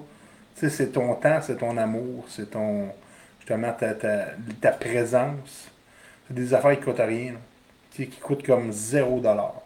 Tu 0.56 0.62
sais, 0.62 0.70
c'est 0.70 0.88
ton 0.88 1.13
temps, 1.15 1.41
c'est 1.41 1.58
ton 1.58 1.76
amour, 1.78 2.26
c'est 2.30 2.52
ton. 2.52 2.89
Justement, 3.39 3.74
ta, 3.74 3.94
ta, 3.94 4.26
ta 4.62 4.72
présence. 4.72 5.70
C'est 6.28 6.34
des 6.34 6.54
affaires 6.54 6.78
qui 6.80 6.86
coûtent 6.86 6.98
rien. 7.00 7.34
Tu 7.91 8.04
sais, 8.04 8.10
qui 8.10 8.20
coûtent 8.20 8.46
comme 8.46 8.72
zéro 8.72 9.20
dollar. 9.20 9.62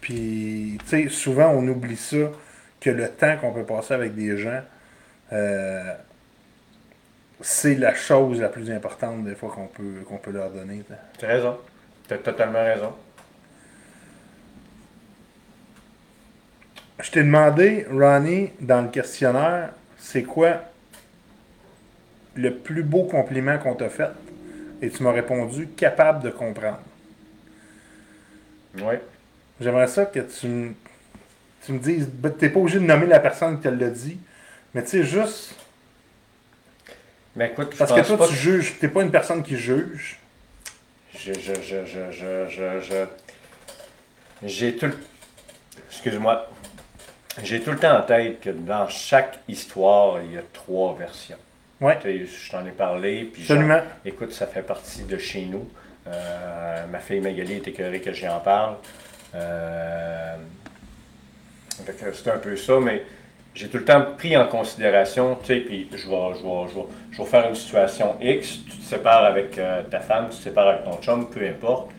Puis, 0.00 0.78
tu 0.80 0.86
sais, 0.86 1.08
souvent, 1.08 1.48
on 1.50 1.66
oublie 1.68 1.96
ça, 1.96 2.30
que 2.80 2.90
le 2.90 3.08
temps 3.08 3.36
qu'on 3.38 3.52
peut 3.52 3.64
passer 3.64 3.94
avec 3.94 4.14
des 4.14 4.36
gens, 4.36 4.60
euh, 5.32 5.94
c'est 7.40 7.74
la 7.76 7.94
chose 7.94 8.40
la 8.40 8.48
plus 8.48 8.70
importante, 8.70 9.24
des 9.24 9.34
fois, 9.34 9.50
qu'on 9.54 9.66
peut, 9.66 10.02
qu'on 10.06 10.18
peut 10.18 10.32
leur 10.32 10.50
donner. 10.50 10.82
tu. 10.86 10.94
T'as 11.18 11.26
raison. 11.26 11.58
T'as 12.06 12.18
totalement 12.18 12.62
raison. 12.62 12.92
Je 17.00 17.10
t'ai 17.10 17.22
demandé, 17.22 17.86
Ronnie, 17.90 18.52
dans 18.60 18.82
le 18.82 18.88
questionnaire, 18.88 19.70
c'est 20.04 20.22
quoi 20.22 20.60
le 22.34 22.54
plus 22.54 22.82
beau 22.82 23.04
compliment 23.04 23.58
qu'on 23.58 23.74
t'a 23.74 23.88
fait? 23.88 24.10
Et 24.82 24.90
tu 24.90 25.02
m'as 25.02 25.12
répondu 25.12 25.68
capable 25.68 26.22
de 26.22 26.28
comprendre. 26.28 26.80
Oui. 28.76 28.96
J'aimerais 29.60 29.86
ça 29.86 30.04
que 30.04 30.20
tu, 30.20 30.46
me- 30.46 30.74
tu 31.64 31.72
me 31.72 31.78
dises, 31.78 32.06
ben, 32.08 32.30
t'es 32.30 32.50
pas 32.50 32.60
obligé 32.60 32.80
de 32.80 32.84
nommer 32.84 33.06
la 33.06 33.20
personne 33.20 33.56
qui 33.56 33.62
te 33.62 33.68
l'a 33.68 33.90
dit, 33.90 34.18
mais 34.74 34.82
tu 34.82 34.90
sais, 34.90 35.04
juste 35.04 35.54
Mais 37.36 37.48
écoute, 37.50 37.70
je 37.72 37.78
parce 37.78 37.92
que 37.92 38.06
toi, 38.06 38.18
pas 38.18 38.28
tu 38.28 38.34
juges, 38.34 38.78
t'es 38.78 38.88
pas 38.88 39.02
une 39.02 39.10
personne 39.10 39.42
qui 39.42 39.56
juge. 39.56 40.18
Je, 41.14 41.32
je, 41.32 41.54
je, 41.54 41.86
je, 41.86 42.10
je, 42.12 42.48
je, 42.48 42.80
je, 42.80 43.04
J'ai 44.42 44.76
tout 44.76 44.86
le... 44.86 44.98
Excuse-moi. 45.88 46.48
J'ai 47.42 47.60
tout 47.60 47.72
le 47.72 47.78
temps 47.78 47.98
en 47.98 48.02
tête 48.02 48.40
que 48.40 48.50
dans 48.50 48.88
chaque 48.88 49.40
histoire, 49.48 50.20
il 50.22 50.34
y 50.34 50.38
a 50.38 50.42
trois 50.52 50.94
versions. 50.96 51.36
Ouais. 51.80 51.98
Je 52.04 52.50
t'en 52.50 52.64
ai 52.64 52.70
parlé, 52.70 53.24
puis 53.32 53.42
Absolument. 53.42 53.80
écoute, 54.04 54.32
ça 54.32 54.46
fait 54.46 54.62
partie 54.62 55.02
de 55.02 55.18
chez 55.18 55.42
nous. 55.42 55.68
Euh, 56.06 56.86
ma 56.86 56.98
fille 56.98 57.20
Magali 57.20 57.54
est 57.54 57.68
écœurée 57.68 58.00
que 58.00 58.12
j'y 58.12 58.28
en 58.28 58.40
parle. 58.40 58.76
Euh, 59.34 60.36
c'est 62.12 62.28
un 62.30 62.38
peu 62.38 62.56
ça, 62.56 62.78
mais 62.80 63.02
j'ai 63.54 63.68
tout 63.68 63.78
le 63.78 63.84
temps 63.84 64.04
pris 64.16 64.36
en 64.36 64.46
considération, 64.46 65.36
tu 65.42 65.46
sais, 65.46 65.60
puis 65.60 65.88
je 65.90 66.08
vais, 66.08 66.34
je, 66.38 66.42
vais, 66.42 66.68
je, 66.68 66.74
vais, 66.74 66.86
je 67.10 67.18
vais 67.18 67.28
faire 67.28 67.48
une 67.48 67.54
situation 67.54 68.16
X, 68.20 68.60
tu 68.70 68.78
te 68.78 68.84
sépares 68.84 69.24
avec 69.24 69.58
euh, 69.58 69.82
ta 69.84 70.00
femme, 70.00 70.28
tu 70.30 70.36
te 70.38 70.42
sépares 70.42 70.68
avec 70.68 70.84
ton 70.84 71.00
chum, 71.00 71.28
peu 71.28 71.44
importe, 71.46 71.90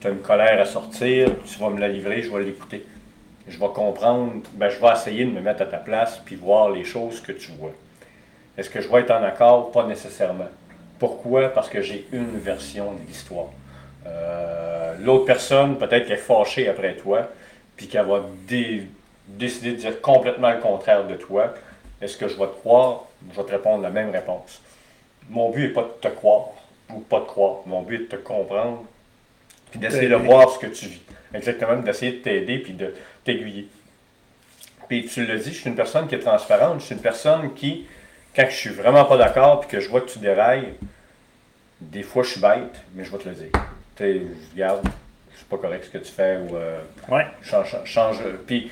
tu 0.00 0.06
as 0.06 0.10
une 0.10 0.20
colère 0.20 0.60
à 0.60 0.64
sortir, 0.66 1.28
tu 1.46 1.58
vas 1.58 1.70
me 1.70 1.80
la 1.80 1.88
livrer, 1.88 2.22
je 2.22 2.30
vais 2.30 2.44
l'écouter. 2.44 2.84
Je 3.48 3.58
vais 3.58 3.68
comprendre, 3.68 4.42
ben, 4.52 4.68
je 4.68 4.78
vais 4.80 4.92
essayer 4.92 5.24
de 5.24 5.30
me 5.30 5.40
mettre 5.40 5.62
à 5.62 5.66
ta 5.66 5.78
place, 5.78 6.20
puis 6.24 6.36
voir 6.36 6.70
les 6.70 6.84
choses 6.84 7.20
que 7.20 7.32
tu 7.32 7.50
vois. 7.52 7.72
Est-ce 8.56 8.70
que 8.70 8.80
je 8.80 8.88
vais 8.88 9.00
être 9.00 9.10
en 9.10 9.22
accord? 9.22 9.72
Pas 9.72 9.84
nécessairement. 9.86 10.48
Pourquoi? 10.98 11.48
Parce 11.48 11.68
que 11.68 11.82
j'ai 11.82 12.06
une 12.12 12.38
version 12.38 12.92
de 12.92 13.00
l'histoire. 13.08 13.46
Euh, 14.06 14.94
L'autre 15.00 15.24
personne, 15.24 15.76
peut-être 15.78 16.04
qu'elle 16.06 16.18
est 16.18 16.20
fâchée 16.20 16.68
après 16.68 16.94
toi, 16.94 17.28
puis 17.76 17.88
qu'elle 17.88 18.06
va 18.06 18.20
dé- 18.46 18.86
décider 19.26 19.72
de 19.72 19.76
dire 19.76 20.00
complètement 20.00 20.50
le 20.50 20.58
contraire 20.60 21.04
de 21.06 21.14
toi. 21.14 21.54
Est-ce 22.00 22.16
que 22.16 22.28
je 22.28 22.36
vais 22.36 22.46
te 22.46 22.54
croire? 22.60 23.04
Je 23.32 23.36
vais 23.40 23.46
te 23.46 23.50
répondre 23.52 23.82
la 23.82 23.90
même 23.90 24.10
réponse. 24.10 24.60
Mon 25.30 25.50
but 25.50 25.62
n'est 25.68 25.72
pas 25.72 25.82
de 25.82 26.08
te 26.08 26.08
croire 26.14 26.48
ou 26.92 27.00
pas 27.00 27.20
de 27.20 27.24
croire. 27.24 27.56
Mon 27.66 27.82
but 27.82 27.94
est 27.96 27.98
de 28.04 28.04
te 28.04 28.16
comprendre, 28.16 28.84
puis 29.70 29.80
d'essayer 29.80 30.08
de 30.08 30.14
voir 30.16 30.50
ce 30.50 30.58
que 30.58 30.66
tu 30.66 30.86
vis. 30.86 31.00
Exactement, 31.34 31.76
d'essayer 31.76 32.12
de 32.12 32.16
t'aider, 32.18 32.58
puis 32.58 32.72
de 32.74 32.94
t'aiguiller. 33.24 33.68
Puis 34.88 35.06
tu 35.06 35.24
le 35.24 35.38
dis, 35.38 35.52
je 35.52 35.58
suis 35.60 35.68
une 35.70 35.76
personne 35.76 36.06
qui 36.06 36.14
est 36.14 36.18
transparente. 36.20 36.80
Je 36.80 36.86
suis 36.86 36.94
une 36.94 37.00
personne 37.00 37.54
qui, 37.54 37.86
quand 38.36 38.46
je 38.48 38.54
suis 38.56 38.70
vraiment 38.70 39.04
pas 39.04 39.16
d'accord 39.16 39.60
puis 39.60 39.70
que 39.70 39.80
je 39.80 39.88
vois 39.88 40.00
que 40.02 40.10
tu 40.10 40.18
dérailles, 40.18 40.74
des 41.80 42.02
fois 42.02 42.22
je 42.22 42.30
suis 42.30 42.40
bête, 42.40 42.80
mais 42.94 43.04
je 43.04 43.10
vais 43.10 43.18
te 43.18 43.28
le 43.28 43.34
dire. 43.34 43.50
Tu 43.96 44.02
sais, 44.04 44.20
regarde, 44.54 44.86
c'est 45.36 45.48
pas 45.48 45.56
correct 45.58 45.84
ce 45.84 45.90
que 45.90 45.98
tu 46.04 46.12
fais 46.12 46.36
ou 46.38 46.56
euh, 46.56 46.80
Ouais. 47.08 47.26
change, 47.42 47.74
change. 47.84 48.18
Puis 48.46 48.70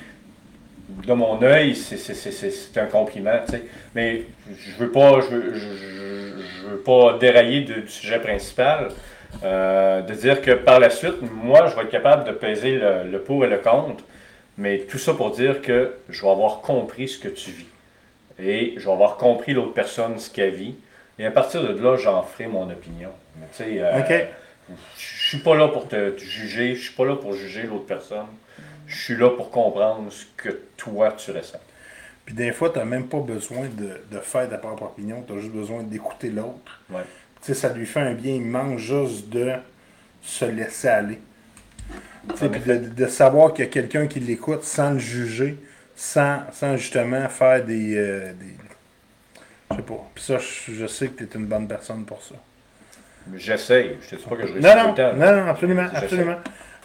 de 0.89 1.13
mon 1.13 1.41
œil, 1.41 1.75
c'est- 1.75 2.77
un 2.77 2.85
compliment, 2.85 3.39
tu 3.45 3.53
sais. 3.53 3.63
Mais 3.95 4.23
je 4.57 4.75
veux 4.77 4.91
pas, 4.91 5.21
je 5.21 5.27
veux, 5.27 5.53
je, 5.55 5.59
je- 5.59 6.41
je 6.41 6.67
veux 6.67 6.77
pas 6.79 7.17
dérailler 7.17 7.61
de- 7.61 7.81
du 7.81 7.87
sujet 7.89 8.19
principal. 8.19 8.89
Euh, 9.43 10.01
de 10.01 10.13
dire 10.13 10.41
que 10.41 10.51
par 10.51 10.79
la 10.79 10.89
suite, 10.89 11.21
moi, 11.21 11.67
je 11.67 11.75
vais 11.75 11.83
être 11.83 11.89
capable 11.89 12.25
de 12.25 12.31
peser 12.31 12.77
le, 12.77 13.09
le 13.09 13.21
pour 13.21 13.43
et 13.45 13.47
le 13.47 13.57
contre, 13.57 14.03
mais 14.57 14.79
tout 14.79 14.97
ça 14.97 15.13
pour 15.13 15.31
dire 15.31 15.61
que 15.61 15.95
je 16.09 16.21
vais 16.21 16.29
avoir 16.29 16.61
compris 16.61 17.07
ce 17.07 17.17
que 17.17 17.29
tu 17.29 17.51
vis. 17.51 17.67
Et 18.39 18.73
je 18.77 18.85
vais 18.85 18.91
avoir 18.91 19.17
compris 19.17 19.53
l'autre 19.53 19.73
personne, 19.73 20.19
ce 20.19 20.29
qu'elle 20.29 20.53
vit. 20.53 20.75
Et 21.19 21.25
à 21.25 21.31
partir 21.31 21.61
de 21.61 21.81
là, 21.81 21.97
j'en 21.97 22.23
ferai 22.23 22.47
mon 22.47 22.69
opinion. 22.69 23.11
Mais 23.39 23.47
tu 23.55 23.63
sais, 23.63 23.79
euh, 23.79 24.25
je 24.97 25.27
suis 25.27 25.39
pas 25.39 25.55
là 25.55 25.67
pour 25.67 25.87
te, 25.87 26.09
te 26.11 26.21
juger, 26.23 26.75
je 26.75 26.83
suis 26.83 26.93
pas 26.93 27.05
là 27.05 27.15
pour 27.15 27.33
juger 27.33 27.63
l'autre 27.63 27.85
personne. 27.85 28.27
Je 28.87 29.01
suis 29.01 29.15
là 29.15 29.29
pour 29.29 29.51
comprendre 29.51 30.11
ce 30.11 30.25
que 30.35 30.49
toi 30.77 31.13
tu 31.13 31.31
ressens. 31.31 31.59
Puis 32.25 32.35
des 32.35 32.51
fois, 32.51 32.69
tu 32.69 32.79
n'as 32.79 32.85
même 32.85 33.07
pas 33.07 33.19
besoin 33.19 33.67
de, 33.67 34.01
de 34.11 34.19
faire 34.19 34.49
ta 34.49 34.57
propre 34.57 34.83
opinion, 34.83 35.23
tu 35.25 35.33
as 35.33 35.39
juste 35.39 35.51
besoin 35.53 35.83
d'écouter 35.83 36.29
l'autre. 36.29 36.81
Ouais. 36.89 37.01
Tu 37.41 37.47
sais, 37.47 37.53
ça 37.55 37.73
lui 37.73 37.85
fait 37.85 38.01
un 38.01 38.13
bien 38.13 38.35
immense 38.35 38.79
juste 38.79 39.29
de 39.29 39.53
se 40.21 40.45
laisser 40.45 40.87
aller. 40.89 41.19
Tu 42.33 42.39
sais, 42.39 42.45
En 42.45 42.49
puis 42.49 42.61
de, 42.61 42.77
de 42.77 43.07
savoir 43.07 43.53
qu'il 43.53 43.65
y 43.65 43.67
a 43.67 43.71
quelqu'un 43.71 44.07
qui 44.07 44.19
l'écoute 44.19 44.63
sans 44.63 44.91
le 44.91 44.99
juger, 44.99 45.57
sans, 45.95 46.39
sans 46.51 46.77
justement 46.77 47.27
faire 47.29 47.63
des, 47.65 47.95
euh, 47.97 48.33
des- 48.33 48.55
Je 49.71 49.75
sais 49.77 49.81
pas. 49.83 50.11
Puis 50.13 50.23
ça, 50.23 50.37
je, 50.37 50.73
je 50.73 50.85
sais 50.87 51.09
que 51.09 51.23
tu 51.23 51.37
es 51.37 51.39
une 51.39 51.47
bonne 51.47 51.67
personne 51.67 52.05
pour 52.05 52.21
ça. 52.23 52.35
J'essaye. 53.35 53.97
Je 54.01 54.09
te 54.09 54.15
dis 54.15 54.25
pas 54.27 54.35
que 54.35 54.45
je 54.45 54.53
réussis 54.53 54.67
Non, 54.67 54.75
tout 54.77 54.87
non, 54.87 54.87
le 54.87 54.93
temps. 54.93 55.13
non, 55.13 55.35
non, 55.37 55.47
absolument, 55.47 55.87
absolument. 55.93 56.37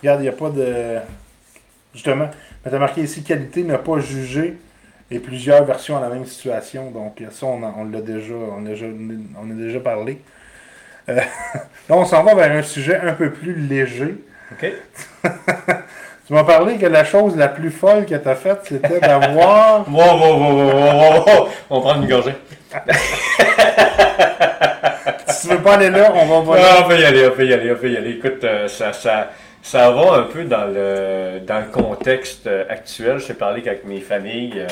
Regarde, 0.02 0.20
il 0.20 0.24
n'y 0.24 0.28
a 0.28 0.32
pas 0.32 0.50
de. 0.50 0.98
Justement, 1.94 2.30
mais 2.64 2.70
tu 2.70 2.76
as 2.76 2.80
marqué 2.80 3.02
ici 3.02 3.22
qualité 3.24 3.64
ne 3.64 3.76
pas 3.76 3.98
juger 4.00 4.58
et 5.10 5.18
plusieurs 5.18 5.64
versions 5.64 5.96
à 5.96 6.00
la 6.00 6.10
même 6.10 6.26
situation. 6.26 6.90
Donc, 6.90 7.22
ça, 7.30 7.46
on, 7.46 7.62
on 7.62 7.84
l'a 7.84 8.02
déjà, 8.02 8.34
on 8.34 8.66
a 8.66 8.70
déjà, 8.70 8.86
on 8.86 9.50
a 9.50 9.54
déjà 9.54 9.80
parlé. 9.80 10.20
Euh, 11.08 11.14
là, 11.88 11.96
on 11.96 12.04
s'en 12.04 12.22
va 12.22 12.34
vers 12.34 12.52
un 12.52 12.62
sujet 12.62 12.96
un 12.96 13.12
peu 13.12 13.30
plus 13.30 13.54
léger. 13.54 14.16
OK? 14.52 14.72
Tu 16.26 16.32
m'as 16.32 16.42
parlé 16.42 16.76
que 16.76 16.86
la 16.86 17.04
chose 17.04 17.36
la 17.36 17.46
plus 17.46 17.70
folle 17.70 18.04
que 18.04 18.16
tu 18.16 18.28
as 18.28 18.34
faite, 18.34 18.58
c'était 18.64 18.98
d'avoir. 18.98 19.88
Wow, 19.92 20.18
wow, 20.18 20.36
wow, 20.36 20.56
wow, 20.56 20.72
wow, 20.74 21.24
wow. 21.24 21.48
On 21.70 21.80
prend 21.80 22.02
une 22.02 22.08
gorgée. 22.08 22.34
si 25.28 25.48
tu 25.48 25.54
veux 25.54 25.62
pas 25.62 25.74
aller 25.74 25.90
là, 25.90 26.10
on 26.12 26.26
va 26.26 26.40
voir. 26.40 26.58
Ah, 26.60 26.82
on 26.84 26.88
peut 26.88 26.98
y 26.98 27.04
aller, 27.04 27.28
on 27.28 27.30
peut 27.30 27.46
y 27.46 27.54
aller, 27.54 27.70
on 27.70 27.76
peut 27.76 27.90
y 27.90 27.96
aller. 27.96 28.10
Écoute, 28.10 28.42
euh, 28.42 28.66
ça, 28.66 28.92
ça, 28.92 29.28
ça 29.66 29.90
va 29.90 30.14
un 30.14 30.22
peu 30.22 30.44
dans 30.44 30.66
le, 30.66 31.40
dans 31.40 31.58
le 31.58 31.72
contexte 31.72 32.46
euh, 32.46 32.64
actuel. 32.68 33.18
Je 33.18 33.26
t'ai 33.26 33.34
parlé 33.34 33.62
qu'avec 33.62 33.84
mes 33.84 34.00
familles, 34.00 34.60
euh, 34.60 34.68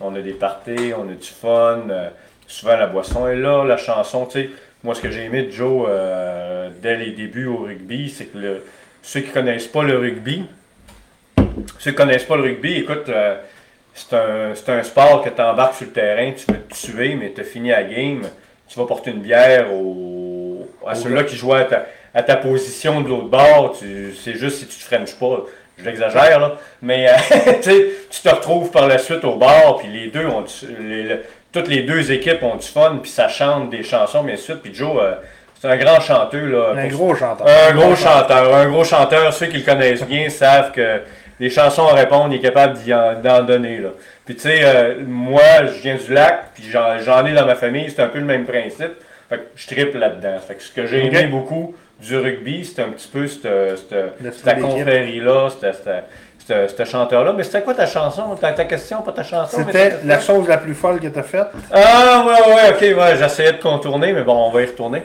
on 0.00 0.14
a 0.14 0.20
des 0.20 0.32
parties, 0.32 0.92
on 0.96 1.08
a 1.08 1.14
du 1.14 1.28
fun, 1.28 1.82
euh, 1.90 2.08
souvent 2.46 2.76
la 2.76 2.86
boisson 2.86 3.26
est 3.26 3.34
là, 3.34 3.64
la 3.64 3.76
chanson, 3.76 4.26
tu 4.26 4.42
sais. 4.42 4.50
Moi, 4.84 4.94
ce 4.94 5.00
que 5.00 5.10
j'ai 5.10 5.24
aimé 5.24 5.42
de 5.42 5.50
Joe 5.50 5.86
euh, 5.88 6.70
dès 6.80 6.96
les 6.96 7.10
débuts 7.10 7.46
au 7.46 7.58
rugby, 7.58 8.10
c'est 8.10 8.26
que 8.26 8.38
le- 8.38 8.64
ceux 9.02 9.20
qui 9.20 9.30
connaissent 9.30 9.66
pas 9.66 9.82
le 9.82 9.98
rugby, 9.98 10.44
ceux 11.78 11.90
qui 11.90 11.96
connaissent 11.96 12.24
pas 12.24 12.36
le 12.36 12.42
rugby, 12.42 12.74
écoute, 12.76 13.08
euh, 13.08 13.36
c'est 13.94 14.14
un, 14.14 14.52
un 14.78 14.82
sport 14.84 15.22
que 15.24 15.30
tu 15.30 15.40
embarques 15.42 15.74
sur 15.74 15.86
le 15.86 15.92
terrain, 15.92 16.30
tu 16.32 16.52
veux 16.52 16.60
te 16.60 16.74
tuer, 16.74 17.14
mais 17.16 17.32
tu 17.34 17.40
as 17.40 17.44
fini 17.44 17.70
la 17.70 17.82
game, 17.82 18.22
tu 18.68 18.78
vas 18.78 18.86
porter 18.86 19.10
une 19.10 19.20
bière 19.20 19.72
au, 19.72 20.68
à 20.86 20.94
celui-là 20.94 21.24
qui 21.24 21.34
joue 21.36 21.52
à 21.54 21.64
ta, 21.64 21.86
à 22.14 22.22
ta 22.22 22.36
position 22.36 23.00
de 23.00 23.08
l'autre 23.08 23.28
bord, 23.28 23.76
c'est 23.80 24.34
juste 24.34 24.58
si 24.58 24.66
tu 24.66 24.76
te 24.78 24.84
frenches 24.84 25.14
pas. 25.16 25.44
Je 25.80 25.84
l'exagère, 25.84 26.40
là. 26.40 26.56
Mais 26.82 27.08
euh, 27.08 27.12
tu 28.10 28.20
te 28.20 28.28
retrouves 28.28 28.70
par 28.72 28.88
la 28.88 28.98
suite 28.98 29.24
au 29.24 29.36
bar, 29.36 29.76
puis 29.78 29.86
les 29.88 30.08
deux 30.08 30.26
ont 30.26 30.44
les- 30.80 31.20
toutes 31.52 31.68
les 31.68 31.82
deux 31.82 32.12
équipes 32.12 32.42
ont 32.42 32.56
du 32.56 32.66
fun, 32.66 32.98
puis 33.02 33.10
ça 33.10 33.28
chante 33.28 33.70
des 33.70 33.82
chansons, 33.82 34.22
bien 34.22 34.36
sûr. 34.36 34.60
Puis 34.60 34.74
Joe, 34.74 34.96
euh, 35.00 35.14
c'est 35.60 35.68
un 35.68 35.76
grand 35.76 36.00
chanteur. 36.00 36.46
Là, 36.46 36.74
Un 36.76 36.88
gros 36.88 37.14
chanteur. 37.14 37.46
un 37.46 37.74
gros 37.74 37.96
chanteur, 37.96 38.54
un 38.54 38.68
gros 38.68 38.84
chanteur, 38.84 39.32
ceux 39.32 39.46
qui 39.46 39.58
le 39.58 39.64
connaissent 39.64 40.04
bien 40.04 40.28
savent 40.28 40.72
que 40.72 41.00
les 41.40 41.50
chansons 41.50 41.86
à 41.86 41.94
répondre, 41.94 42.32
il 42.32 42.36
est 42.36 42.42
capable 42.42 42.78
d'en 43.22 43.42
donner. 43.42 43.78
Là. 43.78 43.90
Puis 44.24 44.34
tu 44.34 44.42
sais, 44.42 44.60
euh, 44.62 44.94
moi, 45.06 45.66
je 45.66 45.80
viens 45.82 45.96
du 45.96 46.12
lac, 46.12 46.52
puis 46.54 46.64
j'en, 46.70 46.98
j'en 46.98 47.24
ai 47.24 47.32
dans 47.32 47.46
ma 47.46 47.54
famille, 47.54 47.90
c'est 47.90 48.02
un 48.02 48.08
peu 48.08 48.18
le 48.18 48.24
même 48.24 48.44
principe. 48.44 48.92
Fait 49.28 49.36
que 49.36 49.42
je 49.56 49.66
triple 49.66 49.98
là-dedans. 49.98 50.38
Fait 50.46 50.54
que 50.54 50.62
ce 50.62 50.72
que 50.72 50.86
j'ai 50.86 51.06
aimé 51.06 51.26
beaucoup 51.26 51.74
du 52.00 52.16
rugby, 52.16 52.64
c'était 52.64 52.82
un 52.82 52.90
petit 52.90 53.08
peu 53.08 53.26
cette, 53.26 53.42
cette, 53.42 54.34
cette 54.34 54.60
confrérie-là, 54.60 55.50
cette, 55.50 55.74
cette, 55.74 56.04
cette 56.48 56.84
chanteur-là. 56.86 57.32
Mais 57.36 57.42
c'était 57.44 57.62
quoi 57.62 57.74
ta 57.74 57.86
chanson? 57.86 58.34
Ta, 58.40 58.52
ta 58.52 58.64
question, 58.64 59.02
pas 59.02 59.12
ta 59.12 59.22
chanson? 59.22 59.58
C'était 59.66 59.98
la 60.04 60.18
chose 60.18 60.48
la 60.48 60.56
plus 60.56 60.74
folle 60.74 60.98
que 61.00 61.08
tu 61.08 61.18
as 61.18 61.22
faite. 61.22 61.48
Ah, 61.70 62.24
ouais, 62.26 62.54
ouais, 62.54 62.70
ok, 62.70 62.98
ouais, 62.98 63.16
j'essayais 63.18 63.52
de 63.52 63.62
contourner, 63.62 64.12
mais 64.12 64.22
bon, 64.22 64.48
on 64.48 64.50
va 64.50 64.62
y 64.62 64.66
retourner. 64.66 65.02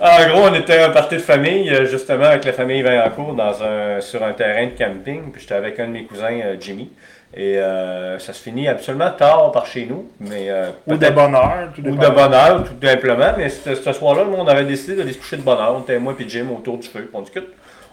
en 0.00 0.28
gros, 0.28 0.42
on 0.48 0.54
était 0.54 0.78
un 0.78 0.90
party 0.90 1.16
de 1.16 1.20
famille, 1.20 1.68
euh, 1.70 1.86
justement, 1.86 2.26
avec 2.26 2.44
la 2.44 2.52
famille 2.52 2.82
Vaillancourt, 2.82 3.34
dans 3.34 3.62
un, 3.62 4.00
sur 4.00 4.22
un 4.22 4.32
terrain 4.32 4.66
de 4.66 4.78
camping, 4.78 5.32
puis 5.32 5.40
j'étais 5.42 5.54
avec 5.54 5.80
un 5.80 5.88
de 5.88 5.92
mes 5.92 6.04
cousins, 6.04 6.40
euh, 6.44 6.56
Jimmy. 6.60 6.90
Et 7.34 7.58
euh, 7.58 8.18
ça 8.18 8.32
se 8.32 8.40
finit 8.40 8.68
absolument 8.68 9.10
tard 9.10 9.50
par 9.52 9.66
chez 9.66 9.84
nous, 9.84 10.08
mais 10.20 10.48
euh, 10.48 10.70
Ou 10.86 10.96
de 10.96 11.10
bonne 11.10 11.34
heure. 11.34 11.68
tout 11.74 11.82
ou 11.82 11.96
de 11.96 12.08
bonne 12.08 12.32
heure, 12.32 12.64
tout 12.64 12.86
simplement. 12.86 13.32
Mais 13.36 13.48
ce, 13.50 13.74
ce 13.74 13.92
soir-là, 13.92 14.24
nous, 14.24 14.36
on 14.36 14.46
avait 14.46 14.64
décidé 14.64 14.94
d'aller 14.94 15.12
se 15.12 15.18
coucher 15.18 15.36
de 15.36 15.42
bonne 15.42 15.58
heure. 15.58 15.74
On 15.76 15.80
était 15.82 15.98
moi 15.98 16.14
et 16.18 16.28
Jim 16.28 16.46
autour 16.56 16.78
du 16.78 16.88
feu. 16.88 17.10
On 17.12 17.20
discute. 17.20 17.48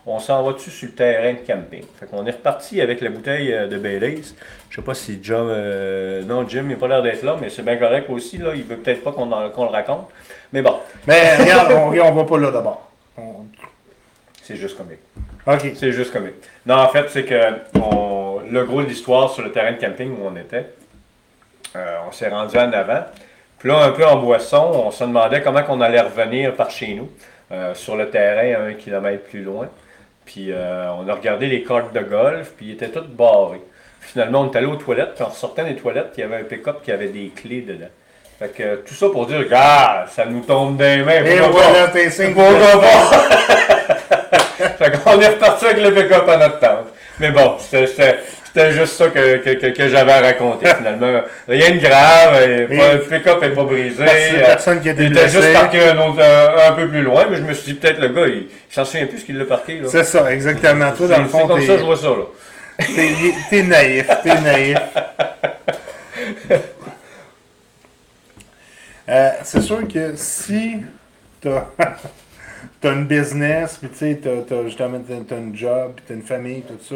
On 0.06 0.20
s'en 0.20 0.43
va 0.43 0.51
dessus 0.54 0.70
sur 0.70 0.89
le 0.89 0.95
terrain 0.95 1.32
de 1.34 1.38
camping? 1.47 1.84
Fait 1.99 2.06
qu'on 2.08 2.26
est 2.26 2.32
reparti 2.32 2.82
avec 2.82 2.99
la 2.99 3.10
bouteille 3.10 3.54
euh, 3.54 3.68
de 3.68 3.78
Baileys. 3.78 4.22
Je 4.70 4.76
sais 4.76 4.82
pas 4.82 4.93
si 4.93 5.20
John. 5.24 5.47
euh, 5.49 6.24
non, 6.24 6.45
Jim, 6.47 6.64
il 6.64 6.70
n'a 6.72 6.76
pas 6.76 6.88
l'air 6.89 7.01
d'être 7.01 7.24
là, 7.24 7.38
mais 7.39 7.49
c'est 7.49 7.62
bien 7.62 7.78
correct 7.78 8.10
aussi. 8.10 8.38
Là. 8.38 8.51
Il 8.54 8.64
veut 8.64 8.76
peut-être 8.78 9.01
pas 9.04 9.12
qu'on 9.14 9.26
le 9.26 9.70
raconte. 9.70 10.10
Mais 10.51 10.62
bon, 10.62 10.76
Mais 11.08 11.38
regarde, 11.38 11.72
on, 11.72 11.97
on 11.97 12.12
va 12.12 12.24
pas 12.26 12.38
là 12.38 12.51
d'abord. 12.51 12.89
On- 13.18 13.45
c'est 14.41 14.58
juste 14.58 14.76
comique. 14.78 14.99
Ok. 15.47 15.72
C'est 15.76 15.93
juste 15.93 16.12
comique. 16.12 16.36
Non, 16.66 16.76
en 16.76 16.89
fait, 16.89 17.06
c'est 17.10 17.24
que 17.24 17.39
on- 17.80 18.41
le 18.49 18.66
gros 18.66 18.82
de 18.84 18.88
l'histoire 18.88 19.30
sur 19.30 19.41
le 19.43 19.51
terrain 19.54 19.72
de 19.72 19.78
camping 19.80 20.12
où 20.12 20.28
on 20.28 20.36
était, 20.36 20.66
euh, 21.78 21.95
on 22.08 22.12
s'est 22.12 22.28
rendu 22.28 22.58
en 22.58 22.72
avant. 22.74 23.06
Puis 23.58 23.70
là, 23.70 23.84
un 23.86 23.91
peu 23.91 24.06
en 24.06 24.18
boisson, 24.18 24.70
on 24.86 24.91
se 24.91 25.04
demandait 25.06 25.41
comment 25.41 25.62
on 25.70 25.80
allait 25.80 26.01
revenir 26.01 26.54
par 26.56 26.70
chez 26.70 26.93
nous, 26.93 27.10
euh, 27.54 27.74
sur 27.74 27.95
le 27.95 28.10
terrain 28.10 28.68
un 28.68 28.74
kilomètre 28.74 29.24
plus 29.24 29.41
loin. 29.43 29.70
Puis 30.26 30.52
euh, 30.52 30.90
on 31.00 31.08
a 31.08 31.14
regardé 31.14 31.48
les 31.48 31.64
cartes 31.64 31.94
de 31.94 32.00
golf, 32.02 32.54
puis 32.58 32.68
ils 32.68 32.74
étaient 32.74 32.90
toutes 32.90 33.16
barrés. 33.16 33.62
Puis 34.00 34.12
finalement, 34.12 34.42
on 34.42 34.52
est 34.52 34.58
allé 34.58 34.68
aux 34.68 34.76
toilettes, 34.76 35.16
puis 35.16 35.24
en 35.24 35.32
sortant 35.32 35.64
des 35.64 35.76
toilettes, 35.76 36.14
il 36.18 36.22
y 36.22 36.24
avait 36.24 36.38
un 36.38 36.44
pick-up 36.44 36.82
qui 36.84 36.92
avait 36.92 37.10
des 37.10 37.30
clés 37.30 37.62
dedans. 37.62 37.90
Fait 38.40 38.50
que 38.50 38.64
euh, 38.64 38.78
tout 38.86 38.94
ça 38.94 39.10
pour 39.10 39.26
dire, 39.28 39.40
regarde, 39.40 40.10
ça 40.10 40.26
nous 40.26 40.42
tombe 40.42 40.78
des 40.78 41.04
mains. 41.04 41.24
Et 41.24 41.40
voilà 41.40 41.88
tes 41.90 42.10
signes. 42.10 42.36
Fait 44.78 44.92
qu'on 45.04 45.20
est 45.20 45.28
reparti 45.28 45.66
avec 45.66 45.84
le 45.84 45.94
pick-up 45.94 46.28
à 46.28 46.38
notre 46.38 46.60
tente. 46.60 46.88
Mais 47.20 47.32
bon, 47.32 47.56
c'était 47.60 48.20
juste 48.56 48.93
ça 48.93 49.08
que, 49.08 49.38
que, 49.38 49.68
que, 49.70 49.89
j'avais 49.89 50.12
à 50.12 50.22
raconter 50.22 50.68
finalement. 50.78 51.22
Rien 51.47 51.72
de 51.72 51.80
grave, 51.80 52.45
le 52.45 52.99
pick-up 52.99 53.41
n'est 53.41 53.49
pas 53.49 53.64
brisé. 53.64 54.06
Personne 54.39 54.82
qui 54.82 54.89
a 54.89 54.93
Il 54.93 55.12
était 55.12 55.30
juste 55.30 55.54
parqué 55.54 55.80
un, 55.89 55.97
autre, 55.97 56.22
un, 56.22 56.72
peu 56.74 56.88
plus 56.88 57.01
loin, 57.01 57.26
mais 57.30 57.38
je 57.38 57.41
me 57.41 57.54
suis 57.54 57.74
dit 57.74 57.80
peut-être 57.80 57.99
le 57.99 58.10
gars, 58.10 58.28
il, 58.28 58.47
s'en 58.70 58.86
souvient 58.86 59.08
plus 59.08 59.24
qu'il 59.24 59.38
l'a 59.38 59.45
parqué. 59.45 59.82
C'est 59.88 60.04
ça, 60.04 60.32
exactement. 60.32 60.91
Toi, 60.91 61.08
dans 61.08 61.22
le 61.22 61.28
fond, 61.28 61.39
c'est 61.41 61.47
comme 61.47 61.62
ça 61.62 61.78
je 61.78 61.84
vois 61.84 61.97
ça. 61.97 62.10
là. 62.10 62.26
T'es 63.49 63.64
naïf, 63.64 64.08
t'es 64.24 64.41
naïf. 64.41 64.78
Euh, 69.10 69.32
c'est 69.43 69.62
sûr 69.62 69.86
que 69.88 70.14
si 70.16 70.78
t'as 71.41 71.66
as 72.89 72.91
une 72.91 73.06
business, 73.06 73.78
puis 73.78 73.89
tu 73.89 73.97
sais, 73.97 74.20
t'as 74.22 74.64
justement 74.64 74.97
as 74.97 75.34
un 75.36 75.54
job, 75.54 75.93
puis 75.95 76.06
t'as 76.08 76.14
une 76.14 76.24
famille, 76.24 76.62
tout 76.62 76.80
ça, 76.82 76.95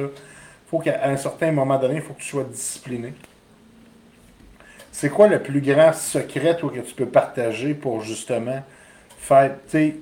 faut 0.69 0.79
qu'à 0.79 1.07
un 1.07 1.17
certain 1.17 1.51
moment 1.51 1.77
donné, 1.77 1.95
il 1.95 2.01
faut 2.01 2.13
que 2.13 2.21
tu 2.21 2.27
sois 2.27 2.43
discipliné. 2.43 3.13
C'est 4.91 5.09
quoi 5.09 5.27
le 5.27 5.41
plus 5.41 5.61
grand 5.61 5.93
secret, 5.93 6.57
que 6.57 6.79
tu 6.79 6.93
peux 6.95 7.05
partager 7.05 7.73
pour 7.73 8.01
justement 8.01 8.63
faire, 9.19 9.55
tu 9.69 10.01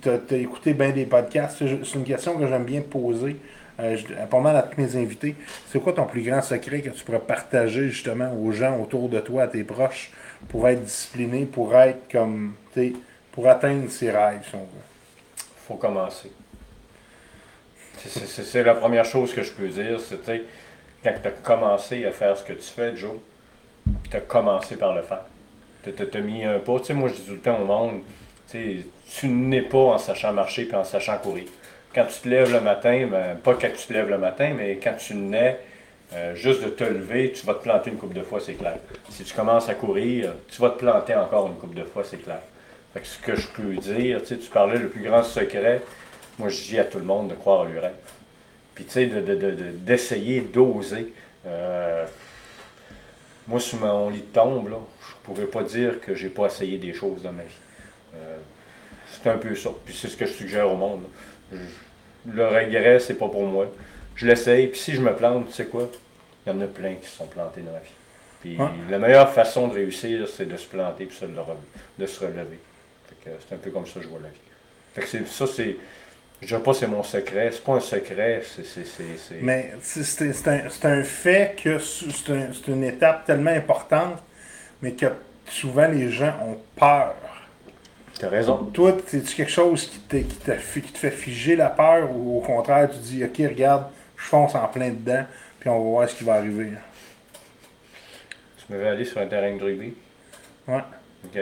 t'as 0.00 0.36
écouté 0.36 0.74
bien 0.74 0.90
des 0.90 1.06
podcasts, 1.06 1.58
c'est 1.58 1.94
une 1.94 2.04
question 2.04 2.36
que 2.38 2.46
j'aime 2.46 2.64
bien 2.64 2.82
poser. 2.82 3.36
Euh, 3.80 3.96
pas 4.28 4.40
mal 4.40 4.56
à 4.56 4.62
tous 4.62 4.80
mes 4.80 4.96
invités, 4.96 5.36
c'est 5.70 5.80
quoi 5.80 5.92
ton 5.92 6.04
plus 6.04 6.22
grand 6.22 6.42
secret 6.42 6.80
que 6.80 6.90
tu 6.90 7.04
pourrais 7.04 7.20
partager 7.20 7.90
justement 7.90 8.32
aux 8.34 8.50
gens 8.50 8.76
autour 8.80 9.08
de 9.08 9.20
toi, 9.20 9.44
à 9.44 9.46
tes 9.46 9.62
proches, 9.62 10.10
pour 10.48 10.68
être 10.68 10.82
discipliné, 10.82 11.44
pour 11.44 11.76
être 11.76 12.10
comme, 12.10 12.54
pour 13.30 13.48
atteindre 13.48 13.88
ses 13.88 14.10
rêves, 14.10 14.42
si 14.48 14.54
on 14.56 14.58
veut? 14.58 14.88
faut 15.68 15.74
commencer. 15.74 16.32
C'est 18.06 18.62
la 18.62 18.74
première 18.74 19.04
chose 19.04 19.34
que 19.34 19.42
je 19.42 19.52
peux 19.52 19.68
dire, 19.68 20.00
c'était 20.00 20.44
quand 21.02 21.14
tu 21.20 21.28
as 21.28 21.30
commencé 21.30 22.04
à 22.04 22.12
faire 22.12 22.36
ce 22.36 22.44
que 22.44 22.52
tu 22.52 22.62
fais, 22.62 22.96
Joe, 22.96 23.16
tu 24.10 24.16
as 24.16 24.20
commencé 24.20 24.76
par 24.76 24.94
le 24.94 25.02
faire. 25.02 25.22
Tu 25.82 25.90
as, 25.90 26.20
mis 26.20 26.44
un 26.44 26.58
pas. 26.58 26.78
Tu 26.80 26.86
sais, 26.86 26.94
moi, 26.94 27.08
je 27.08 27.14
dis 27.14 27.22
tout 27.22 27.32
le 27.32 27.38
temps 27.38 27.60
au 27.60 27.64
monde, 27.64 28.00
tu 28.50 29.28
n'es 29.28 29.62
pas 29.62 29.78
en 29.78 29.98
sachant 29.98 30.32
marcher 30.32 30.68
et 30.70 30.74
en 30.74 30.84
sachant 30.84 31.18
courir. 31.18 31.44
Quand 31.94 32.04
tu 32.06 32.20
te 32.20 32.28
lèves 32.28 32.52
le 32.52 32.60
matin, 32.60 33.08
ben, 33.10 33.36
pas 33.36 33.54
quand 33.54 33.70
tu 33.76 33.86
te 33.86 33.92
lèves 33.92 34.10
le 34.10 34.18
matin, 34.18 34.52
mais 34.56 34.76
quand 34.76 34.94
tu 34.98 35.14
nais, 35.14 35.58
euh, 36.14 36.34
juste 36.34 36.62
de 36.62 36.68
te 36.68 36.84
lever, 36.84 37.32
tu 37.32 37.44
vas 37.46 37.54
te 37.54 37.62
planter 37.62 37.90
une 37.90 37.96
coupe 37.96 38.14
de 38.14 38.22
fois, 38.22 38.40
c'est 38.40 38.54
clair. 38.54 38.76
Si 39.10 39.24
tu 39.24 39.34
commences 39.34 39.68
à 39.68 39.74
courir, 39.74 40.32
tu 40.48 40.60
vas 40.60 40.70
te 40.70 40.78
planter 40.78 41.14
encore 41.14 41.46
une 41.48 41.56
coupe 41.56 41.74
de 41.74 41.84
fois, 41.84 42.02
c'est 42.04 42.18
clair. 42.18 42.40
Fait 42.94 43.04
ce 43.04 43.18
que 43.18 43.36
je 43.36 43.46
peux 43.48 43.74
dire, 43.76 44.22
tu 44.22 44.36
parlais 44.52 44.78
le 44.78 44.88
plus 44.88 45.02
grand 45.02 45.22
secret, 45.22 45.82
moi 46.38 46.48
je 46.48 46.62
dis 46.62 46.78
à 46.78 46.84
tout 46.84 46.98
le 46.98 47.04
monde 47.04 47.28
de 47.28 47.34
croire 47.34 47.62
à 47.62 47.64
rêve. 47.64 47.92
Puis 48.74 48.84
tu 48.84 48.92
sais, 48.92 49.06
d'essayer, 49.06 50.40
de, 50.40 50.46
d'oser. 50.46 51.12
Euh, 51.46 52.06
moi, 53.48 53.58
sur 53.58 53.78
mon 53.80 54.10
lit 54.10 54.20
de 54.20 54.26
tombe, 54.26 54.68
là, 54.68 54.76
je 55.00 55.14
ne 55.14 55.34
pouvais 55.34 55.46
pas 55.46 55.62
dire 55.62 56.00
que 56.00 56.14
j'ai 56.14 56.28
pas 56.28 56.46
essayé 56.46 56.78
des 56.78 56.92
choses 56.92 57.22
dans 57.22 57.32
ma 57.32 57.42
vie. 57.42 57.48
Euh, 58.14 58.36
c'est 59.10 59.28
un 59.28 59.38
peu 59.38 59.54
ça. 59.54 59.70
Puis 59.84 59.94
c'est 59.94 60.08
ce 60.08 60.16
que 60.16 60.26
je 60.26 60.32
suggère 60.32 60.70
au 60.70 60.76
monde. 60.76 61.02
le 61.50 62.46
regret, 62.46 63.00
c'est 63.00 63.14
pas 63.14 63.28
pour 63.28 63.46
moi. 63.46 63.66
Je 64.14 64.26
l'essaye, 64.26 64.68
puis 64.68 64.78
si 64.78 64.94
je 64.94 65.00
me 65.00 65.14
plante, 65.14 65.48
tu 65.48 65.54
sais 65.54 65.66
quoi? 65.66 65.88
Il 66.46 66.52
y 66.52 66.54
en 66.54 66.60
a 66.60 66.66
plein 66.66 66.94
qui 66.94 67.06
se 67.06 67.16
sont 67.16 67.26
plantés 67.26 67.62
dans 67.62 67.72
la 67.72 67.80
vie. 67.80 67.88
Puis 68.40 68.58
la 68.90 68.98
meilleure 68.98 69.32
façon 69.32 69.68
de 69.68 69.74
réussir, 69.74 70.28
c'est 70.28 70.46
de 70.46 70.56
se 70.56 70.66
planter 70.66 71.06
puis 71.06 71.18
de 71.98 72.06
se 72.06 72.20
relever. 72.20 72.58
C'est 73.24 73.54
un 73.54 73.58
peu 73.58 73.70
comme 73.70 73.86
ça 73.86 73.94
que 73.94 74.02
je 74.02 74.08
vois 74.08 74.20
la 74.22 74.28
vie. 74.28 74.40
Fait 74.94 75.02
que 75.02 75.26
ça, 75.26 75.46
c'est. 75.46 75.76
Je 76.40 76.46
dirais 76.46 76.62
pas 76.62 76.72
c'est 76.72 76.86
mon 76.86 77.02
secret, 77.02 77.50
c'est 77.52 77.64
pas 77.64 77.74
un 77.74 77.80
secret, 77.80 78.42
c'est. 78.44 79.42
Mais 79.42 79.72
c'est 79.82 80.48
un, 80.48 80.60
un, 80.84 81.02
fait 81.02 81.56
que 81.62 81.78
c'est 81.78 82.30
un, 82.32 82.50
une 82.68 82.84
étape 82.84 83.24
tellement 83.26 83.50
importante, 83.50 84.22
mais 84.80 84.92
que 84.92 85.06
souvent 85.46 85.88
les 85.88 86.10
gens 86.10 86.34
ont 86.42 86.58
peur. 86.76 87.16
Tu 88.18 88.24
as 88.24 88.28
raison. 88.28 88.56
Toi, 88.72 88.96
c'est-tu 89.06 89.34
quelque 89.34 89.50
chose 89.50 89.86
qui, 89.86 90.24
qui, 90.24 90.24
qui 90.24 90.92
te 90.92 90.98
fait 90.98 91.10
figer 91.10 91.56
la 91.56 91.70
peur 91.70 92.10
ou 92.10 92.38
au 92.38 92.40
contraire, 92.40 92.88
tu 92.90 92.98
dis, 92.98 93.24
OK, 93.24 93.36
regarde, 93.38 93.86
je 94.16 94.24
fonce 94.24 94.54
en 94.54 94.66
plein 94.68 94.90
dedans, 94.90 95.24
puis 95.60 95.68
on 95.68 95.78
va 95.78 95.90
voir 95.90 96.08
ce 96.08 96.16
qui 96.16 96.24
va 96.24 96.34
arriver. 96.34 96.72
Tu 98.58 98.72
me 98.72 98.78
vais 98.78 98.88
aller 98.88 99.04
sur 99.04 99.20
un 99.20 99.26
terrain 99.26 99.56
de 99.56 99.62
rugby? 99.62 99.94
Ouais. 100.66 100.82
OK. 101.24 101.38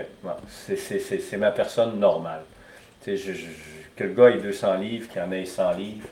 c'est 0.49 1.36
ma 1.36 1.51
personne 1.51 1.99
normale. 1.99 2.42
Je, 3.07 3.14
je, 3.16 3.32
que 3.97 4.05
le 4.05 4.12
gars 4.12 4.30
ait 4.30 4.38
200 4.38 4.74
livres, 4.76 5.09
qu'il 5.09 5.20
en 5.20 5.32
ait 5.32 5.44
100 5.44 5.72
livres, 5.72 6.09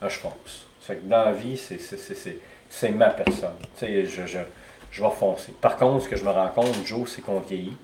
là, 0.00 0.08
je 0.08 0.20
pense. 0.20 0.66
dans 1.04 1.24
la 1.24 1.32
vie, 1.32 1.60
c'est 2.68 2.90
ma 2.90 3.10
personne. 3.10 3.54
Je, 3.80 4.04
je, 4.04 4.38
je 4.90 5.02
vais 5.02 5.10
foncer. 5.10 5.52
Par 5.60 5.76
contre, 5.76 6.04
ce 6.04 6.08
que 6.10 6.16
je 6.16 6.24
me 6.24 6.30
rends 6.30 6.48
compte, 6.48 6.74
Joe, 6.84 7.10
c'est 7.10 7.22
qu'on 7.22 7.40
vieillit. 7.40 7.76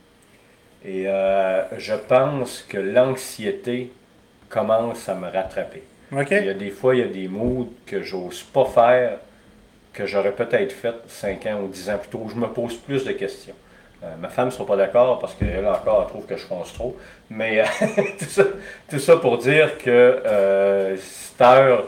Et 0.84 1.06
euh, 1.06 1.78
je 1.78 1.94
pense 1.94 2.62
que 2.68 2.78
l'anxiété 2.78 3.92
commence 4.48 5.08
à 5.08 5.14
me 5.14 5.28
rattraper. 5.28 5.82
Il 6.40 6.46
y 6.46 6.50
a 6.50 6.54
des 6.54 6.70
fois, 6.70 6.94
il 6.94 7.00
y 7.00 7.04
a 7.04 7.08
des 7.08 7.28
moods 7.28 7.72
que 7.86 8.02
j'ose 8.02 8.42
pas 8.42 8.66
faire, 8.66 9.18
que 9.92 10.06
j'aurais 10.06 10.32
peut-être 10.32 10.72
fait 10.72 10.94
5 11.06 11.46
ans 11.46 11.60
ou 11.62 11.68
10 11.68 11.90
ans 11.90 11.98
plus 11.98 12.10
tôt. 12.10 12.26
Je 12.28 12.34
me 12.34 12.48
pose 12.48 12.76
plus 12.76 13.04
de 13.04 13.12
questions. 13.12 13.54
Euh, 14.04 14.16
ma 14.18 14.28
femme 14.28 14.46
ne 14.46 14.50
sera 14.50 14.66
pas 14.66 14.76
d'accord 14.76 15.20
parce 15.20 15.34
qu'elle 15.34 15.66
encore 15.66 16.02
elle 16.02 16.08
trouve 16.08 16.26
que 16.26 16.36
je 16.36 16.44
fonce 16.44 16.72
trop. 16.72 16.96
Mais 17.30 17.60
euh, 17.60 17.64
tout, 18.90 18.98
ça, 18.98 19.16
pour 19.16 19.38
dire 19.38 19.78
que 19.78 19.90
euh, 19.90 20.96
cette 20.96 21.40
heure, 21.40 21.84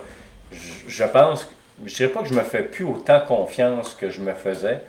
je, 0.86 1.04
pense, 1.04 1.48
je 1.84 1.90
ne 1.90 1.96
dirais 1.96 2.10
pas 2.10 2.22
que 2.22 2.28
je 2.28 2.34
me 2.34 2.42
fais 2.42 2.62
plus 2.62 2.84
autant 2.84 3.20
confiance 3.20 3.96
que 4.00 4.10
je 4.10 4.20
me 4.20 4.32
faisais, 4.32 4.80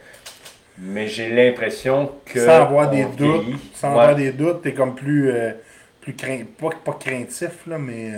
mais 0.77 1.07
j'ai 1.07 1.29
l'impression 1.29 2.11
que. 2.25 2.45
Sans 2.45 2.61
avoir 2.61 2.91
des 2.91 3.05
doutes, 3.05 3.45
sans 3.73 3.89
avoir 3.89 4.15
des 4.15 4.31
doutes, 4.31 4.61
tu 4.61 4.69
es 4.69 4.73
comme 4.73 4.93
plus, 4.93 5.33
plus 6.01 6.13
craint, 6.13 6.43
pas, 6.59 6.69
pas 6.83 6.97
craintif, 6.99 7.65
là, 7.65 7.79
mais. 7.79 8.11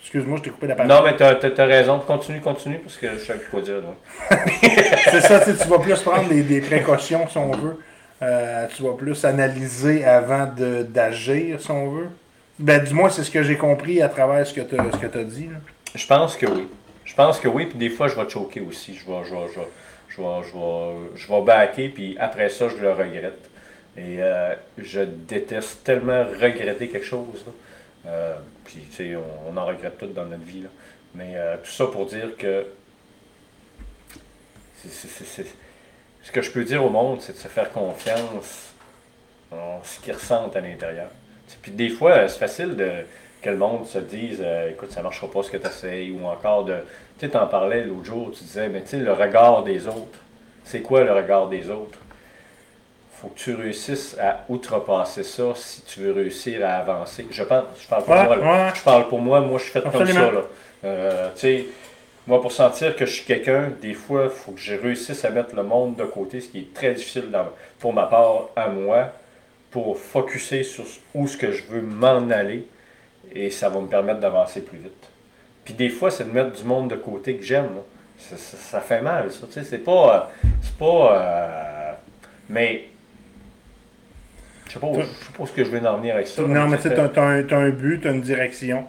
Excuse-moi, 0.00 0.38
je 0.38 0.44
t'ai 0.44 0.50
coupé 0.50 0.68
la 0.68 0.74
parole. 0.74 0.90
Non, 0.90 1.02
mais 1.02 1.16
tu 1.16 1.22
as, 1.60 1.64
raison. 1.64 1.98
Continue, 1.98 2.40
continue, 2.40 2.78
parce 2.78 2.96
que 2.96 3.08
je 3.14 3.18
sais 3.18 3.34
plus 3.34 3.48
quoi 3.50 3.60
dire. 3.60 3.82
c'est 5.10 5.20
ça, 5.20 5.40
tu 5.40 5.52
vas 5.52 5.78
plus 5.78 6.00
prendre 6.00 6.28
des, 6.28 6.42
des 6.42 6.60
précautions, 6.60 7.26
si 7.28 7.36
on 7.36 7.50
veut. 7.50 7.78
Euh, 8.20 8.66
tu 8.74 8.82
vas 8.82 8.94
plus 8.94 9.24
analyser 9.24 10.04
avant 10.04 10.46
d'agir, 10.46 11.60
si 11.60 11.70
on 11.70 11.90
veut. 11.90 12.08
Ben, 12.58 12.82
du 12.82 12.92
moins, 12.92 13.10
c'est 13.10 13.22
ce 13.22 13.30
que 13.30 13.42
j'ai 13.42 13.56
compris 13.56 14.02
à 14.02 14.08
travers 14.08 14.44
ce 14.46 14.52
que 14.52 14.60
tu 14.60 14.76
as, 14.76 15.24
dit. 15.24 15.48
Je 15.94 16.06
pense 16.06 16.36
que 16.36 16.46
oui. 16.46 16.66
Je 17.04 17.14
pense 17.14 17.38
que 17.38 17.48
oui, 17.48 17.66
puis 17.66 17.78
des 17.78 17.90
fois, 17.90 18.08
je 18.08 18.16
vais 18.16 18.28
choquer 18.28 18.60
aussi. 18.60 18.94
Je 18.94 19.06
vais, 19.06 19.24
je 19.24 19.34
vais, 19.34 19.46
je 19.54 19.60
vais, 19.60 19.66
je 20.08 20.20
vais, 20.20 20.94
je 21.14 21.28
vais, 21.28 21.42
backer, 21.42 21.88
puis 21.90 22.16
après 22.18 22.48
ça, 22.48 22.68
je 22.68 22.76
le 22.76 22.92
regrette. 22.92 23.48
Et 23.96 24.16
euh, 24.20 24.54
je 24.76 25.00
déteste 25.00 25.84
tellement 25.84 26.24
regretter 26.24 26.88
quelque 26.88 27.06
chose. 27.06 27.44
Euh, 28.06 28.36
puis, 28.64 28.86
tu 28.90 28.96
sais, 28.96 29.16
on, 29.48 29.56
en 29.56 29.64
regrette 29.64 29.96
tout 29.98 30.06
dans 30.06 30.24
notre 30.24 30.44
vie. 30.44 30.62
Là. 30.62 30.68
Mais 31.14 31.36
tout 31.62 31.70
ça 31.70 31.86
pour 31.86 32.06
dire 32.06 32.36
que 32.36 32.66
ce 36.28 36.32
que 36.32 36.42
je 36.42 36.50
peux 36.50 36.62
dire 36.62 36.84
au 36.84 36.90
monde, 36.90 37.22
c'est 37.22 37.32
de 37.32 37.38
se 37.38 37.48
faire 37.48 37.72
confiance 37.72 38.74
en 39.50 39.80
ce 39.82 39.98
qu'ils 39.98 40.12
ressentent 40.12 40.54
à 40.54 40.60
l'intérieur. 40.60 41.08
Puis 41.62 41.72
des 41.72 41.88
fois, 41.88 42.28
c'est 42.28 42.38
facile 42.38 42.76
de, 42.76 42.90
que 43.40 43.48
le 43.48 43.56
monde 43.56 43.86
se 43.86 43.98
dise 43.98 44.42
euh, 44.44 44.68
écoute, 44.68 44.92
ça 44.92 45.00
ne 45.00 45.04
marchera 45.04 45.30
pas 45.30 45.42
ce 45.42 45.50
que 45.50 45.56
tu 45.56 45.66
essayes, 45.66 46.10
ou 46.10 46.26
encore 46.26 46.64
de. 46.64 46.76
Tu 47.18 47.26
sais, 47.26 47.34
en 47.34 47.46
parlais 47.46 47.82
l'autre 47.82 48.04
jour, 48.04 48.30
tu 48.36 48.44
disais 48.44 48.68
mais 48.68 48.82
tu 48.82 48.88
sais, 48.88 48.96
le 48.98 49.12
regard 49.14 49.62
des 49.62 49.86
autres. 49.86 50.18
C'est 50.64 50.82
quoi 50.82 51.02
le 51.02 51.14
regard 51.14 51.48
des 51.48 51.70
autres? 51.70 51.98
Faut 53.14 53.28
que 53.28 53.38
tu 53.38 53.54
réussisses 53.54 54.14
à 54.20 54.44
outrepasser 54.50 55.22
ça 55.22 55.54
si 55.54 55.80
tu 55.80 56.00
veux 56.00 56.12
réussir 56.12 56.60
à 56.62 56.74
avancer. 56.74 57.26
Je 57.30 57.42
pense, 57.42 57.64
je 57.80 57.88
parle 57.88 58.04
pour 58.04 58.14
moi. 58.14 58.72
Je 58.74 58.82
parle 58.82 59.08
pour 59.08 59.18
moi, 59.18 59.40
moi 59.40 59.58
je 59.58 59.64
fais 59.64 59.80
comme 59.80 60.06
ça. 60.06 60.30
Là. 60.30 60.42
Euh, 60.84 61.30
tu 61.34 61.40
sais, 61.40 61.66
moi, 62.28 62.42
pour 62.42 62.52
sentir 62.52 62.94
que 62.94 63.06
je 63.06 63.12
suis 63.12 63.24
quelqu'un, 63.24 63.72
des 63.80 63.94
fois, 63.94 64.24
il 64.24 64.30
faut 64.30 64.52
que 64.52 64.60
je 64.60 64.74
réussisse 64.74 65.24
à 65.24 65.30
mettre 65.30 65.56
le 65.56 65.62
monde 65.62 65.96
de 65.96 66.04
côté, 66.04 66.42
ce 66.42 66.48
qui 66.48 66.58
est 66.58 66.74
très 66.74 66.92
difficile 66.92 67.24
pour 67.78 67.94
ma 67.94 68.04
part 68.04 68.50
à 68.54 68.68
moi, 68.68 69.12
pour 69.70 69.98
focuser 69.98 70.62
sur 70.62 70.84
où 71.14 71.26
ce 71.26 71.38
que 71.38 71.52
je 71.52 71.64
veux 71.64 71.80
m'en 71.80 72.28
aller, 72.28 72.68
et 73.32 73.48
ça 73.48 73.70
va 73.70 73.80
me 73.80 73.86
permettre 73.86 74.20
d'avancer 74.20 74.60
plus 74.60 74.76
vite. 74.76 75.08
Puis 75.64 75.72
des 75.72 75.88
fois, 75.88 76.10
c'est 76.10 76.24
de 76.24 76.30
mettre 76.30 76.52
du 76.52 76.64
monde 76.64 76.90
de 76.90 76.96
côté 76.96 77.34
que 77.34 77.42
j'aime. 77.42 77.70
Ça, 78.18 78.80
fait 78.80 79.00
mal, 79.00 79.32
ça. 79.32 79.46
C'est 79.50 79.78
pas. 79.78 80.30
C'est 80.60 80.76
pas. 80.76 81.22
Euh, 81.22 81.92
mais. 82.50 82.88
Je 84.66 84.74
sais 84.74 84.80
pas, 84.80 84.92
sais 84.92 85.32
pas 85.38 85.46
ce 85.46 85.52
que 85.52 85.64
je 85.64 85.70
vais 85.70 85.86
en 85.86 85.96
venir 85.96 86.14
avec 86.14 86.26
ça. 86.26 86.42
Non, 86.42 86.68
mais 86.68 86.76
tu 86.76 86.88
as, 86.88 87.22
un 87.22 87.70
but, 87.70 88.02
tu 88.02 88.08
as 88.08 88.10
une 88.10 88.20
direction 88.20 88.86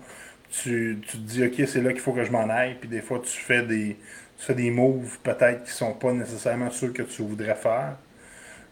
tu, 0.51 0.99
te 1.07 1.17
dis, 1.17 1.45
OK, 1.45 1.53
c'est 1.67 1.81
là 1.81 1.91
qu'il 1.91 2.01
faut 2.01 2.13
que 2.13 2.23
je 2.23 2.31
m'en 2.31 2.49
aille. 2.49 2.75
Puis 2.79 2.89
des 2.89 3.01
fois, 3.01 3.19
tu 3.19 3.29
fais 3.39 3.63
des, 3.63 3.97
tu 4.37 4.45
fais 4.45 4.55
des 4.55 4.71
moves 4.71 5.17
peut-être 5.23 5.63
qui 5.63 5.71
sont 5.71 5.93
pas 5.93 6.11
nécessairement 6.13 6.71
ceux 6.71 6.89
que 6.89 7.03
tu 7.03 7.21
voudrais 7.23 7.55
faire. 7.55 7.95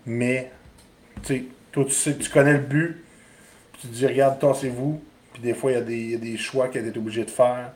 Mais, 0.05 0.51
tu 1.23 1.27
sais, 1.27 1.43
toi, 1.71 1.85
tu 1.85 1.91
sais, 1.91 2.15
tu 2.17 2.29
connais 2.29 2.53
le 2.53 2.59
but. 2.59 3.03
tu 3.79 3.87
te 3.87 3.93
dis, 3.93 4.07
regarde, 4.07 4.39
tassez-vous. 4.39 5.01
Puis 5.33 5.41
des 5.43 5.53
fois, 5.53 5.71
il 5.71 5.75
y, 5.75 5.77
a 5.77 5.81
des- 5.81 6.05
y 6.11 6.15
a 6.15 6.17
des 6.17 6.37
choix 6.37 6.67
qu'elle 6.69 6.87
est 6.87 6.97
obligée 6.97 7.23
de 7.25 7.29
faire, 7.29 7.71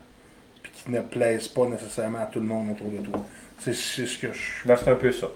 puis 0.62 0.72
qui 0.72 0.90
ne 0.90 1.00
plaisent 1.00 1.48
pas 1.48 1.66
nécessairement 1.66 2.18
à 2.20 2.26
tout 2.26 2.40
le 2.40 2.46
monde 2.46 2.70
autour 2.72 2.90
de 2.90 2.98
toi. 2.98 3.24
C'est 3.58 3.72
ce 3.74 4.18
que 4.18 4.32
je, 4.32 4.66
Ben, 4.66 4.76
c'est 4.76 4.90
un 4.90 4.96
peu 4.96 5.12
ça. 5.12 5.28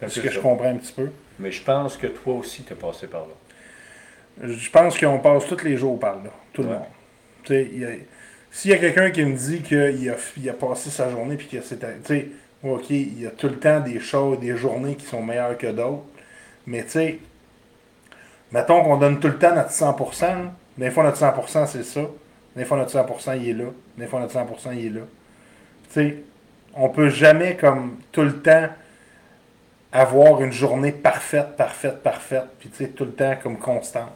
C'est 0.00 0.08
ce 0.10 0.20
que 0.20 0.30
je 0.30 0.38
comprends 0.40 0.68
un 0.68 0.76
petit 0.76 0.92
peu. 0.92 1.10
Mais 1.40 1.50
je 1.50 1.62
pense 1.64 1.96
que 1.96 2.06
toi 2.06 2.34
aussi, 2.34 2.62
tu 2.62 2.72
es 2.72 2.76
passé 2.76 3.08
par 3.08 3.22
là. 3.26 3.34
Je 4.46 4.70
pense 4.70 4.98
qu'on 4.98 5.18
passe 5.20 5.46
tous 5.46 5.64
les 5.64 5.76
jours 5.76 5.98
par 5.98 6.16
là, 6.22 6.30
tout 6.52 6.62
le 6.62 6.68
monde. 6.68 6.93
S'il 7.46 8.70
y 8.70 8.74
a 8.74 8.78
quelqu'un 8.78 9.10
qui 9.10 9.24
me 9.24 9.36
dit 9.36 9.62
qu'il 9.62 9.78
a, 10.10 10.16
il 10.36 10.50
a 10.50 10.52
passé 10.52 10.90
sa 10.90 11.10
journée 11.10 11.36
puis 11.36 11.48
que 11.48 11.60
sais, 11.60 12.28
ok, 12.62 12.90
il 12.90 13.20
y 13.20 13.26
a 13.26 13.30
tout 13.30 13.48
le 13.48 13.58
temps 13.58 13.80
des 13.80 14.00
choses, 14.00 14.38
des 14.40 14.56
journées 14.56 14.94
qui 14.96 15.06
sont 15.06 15.22
meilleures 15.22 15.58
que 15.58 15.66
d'autres. 15.66 16.04
Mais 16.66 16.84
tu 16.84 16.90
sais, 16.90 17.18
mettons 18.52 18.82
qu'on 18.82 18.96
donne 18.96 19.20
tout 19.20 19.28
le 19.28 19.38
temps 19.38 19.54
notre 19.54 19.70
100%. 19.70 20.20
là. 20.22 20.52
Des 20.78 20.90
fois, 20.90 21.04
notre 21.04 21.18
100%, 21.18 21.66
c'est 21.66 21.84
ça. 21.84 22.00
Des 22.56 22.64
fois, 22.64 22.76
notre 22.76 22.92
100%, 22.92 23.36
il 23.40 23.50
est 23.50 23.52
là. 23.52 23.66
Des 23.96 24.06
fois, 24.06 24.20
notre 24.20 24.34
100%, 24.34 24.74
il 24.76 24.86
est 24.86 24.90
là. 24.90 25.02
Tu 25.92 25.94
sais, 25.94 26.16
on 26.74 26.88
peut 26.88 27.08
jamais, 27.08 27.56
comme 27.56 27.98
tout 28.10 28.22
le 28.22 28.40
temps, 28.40 28.68
avoir 29.92 30.42
une 30.42 30.52
journée 30.52 30.90
parfaite, 30.92 31.56
parfaite, 31.56 32.02
parfaite. 32.02 32.46
Puis, 32.58 32.70
tout 32.88 33.04
le 33.04 33.12
temps, 33.12 33.34
comme 33.42 33.58
constante. 33.58 34.12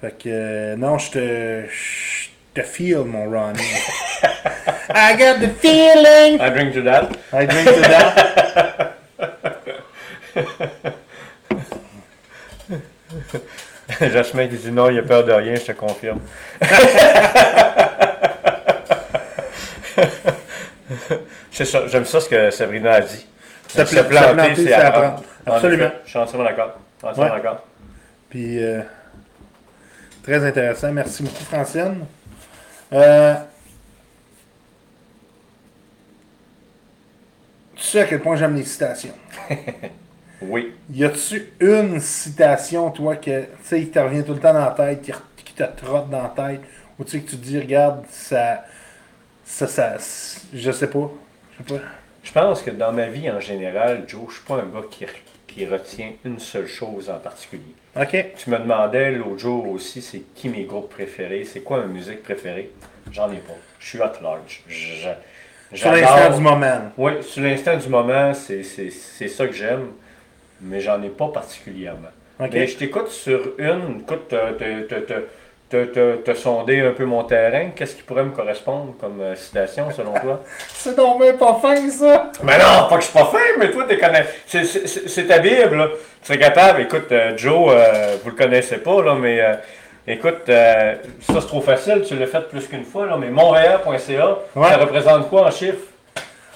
Fait 0.00 0.12
que, 0.16 0.28
euh, 0.28 0.76
non, 0.76 0.96
je 0.98 1.10
te, 1.10 1.64
je 1.68 2.28
te 2.54 2.62
feel, 2.62 2.98
mon 3.04 3.28
Ronnie. 3.30 3.58
I 4.94 5.16
got 5.16 5.40
the 5.40 5.48
feeling! 5.60 6.40
I 6.40 6.50
drink 6.50 6.72
to 6.74 6.82
that. 6.82 7.08
I 7.32 7.46
drink 7.46 7.66
to 7.66 7.80
that. 7.82 8.94
Jasmin 14.00 14.48
qui 14.48 14.56
dit 14.56 14.70
non, 14.70 14.90
il 14.90 14.98
a 14.98 15.02
peur 15.02 15.24
de 15.24 15.32
rien, 15.32 15.54
je 15.54 15.62
te 15.64 15.72
confirme. 15.72 16.20
c'est 21.50 21.64
ça, 21.64 21.86
j'aime 21.86 22.04
ça 22.04 22.20
ce 22.20 22.28
que 22.28 22.50
Sabrina 22.50 22.92
a 22.94 23.00
dit. 23.00 23.26
Se 23.68 23.82
pla- 23.82 23.86
se 23.86 24.00
planter, 24.08 24.54
c'est 24.56 24.72
apprendre. 24.72 25.22
En 25.46 25.52
Absolument. 25.54 25.84
effet, 25.86 25.94
Je 26.04 26.10
suis 26.10 26.18
entièrement 26.18 26.44
d'accord. 26.48 26.78
Entièrement 27.02 27.34
Ouais. 27.34 27.40
d'accord. 27.42 27.64
Puis, 28.30 28.62
euh, 28.62 28.80
très 30.28 30.44
intéressant. 30.44 30.92
Merci 30.92 31.22
beaucoup, 31.22 31.44
Francine. 31.44 32.04
Euh, 32.92 33.34
tu 37.74 37.82
sais 37.82 38.00
à 38.00 38.04
quel 38.04 38.20
point 38.20 38.36
j'aime 38.36 38.54
les 38.54 38.64
citations. 38.64 39.14
Oui. 40.40 40.72
Y 40.92 41.04
a-tu 41.04 41.52
une 41.58 41.98
citation, 41.98 42.92
toi, 42.92 43.16
que, 43.16 43.40
tu 43.40 43.48
sais, 43.64 43.80
qui 43.80 43.90
te 43.90 43.98
revient 43.98 44.22
tout 44.22 44.34
le 44.34 44.38
temps 44.38 44.52
dans 44.52 44.66
la 44.66 44.70
tête, 44.70 45.02
qui, 45.02 45.12
qui 45.44 45.52
te 45.52 45.64
trotte 45.64 46.08
dans 46.08 46.22
la 46.22 46.28
tête, 46.28 46.60
ou 46.96 47.02
tu 47.02 47.10
sais, 47.10 47.20
que 47.20 47.30
tu 47.30 47.36
te 47.36 47.44
dis, 47.44 47.58
regarde, 47.58 48.04
ça, 48.08 48.64
ça, 49.44 49.66
ça, 49.66 49.96
je 50.54 50.70
sais 50.70 50.86
pas, 50.86 51.10
je 51.50 51.58
sais 51.58 51.80
pas. 51.80 51.84
Je 52.22 52.30
pense 52.30 52.62
que 52.62 52.70
dans 52.70 52.92
ma 52.92 53.08
vie 53.08 53.28
en 53.28 53.40
général, 53.40 54.04
Joe, 54.06 54.26
je 54.28 54.34
suis 54.34 54.44
pas 54.44 54.62
un 54.62 54.66
gars 54.66 54.86
qui, 54.88 55.06
qui 55.48 55.66
retient 55.66 56.12
une 56.24 56.38
seule 56.38 56.68
chose 56.68 57.10
en 57.10 57.18
particulier. 57.18 57.74
OK. 57.96 58.16
Tu 58.36 58.50
me 58.50 58.58
demandais 58.58 59.12
l'autre 59.12 59.38
jour 59.38 59.68
aussi, 59.68 60.00
c'est 60.02 60.22
qui 60.34 60.48
mes 60.48 60.64
groupes 60.64 60.90
préférés, 60.90 61.44
c'est 61.44 61.60
quoi 61.60 61.78
ma 61.78 61.86
musique 61.86 62.22
préférée? 62.22 62.70
J'en 63.12 63.30
ai 63.32 63.36
pas. 63.38 63.54
Je 63.80 63.86
suis 63.88 64.02
at 64.02 64.12
large. 64.22 64.62
Je- 64.68 65.08
Sur 65.76 65.92
l'instant 65.92 66.36
du 66.36 66.42
moment. 66.42 66.92
Oui, 66.96 67.12
sur 67.22 67.42
l'instant 67.42 67.76
du 67.76 67.88
moment, 67.88 68.32
c'est 68.34 68.62
ça 69.28 69.46
que 69.46 69.52
j'aime, 69.52 69.92
mais 70.60 70.80
j'en 70.80 71.02
ai 71.02 71.08
pas 71.08 71.28
particulièrement. 71.28 72.08
OK. 72.40 72.50
Mais 72.52 72.66
je 72.66 72.76
t'écoute 72.76 73.08
sur 73.08 73.52
une, 73.58 74.00
écoute, 74.00 74.32
t'as- 75.70 76.34
sondé 76.34 76.80
un 76.80 76.92
peu 76.92 77.04
mon 77.04 77.24
terrain. 77.24 77.70
Qu'est-ce 77.74 77.96
qui 77.96 78.02
pourrait 78.02 78.24
me 78.24 78.30
correspondre 78.30 78.94
comme 79.00 79.20
euh, 79.20 79.34
citation 79.36 79.90
selon 79.90 80.12
toi? 80.14 80.40
C'est 80.74 80.96
donc 80.96 81.20
même 81.20 81.36
pas 81.36 81.58
fin, 81.60 81.76
ça! 81.90 82.30
mais 82.42 82.58
non, 82.58 82.88
pas 82.88 82.96
que 82.96 83.02
je 83.02 83.08
suis 83.08 83.18
pas 83.18 83.24
fin, 83.26 83.38
mais 83.58 83.70
toi, 83.70 83.84
tu 83.88 83.96
connais. 83.98 84.24
C'est- 84.46 84.64
C'est 84.64 85.08
c'est 85.08 85.26
ta 85.26 85.38
Bible, 85.38 85.76
là. 85.76 85.88
Tu 86.22 86.26
serais 86.26 86.38
capable, 86.38 86.80
écoute, 86.82 87.10
euh, 87.12 87.36
Joe, 87.36 87.72
euh, 87.72 88.16
vous 88.22 88.30
le 88.30 88.36
connaissez 88.36 88.78
pas, 88.78 89.02
là, 89.02 89.14
mais 89.14 89.40
euh, 89.40 89.54
écoute, 90.06 90.48
euh, 90.48 90.94
ça 91.20 91.34
c'est 91.40 91.46
trop 91.46 91.60
facile, 91.60 92.02
tu 92.06 92.16
l'as 92.16 92.26
fait 92.26 92.48
plus 92.48 92.66
qu'une 92.66 92.84
fois, 92.84 93.06
là, 93.06 93.16
mais 93.18 93.30
montréal.ca, 93.30 94.38
Ouais. 94.56 94.68
ça 94.68 94.76
représente 94.78 95.28
quoi 95.28 95.46
en 95.46 95.50
chiffres? 95.50 95.84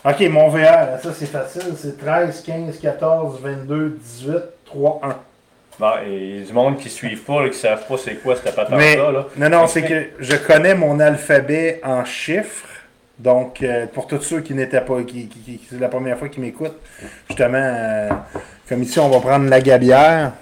OK, 0.05 0.21
mon 0.31 0.49
VR, 0.49 0.99
ça 1.01 1.13
c'est 1.15 1.27
facile, 1.27 1.75
c'est 1.77 1.97
13, 1.97 2.43
15, 2.43 2.79
14, 2.81 3.39
22, 3.41 3.99
18, 4.01 4.35
3, 4.65 5.01
1. 5.05 5.17
Bon, 5.79 5.91
et 6.07 6.14
il 6.14 6.39
y 6.41 6.43
a 6.43 6.47
du 6.47 6.53
monde 6.53 6.77
qui 6.79 6.85
ne 6.87 6.91
suivent 6.91 7.23
pas, 7.25 7.43
là, 7.43 7.49
qui 7.49 7.57
ne 7.57 7.61
savent 7.61 7.87
pas 7.87 7.97
c'est 7.97 8.14
quoi 8.16 8.37
cette 8.37 8.55
patente-là. 8.55 8.77
Non, 9.37 9.49
non, 9.49 9.66
c'est 9.66 9.83
que 9.83 10.09
je 10.20 10.37
connais 10.37 10.75
mon 10.75 11.01
alphabet 11.01 11.81
en 11.85 12.05
chiffres. 12.05 12.68
Donc, 13.18 13.62
euh, 13.62 13.87
pour 13.87 14.07
tous 14.07 14.20
ceux 14.23 14.41
qui 14.41 14.55
n'étaient 14.55 14.81
pas, 14.81 15.03
qui, 15.03 15.27
qui- 15.29 15.39
qui- 15.41 15.61
c'est 15.70 15.79
la 15.81 15.89
première 15.89 16.18
fois 16.18 16.29
qu'ils 16.29 16.43
m'écoutent, 16.43 16.79
justement, 17.29 17.59
euh, 17.59 18.09
comme 18.68 18.83
ici, 18.83 18.99
on 18.99 19.09
va 19.09 19.20
prendre 19.20 19.49
la 19.49 19.61
gabière. 19.61 20.33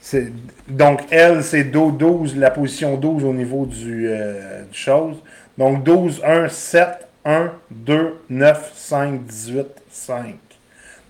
C'est- 0.00 0.30
Donc, 0.68 1.02
elle, 1.10 1.42
c'est 1.44 1.64
Do 1.64 1.90
12, 1.90 2.36
la 2.36 2.50
position 2.50 2.96
12 2.96 3.24
au 3.24 3.32
niveau 3.32 3.64
du, 3.66 4.06
euh, 4.08 4.62
du 4.70 4.76
chose. 4.78 5.16
Donc, 5.58 5.82
12, 5.84 6.20
1, 6.24 6.48
7, 6.48 7.06
1, 7.24 7.52
2, 7.70 8.18
9, 8.28 8.72
5, 8.74 9.24
18, 9.24 9.66
5. 9.90 10.36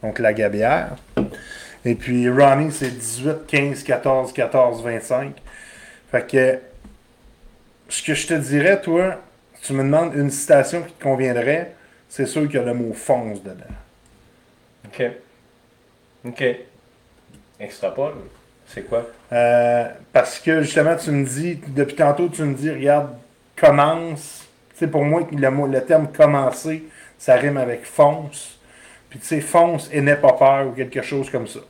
Donc, 0.02 0.18
la 0.18 0.32
gabière. 0.32 0.90
Et 1.84 1.94
puis, 1.94 2.28
Ronnie, 2.30 2.72
c'est 2.72 2.90
18, 2.90 3.46
15, 3.46 3.82
14, 3.82 4.32
14, 4.32 4.82
25. 4.82 5.34
Fait 6.10 6.26
que, 6.26 6.58
ce 7.88 8.02
que 8.02 8.14
je 8.14 8.26
te 8.26 8.34
dirais, 8.34 8.80
toi, 8.80 9.20
si 9.54 9.68
tu 9.68 9.72
me 9.74 9.82
demandes 9.82 10.14
une 10.14 10.30
citation 10.30 10.82
qui 10.82 10.92
te 10.92 11.02
conviendrait, 11.02 11.74
c'est 12.08 12.26
sûr 12.26 12.42
qu'il 12.42 12.54
y 12.54 12.58
a 12.58 12.62
le 12.62 12.74
mot 12.74 12.92
fonce 12.92 13.42
dedans. 13.42 13.64
OK. 14.86 15.04
OK. 16.26 16.44
Extrapole. 17.60 18.14
C'est 18.66 18.88
quoi? 18.88 19.06
Euh, 19.32 19.88
parce 20.12 20.38
que 20.38 20.62
justement, 20.62 20.96
tu 20.96 21.10
me 21.10 21.24
dis, 21.24 21.60
depuis 21.68 21.96
tantôt, 21.96 22.28
tu 22.28 22.42
me 22.42 22.54
dis, 22.54 22.70
regarde, 22.70 23.10
commence. 23.56 24.46
Tu 24.70 24.78
sais, 24.78 24.86
pour 24.86 25.04
moi, 25.04 25.26
le, 25.30 25.50
mot, 25.50 25.66
le 25.66 25.84
terme 25.84 26.08
commencer, 26.10 26.84
ça 27.18 27.34
rime 27.34 27.58
avec 27.58 27.84
fonce. 27.84 28.58
Puis 29.10 29.18
tu 29.18 29.26
sais, 29.26 29.40
fonce 29.40 29.88
et 29.92 30.00
n'aie 30.00 30.16
pas 30.16 30.32
peur 30.32 30.68
ou 30.68 30.72
quelque 30.72 31.02
chose 31.02 31.30
comme 31.30 31.46
ça. 31.46 31.60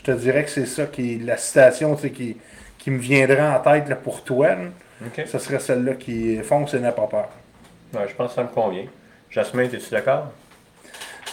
Je 0.00 0.12
te 0.12 0.12
dirais 0.12 0.44
que 0.44 0.50
c'est 0.50 0.64
ça 0.64 0.86
qui 0.86 1.14
est 1.16 1.18
la 1.22 1.36
citation 1.36 1.94
tu 1.94 2.10
qui, 2.10 2.38
qui 2.78 2.90
me 2.90 2.98
viendrait 2.98 3.42
en 3.46 3.58
tête 3.60 3.86
là, 3.86 3.96
pour 3.96 4.24
toi. 4.24 4.48
là. 4.54 4.56
Ce 5.26 5.38
serait 5.38 5.58
celle-là 5.58 5.92
qui 5.94 6.38
fonce 6.42 6.72
et 6.72 6.80
n'aie 6.80 6.90
pas 6.92 7.06
peur. 7.06 7.28
Ouais, 7.92 8.08
je 8.08 8.14
pense 8.14 8.30
que 8.30 8.36
ça 8.36 8.42
me 8.44 8.48
convient. 8.48 8.86
Jasmin, 9.30 9.64
es-tu 9.64 9.90
d'accord? 9.90 10.32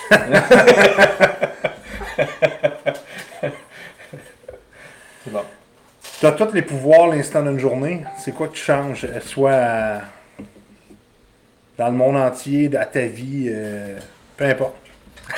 C'est 5.23 5.31
bon. 5.31 5.43
Tu 6.19 6.25
as 6.25 6.31
tous 6.33 6.51
les 6.53 6.61
pouvoirs 6.61 7.07
l'instant 7.07 7.41
d'une 7.43 7.59
journée. 7.59 8.03
C'est 8.19 8.33
quoi 8.33 8.47
qui 8.49 8.57
change? 8.57 9.05
euh, 9.05 9.19
Soit 9.21 9.53
à- 9.53 10.01
dans 11.77 11.87
le 11.87 11.93
monde 11.93 12.17
entier, 12.17 12.75
à 12.75 12.85
ta 12.85 13.05
vie, 13.05 13.45
euh, 13.49 13.97
peu 14.35 14.45
importe. 14.45 14.75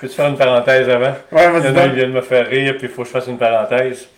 Je 0.00 0.06
peux 0.06 0.08
te 0.08 0.14
faire 0.14 0.28
une 0.28 0.36
parenthèse 0.38 0.88
avant? 0.88 1.14
Ouais, 1.30 1.42
Il 1.42 1.42
y 1.42 1.46
en 1.46 1.52
vas-y 1.60 1.78
a, 1.78 1.86
il 1.86 1.92
vient 1.92 2.06
de 2.06 2.12
me 2.12 2.22
faire 2.22 2.46
rire, 2.46 2.74
puis 2.78 2.86
il 2.86 2.88
faut 2.88 3.02
que 3.02 3.08
je 3.08 3.12
fasse 3.12 3.26
une 3.26 3.36
parenthèse. 3.36 4.08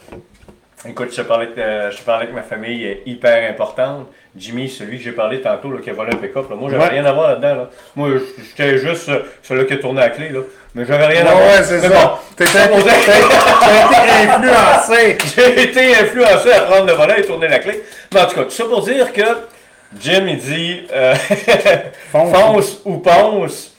Écoute, 0.88 1.08
je 1.10 1.16
te 1.16 1.22
parlais, 1.26 1.46
que, 1.48 1.60
euh, 1.60 1.90
je 1.90 2.02
parlais 2.02 2.26
que 2.26 2.32
ma 2.32 2.42
famille 2.42 2.84
est 2.84 3.02
hyper 3.06 3.48
importante. 3.50 4.06
Jimmy, 4.36 4.68
celui 4.68 4.98
que 4.98 5.04
j'ai 5.04 5.12
parlé 5.12 5.40
tantôt, 5.40 5.70
là, 5.70 5.78
qui 5.82 5.90
a 5.90 5.92
volé 5.92 6.12
un 6.12 6.16
pick-up, 6.16 6.48
là, 6.50 6.56
moi, 6.56 6.70
j'avais 6.70 6.82
Ouais. 6.84 6.88
rien 6.90 7.04
à 7.04 7.12
voir 7.12 7.28
là-dedans. 7.30 7.54
Là. 7.54 7.70
Moi, 7.96 8.08
j'étais 8.38 8.78
juste 8.78 9.08
euh, 9.08 9.20
celui 9.42 9.66
qui 9.66 9.72
a 9.74 9.76
tourné 9.78 10.00
la 10.00 10.10
clé, 10.10 10.28
là. 10.30 10.40
Mais 10.74 10.84
j'avais 10.84 11.06
rien 11.06 11.22
à 11.26 11.34
Ouais, 11.34 11.40
voir. 11.40 11.46
ouais, 11.58 11.62
c'est 11.64 11.80
ça. 11.80 11.88
bon, 11.88 12.10
été 12.32 12.44
t'as 12.52 12.66
été 13.98 14.28
influencé. 14.28 15.18
J'ai 15.36 15.62
été 15.64 15.94
influencé 15.96 16.52
à 16.52 16.60
prendre 16.62 16.86
le 16.86 16.92
volet 16.92 17.20
et 17.20 17.22
tourner 17.24 17.48
la 17.48 17.58
clé. 17.58 17.82
Mais 18.14 18.20
en 18.20 18.26
tout 18.26 18.34
cas, 18.36 18.44
tout 18.44 18.50
ça 18.50 18.64
pour 18.64 18.82
dire 18.82 19.12
que 19.12 19.22
Jim, 20.00 20.24
il 20.26 20.38
dit 20.38 20.82
euh, 20.92 21.14
Fonce. 22.12 22.32
fonce 22.36 22.80
ou 22.84 22.98
ponce. 22.98 23.71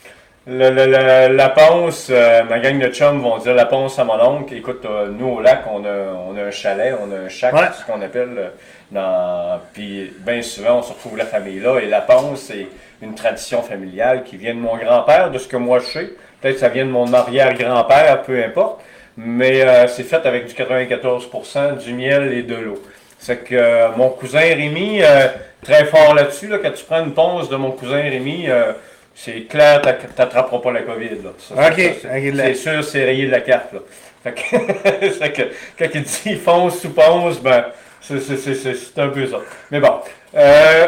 Le- 0.45 0.69
le- 0.71 0.85
le- 0.87 1.35
la 1.35 1.49
ponce, 1.49 2.07
euh, 2.09 2.43
ma 2.43 2.59
gang 2.59 2.77
de 2.77 2.89
chums 2.89 3.21
vont 3.21 3.37
dire 3.37 3.53
la 3.53 3.65
ponce 3.65 3.97
à 3.97 4.03
mon 4.03 4.19
oncle. 4.21 4.53
Écoute, 4.53 4.83
euh, 4.85 5.07
nous 5.09 5.27
au 5.35 5.39
lac, 5.41 5.61
on 5.71 5.85
a, 5.85 6.11
on 6.27 6.35
a 6.37 6.43
un 6.43 6.51
chalet, 6.51 6.93
on 6.99 7.09
a 7.13 7.19
un 7.25 7.29
chac, 7.29 7.53
Ouais. 7.53 7.61
ce 7.79 7.85
qu'on 7.89 8.01
appelle. 8.01 8.35
euh, 8.37 8.49
Dans... 8.91 9.59
Puis 9.73 10.13
bien 10.19 10.41
souvent, 10.41 10.79
on 10.79 10.81
se 10.83 10.91
retrouve 10.91 11.17
la 11.17 11.25
famille 11.25 11.59
là. 11.61 11.79
Et 11.79 11.87
la 11.87 12.01
ponce, 12.01 12.41
c'est 12.41 12.67
une 13.01 13.15
tradition 13.15 13.61
familiale 13.63 14.23
qui 14.23 14.35
vient 14.37 14.53
de 14.53 14.59
mon 14.59 14.75
grand-père, 14.77 15.31
de 15.31 15.37
ce 15.39 15.47
que 15.47 15.55
moi 15.57 15.79
je 15.79 15.85
sais. 15.85 16.09
Peut-être 16.41 16.55
que 16.55 16.59
ça 16.59 16.69
vient 16.69 16.85
de 16.85 16.91
mon 16.91 17.11
arrière-grand-père, 17.13 18.21
peu 18.23 18.43
importe. 18.43 18.81
Mais 19.17 19.61
euh, 19.61 19.87
c'est 19.87 20.03
fait 20.03 20.25
avec 20.25 20.45
du 20.47 20.53
94%, 20.53 21.77
du 21.77 21.93
miel 21.93 22.33
et 22.33 22.43
de 22.43 22.55
l'eau. 22.55 22.83
C'est 23.17 23.37
que 23.45 23.55
euh, 23.55 23.87
mon 23.95 24.09
cousin 24.09 24.39
Rémi, 24.41 24.99
euh, 25.01 25.27
très 25.63 25.85
fort 25.85 26.13
là-dessus, 26.13 26.47
là, 26.47 26.57
quand 26.61 26.71
tu 26.73 26.83
prends 26.83 27.03
une 27.03 27.13
ponce 27.13 27.47
de 27.49 27.55
mon 27.55 27.71
cousin 27.71 28.01
Rémi, 28.01 28.45
euh, 28.49 28.73
c'est 29.15 29.43
clair, 29.43 29.81
tu 29.81 29.87
n'attraperas 30.17 30.59
pas 30.59 30.71
la 30.71 30.81
COVID. 30.81 31.09
Là. 31.23 31.31
Ça, 31.37 31.69
Ok, 31.69 31.95
c'est, 32.01 32.53
sûr, 32.55 32.83
c'est 32.83 33.03
rayé 33.05 33.27
de 33.27 33.31
la 33.31 33.41
carte. 33.41 33.73
Là. 33.73 33.79
Fait 34.23 34.33
que, 34.33 35.09
fait 35.11 35.31
que 35.31 35.41
quand 35.77 35.89
il 35.93 36.03
dit 36.03 36.35
fonce 36.35 36.83
ou 36.85 36.89
ponce, 36.89 37.39
ben, 37.41 37.65
c'est, 38.01 38.97
un 38.97 39.09
peu 39.09 39.27
ça. 39.27 39.37
Mais 39.71 39.79
bon. 39.79 39.99
Euh, 40.35 40.87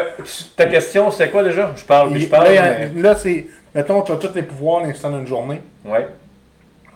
ta 0.56 0.66
question, 0.66 1.10
c'est 1.10 1.30
quoi 1.30 1.44
déjà? 1.44 1.72
Je 1.76 1.84
parle, 1.84 2.18
je 2.18 2.26
parle. 2.26 2.52
là, 2.54 2.78
mais- 2.92 3.02
là, 3.02 3.14
c'est. 3.14 3.46
Mettons, 3.74 4.02
tu 4.02 4.12
as 4.12 4.16
tous 4.16 4.34
les 4.34 4.42
pouvoirs 4.42 4.82
à 4.82 4.86
l'instant 4.86 5.10
d'une 5.10 5.26
journée. 5.26 5.60
Ouais. 5.84 6.08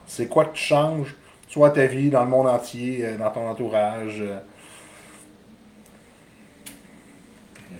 C'est 0.07 0.27
quoi 0.27 0.47
que 0.47 0.57
tu 0.57 0.63
changes, 0.65 1.15
soit 1.49 1.71
ta 1.71 1.87
vie, 1.87 2.11
dans 2.11 2.25
le 2.25 2.31
monde 2.31 2.49
entier, 2.49 3.05
euh, 3.05 3.17
dans 3.19 3.31
ton 3.31 3.47
entourage. 3.49 4.21
euh, 4.21 4.39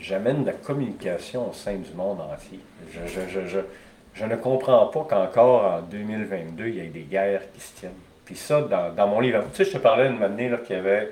J'amène 0.01 0.45
la 0.45 0.53
communication 0.53 1.51
au 1.51 1.53
sein 1.53 1.75
du 1.75 1.93
monde 1.95 2.21
entier. 2.21 2.59
Je, 2.93 3.01
je, 3.07 3.29
je, 3.29 3.47
je, 3.47 3.59
je 4.15 4.25
ne 4.25 4.37
comprends 4.37 4.87
pas 4.87 5.07
qu'encore 5.09 5.65
en 5.65 5.83
2022, 5.83 6.69
il 6.69 6.75
y 6.77 6.81
ait 6.81 6.85
des 6.87 7.03
guerres 7.03 7.43
qui 7.53 7.61
se 7.61 7.75
tiennent. 7.77 7.93
Puis 8.25 8.37
ça, 8.37 8.63
dans, 8.63 8.95
dans 8.95 9.09
mon 9.09 9.21
livre, 9.21 9.45
tu 9.53 9.65
sais, 9.65 9.71
je 9.71 9.77
te 9.77 9.83
parlais 9.83 10.07
année 10.07 10.49
là, 10.49 10.57
qu'il 10.59 10.77
y 10.77 10.79
avait 10.79 11.11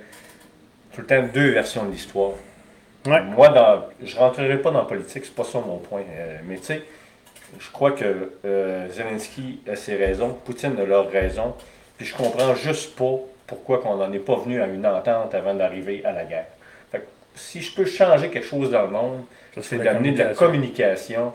tout 0.94 1.02
le 1.02 1.06
temps 1.06 1.22
deux 1.32 1.50
versions 1.50 1.84
de 1.84 1.92
l'histoire. 1.92 2.32
Ouais. 3.06 3.22
Moi, 3.22 3.48
dans, 3.48 3.84
je 4.02 4.14
ne 4.14 4.20
rentrerai 4.20 4.58
pas 4.58 4.70
dans 4.70 4.80
la 4.80 4.84
politique, 4.84 5.24
c'est 5.24 5.34
pas 5.34 5.44
ça 5.44 5.60
mon 5.60 5.78
point. 5.78 6.02
Euh, 6.10 6.38
mais 6.44 6.56
tu 6.56 6.64
sais, 6.64 6.82
je 7.58 7.70
crois 7.70 7.92
que 7.92 8.32
euh, 8.44 8.88
Zelensky 8.90 9.60
a 9.70 9.76
ses 9.76 9.96
raisons, 9.96 10.36
Poutine 10.44 10.78
a 10.78 10.84
leurs 10.84 11.10
raisons, 11.10 11.54
puis 11.96 12.06
je 12.06 12.14
comprends 12.14 12.54
juste 12.54 12.96
pas 12.96 13.16
pourquoi 13.46 13.78
qu'on 13.78 13.96
n'en 13.96 14.12
est 14.12 14.18
pas 14.18 14.36
venu 14.36 14.60
à 14.60 14.66
une 14.66 14.86
entente 14.86 15.34
avant 15.34 15.54
d'arriver 15.54 16.04
à 16.04 16.12
la 16.12 16.24
guerre. 16.24 16.46
Si 17.38 17.62
je 17.62 17.74
peux 17.74 17.86
changer 17.86 18.28
quelque 18.28 18.46
chose 18.46 18.70
dans 18.70 18.82
le 18.82 18.88
monde, 18.90 19.24
c'est 19.62 19.78
d'amener 19.78 20.12
de 20.12 20.18
la 20.22 20.34
communication 20.34 21.32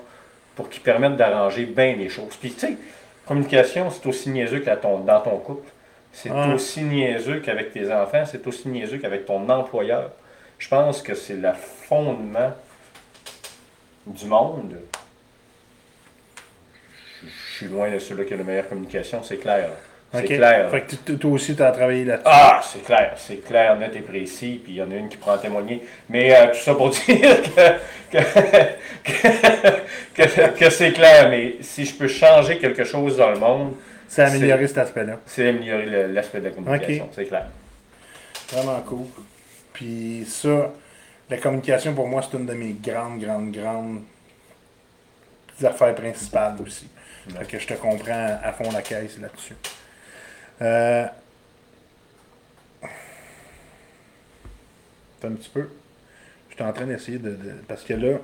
pour 0.56 0.70
qu'ils 0.70 0.84
permettent 0.84 1.16
d'arranger 1.16 1.66
bien 1.66 1.96
les 1.96 2.10
choses. 2.10 2.36
Puis 2.40 2.52
tu 2.54 2.60
sais, 2.60 2.78
communication, 3.26 3.90
c'est 3.90 4.06
aussi 4.08 4.30
niaiseux 4.30 4.60
que 4.60 4.70
ton- 4.76 5.00
dans 5.00 5.22
ton 5.22 5.38
couple. 5.38 5.70
C'est 6.12 6.30
Ouais. 6.30 6.54
aussi 6.54 6.82
niaiseux 6.84 7.40
qu'avec 7.40 7.74
tes 7.74 7.92
enfants, 7.92 8.24
c'est 8.26 8.46
aussi 8.46 8.68
niaiseux 8.68 8.98
qu'avec 9.00 9.26
ton 9.26 9.50
employeur. 9.50 10.12
Je 10.60 10.68
pense 10.68 11.02
que 11.02 11.16
c'est 11.16 11.34
le 11.36 11.52
fondement 11.54 12.52
du 14.06 14.26
monde. 14.26 14.76
Je- 17.22 17.28
Je 17.28 17.56
suis 17.56 17.68
loin 17.68 17.90
de 17.90 18.00
celui 18.00 18.26
qui 18.26 18.34
a 18.34 18.38
la 18.38 18.44
meilleure 18.44 18.68
communication, 18.68 19.24
c'est 19.24 19.38
clair. 19.38 19.70
C'est 20.16 20.24
clair. 20.26 20.70
Fait 20.70 20.82
que 20.82 21.12
toi 21.14 21.32
aussi, 21.32 21.56
tu 21.56 21.64
as 21.64 21.72
travaillé 21.72 22.06
là-dessus. 22.06 22.24
Ah, 22.30 22.62
c'est 22.64 22.84
clair, 22.84 23.14
c'est 23.18 23.38
clair, 23.44 23.76
net 23.78 23.96
et 23.96 24.02
précis, 24.02 24.62
puis 24.64 24.74
il 24.74 24.76
y 24.78 24.82
en 24.84 24.92
a 24.92 24.96
une 24.96 25.10
qui 25.10 25.18
prend 25.18 25.32
à 25.34 25.38
témoigner. 25.40 25.84
Mais 26.10 26.36
euh, 26.36 26.48
tout 26.52 26.60
ça 26.60 26.76
pour 26.76 26.90
dire 26.92 27.02
que, 27.10 28.18
que, 29.04 29.12
que- 30.16 30.58
que 30.60 30.70
c'est 30.70 30.92
clair, 30.94 31.30
mais 31.30 31.56
si 31.62 31.86
je 31.86 31.96
peux 31.96 32.08
changer 32.08 32.58
quelque 32.60 32.84
chose 32.84 33.18
dans 33.18 33.32
le 33.32 33.40
monde, 33.40 33.74
c'est 34.08 34.22
améliorer 34.24 34.68
cet 34.68 34.78
aspect-là. 34.78 35.18
c'est 35.26 35.50
améliorer 35.50 36.08
l'aspect 36.10 36.40
de 36.40 36.46
la 36.46 36.52
communication, 36.52 37.10
c'est 37.16 37.26
clair. 37.26 37.48
Vraiment 38.52 38.80
cool. 38.82 39.08
Puis 39.74 40.26
ça, 40.28 40.72
la 41.30 41.38
communication 41.38 41.94
pour 41.96 42.08
moi, 42.08 42.22
c'est 42.22 42.38
une 42.38 42.46
de 42.46 42.54
mes 42.54 42.74
grandes, 42.74 43.20
grandes, 43.20 43.52
grandes 43.52 44.02
affaires 45.64 45.96
principales 45.96 46.56
aussi. 46.64 46.88
Fait 47.40 47.46
que 47.48 47.58
je 47.58 47.66
te 47.68 47.74
comprends 47.74 48.38
à 48.44 48.52
fond 48.52 48.70
la 48.72 48.82
caisse 48.82 49.18
là-dessus. 49.20 49.56
Euh... 50.64 51.06
Attends 55.20 55.28
un 55.28 55.32
petit 55.36 55.50
peu. 55.50 55.70
Je 56.50 56.56
suis 56.56 56.64
en 56.64 56.74
train 56.74 56.86
d'essayer 56.86 57.18
de, 57.18 57.32
de- 57.32 57.54
Parce 57.68 57.84
que 57.84 57.94
là, 57.94 58.18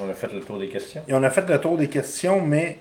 On 0.00 0.08
a 0.08 0.14
fait 0.14 0.32
le 0.32 0.40
tour 0.40 0.58
des 0.58 0.68
questions. 0.68 1.02
et 1.06 1.14
on 1.14 1.22
a 1.22 1.30
fait 1.30 1.48
le 1.48 1.60
tour 1.60 1.76
des 1.76 1.88
questions, 1.88 2.40
mais 2.40 2.78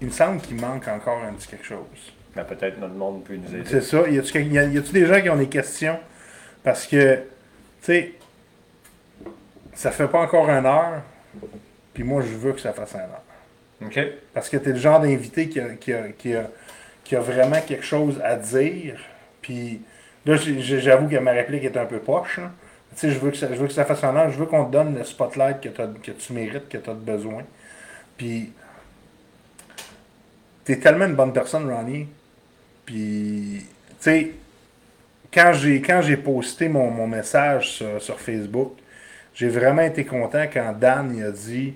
il 0.00 0.06
me 0.08 0.12
semble 0.12 0.40
qu'il 0.40 0.60
manque 0.60 0.88
encore 0.88 1.22
un 1.22 1.32
petit 1.34 1.48
quelque 1.48 1.64
chose. 1.66 1.86
Mais 2.34 2.44
peut-être 2.44 2.78
notre 2.78 2.94
monde 2.94 3.24
peut 3.24 3.36
nous 3.36 3.54
aider. 3.54 3.64
C'est 3.68 3.82
ça. 3.82 4.08
Y 4.08 4.18
a-tu 4.18 4.42
y 4.44 4.58
a- 4.58 4.64
y 4.64 4.80
des 4.80 5.06
gens 5.06 5.20
qui 5.20 5.30
ont 5.30 5.36
des 5.36 5.48
questions? 5.48 5.98
Parce 6.62 6.86
que, 6.86 7.16
tu 7.16 7.22
sais, 7.82 8.12
ça 9.74 9.90
fait 9.90 10.06
pas 10.08 10.20
encore 10.20 10.48
une 10.48 10.64
heure, 10.64 11.02
puis 11.92 12.04
moi, 12.04 12.22
je 12.22 12.34
veux 12.36 12.52
que 12.52 12.60
ça 12.60 12.72
fasse 12.72 12.94
une 12.94 13.00
heure. 13.00 13.22
Parce 14.34 14.48
que 14.48 14.56
tu 14.56 14.70
es 14.70 14.72
le 14.72 14.78
genre 14.78 15.00
d'invité 15.00 15.48
qui 15.48 15.60
a, 15.60 15.70
qui, 15.70 15.92
a, 15.92 16.08
qui, 17.04 17.16
a, 17.16 17.20
vraiment 17.20 17.60
quelque 17.60 17.84
chose 17.84 18.20
à 18.24 18.36
dire. 18.36 18.98
Puis 19.40 19.80
là, 20.26 20.36
j'avoue 20.36 21.08
que 21.08 21.16
ma 21.16 21.32
réplique 21.32 21.64
est 21.64 21.76
un 21.76 21.86
peu 21.86 21.98
poche. 21.98 22.38
là. 22.38 22.50
Tu 22.94 23.00
sais, 23.00 23.10
je 23.10 23.18
veux 23.18 23.30
que 23.30 23.36
ça, 23.36 23.48
je 23.50 23.58
veux 23.58 23.66
que 23.66 23.72
ça 23.72 23.84
fasse 23.84 24.02
honneur. 24.04 24.30
Je 24.30 24.38
veux 24.38 24.46
qu'on 24.46 24.66
te 24.66 24.72
donne 24.72 24.94
le 24.96 25.04
spotlight 25.04 25.60
que, 25.60 25.68
que 25.68 26.10
tu 26.12 26.32
mérites, 26.32 26.68
que 26.68 26.78
tu 26.78 26.90
as 26.90 26.94
besoin. 26.94 27.42
Puis, 28.16 28.52
tu 30.64 30.72
es 30.72 30.76
tellement 30.76 31.06
une 31.06 31.14
bonne 31.14 31.32
personne, 31.32 31.70
Ronnie. 31.72 32.06
Puis, 32.84 33.66
tu 33.88 33.94
sais, 34.00 34.30
quand 35.32 35.52
j'ai 35.54 35.80
quand 35.80 36.02
j'ai 36.02 36.16
posté 36.16 36.68
mon, 36.68 36.90
mon 36.90 37.06
message 37.06 37.70
sur, 37.70 38.02
sur 38.02 38.20
Facebook, 38.20 38.74
j'ai 39.34 39.48
vraiment 39.48 39.82
été 39.82 40.04
content 40.04 40.44
quand 40.52 40.72
Dan 40.78 41.14
il 41.16 41.24
a 41.24 41.30
dit 41.30 41.74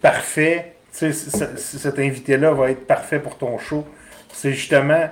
parfait, 0.00 0.74
sais, 0.92 1.12
cet 1.12 1.98
invité-là 1.98 2.52
va 2.52 2.70
être 2.70 2.86
parfait 2.86 3.18
pour 3.18 3.36
ton 3.38 3.58
show. 3.58 3.86
C'est 4.32 4.52
justement, 4.52 5.08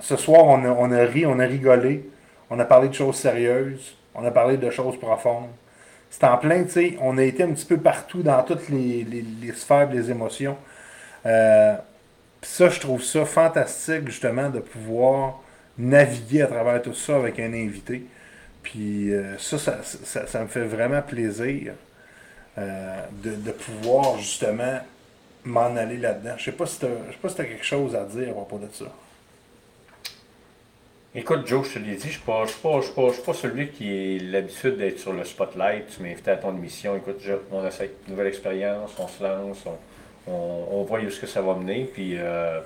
ce 0.00 0.16
soir, 0.16 0.44
on 0.44 0.92
a, 0.92 1.04
ri, 1.04 1.26
on 1.26 1.38
a 1.38 1.44
rigolé, 1.44 2.08
on 2.48 2.58
a 2.58 2.64
parlé 2.64 2.88
de 2.88 2.94
choses 2.94 3.16
sérieuses, 3.16 3.96
on 4.14 4.24
a 4.24 4.30
parlé 4.30 4.56
de 4.56 4.70
choses 4.70 4.98
profondes. 4.98 5.50
C'est 6.10 6.24
en 6.24 6.36
plein, 6.38 6.64
tu 6.64 6.70
sais, 6.70 6.98
on 7.00 7.18
a 7.18 7.22
été 7.22 7.44
un 7.44 7.52
petit 7.52 7.66
peu 7.66 7.76
partout 7.76 8.22
dans 8.22 8.42
toutes 8.42 8.68
les, 8.68 9.04
les, 9.04 9.24
les 9.40 9.52
sphères 9.52 9.88
des 9.88 10.10
émotions. 10.10 10.56
Euh, 11.26 11.76
ça, 12.42 12.68
je 12.68 12.80
trouve 12.80 13.02
ça 13.02 13.24
fantastique, 13.24 14.06
justement, 14.08 14.48
de 14.48 14.60
pouvoir 14.60 15.40
naviguer 15.78 16.42
à 16.42 16.46
travers 16.46 16.82
tout 16.82 16.94
ça 16.94 17.16
avec 17.16 17.38
un 17.38 17.52
invité. 17.52 18.04
Puis 18.62 19.12
euh, 19.12 19.38
ça, 19.38 19.58
ça, 19.58 20.42
me 20.42 20.48
fait 20.48 20.64
vraiment 20.64 21.00
plaisir 21.00 21.72
euh, 22.58 23.02
de 23.22 23.52
pouvoir, 23.52 24.18
justement, 24.18 24.80
m'en 25.44 25.76
aller 25.76 25.96
là-dedans. 25.96 26.34
Je 26.36 26.44
sais 26.44 26.52
pas 26.52 26.66
si 26.66 26.78
tu 26.78 26.86
as 26.86 27.44
quelque 27.44 27.64
chose 27.64 27.94
à 27.94 28.04
dire 28.04 28.30
à 28.30 28.32
propos 28.32 28.58
de 28.58 28.68
ça. 28.72 28.86
Écoute, 31.12 31.44
Joe, 31.44 31.66
je 31.68 31.74
te 31.74 31.78
l'ai 31.80 31.96
dit, 31.96 32.02
je 32.02 32.06
ne 32.06 32.46
suis, 32.46 33.22
pas- 33.24 33.34
celui 33.34 33.70
qui 33.70 34.20
a 34.20 34.30
l'habitude 34.30 34.76
d'être 34.76 35.00
sur 35.00 35.12
le 35.12 35.24
spotlight. 35.24 35.88
Tu 35.88 36.02
m'as 36.02 36.10
invité 36.10 36.30
à 36.30 36.36
ton 36.36 36.56
émission. 36.56 36.96
Écoute, 36.96 37.20
on 37.50 37.66
essaie 37.66 37.90
une 38.06 38.12
nouvelle 38.12 38.28
expérience, 38.28 38.92
on 38.96 39.08
se 39.08 39.20
lance, 39.20 39.64
on, 40.28 40.32
on, 40.70 40.84
voit 40.84 41.00
où 41.00 41.10
ce 41.10 41.20
que 41.20 41.26
ça 41.26 41.42
va 41.42 41.54
mener. 41.54 41.90
Puis, 41.92 42.16
euh, 42.16 42.60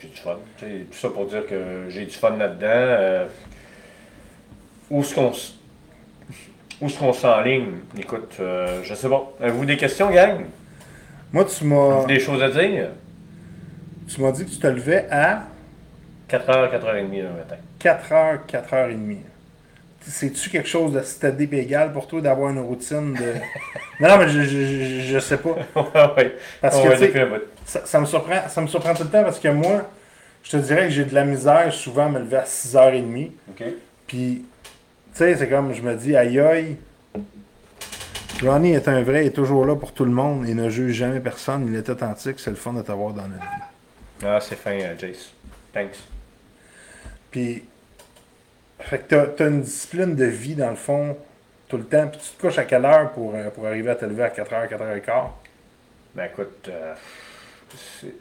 j'ai 0.00 0.08
du 0.08 0.16
fun. 0.16 0.38
Tout 0.58 0.66
ça 0.90 1.10
pour 1.10 1.26
dire 1.26 1.46
que 1.46 1.84
j'ai 1.90 2.06
du 2.06 2.10
fun 2.10 2.36
là-dedans. 2.36 2.66
Euh, 2.66 3.26
où 4.90 5.00
est-ce 5.02 5.14
qu'on 5.14 5.32
où 6.80 6.86
est-ce 6.86 6.98
qu'on 6.98 7.12
s'enligne? 7.12 7.82
Écoute, 7.96 8.34
euh, 8.40 8.82
je 8.82 8.94
sais 8.94 9.08
pas. 9.08 9.32
Avez-vous 9.40 9.64
des 9.64 9.76
questions, 9.76 10.10
gang? 10.10 10.44
Moi, 11.32 11.44
tu 11.46 11.64
m'as 11.64 11.76
Avez-vous 11.76 12.06
des 12.06 12.20
choses 12.20 12.42
à 12.42 12.50
dire? 12.50 12.90
tu 14.06 14.20
m'as 14.20 14.32
dit 14.32 14.44
que 14.44 14.50
tu 14.50 14.58
te 14.58 14.66
levais 14.66 15.06
à 15.10 15.44
4h, 16.28 16.70
4h30 16.70 17.22
le 17.22 17.30
matin. 17.30 17.56
4h, 17.80 18.46
4h30. 18.46 19.18
C'est-tu 20.00 20.50
quelque 20.50 20.68
chose 20.68 20.92
de 20.94 21.00
stédé 21.02 21.48
et 21.52 21.60
égal 21.60 21.92
pour 21.92 22.08
toi 22.08 22.20
d'avoir 22.20 22.50
une 22.50 22.58
routine 22.58 23.14
de. 23.14 23.34
non, 24.00 24.08
non, 24.08 24.18
mais 24.18 24.28
je, 24.28 24.42
je, 24.42 24.66
je, 24.66 25.00
je 25.00 25.18
sais 25.20 25.38
pas. 25.38 25.50
ouais. 26.16 26.36
Parce 26.60 26.76
Ouais, 26.76 27.08
que, 27.12 27.48
ça 27.64 28.00
me 28.00 28.06
surprend, 28.06 28.48
ça 28.48 28.60
me 28.60 28.66
surprend 28.66 28.94
tout 28.94 29.04
le 29.04 29.10
temps 29.10 29.22
parce 29.22 29.38
que 29.38 29.48
moi, 29.48 29.88
je 30.42 30.50
te 30.50 30.56
dirais 30.56 30.84
que 30.84 30.90
j'ai 30.90 31.04
de 31.04 31.14
la 31.14 31.24
misère 31.24 31.72
souvent 31.72 32.06
à 32.06 32.08
me 32.08 32.18
lever 32.18 32.38
à 32.38 32.46
6h30. 32.46 33.32
OK. 33.50 33.64
Puis, 34.06 34.44
tu 35.12 35.18
sais, 35.18 35.36
c'est 35.36 35.48
comme 35.48 35.72
je 35.72 35.82
me 35.82 35.94
dis, 35.96 36.16
aïe 36.16 36.40
aïe. 36.40 36.76
Ronnie 38.44 38.72
est 38.72 38.88
un 38.88 39.02
vrai, 39.02 39.24
il 39.24 39.28
est 39.28 39.30
toujours 39.30 39.64
là 39.64 39.76
pour 39.76 39.92
tout 39.92 40.04
le 40.04 40.10
monde, 40.10 40.46
il 40.48 40.56
ne 40.56 40.68
juge 40.68 40.94
jamais 40.96 41.20
personne, 41.20 41.66
il 41.68 41.76
est 41.76 41.88
authentique, 41.88 42.40
c'est 42.40 42.50
le 42.50 42.56
fun 42.56 42.72
de 42.72 42.82
t'avoir 42.82 43.12
dans 43.12 43.28
notre 43.28 43.42
vie. 43.42 44.24
Ah, 44.24 44.38
c'est 44.40 44.56
fin, 44.56 44.72
euh, 44.72 44.98
Jace. 44.98 45.32
Thanks. 45.72 45.96
Puis, 47.30 47.64
fait 48.80 48.98
que 48.98 49.04
t'as, 49.08 49.26
t'as 49.26 49.48
une 49.48 49.62
discipline 49.62 50.14
de 50.16 50.24
vie 50.24 50.54
dans 50.56 50.70
le 50.70 50.76
fond, 50.76 51.16
tout 51.68 51.76
le 51.76 51.84
temps, 51.84 52.08
puis 52.08 52.20
tu 52.20 52.30
te 52.36 52.40
couches 52.40 52.58
à 52.58 52.64
quelle 52.64 52.84
heure 52.84 53.12
pour, 53.12 53.34
euh, 53.34 53.50
pour 53.50 53.66
arriver 53.66 53.90
à 53.90 53.94
te 53.94 54.04
lever 54.04 54.24
à 54.24 54.28
4h, 54.30 54.68
4h15? 54.68 55.30
Ben 56.14 56.24
écoute, 56.26 56.68
euh, 56.68 56.94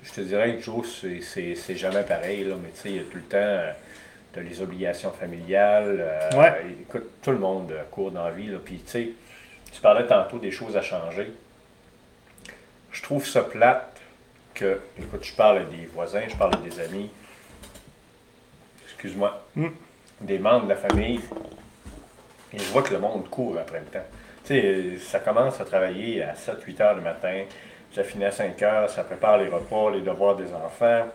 je 0.03 0.11
te 0.13 0.21
dirais 0.21 0.55
que 0.55 0.61
Joe, 0.61 0.87
c'est- 1.01 1.21
c'est 1.21 1.55
c'est 1.55 1.75
jamais 1.75 2.03
pareil, 2.03 2.45
là, 2.45 2.55
mais 2.61 2.69
tu 2.69 2.79
sais, 2.81 2.89
il 2.89 2.95
y 2.97 2.99
a 2.99 3.03
tout 3.03 3.17
le 3.17 3.23
temps, 3.23 3.37
euh, 3.37 3.71
t'as 4.31 4.41
les 4.41 4.61
obligations 4.61 5.11
familiales. 5.11 6.05
Ouais. 6.37 6.53
Écoute, 6.83 7.09
tout 7.21 7.31
le 7.31 7.39
monde 7.39 7.73
court 7.89 8.11
dans 8.11 8.23
la 8.23 8.31
vie, 8.31 8.47
là, 8.47 8.59
puis 8.63 8.77
tu 8.85 8.91
sais, 8.91 9.09
tu 9.71 9.81
parlais 9.81 10.05
tantôt 10.05 10.37
des 10.37 10.51
choses 10.51 10.75
à 10.77 10.81
changer. 10.81 11.31
Je 12.91 13.01
trouve 13.01 13.25
ça 13.25 13.41
plate 13.43 13.97
que, 14.53 14.81
écoute, 14.97 15.23
je 15.23 15.33
parle 15.33 15.67
des 15.69 15.85
voisins, 15.85 16.23
je 16.27 16.35
parle 16.35 16.61
des 16.61 16.79
amis, 16.79 17.09
excuse-moi, 18.85 19.45
Mm. 19.55 19.67
des 20.21 20.39
membres 20.39 20.65
de 20.65 20.69
la 20.69 20.75
famille, 20.75 21.21
et 22.53 22.59
je 22.59 22.71
vois 22.71 22.83
que 22.83 22.93
le 22.93 22.99
monde 22.99 23.29
court 23.29 23.57
après 23.57 23.79
le 23.79 23.85
temps. 23.85 24.05
Tu 24.45 24.53
sais, 24.59 24.97
ça 24.99 25.19
commence 25.19 25.59
à 25.61 25.65
travailler 25.65 26.21
à 26.23 26.35
7-8 26.35 26.81
heures 26.81 26.95
le 26.95 27.01
matin, 27.01 27.45
ça 27.95 28.03
finit 28.03 28.25
à 28.25 28.31
5 28.31 28.61
heures, 28.61 28.89
ça 28.89 29.03
prépare 29.03 29.37
les 29.37 29.47
repas, 29.47 29.89
les 29.91 30.01
devoirs 30.01 30.35
des 30.35 30.53
enfants. 30.53 31.07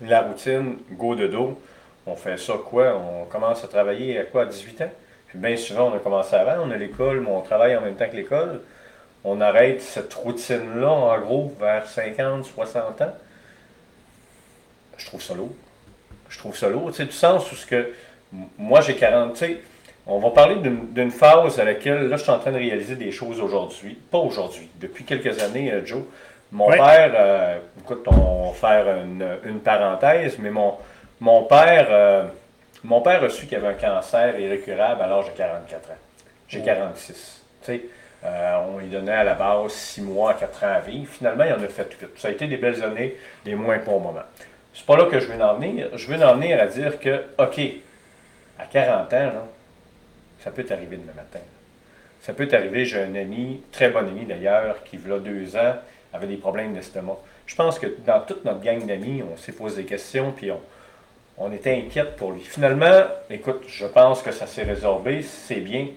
La 0.00 0.22
routine, 0.22 0.78
go 0.92 1.14
de 1.14 1.26
dos, 1.26 1.60
on 2.06 2.16
fait 2.16 2.36
ça 2.36 2.54
quoi? 2.64 2.96
On 2.96 3.24
commence 3.24 3.64
à 3.64 3.68
travailler 3.68 4.18
à 4.18 4.24
quoi? 4.24 4.42
À 4.42 4.46
18 4.46 4.80
ans? 4.82 4.90
Bien 5.38 5.56
souvent, 5.56 5.92
on 5.92 5.94
a 5.94 6.00
commencé 6.00 6.34
avant, 6.34 6.64
on 6.66 6.70
a 6.72 6.76
l'école, 6.76 7.20
mais 7.20 7.30
on 7.30 7.42
travaille 7.42 7.76
en 7.76 7.80
même 7.80 7.94
temps 7.94 8.08
que 8.08 8.16
l'école. 8.16 8.60
On 9.22 9.40
arrête 9.40 9.80
cette 9.80 10.12
routine-là, 10.12 10.90
en 10.90 11.20
gros, 11.20 11.54
vers 11.60 11.86
50, 11.86 12.44
60 12.44 13.02
ans. 13.02 13.14
Je 14.96 15.06
trouve 15.06 15.22
ça 15.22 15.34
lourd. 15.34 15.54
Je 16.28 16.38
trouve 16.38 16.56
ça 16.56 16.68
lourd. 16.68 16.90
Tu 16.90 16.96
sais, 16.96 17.04
du 17.04 17.12
sens 17.12 17.50
où 17.52 17.54
ce 17.54 17.66
que 17.66 17.92
moi 18.58 18.80
j'ai 18.80 18.96
40, 18.96 19.34
tu 19.34 19.38
sais, 19.38 19.60
on 20.08 20.18
va 20.18 20.30
parler 20.30 20.56
d'une 20.56 21.10
phase 21.12 21.60
à 21.60 21.64
laquelle, 21.64 22.08
là, 22.08 22.16
je 22.16 22.22
suis 22.22 22.32
en 22.32 22.38
train 22.40 22.50
de 22.50 22.56
réaliser 22.56 22.96
des 22.96 23.12
choses 23.12 23.40
aujourd'hui. 23.40 23.96
Pas 24.10 24.18
aujourd'hui, 24.18 24.68
depuis 24.80 25.04
quelques 25.04 25.40
années, 25.40 25.70
euh, 25.72 25.86
Joe. 25.86 26.02
Mon 26.50 26.68
père, 26.68 27.12
euh, 27.14 27.58
écoute, 27.78 28.04
on 28.08 28.50
va 28.50 28.52
faire 28.54 29.04
une, 29.04 29.60
parenthèse, 29.60 30.36
mais 30.40 30.50
mon, 30.50 30.74
mon 31.20 31.44
père, 31.44 31.86
euh, 31.90 32.24
mon 32.84 33.00
père 33.00 33.22
a 33.22 33.28
su 33.28 33.46
qu'il 33.46 33.56
avait 33.56 33.68
un 33.68 33.74
cancer 33.74 34.38
irrécurable 34.38 35.02
à 35.02 35.06
l'âge 35.06 35.26
de 35.26 35.36
44 35.36 35.90
ans. 35.90 35.94
J'ai 36.48 36.62
46. 36.62 37.42
Tu 37.62 37.66
sais, 37.66 37.82
on 38.22 38.78
lui 38.78 38.88
donnait 38.88 39.12
à 39.12 39.24
la 39.24 39.34
base 39.34 39.72
6 39.72 40.02
mois 40.02 40.32
à 40.32 40.34
4 40.34 40.64
ans 40.64 40.74
à 40.74 40.80
vivre. 40.80 41.10
Finalement, 41.10 41.44
il 41.44 41.52
en 41.52 41.62
a 41.62 41.68
fait 41.68 41.92
8. 42.00 42.08
Ça 42.16 42.28
a 42.28 42.30
été 42.30 42.46
des 42.46 42.56
belles 42.56 42.82
années, 42.82 43.16
des 43.44 43.54
moins 43.54 43.78
bons 43.78 44.00
moments. 44.00 44.20
C'est 44.72 44.86
pas 44.86 44.96
là 44.96 45.06
que 45.06 45.18
je 45.18 45.26
veux 45.26 45.42
en 45.42 45.54
venir. 45.54 45.88
Je 45.94 46.06
veux 46.06 46.22
en 46.24 46.34
venir 46.34 46.60
à 46.60 46.66
dire 46.66 46.98
que, 47.00 47.24
OK, 47.38 47.60
à 48.58 48.66
40 48.66 49.12
ans, 49.12 49.16
là, 49.16 49.44
ça 50.40 50.50
peut 50.50 50.64
t'arriver 50.64 50.96
demain 50.96 51.14
matin. 51.14 51.40
Ça 52.20 52.32
peut 52.32 52.46
t'arriver, 52.46 52.84
j'ai 52.84 53.00
un 53.02 53.14
ami, 53.14 53.62
très 53.72 53.90
bon 53.90 54.00
ami 54.00 54.24
d'ailleurs, 54.24 54.82
qui, 54.84 54.96
il 54.96 55.08
y 55.08 55.12
a 55.12 55.18
deux 55.18 55.56
ans, 55.56 55.74
avait 56.12 56.26
des 56.26 56.36
problèmes 56.36 56.74
d'estomac. 56.74 57.18
Je 57.46 57.54
pense 57.54 57.78
que 57.78 57.86
dans 58.06 58.20
toute 58.20 58.44
notre 58.44 58.60
gang 58.60 58.84
d'amis, 58.86 59.22
on 59.22 59.36
s'est 59.36 59.52
posé 59.52 59.82
des 59.82 59.88
questions, 59.88 60.32
puis 60.32 60.50
on, 60.50 60.60
on 61.38 61.52
était 61.52 61.74
inquiète 61.74 62.16
pour 62.16 62.32
lui. 62.32 62.40
Finalement, 62.40 63.04
écoute, 63.30 63.64
je 63.68 63.86
pense 63.86 64.22
que 64.22 64.32
ça 64.32 64.46
s'est 64.46 64.64
résorbé, 64.64 65.22
c'est 65.22 65.60
bien, 65.60 65.88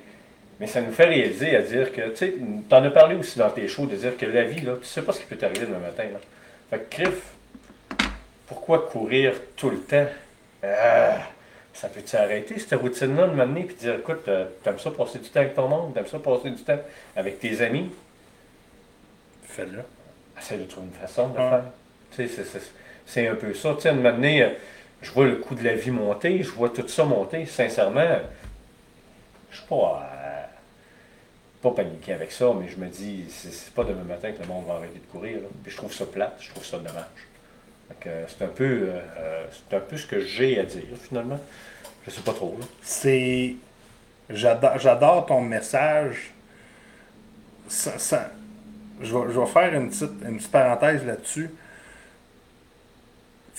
mais 0.60 0.68
ça 0.68 0.82
nous 0.82 0.92
fait 0.92 1.06
réaliser 1.06 1.56
à 1.56 1.62
dire 1.62 1.92
que, 1.92 2.10
tu 2.10 2.16
sais, 2.16 2.36
tu 2.38 2.76
en 2.76 2.84
as 2.84 2.92
parlé 2.92 3.16
aussi 3.16 3.40
dans 3.40 3.50
tes 3.50 3.68
shows, 3.68 3.88
de 3.88 3.96
dire 3.96 4.16
que 4.18 4.26
la 4.26 4.44
vie, 4.44 4.62
là, 4.62 4.76
tu 4.80 4.88
sais 4.88 5.02
pas 5.02 5.14
ce 5.14 5.20
qui 5.20 5.26
peut 5.26 5.36
t'arriver 5.36 5.66
demain 5.66 5.80
matin. 5.80 6.04
Là. 6.04 6.20
Fait 6.70 6.80
que, 6.80 6.96
Criff, 6.96 7.24
pourquoi 8.48 8.88
courir 8.88 9.34
tout 9.56 9.70
le 9.70 9.80
temps? 9.80 10.06
Ah, 10.64 11.18
ça 11.74 11.88
peut-tu 11.88 12.16
arrêter 12.16 12.60
cette 12.60 12.80
routine-là 12.80 13.28
de 13.28 13.34
m'amener 13.34 13.62
et 13.62 13.74
dire 13.74 13.96
écoute, 13.96 14.28
euh, 14.28 14.46
t'aimes 14.64 14.78
ça 14.78 14.92
passer 14.92 15.20
du 15.20 15.30
temps 15.30 15.40
avec 15.40 15.56
ton 15.56 15.68
monde, 15.68 15.94
t'aimes 15.94 16.06
ça 16.06 16.20
passer 16.20 16.52
du 16.52 16.62
temps 16.62 16.80
avec 17.16 17.40
tes 17.40 17.62
amis? 17.62 17.90
Fais-le. 19.46 19.80
Essaye 20.38 20.60
de 20.60 20.66
trouver 20.66 20.88
une 20.88 20.94
façon 20.94 21.30
de 21.30 21.34
le 21.34 21.50
faire. 21.50 21.64
Tu 22.16 22.28
sais, 22.28 22.44
c'est 23.06 23.28
un 23.28 23.36
peu 23.36 23.54
ça. 23.54 23.74
Tu 23.76 23.82
sais, 23.82 23.94
de 23.94 24.00
m'amener, 24.00 24.44
euh, 24.44 24.50
je 25.02 25.12
vois 25.12 25.26
le 25.26 25.38
coût 25.38 25.56
de 25.56 25.64
la 25.64 25.76
vie 25.76 25.92
monter, 25.92 26.44
je 26.44 26.50
vois 26.50 26.70
tout 26.70 26.88
ça 26.88 27.06
monter. 27.06 27.46
Sincèrement, 27.46 28.20
je 29.50 29.58
suis 29.58 29.66
pas, 29.68 30.10
euh, 30.14 30.44
pas 31.62 31.72
paniqué 31.72 32.14
avec 32.14 32.32
ça, 32.32 32.52
mais 32.60 32.70
je 32.70 32.78
me 32.78 32.88
dis, 32.88 33.26
c'est 33.30 33.74
pas 33.74 33.84
demain 33.84 34.04
matin 34.04 34.32
que 34.32 34.42
le 34.42 34.48
monde 34.48 34.66
va 34.68 34.76
arrêter 34.76 35.00
de 35.00 35.12
courir. 35.12 35.40
Je 35.66 35.76
trouve 35.76 35.94
ça 35.94 36.06
plate, 36.06 36.38
je 36.40 36.50
trouve 36.52 36.66
ça 36.66 36.78
dommage. 36.78 37.28
C'est 38.04 38.44
un, 38.44 38.48
peu, 38.48 38.90
euh, 38.90 39.46
un 39.72 39.80
peu 39.80 39.98
ce 39.98 40.08
que 40.08 40.22
j'ai 40.22 40.60
à 40.60 40.64
dire, 40.64 40.84
finalement. 41.02 41.40
Je 42.06 42.12
sais 42.12 42.22
pas 42.22 42.34
trop. 42.34 42.58
C'est. 42.82 43.56
J'adore 44.30 45.26
ton 45.28 45.42
message. 45.42 46.32
Ça, 47.68 48.32
Je, 49.02 49.16
vais, 49.16 49.46
faire 49.46 49.74
une 49.74 49.90
petite, 49.90 50.12
une 50.28 50.38
petite 50.38 50.52
parenthèse 50.52 51.06
là-dessus. 51.06 51.50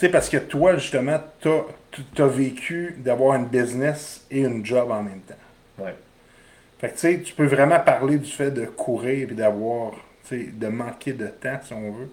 Tu 0.02 0.08
sais, 0.08 0.10
parce 0.10 0.28
que 0.28 0.38
toi, 0.38 0.76
justement, 0.78 1.20
tu 1.40 1.48
as, 2.20 2.26
vécu 2.26 2.96
d'avoir 2.98 3.36
une 3.36 3.46
business 3.46 4.26
et 4.32 4.40
une 4.40 4.66
job 4.66 4.90
en 4.90 5.00
même 5.00 5.20
temps. 5.20 5.34
Ouais. 5.78 5.94
Fait 6.80 6.88
que 6.88 6.94
tu 6.94 6.98
sais, 6.98 7.20
tu 7.20 7.32
peux 7.34 7.46
vraiment 7.46 7.78
parler 7.78 8.16
du 8.16 8.28
fait 8.28 8.50
de 8.50 8.64
courir 8.64 9.30
et 9.30 9.34
d'avoir, 9.34 9.92
tu 10.28 10.40
sais, 10.40 10.50
de 10.52 10.66
manquer 10.66 11.12
de 11.12 11.28
temps, 11.28 11.60
si 11.64 11.72
on 11.72 11.92
veut 11.92 12.08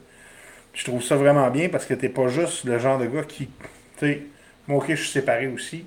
je 0.75 0.83
trouve 0.85 1.01
ça 1.01 1.15
vraiment 1.15 1.49
bien 1.49 1.67
parce 1.67 1.85
que 1.85 1.95
t'es 1.95 2.09
pas 2.09 2.27
juste 2.27 2.63
le 2.65 2.77
genre 2.77 2.99
de 2.99 3.07
gars 3.07 3.23
qui. 3.23 3.47
Tu 3.47 4.05
sais, 4.05 4.21
moi, 4.67 4.77
ok, 4.77 4.89
je 4.89 4.95
suis 4.95 5.09
séparé 5.09 5.47
aussi. 5.47 5.83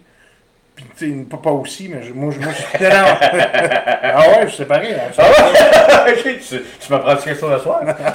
Puis, 0.74 0.84
tu 0.96 1.08
sais, 1.08 1.24
pas, 1.24 1.36
pas 1.36 1.52
aussi, 1.52 1.88
mais 1.88 2.00
moi, 2.12 2.32
je, 2.32 2.40
moi, 2.40 2.52
je 2.52 2.62
suis. 2.62 2.84
ah 2.84 4.18
ouais, 4.18 4.42
je 4.42 4.48
suis 4.48 4.56
séparé. 4.56 4.94
Hein, 4.94 5.12
ah 5.16 6.04
ouais? 6.04 6.38
tu, 6.40 6.62
tu 6.80 6.92
m'apprends 6.92 7.14
quelque 7.14 7.38
chose 7.38 7.56
ce 7.58 7.62
soir? 7.62 7.80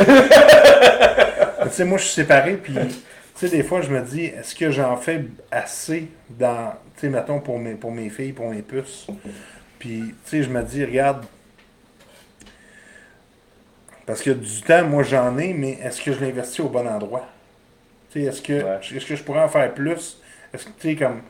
tu 1.64 1.70
sais, 1.72 1.86
moi, 1.86 1.98
je 1.98 2.04
suis 2.04 2.14
séparé, 2.14 2.58
puis, 2.58 2.76
sais, 3.40 3.50
des 3.50 3.64
fois, 3.64 3.82
je 3.82 3.90
me 3.90 4.02
dis, 4.02 4.26
est-ce 4.26 4.56
que 4.56 4.72
j'en 4.72 4.98
fais 4.98 5.26
assez 5.52 6.10
dans, 6.30 6.74
tu 6.96 7.02
sais, 7.02 7.10
mettons, 7.10 7.40
pour 7.40 7.60
mes, 7.60 7.76
pour 7.76 7.92
mes 7.92 8.10
filles, 8.10 8.34
pour 8.34 8.50
mes 8.50 8.62
puces? 8.62 9.08
Puis, 9.80 10.02
tu 10.08 10.16
sais, 10.26 10.44
je 10.44 10.50
me 10.50 10.64
dis, 10.64 10.84
regarde, 10.84 11.26
parce 14.06 14.22
que 14.22 14.32
du 14.32 14.62
temps, 14.62 14.86
moi 14.86 15.04
j'en 15.04 15.38
ai, 15.38 15.54
mais 15.54 15.72
est-ce 15.84 16.02
que 16.02 16.14
je 16.14 16.22
l'investis 16.22 16.62
au 16.62 16.70
bon 16.70 16.88
endroit? 16.88 17.28
Est-ce 18.16 18.42
que, 18.42 18.54
est 18.54 19.06
que 19.06 19.16
je 19.16 19.24
pourrais 19.24 19.42
en 19.42 19.50
faire 19.50 19.72
plus? 19.74 20.20
Est-ce 20.54 20.66
que, 20.66 20.72
tu 20.80 20.90
sais, 20.90 20.96
comme 20.96 21.22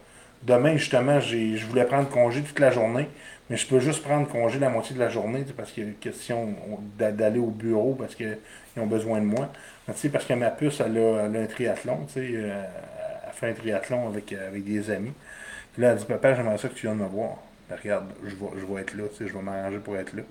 demain, 0.43 0.77
justement, 0.77 1.19
je 1.19 1.65
voulais 1.65 1.85
prendre 1.85 2.07
congé 2.09 2.41
toute 2.41 2.59
la 2.59 2.71
journée, 2.71 3.09
mais 3.49 3.57
je 3.57 3.67
peux 3.67 3.79
juste 3.79 4.03
prendre 4.03 4.27
congé 4.27 4.59
la 4.59 4.69
moitié 4.69 4.95
de 4.95 4.99
la 4.99 5.09
journée 5.09 5.43
parce 5.55 5.71
qu'il 5.71 5.83
y 5.83 5.85
a 5.87 5.89
une 5.89 5.95
question 5.95 6.55
d'aller 6.97 7.39
au 7.39 7.49
bureau 7.49 7.95
parce 7.95 8.15
qu'ils 8.15 8.37
ont 8.77 8.87
besoin 8.87 9.19
de 9.19 9.25
moi. 9.25 9.51
Parce 9.87 10.25
que 10.25 10.33
ma 10.33 10.51
puce, 10.51 10.81
elle 10.81 10.97
a, 10.97 11.23
un 11.23 11.45
triathlon, 11.45 12.05
tu 12.07 12.13
sais, 12.13 12.29
euh, 12.33 12.63
elle 13.25 13.33
fait 13.33 13.49
un 13.49 13.53
triathlon 13.53 14.07
avec, 14.07 14.33
avec 14.33 14.63
des 14.63 14.91
amis. 14.91 15.13
Puis 15.73 15.81
là, 15.81 15.91
elle 15.91 15.97
dit 15.97 16.05
Papa, 16.05 16.35
j'aimerais 16.35 16.57
ça 16.57 16.67
que 16.67 16.73
tu 16.73 16.87
viennes 16.87 16.97
me 16.97 17.07
voir. 17.07 17.37
Ben, 17.69 17.77
regarde, 17.81 18.05
je 18.23 18.35
vais, 18.35 18.59
je 18.59 18.65
vais 18.65 18.81
être 18.81 18.95
là, 18.95 19.03
je 19.19 19.25
vais 19.25 19.41
m'arranger 19.41 19.79
pour 19.79 19.95
être 19.97 20.13
là 20.13 20.23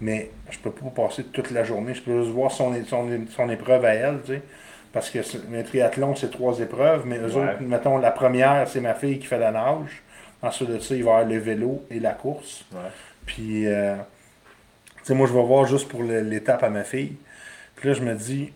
mais 0.00 0.30
je 0.50 0.58
peux 0.58 0.70
pas 0.70 0.90
passer 0.90 1.24
toute 1.24 1.50
la 1.50 1.64
journée. 1.64 1.94
Je 1.94 2.02
peux 2.02 2.22
juste 2.22 2.32
voir 2.32 2.52
son, 2.52 2.74
son, 2.84 3.50
épreuve 3.50 3.84
à 3.84 3.94
elle, 3.94 4.20
tu 4.24 4.34
sais. 4.34 4.42
Parce 4.92 5.10
que 5.10 5.18
le 5.50 5.62
triathlon, 5.64 6.14
c'est 6.16 6.30
trois 6.30 6.58
épreuves, 6.60 7.06
mais 7.06 7.18
eux 7.18 7.36
autres, 7.36 7.60
mettons, 7.60 7.98
la 7.98 8.10
première, 8.10 8.66
c'est 8.68 8.80
ma 8.80 8.94
fille 8.94 9.18
qui 9.18 9.26
fait 9.26 9.38
la 9.38 9.50
nage. 9.50 10.02
Ensuite 10.40 10.70
de 10.70 10.78
ça, 10.78 10.94
il 10.94 11.04
va 11.04 11.10
y 11.10 11.14
avoir 11.14 11.28
le 11.28 11.38
vélo 11.38 11.84
et 11.90 12.00
la 12.00 12.12
course. 12.12 12.64
Puis, 13.26 13.66
euh, 13.66 13.96
tu 14.98 15.04
sais, 15.04 15.14
moi, 15.14 15.26
je 15.26 15.34
vais 15.34 15.42
voir 15.42 15.66
juste 15.66 15.88
pour 15.88 16.02
l'étape 16.02 16.62
à 16.62 16.70
ma 16.70 16.84
fille. 16.84 17.16
Puis 17.76 17.88
là, 17.88 17.94
je 17.94 18.02
me 18.02 18.14
dis, 18.14 18.52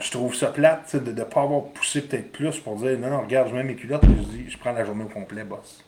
je 0.00 0.10
trouve 0.10 0.34
ça 0.34 0.48
plate, 0.48 0.96
de 0.96 1.12
ne 1.12 1.24
pas 1.24 1.42
avoir 1.42 1.64
poussé 1.64 2.02
peut-être 2.02 2.32
plus 2.32 2.58
pour 2.58 2.76
dire, 2.76 2.98
non, 2.98 3.10
non, 3.10 3.22
regarde, 3.22 3.48
je 3.48 3.54
mets 3.54 3.64
mes 3.64 3.76
culottes, 3.76 4.04
et 4.04 4.08
je 4.08 4.28
dis, 4.28 4.50
je 4.50 4.58
prends 4.58 4.72
la 4.72 4.84
journée 4.84 5.04
au 5.04 5.08
complet, 5.08 5.44
boss 5.44 5.82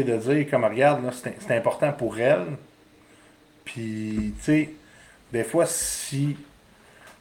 de 0.00 0.16
dire, 0.16 0.50
comme 0.50 0.64
regarde, 0.64 1.02
c'est 1.12 1.54
important 1.54 1.92
pour 1.92 2.18
elle. 2.18 2.56
Puis, 3.64 4.34
tu 4.38 4.42
sais, 4.42 4.70
des 5.32 5.44
fois, 5.44 5.66
si. 5.66 6.36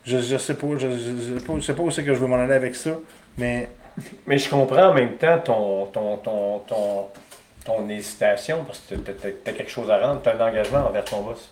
Je, 0.04 0.18
je 0.18 0.38
sais 0.38 0.56
pas, 0.56 0.68
je, 0.78 0.90
je, 0.90 1.62
sais 1.62 1.76
pas 1.76 1.84
où 1.84 1.92
c'est 1.92 2.04
que 2.04 2.16
je 2.16 2.20
veux 2.20 2.28
m'en 2.28 2.38
aller 2.38 2.54
avec 2.54 2.76
ça, 2.76 2.92
mais. 3.38 3.70
Mais 4.26 4.38
je 4.38 4.50
comprends 4.50 4.88
en 4.88 4.94
même 4.94 5.18
temps 5.18 5.38
ton, 5.40 5.86
ton, 5.88 6.18
ton, 6.18 6.60
ton, 6.60 7.08
ton 7.66 7.90
hésitation, 7.90 8.64
parce 8.64 8.80
que 8.80 8.96
tu 8.96 9.50
as, 9.50 9.52
quelque 9.52 9.70
chose 9.70 9.92
à 9.92 10.00
rendre, 10.00 10.22
tu 10.22 10.30
as 10.30 10.36
un 10.36 10.48
engagement 10.48 10.88
envers 10.88 11.04
ton 11.04 11.22
boss. 11.22 11.52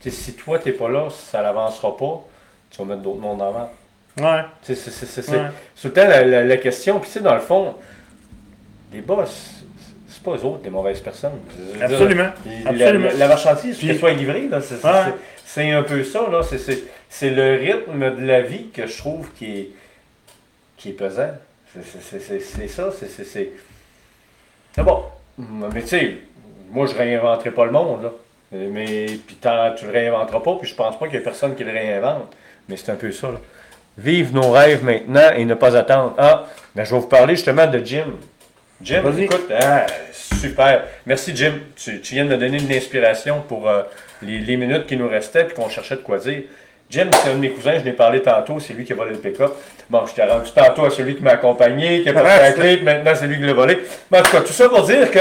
sais 0.00 0.10
si 0.10 0.34
toi, 0.34 0.58
tu 0.58 0.68
n'es 0.68 0.74
pas 0.74 0.90
là, 0.90 1.08
ça 1.10 1.42
n'avancera 1.42 1.96
pas, 1.96 2.24
tu 2.70 2.78
vas 2.78 2.84
mettre 2.84 3.02
d'autres 3.02 3.20
mondes 3.20 3.42
avant. 3.42 3.70
Ouais. 4.20 4.42
C'est 4.62 4.74
tout 4.74 5.88
le 5.88 5.92
temps 5.92 6.08
la, 6.08 6.24
la, 6.24 6.44
la 6.44 6.56
question. 6.56 6.98
Puis, 6.98 7.08
tu 7.08 7.18
sais, 7.18 7.20
dans 7.20 7.34
le 7.34 7.40
fond, 7.40 7.76
les 8.92 9.00
boss, 9.00 9.64
c'est 10.08 10.22
pas 10.22 10.32
eux 10.32 10.44
autres 10.44 10.62
des 10.62 10.70
mauvaises 10.70 11.00
personnes. 11.00 11.38
Absolument. 11.80 12.30
La, 12.64 12.92
la, 12.92 13.28
marchandise, 13.28 13.78
qu'elle 13.78 13.98
soit 13.98 14.12
livrée, 14.12 14.48
c'est 15.44 15.70
un 15.72 15.82
peu 15.82 16.04
ça. 16.04 16.20
C'est 17.08 17.30
le 17.30 17.56
rythme 17.56 18.16
de 18.16 18.26
la 18.26 18.42
vie 18.42 18.68
que 18.68 18.86
je 18.86 18.98
trouve 18.98 19.30
qui 19.34 19.58
est, 19.58 19.70
qui 20.76 20.90
est 20.90 20.92
pesant. 20.92 21.32
C'est 21.72 22.68
ça. 22.68 22.90
C'est 22.92 24.82
bon. 24.82 25.04
Mais 25.38 25.82
tu 25.82 25.88
sais, 25.88 26.16
moi, 26.70 26.86
je 26.86 26.94
réinventerai 26.94 27.50
pas 27.52 27.64
le 27.66 27.72
monde. 27.72 28.02
Là. 28.02 28.10
Mais 28.52 29.06
puis 29.26 29.36
tu 29.36 29.86
le 29.86 29.90
réinventeras 29.92 30.40
pas, 30.40 30.56
puis 30.56 30.68
je 30.68 30.74
pense 30.74 30.98
pas 30.98 31.06
qu'il 31.06 31.16
y 31.16 31.18
ait 31.18 31.22
personne 31.22 31.54
qui 31.54 31.64
le 31.64 31.70
réinvente. 31.70 32.34
Mais 32.68 32.76
c'est 32.76 32.90
un 32.90 32.96
peu 32.96 33.10
ça. 33.12 33.28
Là. 33.28 33.40
Vive 33.96 34.32
nos 34.32 34.50
rêves 34.52 34.84
maintenant 34.84 35.30
et 35.36 35.44
ne 35.44 35.54
pas 35.54 35.76
attendre. 35.76 36.14
Ah, 36.18 36.46
mais 36.74 36.84
je 36.84 36.94
vais 36.94 37.00
vous 37.00 37.08
parler 37.08 37.34
justement 37.34 37.66
de 37.66 37.78
Jim. 37.84 38.12
Jim, 38.80 39.02
écoute, 39.18 39.50
ah, 39.60 39.86
super. 40.12 40.84
Merci 41.04 41.34
Jim. 41.34 41.54
Tu, 41.74 42.00
viens 42.12 42.24
de 42.24 42.30
me 42.30 42.36
donner 42.36 42.58
une 42.58 42.72
inspiration 42.72 43.42
pour 43.48 43.68
euh, 43.68 43.82
les, 44.22 44.56
minutes 44.56 44.86
qui 44.86 44.96
nous 44.96 45.08
restaient 45.08 45.48
et 45.50 45.52
qu'on 45.52 45.68
cherchait 45.68 45.96
de 45.96 46.02
quoi 46.02 46.18
dire. 46.18 46.42
Jim, 46.88 47.10
c'est 47.12 47.30
un 47.30 47.34
de 47.34 47.40
mes 47.40 47.50
cousins, 47.50 47.78
je 47.80 47.84
l'ai 47.84 47.92
parlé 47.92 48.22
tantôt, 48.22 48.60
c'est 48.60 48.72
lui 48.72 48.84
qui 48.84 48.92
a 48.92 48.96
volé 48.96 49.10
le 49.10 49.18
pick-up. 49.18 49.52
Bon, 49.90 50.06
je 50.06 50.14
t'ai 50.14 50.22
rendu 50.22 50.50
tantôt 50.52 50.84
à 50.84 50.90
celui 50.90 51.16
qui 51.16 51.22
m'a 51.22 51.32
accompagné, 51.32 52.02
qui 52.02 52.08
a 52.08 52.12
pas 52.14 52.22
la 52.22 52.52
clé, 52.52 52.80
maintenant 52.80 53.12
c'est 53.14 53.26
lui 53.26 53.36
qui 53.36 53.42
l'a 53.42 53.52
volé. 53.52 53.80
Mais 54.10 54.20
en 54.20 54.22
tout 54.22 54.30
cas, 54.30 54.40
tout 54.40 54.52
ça 54.52 54.68
pour 54.68 54.84
dire 54.84 55.10
que 55.10 55.18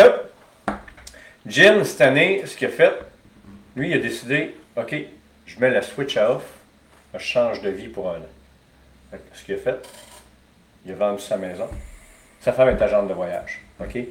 Jim, 1.45 1.83
cette 1.83 2.01
année, 2.01 2.43
ce 2.45 2.55
qu'il 2.55 2.67
a 2.67 2.71
fait, 2.71 2.93
lui, 3.75 3.89
il 3.89 3.95
a 3.95 3.97
décidé, 3.97 4.55
OK, 4.77 4.95
je 5.45 5.59
mets 5.59 5.71
la 5.71 5.81
switch 5.81 6.15
à 6.15 6.31
off, 6.31 6.43
je 7.14 7.20
change 7.20 7.62
de 7.62 7.70
vie 7.70 7.88
pour 7.88 8.10
un 8.10 8.18
an. 8.18 9.18
Ce 9.34 9.43
qu'il 9.43 9.55
a 9.55 9.58
fait, 9.58 9.88
il 10.86 10.91
a 10.91 10.95
vendu 10.95 11.22
sa 11.22 11.38
maison. 11.38 11.68
Sa 12.41 12.53
femme 12.53 12.70
est 12.70 12.82
agente 12.82 13.08
de 13.08 13.14
voyage. 13.14 13.62
OK? 13.80 13.95
et 13.95 14.08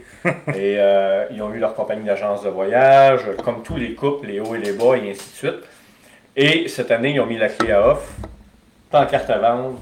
euh, 0.55 1.27
ils 1.31 1.43
ont 1.43 1.53
eu 1.53 1.59
leur 1.59 1.75
compagnie 1.75 2.05
d'agence 2.05 2.43
de 2.43 2.49
voyage, 2.49 3.23
comme 3.45 3.63
tous 3.63 3.77
les 3.77 3.95
couples, 3.95 4.27
les 4.27 4.41
hauts 4.41 4.55
et 4.55 4.59
les 4.59 4.73
bas, 4.73 4.97
et 4.97 5.11
ainsi 5.11 5.31
de 5.31 5.37
suite. 5.37 5.65
Et 6.37 6.69
cette 6.69 6.91
année, 6.91 7.13
ils 7.13 7.21
ont 7.21 7.27
mis 7.27 7.39
la 7.39 7.49
clé 7.49 7.73
à 7.73 7.89
off, 7.89 8.15
tant 8.91 9.07
carte 9.07 9.31
à 9.31 9.39
vendre, 9.39 9.81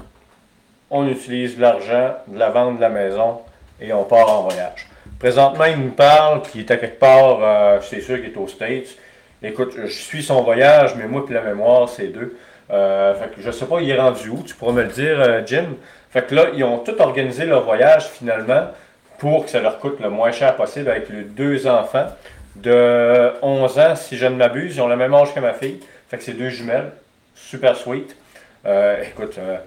on 0.89 1.07
utilise 1.07 1.59
l'argent 1.59 2.15
de 2.27 2.37
la 2.37 2.49
vente 2.49 2.77
de 2.77 2.81
la 2.81 2.89
maison 2.89 3.41
et 3.81 3.91
on 3.91 4.03
part 4.03 4.29
en 4.29 4.43
voyage. 4.43 4.87
Présentement, 5.19 5.65
il 5.65 5.77
nous 5.77 5.91
parle 5.91 6.41
qu'il 6.43 6.61
est 6.61 6.71
à 6.71 6.77
quelque 6.77 6.99
part, 6.99 7.39
euh, 7.41 7.79
c'est 7.81 8.01
sûr 8.01 8.17
qu'il 8.17 8.31
est 8.31 8.37
aux 8.37 8.47
States. 8.47 8.97
Écoute, 9.43 9.73
je 9.77 9.87
suis 9.87 10.23
son 10.23 10.43
voyage, 10.43 10.95
mais 10.95 11.07
moi 11.07 11.25
et 11.29 11.33
la 11.33 11.41
mémoire, 11.41 11.89
c'est 11.89 12.07
deux. 12.07 12.37
Euh, 12.71 13.13
fait 13.15 13.35
que 13.35 13.41
je 13.41 13.51
sais 13.51 13.65
pas, 13.65 13.79
il 13.81 13.89
est 13.89 13.99
rendu 13.99 14.29
où, 14.29 14.43
tu 14.43 14.55
pourras 14.55 14.73
me 14.73 14.83
le 14.83 14.89
dire, 14.89 15.21
euh, 15.21 15.41
Jim. 15.45 15.75
Fait 16.09 16.25
que 16.25 16.33
là, 16.33 16.45
ils 16.53 16.63
ont 16.63 16.79
tout 16.79 16.99
organisé 16.99 17.45
leur 17.45 17.63
voyage 17.63 18.07
finalement 18.07 18.67
pour 19.19 19.45
que 19.45 19.51
ça 19.51 19.59
leur 19.59 19.79
coûte 19.79 19.99
le 19.99 20.09
moins 20.09 20.31
cher 20.31 20.55
possible 20.55 20.89
avec 20.89 21.09
les 21.09 21.23
deux 21.23 21.67
enfants 21.67 22.07
de 22.55 23.33
11 23.41 23.79
ans, 23.79 23.95
si 23.95 24.17
je 24.17 24.25
ne 24.25 24.35
m'abuse. 24.35 24.75
Ils 24.75 24.81
ont 24.81 24.87
le 24.87 24.95
même 24.95 25.13
âge 25.13 25.33
que 25.33 25.39
ma 25.39 25.53
fille. 25.53 25.79
Fait 26.09 26.17
que 26.17 26.23
c'est 26.23 26.33
deux 26.33 26.49
jumelles. 26.49 26.91
Super 27.35 27.75
sweet. 27.75 28.15
Euh, 28.65 29.03
écoute, 29.03 29.35
euh, 29.37 29.57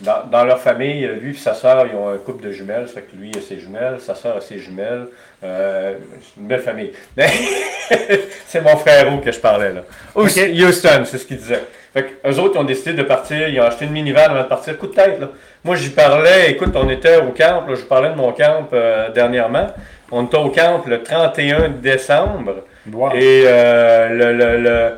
dans, 0.00 0.26
dans, 0.30 0.44
leur 0.44 0.60
famille, 0.60 1.06
lui 1.20 1.30
et 1.30 1.38
sa 1.38 1.54
soeur, 1.54 1.86
ils 1.86 1.96
ont 1.96 2.08
un 2.08 2.18
couple 2.18 2.44
de 2.44 2.52
jumelles. 2.52 2.86
Fait 2.86 3.02
que 3.02 3.16
lui 3.16 3.30
a 3.36 3.40
ses 3.40 3.58
jumelles, 3.58 4.00
sa 4.00 4.14
soeur 4.14 4.36
a 4.36 4.40
ses 4.40 4.58
jumelles. 4.58 5.06
Euh, 5.42 5.94
c'est 6.20 6.40
une 6.40 6.46
belle 6.46 6.62
famille. 6.62 6.92
c'est 8.46 8.60
mon 8.60 8.76
frère 8.76 9.06
que 9.22 9.32
je 9.32 9.40
parlais 9.40 9.72
là. 9.72 9.82
Okay. 10.14 10.64
Houston, 10.64 11.04
c'est 11.04 11.18
ce 11.18 11.26
qu'il 11.26 11.38
disait. 11.38 11.62
Fait 11.94 12.02
que 12.02 12.28
eux 12.28 12.38
autres, 12.40 12.56
ils 12.56 12.58
ont 12.58 12.64
décidé 12.64 12.92
de 12.92 13.02
partir. 13.02 13.48
Ils 13.48 13.60
ont 13.60 13.64
acheté 13.64 13.84
une 13.84 13.92
minivan 13.92 14.24
avant 14.24 14.42
de 14.42 14.48
partir. 14.48 14.76
Coup 14.76 14.88
de 14.88 14.94
tête, 14.94 15.20
là. 15.20 15.30
Moi, 15.62 15.76
j'y 15.76 15.90
parlais. 15.90 16.50
Écoute, 16.50 16.74
on 16.74 16.90
était 16.90 17.16
au 17.16 17.30
camp. 17.30 17.64
Là, 17.66 17.74
je 17.74 17.82
parlais 17.82 18.10
de 18.10 18.16
mon 18.16 18.32
camp 18.32 18.68
euh, 18.72 19.10
dernièrement. 19.10 19.68
On 20.10 20.24
était 20.26 20.36
au 20.36 20.50
camp 20.50 20.82
le 20.86 21.02
31 21.02 21.68
décembre. 21.70 22.64
Wow. 22.92 23.12
Et 23.14 23.44
euh, 23.46 24.08
le, 24.08 24.32
le, 24.32 24.60
le 24.60 24.90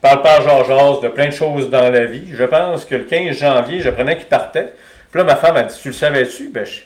parle 0.00 0.22
par 0.22 0.42
Georges 0.42 1.00
de 1.00 1.08
plein 1.08 1.26
de 1.26 1.32
choses 1.32 1.70
dans 1.70 1.90
la 1.90 2.04
vie. 2.04 2.28
Je 2.32 2.44
pense 2.44 2.84
que 2.84 2.94
le 2.94 3.04
15 3.04 3.36
janvier, 3.36 3.80
j'apprenais 3.80 4.16
qu'il 4.16 4.26
partait. 4.26 4.72
Puis 5.10 5.18
là, 5.18 5.24
ma 5.24 5.36
femme 5.36 5.56
a 5.56 5.62
dit 5.62 5.78
Tu 5.80 5.88
le 5.88 5.94
savais-tu 5.94 6.50
ben, 6.50 6.64
je... 6.64 6.80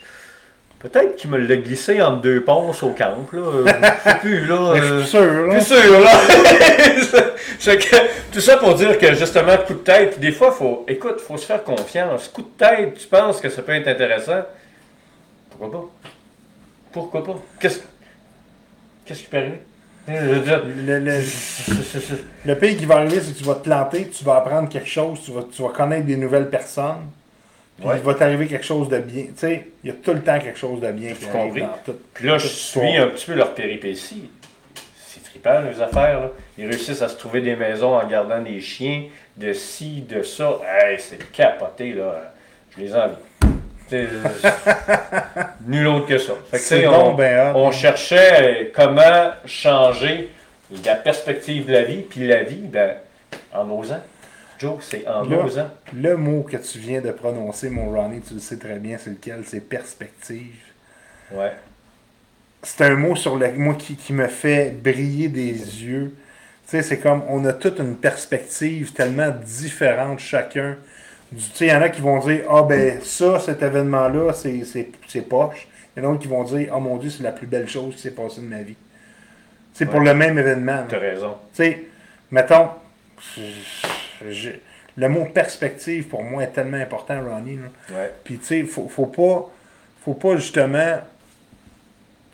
Peut-être 0.80 1.16
qu'il 1.16 1.28
me 1.28 1.36
l'a 1.36 1.56
glissé 1.56 2.00
entre 2.00 2.22
deux 2.22 2.42
ponces 2.42 2.82
au 2.82 2.88
camp, 2.90 3.26
là. 3.32 3.40
Je 4.04 4.10
sais 4.10 4.18
plus, 4.18 4.46
là. 4.46 4.72
Je 4.76 5.00
suis 5.00 5.10
sûr, 5.10 5.46
là. 5.46 5.58
Je 5.58 5.64
suis 5.64 5.76
sûr, 5.76 6.00
là. 6.00 6.10
tout 8.32 8.40
ça 8.40 8.56
pour 8.56 8.74
dire 8.76 8.96
que, 8.98 9.14
justement, 9.14 9.58
coup 9.58 9.74
de 9.74 9.80
tête, 9.80 10.18
des 10.18 10.32
fois, 10.32 10.52
faut, 10.52 10.86
écoute, 10.88 11.16
il 11.18 11.22
faut 11.22 11.36
se 11.36 11.44
faire 11.44 11.62
confiance. 11.62 12.28
Coup 12.28 12.40
de 12.40 12.48
tête, 12.56 12.94
tu 12.94 13.06
penses 13.06 13.42
que 13.42 13.50
ça 13.50 13.60
peut 13.60 13.72
être 13.72 13.88
intéressant? 13.88 14.40
Pourquoi 15.50 15.70
pas? 15.70 15.84
Pourquoi 16.92 17.24
pas? 17.24 17.36
Qu'est-ce, 17.60 17.80
qu'est-ce 19.04 19.20
qui 19.20 19.26
peut 19.26 19.36
arriver? 19.36 19.60
Le, 20.08 21.04
le, 21.04 21.20
le 22.46 22.54
pays 22.58 22.76
qui 22.76 22.86
va 22.86 22.96
arriver, 22.96 23.20
c'est 23.20 23.34
que 23.34 23.38
tu 23.38 23.44
vas 23.44 23.56
te 23.56 23.64
planter, 23.64 24.08
tu 24.08 24.24
vas 24.24 24.36
apprendre 24.36 24.70
quelque 24.70 24.88
chose, 24.88 25.20
tu 25.22 25.30
vas, 25.30 25.44
tu 25.52 25.60
vas 25.62 25.68
connaître 25.68 26.06
des 26.06 26.16
nouvelles 26.16 26.48
personnes. 26.48 27.10
Puis 27.80 27.88
ouais. 27.88 27.96
il 27.96 28.02
va 28.02 28.14
t'arriver 28.14 28.46
quelque 28.46 28.64
chose 28.64 28.88
de 28.88 28.98
bien. 28.98 29.24
Tu 29.24 29.32
sais, 29.36 29.68
il 29.82 29.88
y 29.88 29.90
a 29.90 29.96
tout 29.96 30.12
le 30.12 30.20
temps 30.20 30.38
quelque 30.38 30.58
chose 30.58 30.80
de 30.80 30.92
bien 30.92 31.14
qui 31.14 31.26
arrive 31.26 31.68
tout, 31.84 31.96
Puis 32.12 32.26
là, 32.26 32.36
je 32.36 32.46
suis 32.46 32.96
un 32.96 33.06
petit 33.08 33.26
peu 33.26 33.34
leur 33.34 33.54
péripétie. 33.54 34.30
C'est 35.06 35.22
trippant, 35.22 35.62
les 35.62 35.80
affaires. 35.80 36.20
Là. 36.20 36.30
Ils 36.58 36.66
réussissent 36.66 37.00
à 37.00 37.08
se 37.08 37.16
trouver 37.16 37.40
des 37.40 37.56
maisons 37.56 37.96
en 37.96 38.06
gardant 38.06 38.40
des 38.40 38.60
chiens, 38.60 39.04
de 39.36 39.54
ci, 39.54 40.02
de 40.02 40.22
ça. 40.22 40.60
Hey, 40.68 40.98
c'est 41.00 41.32
capoté, 41.32 41.94
là. 41.94 42.34
Je 42.76 42.82
les 42.82 42.94
envie. 42.94 43.14
nul 45.66 45.86
autre 45.88 46.06
que 46.06 46.18
ça. 46.18 46.34
Fait 46.52 46.82
que, 46.82 46.86
on, 46.86 47.14
ben, 47.14 47.52
on 47.56 47.72
cherchait 47.72 48.70
comment 48.74 49.32
changer 49.46 50.30
la 50.84 50.94
perspective 50.94 51.66
de 51.66 51.72
la 51.72 51.82
vie, 51.82 52.02
puis 52.02 52.26
la 52.26 52.44
vie, 52.44 52.62
ben, 52.68 52.96
en 53.52 53.68
osant. 53.70 54.02
Joe, 54.60 54.76
c'est 54.80 55.08
en 55.08 55.24
le, 55.24 55.38
osant. 55.38 55.70
Le 55.94 56.16
mot 56.18 56.42
que 56.42 56.58
tu 56.58 56.78
viens 56.78 57.00
de 57.00 57.10
prononcer, 57.12 57.70
mon 57.70 57.90
Ronnie, 57.90 58.20
tu 58.20 58.34
le 58.34 58.40
sais 58.40 58.58
très 58.58 58.78
bien, 58.78 58.98
c'est 58.98 59.10
lequel? 59.10 59.42
C'est 59.46 59.60
perspective. 59.60 60.54
Ouais. 61.32 61.52
C'est 62.62 62.84
un 62.84 62.94
mot 62.94 63.16
sur 63.16 63.36
le, 63.36 63.50
moi 63.52 63.74
qui, 63.74 63.96
qui 63.96 64.12
me 64.12 64.26
fait 64.26 64.70
briller 64.70 65.28
des 65.28 65.52
yeux. 65.52 66.14
Tu 66.64 66.76
sais, 66.76 66.82
c'est 66.82 66.98
comme 66.98 67.22
on 67.28 67.42
a 67.46 67.54
toute 67.54 67.78
une 67.78 67.96
perspective 67.96 68.92
tellement 68.92 69.30
différente 69.30 70.18
chacun. 70.18 70.76
Tu 71.34 71.40
sais, 71.40 71.66
il 71.66 71.70
y 71.70 71.72
en 71.72 71.80
a 71.80 71.88
qui 71.88 72.02
vont 72.02 72.18
dire 72.18 72.44
Ah 72.50 72.62
ben 72.62 73.00
ça, 73.02 73.38
cet 73.40 73.62
événement-là, 73.62 74.34
c'est 74.34 75.22
poche. 75.22 75.68
Il 75.96 76.02
y 76.02 76.06
en 76.06 76.10
a 76.10 76.12
d'autres 76.12 76.22
qui 76.22 76.28
vont 76.28 76.44
dire 76.44 76.70
Oh 76.76 76.80
mon 76.80 76.98
Dieu, 76.98 77.08
c'est 77.08 77.22
la 77.22 77.32
plus 77.32 77.46
belle 77.46 77.68
chose 77.68 77.94
qui 77.94 78.02
s'est 78.02 78.10
passée 78.10 78.42
de 78.42 78.46
ma 78.46 78.60
vie. 78.60 78.76
C'est 79.72 79.86
ouais. 79.86 79.90
pour 79.90 80.00
le 80.00 80.12
même 80.12 80.38
événement. 80.38 80.84
Tu 80.86 80.96
as 80.96 80.98
raison. 80.98 81.36
Tu 81.54 81.62
sais, 81.62 81.84
mettons, 82.30 82.68
je, 84.28 84.50
le 84.96 85.08
mot 85.08 85.24
perspective 85.24 86.08
pour 86.08 86.22
moi 86.22 86.42
est 86.42 86.52
tellement 86.52 86.76
important, 86.76 87.20
Ronnie. 87.22 87.56
Là. 87.56 87.96
Ouais. 87.96 88.12
Puis 88.24 88.38
tu 88.38 88.44
sais, 88.44 88.62
faut, 88.64 88.88
faut 88.88 89.06
pas, 89.06 89.50
faut 90.04 90.14
pas 90.14 90.36
justement. 90.36 90.98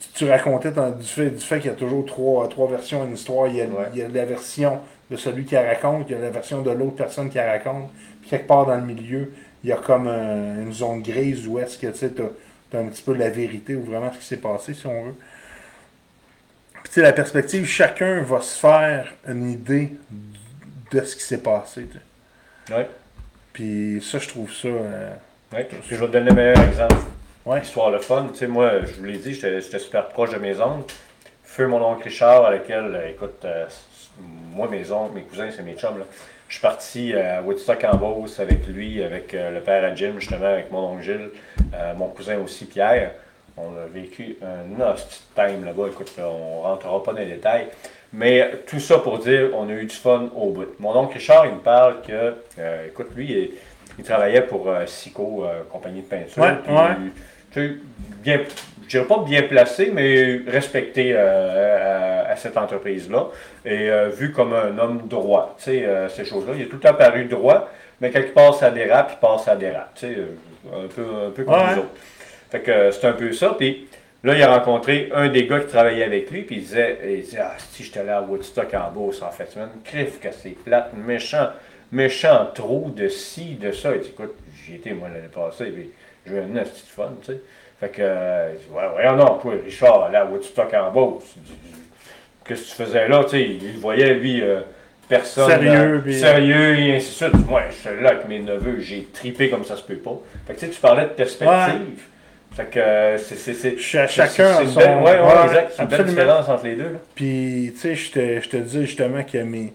Tu, 0.01 0.25
tu 0.25 0.31
racontais 0.31 0.71
du 0.71 1.07
fait, 1.07 1.31
du 1.31 1.45
fait 1.45 1.59
qu'il 1.59 1.71
y 1.71 1.75
a 1.75 1.77
toujours 1.77 2.05
trois, 2.05 2.49
trois 2.49 2.69
versions 2.69 3.03
à 3.03 3.07
une 3.07 3.15
histoire. 3.15 3.49
Il 3.49 3.57
y, 3.57 3.63
a, 3.63 3.67
ouais. 3.67 3.87
il 3.93 3.99
y 3.99 4.03
a 4.03 4.09
la 4.09 4.25
version 4.25 4.81
de 5.11 5.17
celui 5.17 5.45
qui 5.45 5.55
la 5.55 5.63
raconte, 5.63 6.07
il 6.09 6.13
y 6.13 6.17
a 6.17 6.19
la 6.21 6.31
version 6.31 6.63
de 6.63 6.71
l'autre 6.71 6.97
personne 6.97 7.31
qui 7.31 7.37
la 7.37 7.53
raconte. 7.53 7.91
Puis 8.21 8.31
quelque 8.31 8.47
part 8.47 8.67
dans 8.67 8.77
le 8.77 8.85
milieu, 8.85 9.33
il 9.63 9.71
y 9.71 9.73
a 9.73 9.77
comme 9.77 10.09
un, 10.09 10.63
une 10.63 10.73
zone 10.73 11.03
grise 11.03 11.47
où 11.47 11.59
est-ce 11.59 11.79
que 11.79 11.87
tu 11.89 11.99
sais, 11.99 12.13
as, 12.21 12.79
un 12.79 12.87
petit 12.87 13.03
peu 13.03 13.15
la 13.15 13.31
vérité 13.31 13.75
ou 13.75 13.85
vraiment 13.85 14.13
ce 14.13 14.19
qui 14.19 14.25
s'est 14.25 14.37
passé, 14.37 14.75
si 14.75 14.87
on 14.87 15.05
veut. 15.05 15.15
Puis 16.83 16.85
tu 16.85 16.93
sais, 16.95 17.03
la 17.03 17.13
perspective, 17.13 17.65
chacun 17.65 18.23
va 18.23 18.41
se 18.41 18.59
faire 18.59 19.13
une 19.27 19.51
idée 19.51 19.93
de 20.93 21.01
ce 21.03 21.17
qui 21.17 21.23
s'est 21.23 21.43
passé. 21.43 21.87
Ouais. 22.71 22.89
Puis 23.53 24.03
ça, 24.03 24.19
je 24.19 24.29
trouve 24.29 24.53
ça. 24.53 24.69
Euh, 24.69 25.11
ouais. 25.53 25.69
Je 25.89 25.97
vais 25.97 26.07
te 26.07 26.13
donner 26.13 26.31
le 26.31 26.37
meilleur 26.37 26.61
exemple. 26.61 26.97
Ouais. 27.45 27.63
Histoire 27.63 27.91
le 27.91 27.99
fun. 27.99 28.29
Tu 28.33 28.41
sais, 28.41 28.47
moi, 28.47 28.85
je 28.85 28.95
vous 28.95 29.05
l'ai 29.05 29.19
dit, 29.19 29.35
j'étais 29.35 29.79
super 29.79 30.09
proche 30.09 30.31
de 30.31 30.39
mes 30.39 30.61
oncles. 30.61 30.93
Feu 31.45 31.67
mon 31.69 31.83
oncle 31.83 32.05
Richard, 32.05 32.45
à 32.45 32.51
laquelle, 32.51 33.01
écoute, 33.09 33.45
euh, 33.45 33.67
moi, 34.53 34.69
mes 34.69 34.91
oncles, 34.91 35.15
mes 35.15 35.23
cousins, 35.23 35.49
c'est 35.55 35.63
mes 35.63 35.75
chums. 35.75 35.99
Là. 35.99 36.05
Je 36.49 36.55
suis 36.55 36.63
parti 36.63 37.15
à 37.15 37.43
Woodstock 37.43 37.83
en 37.85 37.97
Beauce 37.97 38.39
avec 38.41 38.67
lui, 38.67 39.03
avec 39.03 39.35
euh, 39.35 39.51
le 39.51 39.61
père 39.61 39.85
à 39.85 39.95
Jim, 39.95 40.15
justement, 40.19 40.47
avec 40.47 40.71
mon 40.71 40.93
oncle 40.93 41.03
Gilles, 41.03 41.31
euh, 41.75 41.95
mon 41.95 42.09
cousin 42.09 42.39
aussi, 42.39 42.67
Pierre. 42.67 43.13
On 43.57 43.77
a 43.77 43.87
vécu 43.87 44.37
un 44.43 44.81
hostie 44.81 45.23
time 45.35 45.65
là-bas. 45.65 45.89
Écoute, 45.89 46.13
on 46.19 46.59
ne 46.59 46.63
rentrera 46.63 47.03
pas 47.03 47.13
dans 47.13 47.19
les 47.19 47.27
détails. 47.27 47.69
Mais 48.17 48.51
tout 48.67 48.81
ça 48.81 48.99
pour 48.99 49.19
dire, 49.19 49.51
on 49.55 49.69
a 49.69 49.73
eu 49.73 49.85
du 49.85 49.95
fun 49.95 50.31
au 50.35 50.51
bout. 50.51 50.75
Mon 50.79 50.97
oncle 50.97 51.13
Richard, 51.19 51.45
il 51.45 51.53
me 51.53 51.59
parle 51.61 52.01
que, 52.01 52.33
euh, 52.59 52.87
écoute, 52.87 53.09
lui, 53.15 53.31
il, 53.31 53.51
il 53.99 54.05
travaillait 54.05 54.41
pour 54.41 54.71
euh, 54.71 54.87
Sico, 54.87 55.45
euh, 55.45 55.61
compagnie 55.71 56.01
de 56.01 56.07
peinture. 56.07 56.43
Ouais, 56.43 56.55
puis, 56.65 56.73
ouais. 56.75 57.11
Tu 57.53 57.61
sais, 57.61 57.75
bien, 58.23 58.41
je 58.85 58.89
dirais 58.89 59.05
pas 59.05 59.19
bien 59.19 59.43
placé, 59.43 59.91
mais 59.93 60.41
respecté 60.47 61.15
à, 61.15 62.29
à, 62.31 62.37
cette 62.37 62.57
entreprise-là. 62.57 63.27
Et 63.67 63.91
vu 64.17 64.33
comme 64.33 64.55
un 64.55 64.79
homme 64.79 65.03
droit, 65.07 65.55
tu 65.59 65.65
sais, 65.65 65.87
ces 66.09 66.25
choses-là. 66.25 66.55
Il 66.57 66.63
est 66.63 66.67
tout 66.67 66.77
le 66.77 66.83
temps 66.83 66.95
paru 66.95 67.27
droit, 67.27 67.69
mais 68.01 68.11
quand 68.11 68.21
il 68.21 68.33
passe 68.33 68.63
à 68.63 68.71
dérape, 68.71 69.13
il 69.15 69.19
passe 69.21 69.47
à 69.49 69.57
dérape. 69.57 69.91
Tu 69.95 70.07
sais, 70.07 70.17
un 70.73 70.87
peu, 70.89 71.07
un 71.27 71.31
peu 71.31 71.45
comme 71.45 71.55
Ouais. 71.55 71.75
nous 71.75 71.81
autres. 71.81 71.91
Fait 72.51 72.61
que 72.61 72.91
c'est 72.91 73.07
un 73.07 73.13
peu 73.13 73.33
ça. 73.33 73.55
Puis 73.59 73.89
là, 74.25 74.35
il 74.35 74.43
a 74.43 74.59
rencontré 74.59 75.11
un 75.15 75.29
des 75.29 75.47
gars 75.47 75.61
qui 75.61 75.67
travaillait 75.69 76.05
avec 76.05 76.31
lui, 76.31 76.43
puis 76.43 76.57
il 76.57 76.63
disait, 76.63 76.99
il 77.07 77.21
disait 77.23 77.39
Ah, 77.41 77.55
si 77.59 77.85
j'étais 77.85 78.05
là 78.05 78.19
à 78.19 78.23
Woodstock 78.23 78.73
en 78.75 78.91
Beauce 78.91 79.23
en 79.23 79.31
fait, 79.31 79.51
semaine, 79.51 79.69
crif 79.85 80.21
que 80.21 80.29
c'est 80.33 80.51
plate, 80.51 80.93
méchant, 80.95 81.49
méchant 81.93 82.49
trop 82.55 82.91
de 82.95 83.09
ci, 83.09 83.55
de 83.55 83.73
ça. 83.73 83.95
Il 83.95 84.01
dit, 84.03 84.09
écoute, 84.09 84.35
j'y 84.65 84.77
étais 84.77 84.93
moi 84.93 85.09
l'année 85.09 85.29
passée, 85.33 85.67
puis 85.67 85.91
j'ai 86.27 86.39
un 86.39 86.47
petit 86.65 86.87
fun, 86.87 87.13
tu 87.21 87.33
sais. 87.33 87.41
Fait 87.79 87.89
que, 87.91 88.01
euh, 88.01 88.53
il 88.55 88.59
dit, 88.59 88.73
ouais, 88.73 88.89
voyons 88.91 89.17
non, 89.17 89.39
toi, 89.39 89.53
Richard, 89.65 90.05
allait 90.05 90.19
à 90.19 90.25
Woodstock 90.25 90.73
en 90.75 90.91
dit, 90.91 91.53
Qu'est-ce 92.45 92.63
que 92.63 92.69
tu 92.69 92.85
faisais 92.85 93.09
là, 93.09 93.25
tu 93.25 93.31
sais, 93.31 93.43
il 93.43 93.79
voyait, 93.79 94.15
lui, 94.15 94.41
euh, 94.41 94.61
personne. 95.09 95.51
Sérieux, 95.51 95.97
euh, 95.97 96.01
puis- 96.01 96.19
sérieux, 96.19 96.79
et 96.79 96.97
ainsi 96.97 97.09
de 97.09 97.29
suite. 97.31 97.47
Moi, 97.49 97.63
je 97.71 97.75
suis 97.75 98.03
là 98.03 98.11
avec 98.11 98.29
mes 98.29 98.39
neveux, 98.39 98.81
j'ai 98.81 99.07
tripé 99.13 99.51
comme 99.51 99.65
ça 99.65 99.77
se 99.77 99.83
peut 99.83 99.97
pas. 99.97 100.19
Fait 100.47 100.55
que, 100.55 100.61
tu 100.61 100.67
sais, 100.67 100.73
tu 100.73 100.81
parlais 100.81 101.05
de 101.05 101.11
perspective. 101.11 102.05
Fait 102.57 102.65
que, 102.65 102.79
euh, 102.79 103.19
c'est, 103.19 103.37
c'est, 103.37 103.53
c'est, 103.53 103.77
Ch- 103.79 104.09
c'est- 104.09 104.09
chacun 104.09 104.49
a 104.57 104.67
son- 104.67 104.81
belle, 104.81 104.97
ouais, 104.99 105.03
ouais, 105.03 105.21
ouais, 105.21 105.45
exact. 105.45 105.73
C'est 105.77 105.83
une 105.83 105.89
belle 105.89 106.07
différence 106.07 106.49
entre 106.49 106.65
les 106.65 106.75
deux, 106.77 106.93
là. 106.93 106.99
Puis, 107.15 107.71
tu 107.75 107.81
sais, 107.81 107.95
je 107.95 108.49
te, 108.49 108.57
dis 108.57 108.87
justement 108.87 109.23
que 109.25 109.39
mes. 109.39 109.75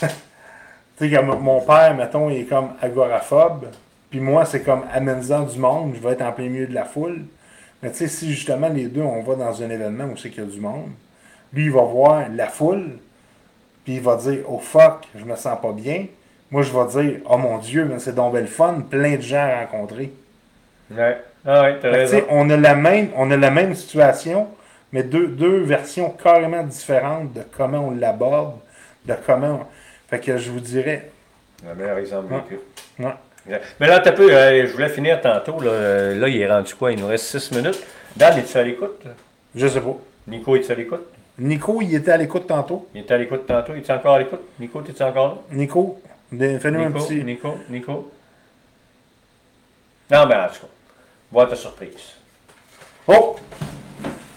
tu 0.00 1.08
sais, 1.08 1.22
mon- 1.22 1.60
père, 1.60 1.94
mettons, 1.94 2.30
il 2.30 2.40
est 2.40 2.44
comme 2.44 2.70
agoraphobe. 2.82 3.66
Puis 4.10 4.18
moi, 4.20 4.44
c'est 4.44 4.62
comme 4.62 4.84
amenant 4.92 5.42
du 5.42 5.58
monde. 5.58 5.92
Je 5.94 6.00
vais 6.00 6.14
être 6.14 6.22
en 6.22 6.32
plein 6.32 6.48
milieu 6.48 6.66
de 6.66 6.74
la 6.74 6.84
foule. 6.84 7.24
Mais 7.82 7.90
tu 7.92 7.98
sais, 7.98 8.08
si 8.08 8.32
justement 8.32 8.68
les 8.68 8.86
deux, 8.86 9.02
on 9.02 9.22
va 9.22 9.36
dans 9.36 9.62
un 9.62 9.70
événement 9.70 10.06
où 10.06 10.16
c'est 10.16 10.30
qu'il 10.30 10.42
y 10.42 10.46
a 10.46 10.50
du 10.50 10.60
monde, 10.60 10.90
Lui, 11.52 11.66
il 11.66 11.70
va 11.70 11.82
voir 11.82 12.26
la 12.34 12.48
foule, 12.48 12.98
puis 13.84 13.94
il 13.96 14.00
va 14.00 14.16
dire 14.16 14.40
Oh 14.48 14.58
fuck, 14.58 15.06
je 15.14 15.24
me 15.24 15.36
sens 15.36 15.58
pas 15.62 15.72
bien. 15.72 16.06
Moi, 16.50 16.62
je 16.62 16.72
vais 16.72 16.86
dire 17.02 17.20
Oh 17.30 17.36
mon 17.38 17.58
Dieu, 17.58 17.84
mais 17.84 18.00
c'est 18.00 18.14
donc 18.14 18.32
belle 18.32 18.48
fun, 18.48 18.80
plein 18.90 19.14
de 19.16 19.20
gens 19.22 19.46
à 19.48 19.60
rencontrer. 19.60 20.12
Ouais. 20.90 21.18
Ah 21.50 21.72
t'as 21.80 21.90
raison. 21.90 22.24
on, 22.28 22.50
a 22.50 22.56
la 22.58 22.74
même, 22.74 23.08
on 23.16 23.30
a 23.30 23.36
la 23.36 23.50
même 23.50 23.74
situation, 23.74 24.48
mais 24.92 25.02
deux, 25.02 25.28
deux 25.28 25.60
versions 25.62 26.10
carrément 26.10 26.62
différentes 26.62 27.32
de 27.32 27.40
comment 27.56 27.78
on 27.88 27.90
l'aborde, 27.92 28.56
de 29.06 29.14
comment. 29.26 29.60
on- 29.62 29.66
Fait 30.10 30.20
que 30.20 30.36
je 30.38 30.50
vous 30.50 30.60
dirais. 30.60 31.10
Le 31.66 31.74
meilleur 31.74 31.96
exemple 31.98 32.32
Ouais. 32.34 32.40
vécu. 32.48 32.60
Ouais. 32.98 33.06
Ouais. 33.48 33.60
Mais 33.80 33.86
là, 33.88 33.98
t'as 34.00 34.12
peu, 34.12 34.30
euh, 34.32 34.66
je 34.66 34.72
voulais 34.72 34.88
finir 34.90 35.20
tantôt. 35.22 35.58
Là, 35.60 35.70
Euh, 35.70 36.14
là, 36.18 36.28
il 36.28 36.40
est 36.40 36.50
rendu 36.50 36.74
quoi? 36.74 36.92
Il 36.92 37.00
nous 37.00 37.06
reste 37.06 37.24
6 37.38 37.50
minutes. 37.52 37.82
Dan, 38.16 38.38
es-tu 38.38 38.56
à 38.58 38.62
l'écoute? 38.62 39.02
Je 39.54 39.66
sais 39.66 39.80
pas. 39.80 39.96
Nico, 40.26 40.54
es-tu 40.56 40.70
à 40.70 40.74
l'écoute? 40.74 41.06
Nico, 41.38 41.80
il 41.80 41.94
était 41.94 42.10
à 42.12 42.16
l'écoute 42.18 42.46
tantôt. 42.46 42.88
Il 42.94 43.00
était 43.02 43.14
à 43.14 43.18
l'écoute 43.18 43.46
tantôt. 43.46 43.72
Il 43.74 43.78
est 43.82 43.90
encore 43.90 44.14
à 44.16 44.18
l'écoute? 44.18 44.40
Nico, 44.60 44.82
es-tu 44.86 45.02
encore 45.02 45.28
là? 45.28 45.34
Nico, 45.52 46.00
fais-nous 46.30 46.80
un 46.82 46.88
Nico, 46.88 46.98
petit. 47.00 47.24
Nico, 47.24 47.54
Nico. 47.70 48.10
Non, 50.10 50.26
ben 50.26 50.44
en 50.44 50.48
tout 50.48 50.60
cas, 50.60 50.66
vois 51.32 51.46
ta 51.46 51.56
surprise. 51.56 52.14
Oh! 53.06 53.36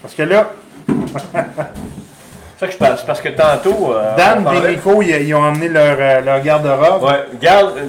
Parce 0.02 0.14
que 0.16 0.24
là, 0.24 0.52
C'est 0.88 0.94
ça 2.60 2.68
que 2.68 2.72
je 2.74 2.78
pense. 2.78 3.04
Parce 3.04 3.22
que 3.22 3.30
tantôt. 3.30 3.94
euh, 3.94 4.16
Dan 4.16 4.46
et 4.66 4.72
Nico, 4.76 5.02
ils, 5.02 5.10
ils 5.28 5.34
ont 5.36 5.44
emmené 5.44 5.68
leur, 5.68 5.98
euh, 6.00 6.22
leur 6.22 6.42
garde-robe. 6.42 7.04
Ouais, 7.04 7.26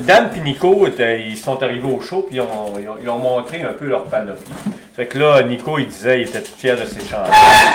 Dan 0.03 0.31
et 0.37 0.41
Nico, 0.41 0.87
étaient- 0.87 1.23
ils 1.23 1.37
sont 1.39 1.63
arrivés 1.63 1.89
au 1.89 2.01
show 2.01 2.23
puis 2.29 2.37
ils 2.37 2.41
ont, 2.41 2.75
ils 2.79 2.89
ont, 2.89 2.97
ils 3.03 3.09
ont 3.09 3.19
montré 3.19 3.63
un 3.63 3.73
peu 3.73 3.87
leur 3.87 4.05
panoplie. 4.05 4.53
Fait 4.95 5.07
que 5.07 5.19
là, 5.19 5.43
Nico, 5.43 5.79
il 5.79 5.87
disait, 5.89 6.21
il 6.23 6.29
était 6.29 6.43
tout 6.43 6.53
fier 6.57 6.77
de 6.77 6.85
ses 6.85 7.01
chansons. 7.01 7.33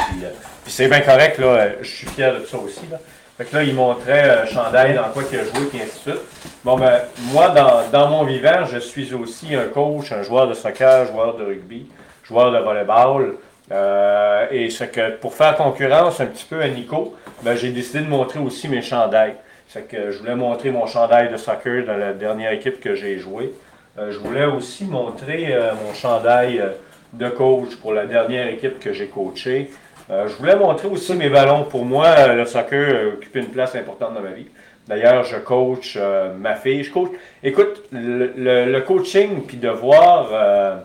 Puis, 0.09 0.23
euh, 0.25 0.29
puis 0.63 0.71
c'est 0.73 0.87
bien 0.87 1.01
correct, 1.01 1.37
là, 1.39 1.67
je 1.81 1.87
suis 1.87 2.07
fier 2.07 2.33
de 2.39 2.45
ça 2.45 2.57
aussi. 2.57 2.81
Là. 2.91 2.97
Fait 3.37 3.45
que 3.45 3.55
là, 3.55 3.63
il 3.63 3.75
montrait 3.75 4.29
euh, 4.29 4.45
chandail 4.47 4.95
dans 4.95 5.09
quoi 5.09 5.23
qu'il 5.23 5.39
a 5.39 5.43
joué, 5.43 5.67
puis 5.69 5.79
ainsi 5.79 5.95
de 6.05 6.11
suite. 6.11 6.21
Bon, 6.63 6.77
ben, 6.77 7.01
moi, 7.31 7.49
dans, 7.49 7.87
dans 7.91 8.09
mon 8.09 8.23
vivant, 8.23 8.65
je 8.65 8.79
suis 8.79 9.13
aussi 9.13 9.53
un 9.55 9.65
coach, 9.65 10.11
un 10.11 10.23
joueur 10.23 10.47
de 10.47 10.53
soccer, 10.53 11.05
joueur 11.05 11.37
de 11.37 11.45
rugby, 11.45 11.87
joueur 12.23 12.51
de 12.51 12.57
volleyball. 12.57 13.35
Euh, 13.71 14.47
et 14.49 14.69
c'est 14.69 14.91
que 14.91 15.11
pour 15.17 15.33
faire 15.33 15.55
concurrence 15.55 16.19
un 16.19 16.25
petit 16.25 16.45
peu 16.45 16.61
à 16.61 16.67
Nico, 16.67 17.15
ben, 17.43 17.55
j'ai 17.55 17.71
décidé 17.71 17.99
de 17.99 18.09
montrer 18.09 18.39
aussi 18.39 18.67
mes 18.67 18.81
chandails. 18.81 19.35
C'est 19.67 19.87
que 19.87 20.11
je 20.11 20.17
voulais 20.19 20.35
montrer 20.35 20.71
mon 20.71 20.87
chandail 20.87 21.29
de 21.29 21.37
soccer 21.37 21.85
dans 21.85 21.97
la 21.97 22.13
dernière 22.13 22.53
équipe 22.53 22.79
que 22.79 22.95
j'ai 22.95 23.19
joué. 23.19 23.53
Euh, 23.99 24.11
je 24.11 24.19
voulais 24.19 24.45
aussi 24.45 24.85
montrer 24.85 25.53
euh, 25.53 25.71
mon 25.83 25.93
chandail 25.93 26.59
euh, 26.59 26.69
de 27.13 27.29
coach 27.29 27.75
pour 27.77 27.93
la 27.93 28.05
dernière 28.05 28.47
équipe 28.47 28.79
que 28.79 28.93
j'ai 28.93 29.07
coachée. 29.07 29.71
Euh, 30.09 30.27
je 30.27 30.35
voulais 30.35 30.55
montrer 30.55 30.87
aussi 30.87 31.13
mes 31.15 31.29
ballons. 31.29 31.65
Pour 31.65 31.83
moi, 31.85 32.07
euh, 32.07 32.33
le 32.35 32.45
soccer 32.45 33.13
occupe 33.13 33.35
une 33.35 33.47
place 33.49 33.75
importante 33.75 34.13
dans 34.13 34.21
ma 34.21 34.31
vie. 34.31 34.47
D'ailleurs, 34.87 35.23
je 35.25 35.35
coach 35.37 35.95
euh, 35.99 36.33
ma 36.33 36.55
fille. 36.55 36.83
Je 36.83 36.91
coach. 36.91 37.11
Écoute, 37.43 37.83
le, 37.91 38.31
le- 38.37 38.71
le 38.71 38.81
coaching, 38.81 39.41
puis 39.45 39.57
de 39.57 39.67
voir, 39.69 40.29
euh, 40.31 40.77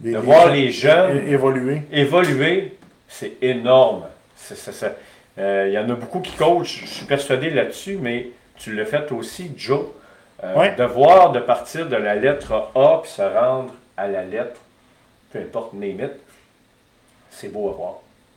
Des- 0.00 0.12
de 0.12 0.18
voir 0.18 0.50
les 0.50 0.70
jeunes 0.70 1.28
évoluer. 1.28 1.82
évoluer, 1.92 2.76
c'est 3.08 3.32
énorme. 3.42 4.04
Euh, 5.38 5.66
Il 5.68 5.72
y 5.74 5.78
en 5.78 5.90
a 5.90 5.94
beaucoup 5.94 6.20
qui 6.20 6.32
coachent, 6.36 6.80
je 6.82 6.86
suis 6.86 7.06
persuadé 7.06 7.50
là-dessus, 7.50 7.98
mais 8.00 8.28
tu 8.56 8.74
l'as 8.74 8.86
fait 8.86 9.12
aussi, 9.12 9.52
Joe. 9.56 9.86
Ouais. 10.56 10.74
De 10.76 10.84
voir 10.84 11.32
de 11.32 11.40
partir 11.40 11.86
de 11.88 11.96
la 11.96 12.14
lettre 12.14 12.70
A 12.74 13.00
puis 13.02 13.10
se 13.10 13.22
rendre 13.22 13.72
à 13.96 14.08
la 14.08 14.24
lettre, 14.24 14.60
peu 15.32 15.38
importe, 15.38 15.72
name 15.74 16.00
it, 16.00 16.12
c'est 17.30 17.48
beau 17.52 17.68
à 17.70 17.72
voir. 17.72 17.94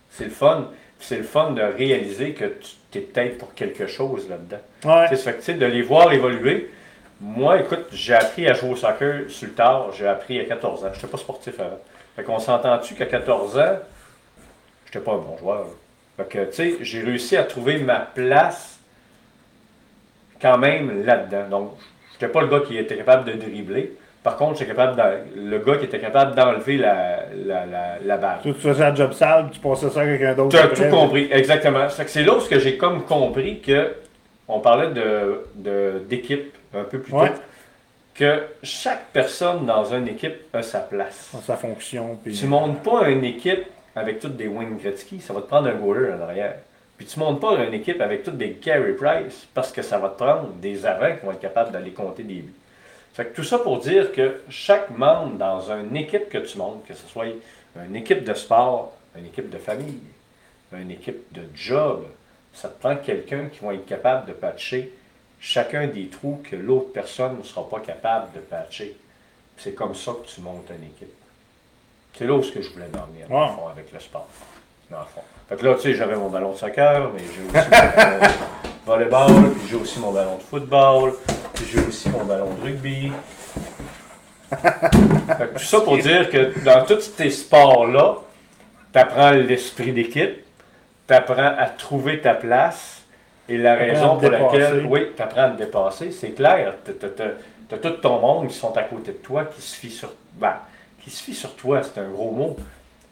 C'est 0.09 0.25
le 0.25 0.29
fun. 0.31 0.69
C'est 0.99 1.17
le 1.17 1.23
fun 1.23 1.51
de 1.51 1.61
réaliser 1.61 2.33
que 2.33 2.45
tu 2.91 2.97
es 2.97 3.01
peut-être 3.01 3.37
pour 3.37 3.53
quelque 3.53 3.85
chose 3.85 4.27
là-dedans. 4.29 4.57
Ouais. 4.83 5.07
Ça 5.09 5.17
fait 5.17 5.33
que, 5.33 5.37
tu 5.37 5.43
sais, 5.43 5.53
de 5.53 5.65
les 5.65 5.83
voir 5.83 6.11
évoluer. 6.11 6.71
Moi, 7.21 7.59
écoute, 7.59 7.85
j'ai 7.91 8.13
appris 8.13 8.47
à 8.47 8.53
jouer 8.53 8.71
au 8.71 8.75
soccer 8.75 9.29
sur 9.29 9.47
le 9.47 9.53
tard. 9.53 9.91
J'ai 9.93 10.07
appris 10.07 10.39
à 10.39 10.45
14 10.45 10.83
ans. 10.85 10.89
Je 10.91 10.95
n'étais 10.95 11.07
pas 11.07 11.17
sportif 11.17 11.59
avant. 11.59 11.79
Fait 12.15 12.23
qu'on 12.23 12.39
s'entend-tu 12.39 12.95
qu'à 12.95 13.05
14 13.05 13.57
ans, 13.59 13.77
j'étais 14.85 14.99
pas 14.99 15.13
un 15.13 15.17
bon 15.17 15.37
joueur? 15.37 15.67
Fait 16.17 16.27
que, 16.27 16.45
tu 16.45 16.53
sais, 16.53 16.77
j'ai 16.81 17.03
réussi 17.03 17.37
à 17.37 17.43
trouver 17.43 17.77
ma 17.77 17.99
place 17.99 18.79
quand 20.41 20.57
même 20.57 21.05
là-dedans. 21.05 21.47
Donc, 21.49 21.77
j'étais 22.13 22.31
pas 22.31 22.41
le 22.41 22.47
gars 22.47 22.61
qui 22.61 22.77
était 22.77 22.97
capable 22.97 23.25
de 23.25 23.33
dribbler. 23.33 23.93
Par 24.27 24.35
contre, 24.35 24.61
capable 24.65 25.01
le 25.37 25.57
gars 25.59 25.77
qui 25.77 25.85
était 25.85 26.01
capable 26.01 26.35
d'enlever 26.35 26.75
la, 26.75 27.27
la, 27.45 27.65
la, 27.65 27.97
la 28.03 28.17
balle. 28.17 28.39
Tu 28.43 28.53
faisais 28.53 28.83
un 28.83 28.93
job 28.93 29.13
sale, 29.13 29.45
tu 29.53 29.59
passais 29.61 29.89
ça 29.89 30.01
à 30.01 30.05
quelqu'un 30.05 30.33
d'autre. 30.33 30.49
Tu 30.49 30.57
as 30.57 30.67
tout 30.67 30.93
compris, 30.93 31.29
exactement. 31.31 31.87
C'est 31.87 32.23
là 32.23 32.35
où 32.35 32.41
ce 32.41 32.49
que 32.49 32.59
j'ai 32.59 32.75
comme 32.75 33.05
compris 33.05 33.61
que 33.61 33.93
on 34.49 34.59
parlait 34.59 34.89
de, 34.89 35.45
de- 35.55 36.01
d'équipe 36.09 36.53
un 36.75 36.83
peu 36.83 36.99
plus 36.99 37.13
tôt. 37.13 37.19
Que 38.13 38.41
chaque 38.63 39.05
personne 39.13 39.65
dans 39.65 39.85
une 39.85 40.09
équipe 40.09 40.53
a 40.53 40.61
sa 40.61 40.79
place. 40.79 41.31
Sa 41.45 41.55
fonction. 41.55 42.19
Puis... 42.21 42.33
Tu 42.33 42.47
montes 42.47 42.83
pas 42.83 43.07
une 43.07 43.23
équipe 43.23 43.63
avec 43.95 44.19
toutes 44.19 44.35
des 44.35 44.47
Wayne 44.49 44.75
Gretzky, 44.77 45.21
ça 45.21 45.31
va 45.31 45.39
te 45.39 45.47
prendre 45.47 45.69
un 45.69 45.75
goaler 45.75 46.11
en 46.11 46.21
arrière. 46.21 46.55
Puis 46.97 47.07
tu 47.07 47.17
montes 47.17 47.39
pas 47.39 47.53
une 47.65 47.73
équipe 47.73 48.01
avec 48.01 48.23
toutes 48.23 48.37
des 48.37 48.51
Carey 48.55 48.91
Price 48.91 49.47
parce 49.53 49.71
que 49.71 49.81
ça 49.81 49.97
va 49.99 50.09
te 50.09 50.21
prendre 50.21 50.49
des 50.61 50.85
avants 50.85 51.15
qui 51.17 51.25
vont 51.25 51.31
être 51.31 51.39
capables 51.39 51.71
d'aller 51.71 51.91
compter 51.91 52.23
des 52.23 52.41
buts. 52.41 52.53
Fait 53.17 53.25
que 53.25 53.35
tout 53.35 53.43
ça 53.43 53.57
pour 53.57 53.79
dire 53.79 54.11
que 54.11 54.41
chaque 54.47 54.91
membre 54.91 55.37
dans 55.39 55.71
une 55.71 55.97
équipe 55.97 56.29
que 56.29 56.37
tu 56.37 56.55
montes, 56.59 56.85
que 56.85 56.93
ce 56.93 57.07
soit 57.07 57.25
une 57.87 57.95
équipe 57.95 58.23
de 58.23 58.35
sport, 58.35 58.93
une 59.17 59.25
équipe 59.25 59.49
de 59.49 59.57
famille, 59.57 60.03
une 60.71 60.91
équipe 60.91 61.25
de 61.33 61.41
job, 61.55 62.05
ça 62.53 62.69
te 62.69 62.79
prend 62.79 62.95
quelqu'un 62.95 63.47
qui 63.51 63.65
va 63.65 63.73
être 63.73 63.87
capable 63.87 64.27
de 64.27 64.33
patcher 64.33 64.93
chacun 65.39 65.87
des 65.87 66.09
trous 66.09 66.43
que 66.47 66.55
l'autre 66.55 66.91
personne 66.93 67.39
ne 67.39 67.43
sera 67.43 67.67
pas 67.67 67.79
capable 67.79 68.33
de 68.35 68.39
patcher. 68.39 68.95
C'est 69.57 69.73
comme 69.73 69.95
ça 69.95 70.11
que 70.11 70.27
tu 70.27 70.39
montes 70.41 70.69
une 70.69 70.85
équipe. 70.85 71.13
C'est 72.13 72.27
là 72.27 72.33
où 72.35 72.43
ce 72.43 72.51
que 72.51 72.61
je 72.61 72.69
voulais 72.69 72.85
en 72.85 73.07
venir, 73.11 73.27
dans 73.29 73.39
le 73.39 73.45
Wow. 73.47 73.55
fond, 73.55 73.67
avec 73.69 73.91
le 73.91 73.99
sport. 73.99 74.27
Dans 74.91 74.99
le 74.99 75.05
fond. 75.05 75.21
Fait 75.49 75.55
que 75.55 75.65
là, 75.65 75.73
tu 75.73 75.81
sais, 75.81 75.95
j'avais 75.95 76.15
mon 76.15 76.29
ballon 76.29 76.51
de 76.51 76.57
soccer, 76.57 77.11
mais 77.13 77.21
j'ai 77.23 77.41
aussi 77.41 77.67
mon 77.71 77.95
ballon 77.95 78.19
de 78.19 78.31
volleyball, 78.85 79.51
puis 79.53 79.67
j'ai 79.69 79.75
aussi 79.75 79.99
mon 79.99 80.11
ballon 80.11 80.37
de 80.37 80.43
football, 80.43 81.13
j'ai 81.65 81.79
aussi 81.79 82.09
mon 82.09 82.23
ballon 82.25 82.53
de 82.53 82.61
rugby. 82.61 83.11
Fait 84.49 84.55
que 84.55 85.57
tout 85.57 85.63
ça 85.63 85.81
pour 85.81 85.97
dire 85.97 86.29
que 86.29 86.57
dans 86.63 86.85
tous 86.85 87.01
ces 87.01 87.29
sports-là, 87.29 88.17
tu 88.93 88.99
apprends 88.99 89.31
l'esprit 89.31 89.91
d'équipe, 89.91 90.43
tu 91.07 91.13
apprends 91.13 91.55
à 91.57 91.65
trouver 91.67 92.21
ta 92.21 92.33
place, 92.33 93.01
et 93.49 93.57
la 93.57 93.75
raison 93.75 94.17
pour 94.17 94.29
laquelle, 94.29 94.85
oui, 94.85 95.07
tu 95.15 95.21
apprends 95.21 95.43
à 95.43 95.49
te 95.49 95.57
dépasser, 95.57 96.11
c'est 96.11 96.31
clair. 96.31 96.75
Tu 96.85 96.91
as, 97.75 97.77
tout 97.77 97.89
ton 98.01 98.19
monde 98.19 98.47
qui 98.49 98.55
sont 98.55 98.75
à 98.77 98.83
côté 98.83 99.11
de 99.11 99.17
toi, 99.17 99.45
qui 99.45 99.61
se 99.61 99.75
fie 99.75 99.89
sur, 99.91 100.13
ben, 100.33 100.55
qui 101.03 101.09
se 101.09 101.23
fie 101.23 101.33
sur 101.35 101.55
toi, 101.55 101.81
c'est 101.83 101.99
un 101.99 102.09
gros 102.09 102.31
mot, 102.31 102.57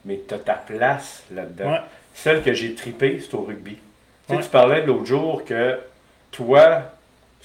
mais 0.03 0.22
tu 0.28 0.34
as 0.34 0.40
ta 0.40 0.53
place 0.53 1.24
là-dedans. 1.34 1.72
Ouais. 1.72 1.82
Celle 2.14 2.41
que 2.44 2.53
j'ai 2.53 2.76
tripée, 2.76 3.20
c'est 3.22 3.34
au 3.36 3.41
rugby. 3.41 3.76
Tu 3.76 3.80
sais, 4.28 4.36
Ouais. 4.36 4.44
tu 4.44 4.49
parlais 4.49 4.82
de 4.82 4.88
l'autre 4.88 5.06
jour 5.06 5.44
que 5.45 5.80
toi, 6.32 6.84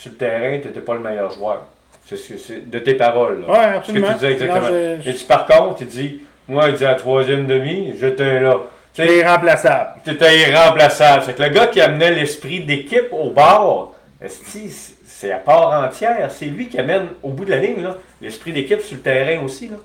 sur 0.01 0.11
le 0.13 0.17
terrain, 0.17 0.59
tu 0.61 0.69
n'étais 0.69 0.81
pas 0.81 0.95
le 0.95 1.01
meilleur 1.01 1.31
joueur. 1.31 1.67
C'est 2.07 2.17
c'est- 2.17 2.39
c'est 2.39 2.71
de 2.71 2.79
tes 2.79 2.95
paroles. 2.95 3.43
là. 3.43 3.49
Ouais, 3.49 3.57
Ce 3.59 3.71
que 3.71 3.77
absolument. 3.77 4.09
tu 4.09 4.15
disais 4.15 4.33
exactement. 4.33 4.61
Non, 4.61 4.99
je- 5.03 5.11
Et 5.11 5.15
tu, 5.15 5.25
par 5.27 5.47
contre, 5.47 5.83
il 5.83 5.87
dit, 5.89 6.21
moi, 6.49 6.69
il 6.71 6.75
dit 6.75 6.85
à 6.85 6.89
la 6.93 6.95
troisième 6.97 7.47
demi, 7.47 7.95
j'étais 8.01 8.41
là. 8.41 8.57
C'est 8.95 9.19
irremplaçable. 9.19 10.01
T'étais 10.05 10.41
irremplaçable. 10.51 11.23
C'est 11.27 11.35
que 11.37 11.43
le 11.43 11.51
gars 11.51 11.67
qui 11.69 11.81
amenait 11.81 12.11
l'esprit 12.13 12.61
d'équipe 12.65 13.13
au 13.13 13.31
bord, 13.31 13.95
c'est 14.27 15.31
à 15.33 15.39
part 15.39 15.85
entière. 15.85 16.31
C'est 16.31 16.47
lui 16.47 16.69
qui 16.69 16.79
amène 16.79 17.09
au 17.23 17.29
bout 17.31 17.45
de 17.45 17.51
la 17.51 17.59
ligne 17.59 17.83
là, 17.83 17.97
l'esprit 18.21 18.53
d'équipe 18.53 18.81
sur 18.81 18.97
le 18.97 19.03
terrain 19.03 19.43
aussi. 19.45 19.69
là. 19.69 19.77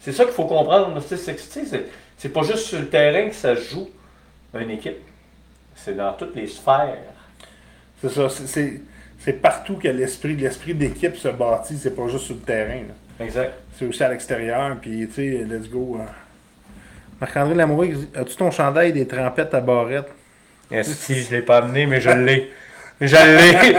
C'est 0.00 0.12
ça 0.12 0.24
qu'il 0.24 0.32
faut 0.32 0.46
comprendre. 0.46 1.00
C'est- 1.00 2.28
pas 2.32 2.42
juste 2.42 2.66
sur 2.66 2.78
le 2.80 2.86
terrain 2.88 3.28
que 3.28 3.34
ça 3.34 3.54
joue 3.54 3.88
une 4.58 4.70
équipe. 4.70 4.98
C'est 5.76 5.96
dans 5.96 6.12
toutes 6.14 6.34
les 6.34 6.46
sphères. 6.48 6.96
C'est 8.00 8.08
ça. 8.10 8.28
c'est- 8.28 8.80
C'est 9.24 9.34
partout 9.40 9.76
que 9.76 9.88
l'esprit 9.88 10.34
l'esprit 10.34 10.74
d'équipe 10.74 11.16
se 11.16 11.28
bâtit. 11.28 11.78
C'est 11.78 11.94
pas 11.94 12.08
juste 12.08 12.24
sur 12.24 12.34
le 12.34 12.40
terrain. 12.40 12.80
là. 12.88 13.24
Exact. 13.24 13.52
C'est 13.78 13.84
aussi 13.86 14.02
à 14.02 14.08
l'extérieur. 14.08 14.76
Puis, 14.80 15.06
tu 15.08 15.14
sais, 15.14 15.44
let's 15.48 15.68
go. 15.68 15.98
hein. 16.00 16.06
Marc-André 17.20 17.54
Lamoureux, 17.54 17.88
as-tu 18.16 18.34
ton 18.36 18.50
chandail 18.50 18.92
des 18.92 19.06
trempettes 19.06 19.54
à 19.54 19.60
barrette? 19.60 20.08
Esti, 20.70 21.22
je 21.22 21.30
l'ai 21.36 21.42
pas 21.42 21.58
amené, 21.58 21.86
mais 21.86 22.00
je 22.00 22.10
l'ai. 22.26 22.50
Je 23.00 23.16
l'ai. 23.16 23.76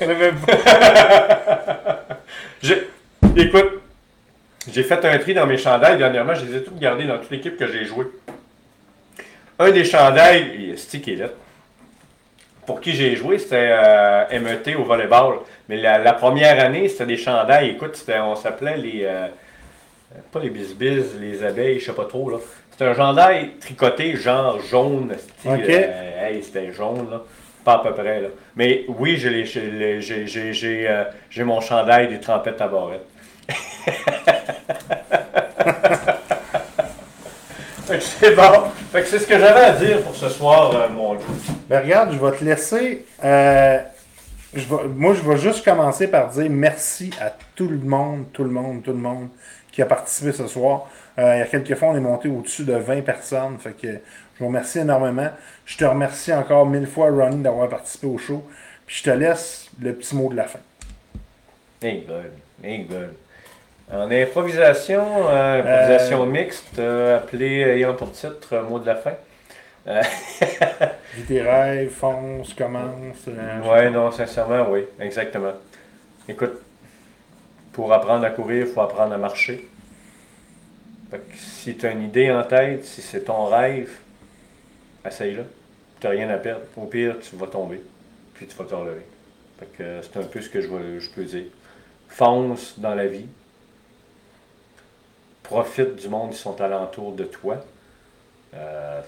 Je 0.00 0.04
savais 0.04 0.32
pas. 0.32 2.06
Écoute, 3.36 3.80
j'ai 4.72 4.82
fait 4.82 5.04
un 5.04 5.18
tri 5.18 5.34
dans 5.34 5.46
mes 5.46 5.56
chandails 5.58 5.98
dernièrement. 5.98 6.34
Je 6.34 6.44
les 6.46 6.56
ai 6.56 6.62
tous 6.64 6.74
gardés 6.78 7.04
dans 7.06 7.18
toute 7.18 7.30
l'équipe 7.30 7.56
que 7.56 7.66
j'ai 7.70 7.84
joué. 7.84 8.06
Un 9.58 9.70
des 9.70 9.84
chandails, 9.84 10.50
il 10.58 10.70
est 10.70 10.76
stické 10.76 11.16
là. 11.16 11.28
Pour 12.70 12.80
qui 12.80 12.92
j'ai 12.92 13.16
joué, 13.16 13.36
c'était 13.40 13.70
euh, 13.72 14.26
MET 14.38 14.76
au 14.76 14.84
volleyball. 14.84 15.40
Mais 15.68 15.76
la, 15.76 15.98
la 15.98 16.12
première 16.12 16.64
année, 16.64 16.88
c'était 16.88 17.06
des 17.06 17.16
chandails. 17.16 17.70
Écoute, 17.70 17.96
c'était- 17.96 18.20
on 18.20 18.36
s'appelait 18.36 18.76
les. 18.76 19.00
euh, 19.02 19.26
pas 20.30 20.38
les 20.38 20.50
bisbis, 20.50 21.02
les 21.20 21.42
abeilles, 21.42 21.80
je 21.80 21.86
sais 21.86 21.92
pas 21.92 22.04
trop. 22.04 22.30
là. 22.30 22.36
C'est 22.78 22.86
un 22.86 22.94
chandail 22.94 23.54
tricoté, 23.60 24.14
genre 24.14 24.60
jaune. 24.60 25.12
style, 25.18 25.50
Ok. 25.50 25.68
euh, 25.68 26.28
hey, 26.28 26.40
c'était 26.44 26.70
jaune, 26.70 27.08
là. 27.10 27.22
Pas 27.64 27.74
à 27.74 27.78
peu 27.80 27.92
près, 27.92 28.20
là. 28.20 28.28
Mais 28.54 28.84
oui, 28.86 29.16
j'ai 29.16 29.30
mon 31.42 31.60
chandail 31.60 32.06
des 32.06 32.20
trempettes 32.20 32.60
à 32.60 32.68
barrette. 32.68 33.04
Que 38.00 38.04
c'est 38.26 38.34
bon. 38.34 38.42
Fait 38.92 39.02
que 39.02 39.06
c'est 39.08 39.18
ce 39.18 39.26
que 39.26 39.38
j'avais 39.38 39.60
à 39.60 39.72
dire 39.72 40.02
pour 40.02 40.14
ce 40.16 40.28
soir, 40.28 40.72
euh, 40.74 40.88
mon 40.88 41.14
Joe. 41.14 41.22
Ben 41.68 41.82
regarde, 41.82 42.12
je 42.12 42.18
vais 42.18 42.36
te 42.36 42.44
laisser. 42.44 43.04
euh, 43.24 43.78
je 44.54 44.60
vais- 44.62 44.88
moi, 44.88 45.14
je 45.14 45.20
vais 45.28 45.36
juste 45.36 45.64
commencer 45.64 46.08
par 46.08 46.28
dire 46.30 46.46
merci 46.50 47.10
à 47.20 47.32
tout 47.54 47.68
le 47.68 47.78
monde, 47.78 48.24
tout 48.32 48.42
le 48.44 48.50
monde, 48.50 48.82
tout 48.82 48.90
le 48.92 48.96
monde 48.98 49.28
qui 49.70 49.80
a 49.82 49.86
participé 49.86 50.32
ce 50.32 50.46
soir. 50.48 50.88
Euh, 51.18 51.36
il 51.36 51.38
y 51.38 51.42
a 51.42 51.46
quelques 51.46 51.74
fois, 51.76 51.88
on 51.90 51.96
est 51.96 52.00
monté 52.00 52.28
au-dessus 52.28 52.64
de 52.64 52.72
20 52.74 53.02
personnes. 53.02 53.58
Fait 53.60 53.72
que 53.80 53.88
je 53.88 54.38
vous 54.40 54.46
remercie 54.46 54.80
énormément. 54.80 55.28
Je 55.66 55.76
te 55.76 55.84
remercie 55.84 56.32
encore 56.32 56.66
mille 56.66 56.86
fois, 56.88 57.10
Ronnie, 57.10 57.42
d'avoir 57.42 57.68
participé 57.68 58.06
au 58.08 58.18
show. 58.18 58.44
Puis 58.86 58.96
je 58.96 59.02
te 59.04 59.10
laisse 59.10 59.68
le 59.80 59.94
petit 59.94 60.16
mot 60.16 60.28
de 60.30 60.36
la 60.36 60.44
fin. 60.44 60.58
Hey, 61.82 62.04
good. 62.06 62.32
Hey, 62.62 62.78
good. 62.84 63.14
En 63.92 64.10
improvisation, 64.10 65.28
euh, 65.28 65.60
improvisation 65.60 66.24
mixte, 66.26 66.78
euh, 66.78 67.16
appelée 67.18 67.62
ayant 67.62 67.94
pour 67.94 68.12
titre 68.12 68.52
euh, 68.52 68.62
mot 68.62 68.78
de 68.78 68.86
la 68.86 68.94
fin. 68.96 69.14
Euh, 69.88 70.02
rêves, 71.28 71.90
fonce, 71.90 72.54
commence. 72.54 73.26
euh, 73.28 73.60
ouais, 73.62 73.90
non, 73.90 74.12
sincèrement, 74.12 74.70
oui, 74.70 74.84
exactement. 75.00 75.52
Écoute, 76.28 76.52
pour 77.72 77.92
apprendre 77.92 78.24
à 78.24 78.30
courir, 78.30 78.66
il 78.66 78.72
faut 78.72 78.80
apprendre 78.80 79.12
à 79.14 79.18
marcher. 79.18 79.68
Fait 81.10 81.18
que 81.18 81.36
si 81.36 81.76
tu 81.76 81.86
as 81.86 81.90
une 81.90 82.02
idée 82.04 82.30
en 82.30 82.44
tête, 82.44 82.84
si 82.84 83.02
c'est 83.02 83.22
ton 83.24 83.46
rêve, 83.46 83.90
essaye-le. 85.04 85.44
Tu 86.00 86.06
n'as 86.06 86.12
rien 86.12 86.30
à 86.30 86.36
perdre. 86.38 86.62
Au 86.76 86.86
pire, 86.86 87.16
tu 87.20 87.34
vas 87.36 87.46
tomber, 87.48 87.80
puis 88.34 88.46
tu 88.46 88.56
vas 88.56 88.64
te 88.64 88.74
relever. 88.74 89.02
Fait 89.58 89.66
que 89.76 89.82
euh, 89.82 90.02
c'est 90.02 90.16
un 90.18 90.22
peu 90.22 90.40
ce 90.40 90.48
que 90.48 90.60
je, 90.60 90.68
veux- 90.68 91.00
je 91.00 91.10
peux 91.10 91.24
dire. 91.24 91.46
Fonce 92.08 92.78
dans 92.78 92.94
la 92.94 93.06
vie. 93.06 93.26
Profite 95.50 95.96
du 95.96 96.08
monde 96.08 96.30
qui 96.30 96.38
sont 96.38 96.60
alentour 96.60 97.12
de 97.12 97.24
toi. 97.24 97.56
Euh, 98.54 99.00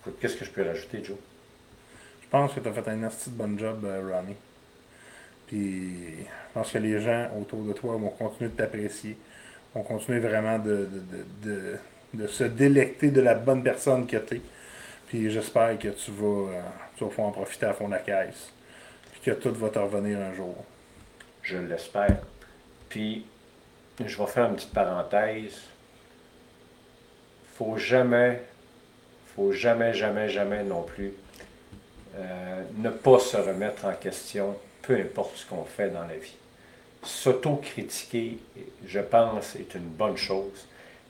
écoute, 0.00 0.16
Qu'est-ce 0.18 0.36
que 0.36 0.46
je 0.46 0.50
peux 0.50 0.66
rajouter, 0.66 1.04
Joe? 1.04 1.18
Je 2.22 2.28
pense 2.30 2.54
que 2.54 2.60
tu 2.60 2.68
as 2.68 2.72
fait 2.72 2.88
un 2.88 3.02
assez 3.02 3.28
de 3.30 3.36
bon 3.36 3.58
job, 3.58 3.84
euh, 3.84 4.00
Ronnie. 4.10 4.36
Puis 5.46 6.20
je 6.20 6.54
pense 6.54 6.72
que 6.72 6.78
les 6.78 7.02
gens 7.02 7.28
autour 7.38 7.64
de 7.64 7.74
toi 7.74 7.96
vont 7.98 8.08
continuer 8.08 8.48
de 8.48 8.56
t'apprécier. 8.56 9.18
Vont 9.74 9.82
continuer 9.82 10.20
vraiment 10.20 10.58
de, 10.58 10.88
de, 10.90 11.16
de, 11.16 11.50
de- 11.50 11.78
de 12.14 12.26
se 12.26 12.44
délecter 12.44 13.10
de 13.10 13.20
la 13.20 13.34
bonne 13.34 13.62
personne 13.62 14.06
que 14.06 14.16
tu 14.16 14.36
es. 14.36 14.40
Puis 15.08 15.30
j'espère 15.30 15.78
que 15.78 15.88
tu 15.88 16.10
vas, 16.12 16.50
euh, 16.50 16.62
tu 16.96 17.04
vas 17.04 17.10
pouvoir 17.10 17.28
en 17.28 17.32
profiter 17.32 17.66
à 17.66 17.74
fond 17.74 17.88
de 17.88 17.92
la 17.92 17.98
caisse. 17.98 18.50
Puis 19.12 19.20
que 19.20 19.32
tout 19.32 19.52
va 19.52 19.68
te 19.68 19.78
revenir 19.78 20.18
un 20.18 20.32
jour. 20.32 20.56
Je 21.42 21.58
l'espère. 21.58 22.16
Puis, 22.88 23.26
je 24.06 24.16
vais 24.16 24.26
faire 24.26 24.46
une 24.46 24.56
petite 24.56 24.72
parenthèse. 24.72 25.60
Faut 27.56 27.76
jamais, 27.76 28.42
faut 29.34 29.52
jamais, 29.52 29.92
jamais, 29.92 30.28
jamais 30.28 30.62
non 30.62 30.82
plus 30.82 31.14
euh, 32.16 32.62
ne 32.76 32.90
pas 32.90 33.18
se 33.18 33.36
remettre 33.36 33.84
en 33.84 33.92
question, 33.92 34.56
peu 34.82 34.94
importe 34.94 35.36
ce 35.36 35.46
qu'on 35.46 35.64
fait 35.64 35.90
dans 35.90 36.06
la 36.06 36.16
vie. 36.16 36.36
S'auto-critiquer, 37.02 38.38
je 38.86 39.00
pense, 39.00 39.54
est 39.56 39.74
une 39.74 39.88
bonne 39.88 40.16
chose. 40.16 40.66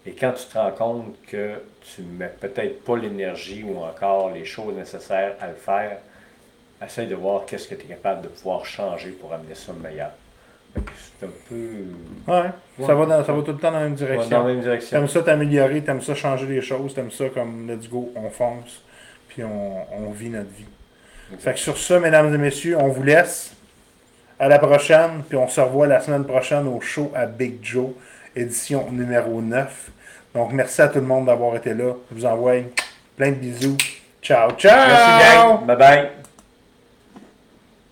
Et 0.06 0.12
quand 0.12 0.32
tu 0.32 0.46
te 0.46 0.56
rends 0.56 0.70
compte 0.72 1.16
que 1.26 1.60
tu 1.82 2.02
ne 2.02 2.12
mets 2.12 2.34
peut-être 2.40 2.84
pas 2.84 2.96
l'énergie 2.96 3.62
ou 3.62 3.78
encore 3.78 4.30
les 4.30 4.44
choses 4.44 4.74
nécessaires 4.74 5.36
à 5.40 5.48
le 5.48 5.54
faire, 5.54 5.98
essaye 6.84 7.06
de 7.06 7.14
voir 7.14 7.44
qu'est-ce 7.46 7.68
que 7.68 7.74
tu 7.74 7.84
es 7.84 7.88
capable 7.88 8.22
de 8.22 8.28
pouvoir 8.28 8.64
changer 8.64 9.10
pour 9.10 9.32
amener 9.32 9.54
ça 9.54 9.72
meilleur. 9.72 10.12
C'est 10.74 11.26
un 11.26 11.30
peu 11.48 12.32
Ouais, 12.32 12.86
Ça, 12.86 12.94
va 12.94 13.06
dans- 13.06 13.24
ça 13.24 13.32
va 13.32 13.42
tout 13.42 13.52
le 13.52 13.58
temps 13.58 13.72
dans 13.72 13.78
la 13.78 13.84
même 13.84 13.94
direction. 13.94 14.28
dans 14.30 14.46
la 14.46 14.52
même 14.54 14.60
direction. 14.62 14.98
T'aimes 14.98 15.08
ça 15.08 15.22
t'améliorer, 15.22 15.82
t'aimes 15.82 16.00
ça 16.02 16.14
changer 16.14 16.46
les 16.46 16.60
choses, 16.60 16.94
t'aimes 16.94 17.10
ça 17.10 17.24
comme 17.30 17.68
let's 17.68 17.88
go, 17.88 18.12
on 18.14 18.30
fonce, 18.30 18.82
puis 19.28 19.42
on, 19.42 19.76
on 19.96 20.10
vit 20.12 20.30
notre 20.30 20.50
vie. 20.50 20.66
Fait 21.40 21.52
que 21.54 21.58
sur 21.58 21.76
ça, 21.76 21.98
mesdames 22.00 22.32
et 22.34 22.38
messieurs, 22.38 22.76
on 22.78 22.88
vous 22.88 23.02
laisse. 23.02 23.52
À 24.40 24.46
la 24.48 24.60
prochaine, 24.60 25.24
puis 25.28 25.36
on 25.36 25.48
se 25.48 25.60
revoit 25.60 25.88
la 25.88 25.98
semaine 26.00 26.24
prochaine 26.24 26.68
au 26.68 26.80
show 26.80 27.10
à 27.12 27.26
Big 27.26 27.56
Joe, 27.60 27.88
édition 28.36 28.86
numéro 28.92 29.42
9. 29.42 29.90
Donc 30.32 30.52
merci 30.52 30.80
à 30.80 30.86
tout 30.88 31.00
le 31.00 31.06
monde 31.06 31.26
d'avoir 31.26 31.56
été 31.56 31.74
là. 31.74 31.94
Je 32.12 32.14
vous 32.16 32.24
envoie 32.24 32.52
plein 33.16 33.30
de 33.30 33.36
bisous. 33.36 33.76
Ciao, 34.22 34.52
ciao! 34.52 34.76
Merci, 34.86 35.36
gang. 35.36 35.66
Bye 35.66 35.76
bye. 35.76 36.08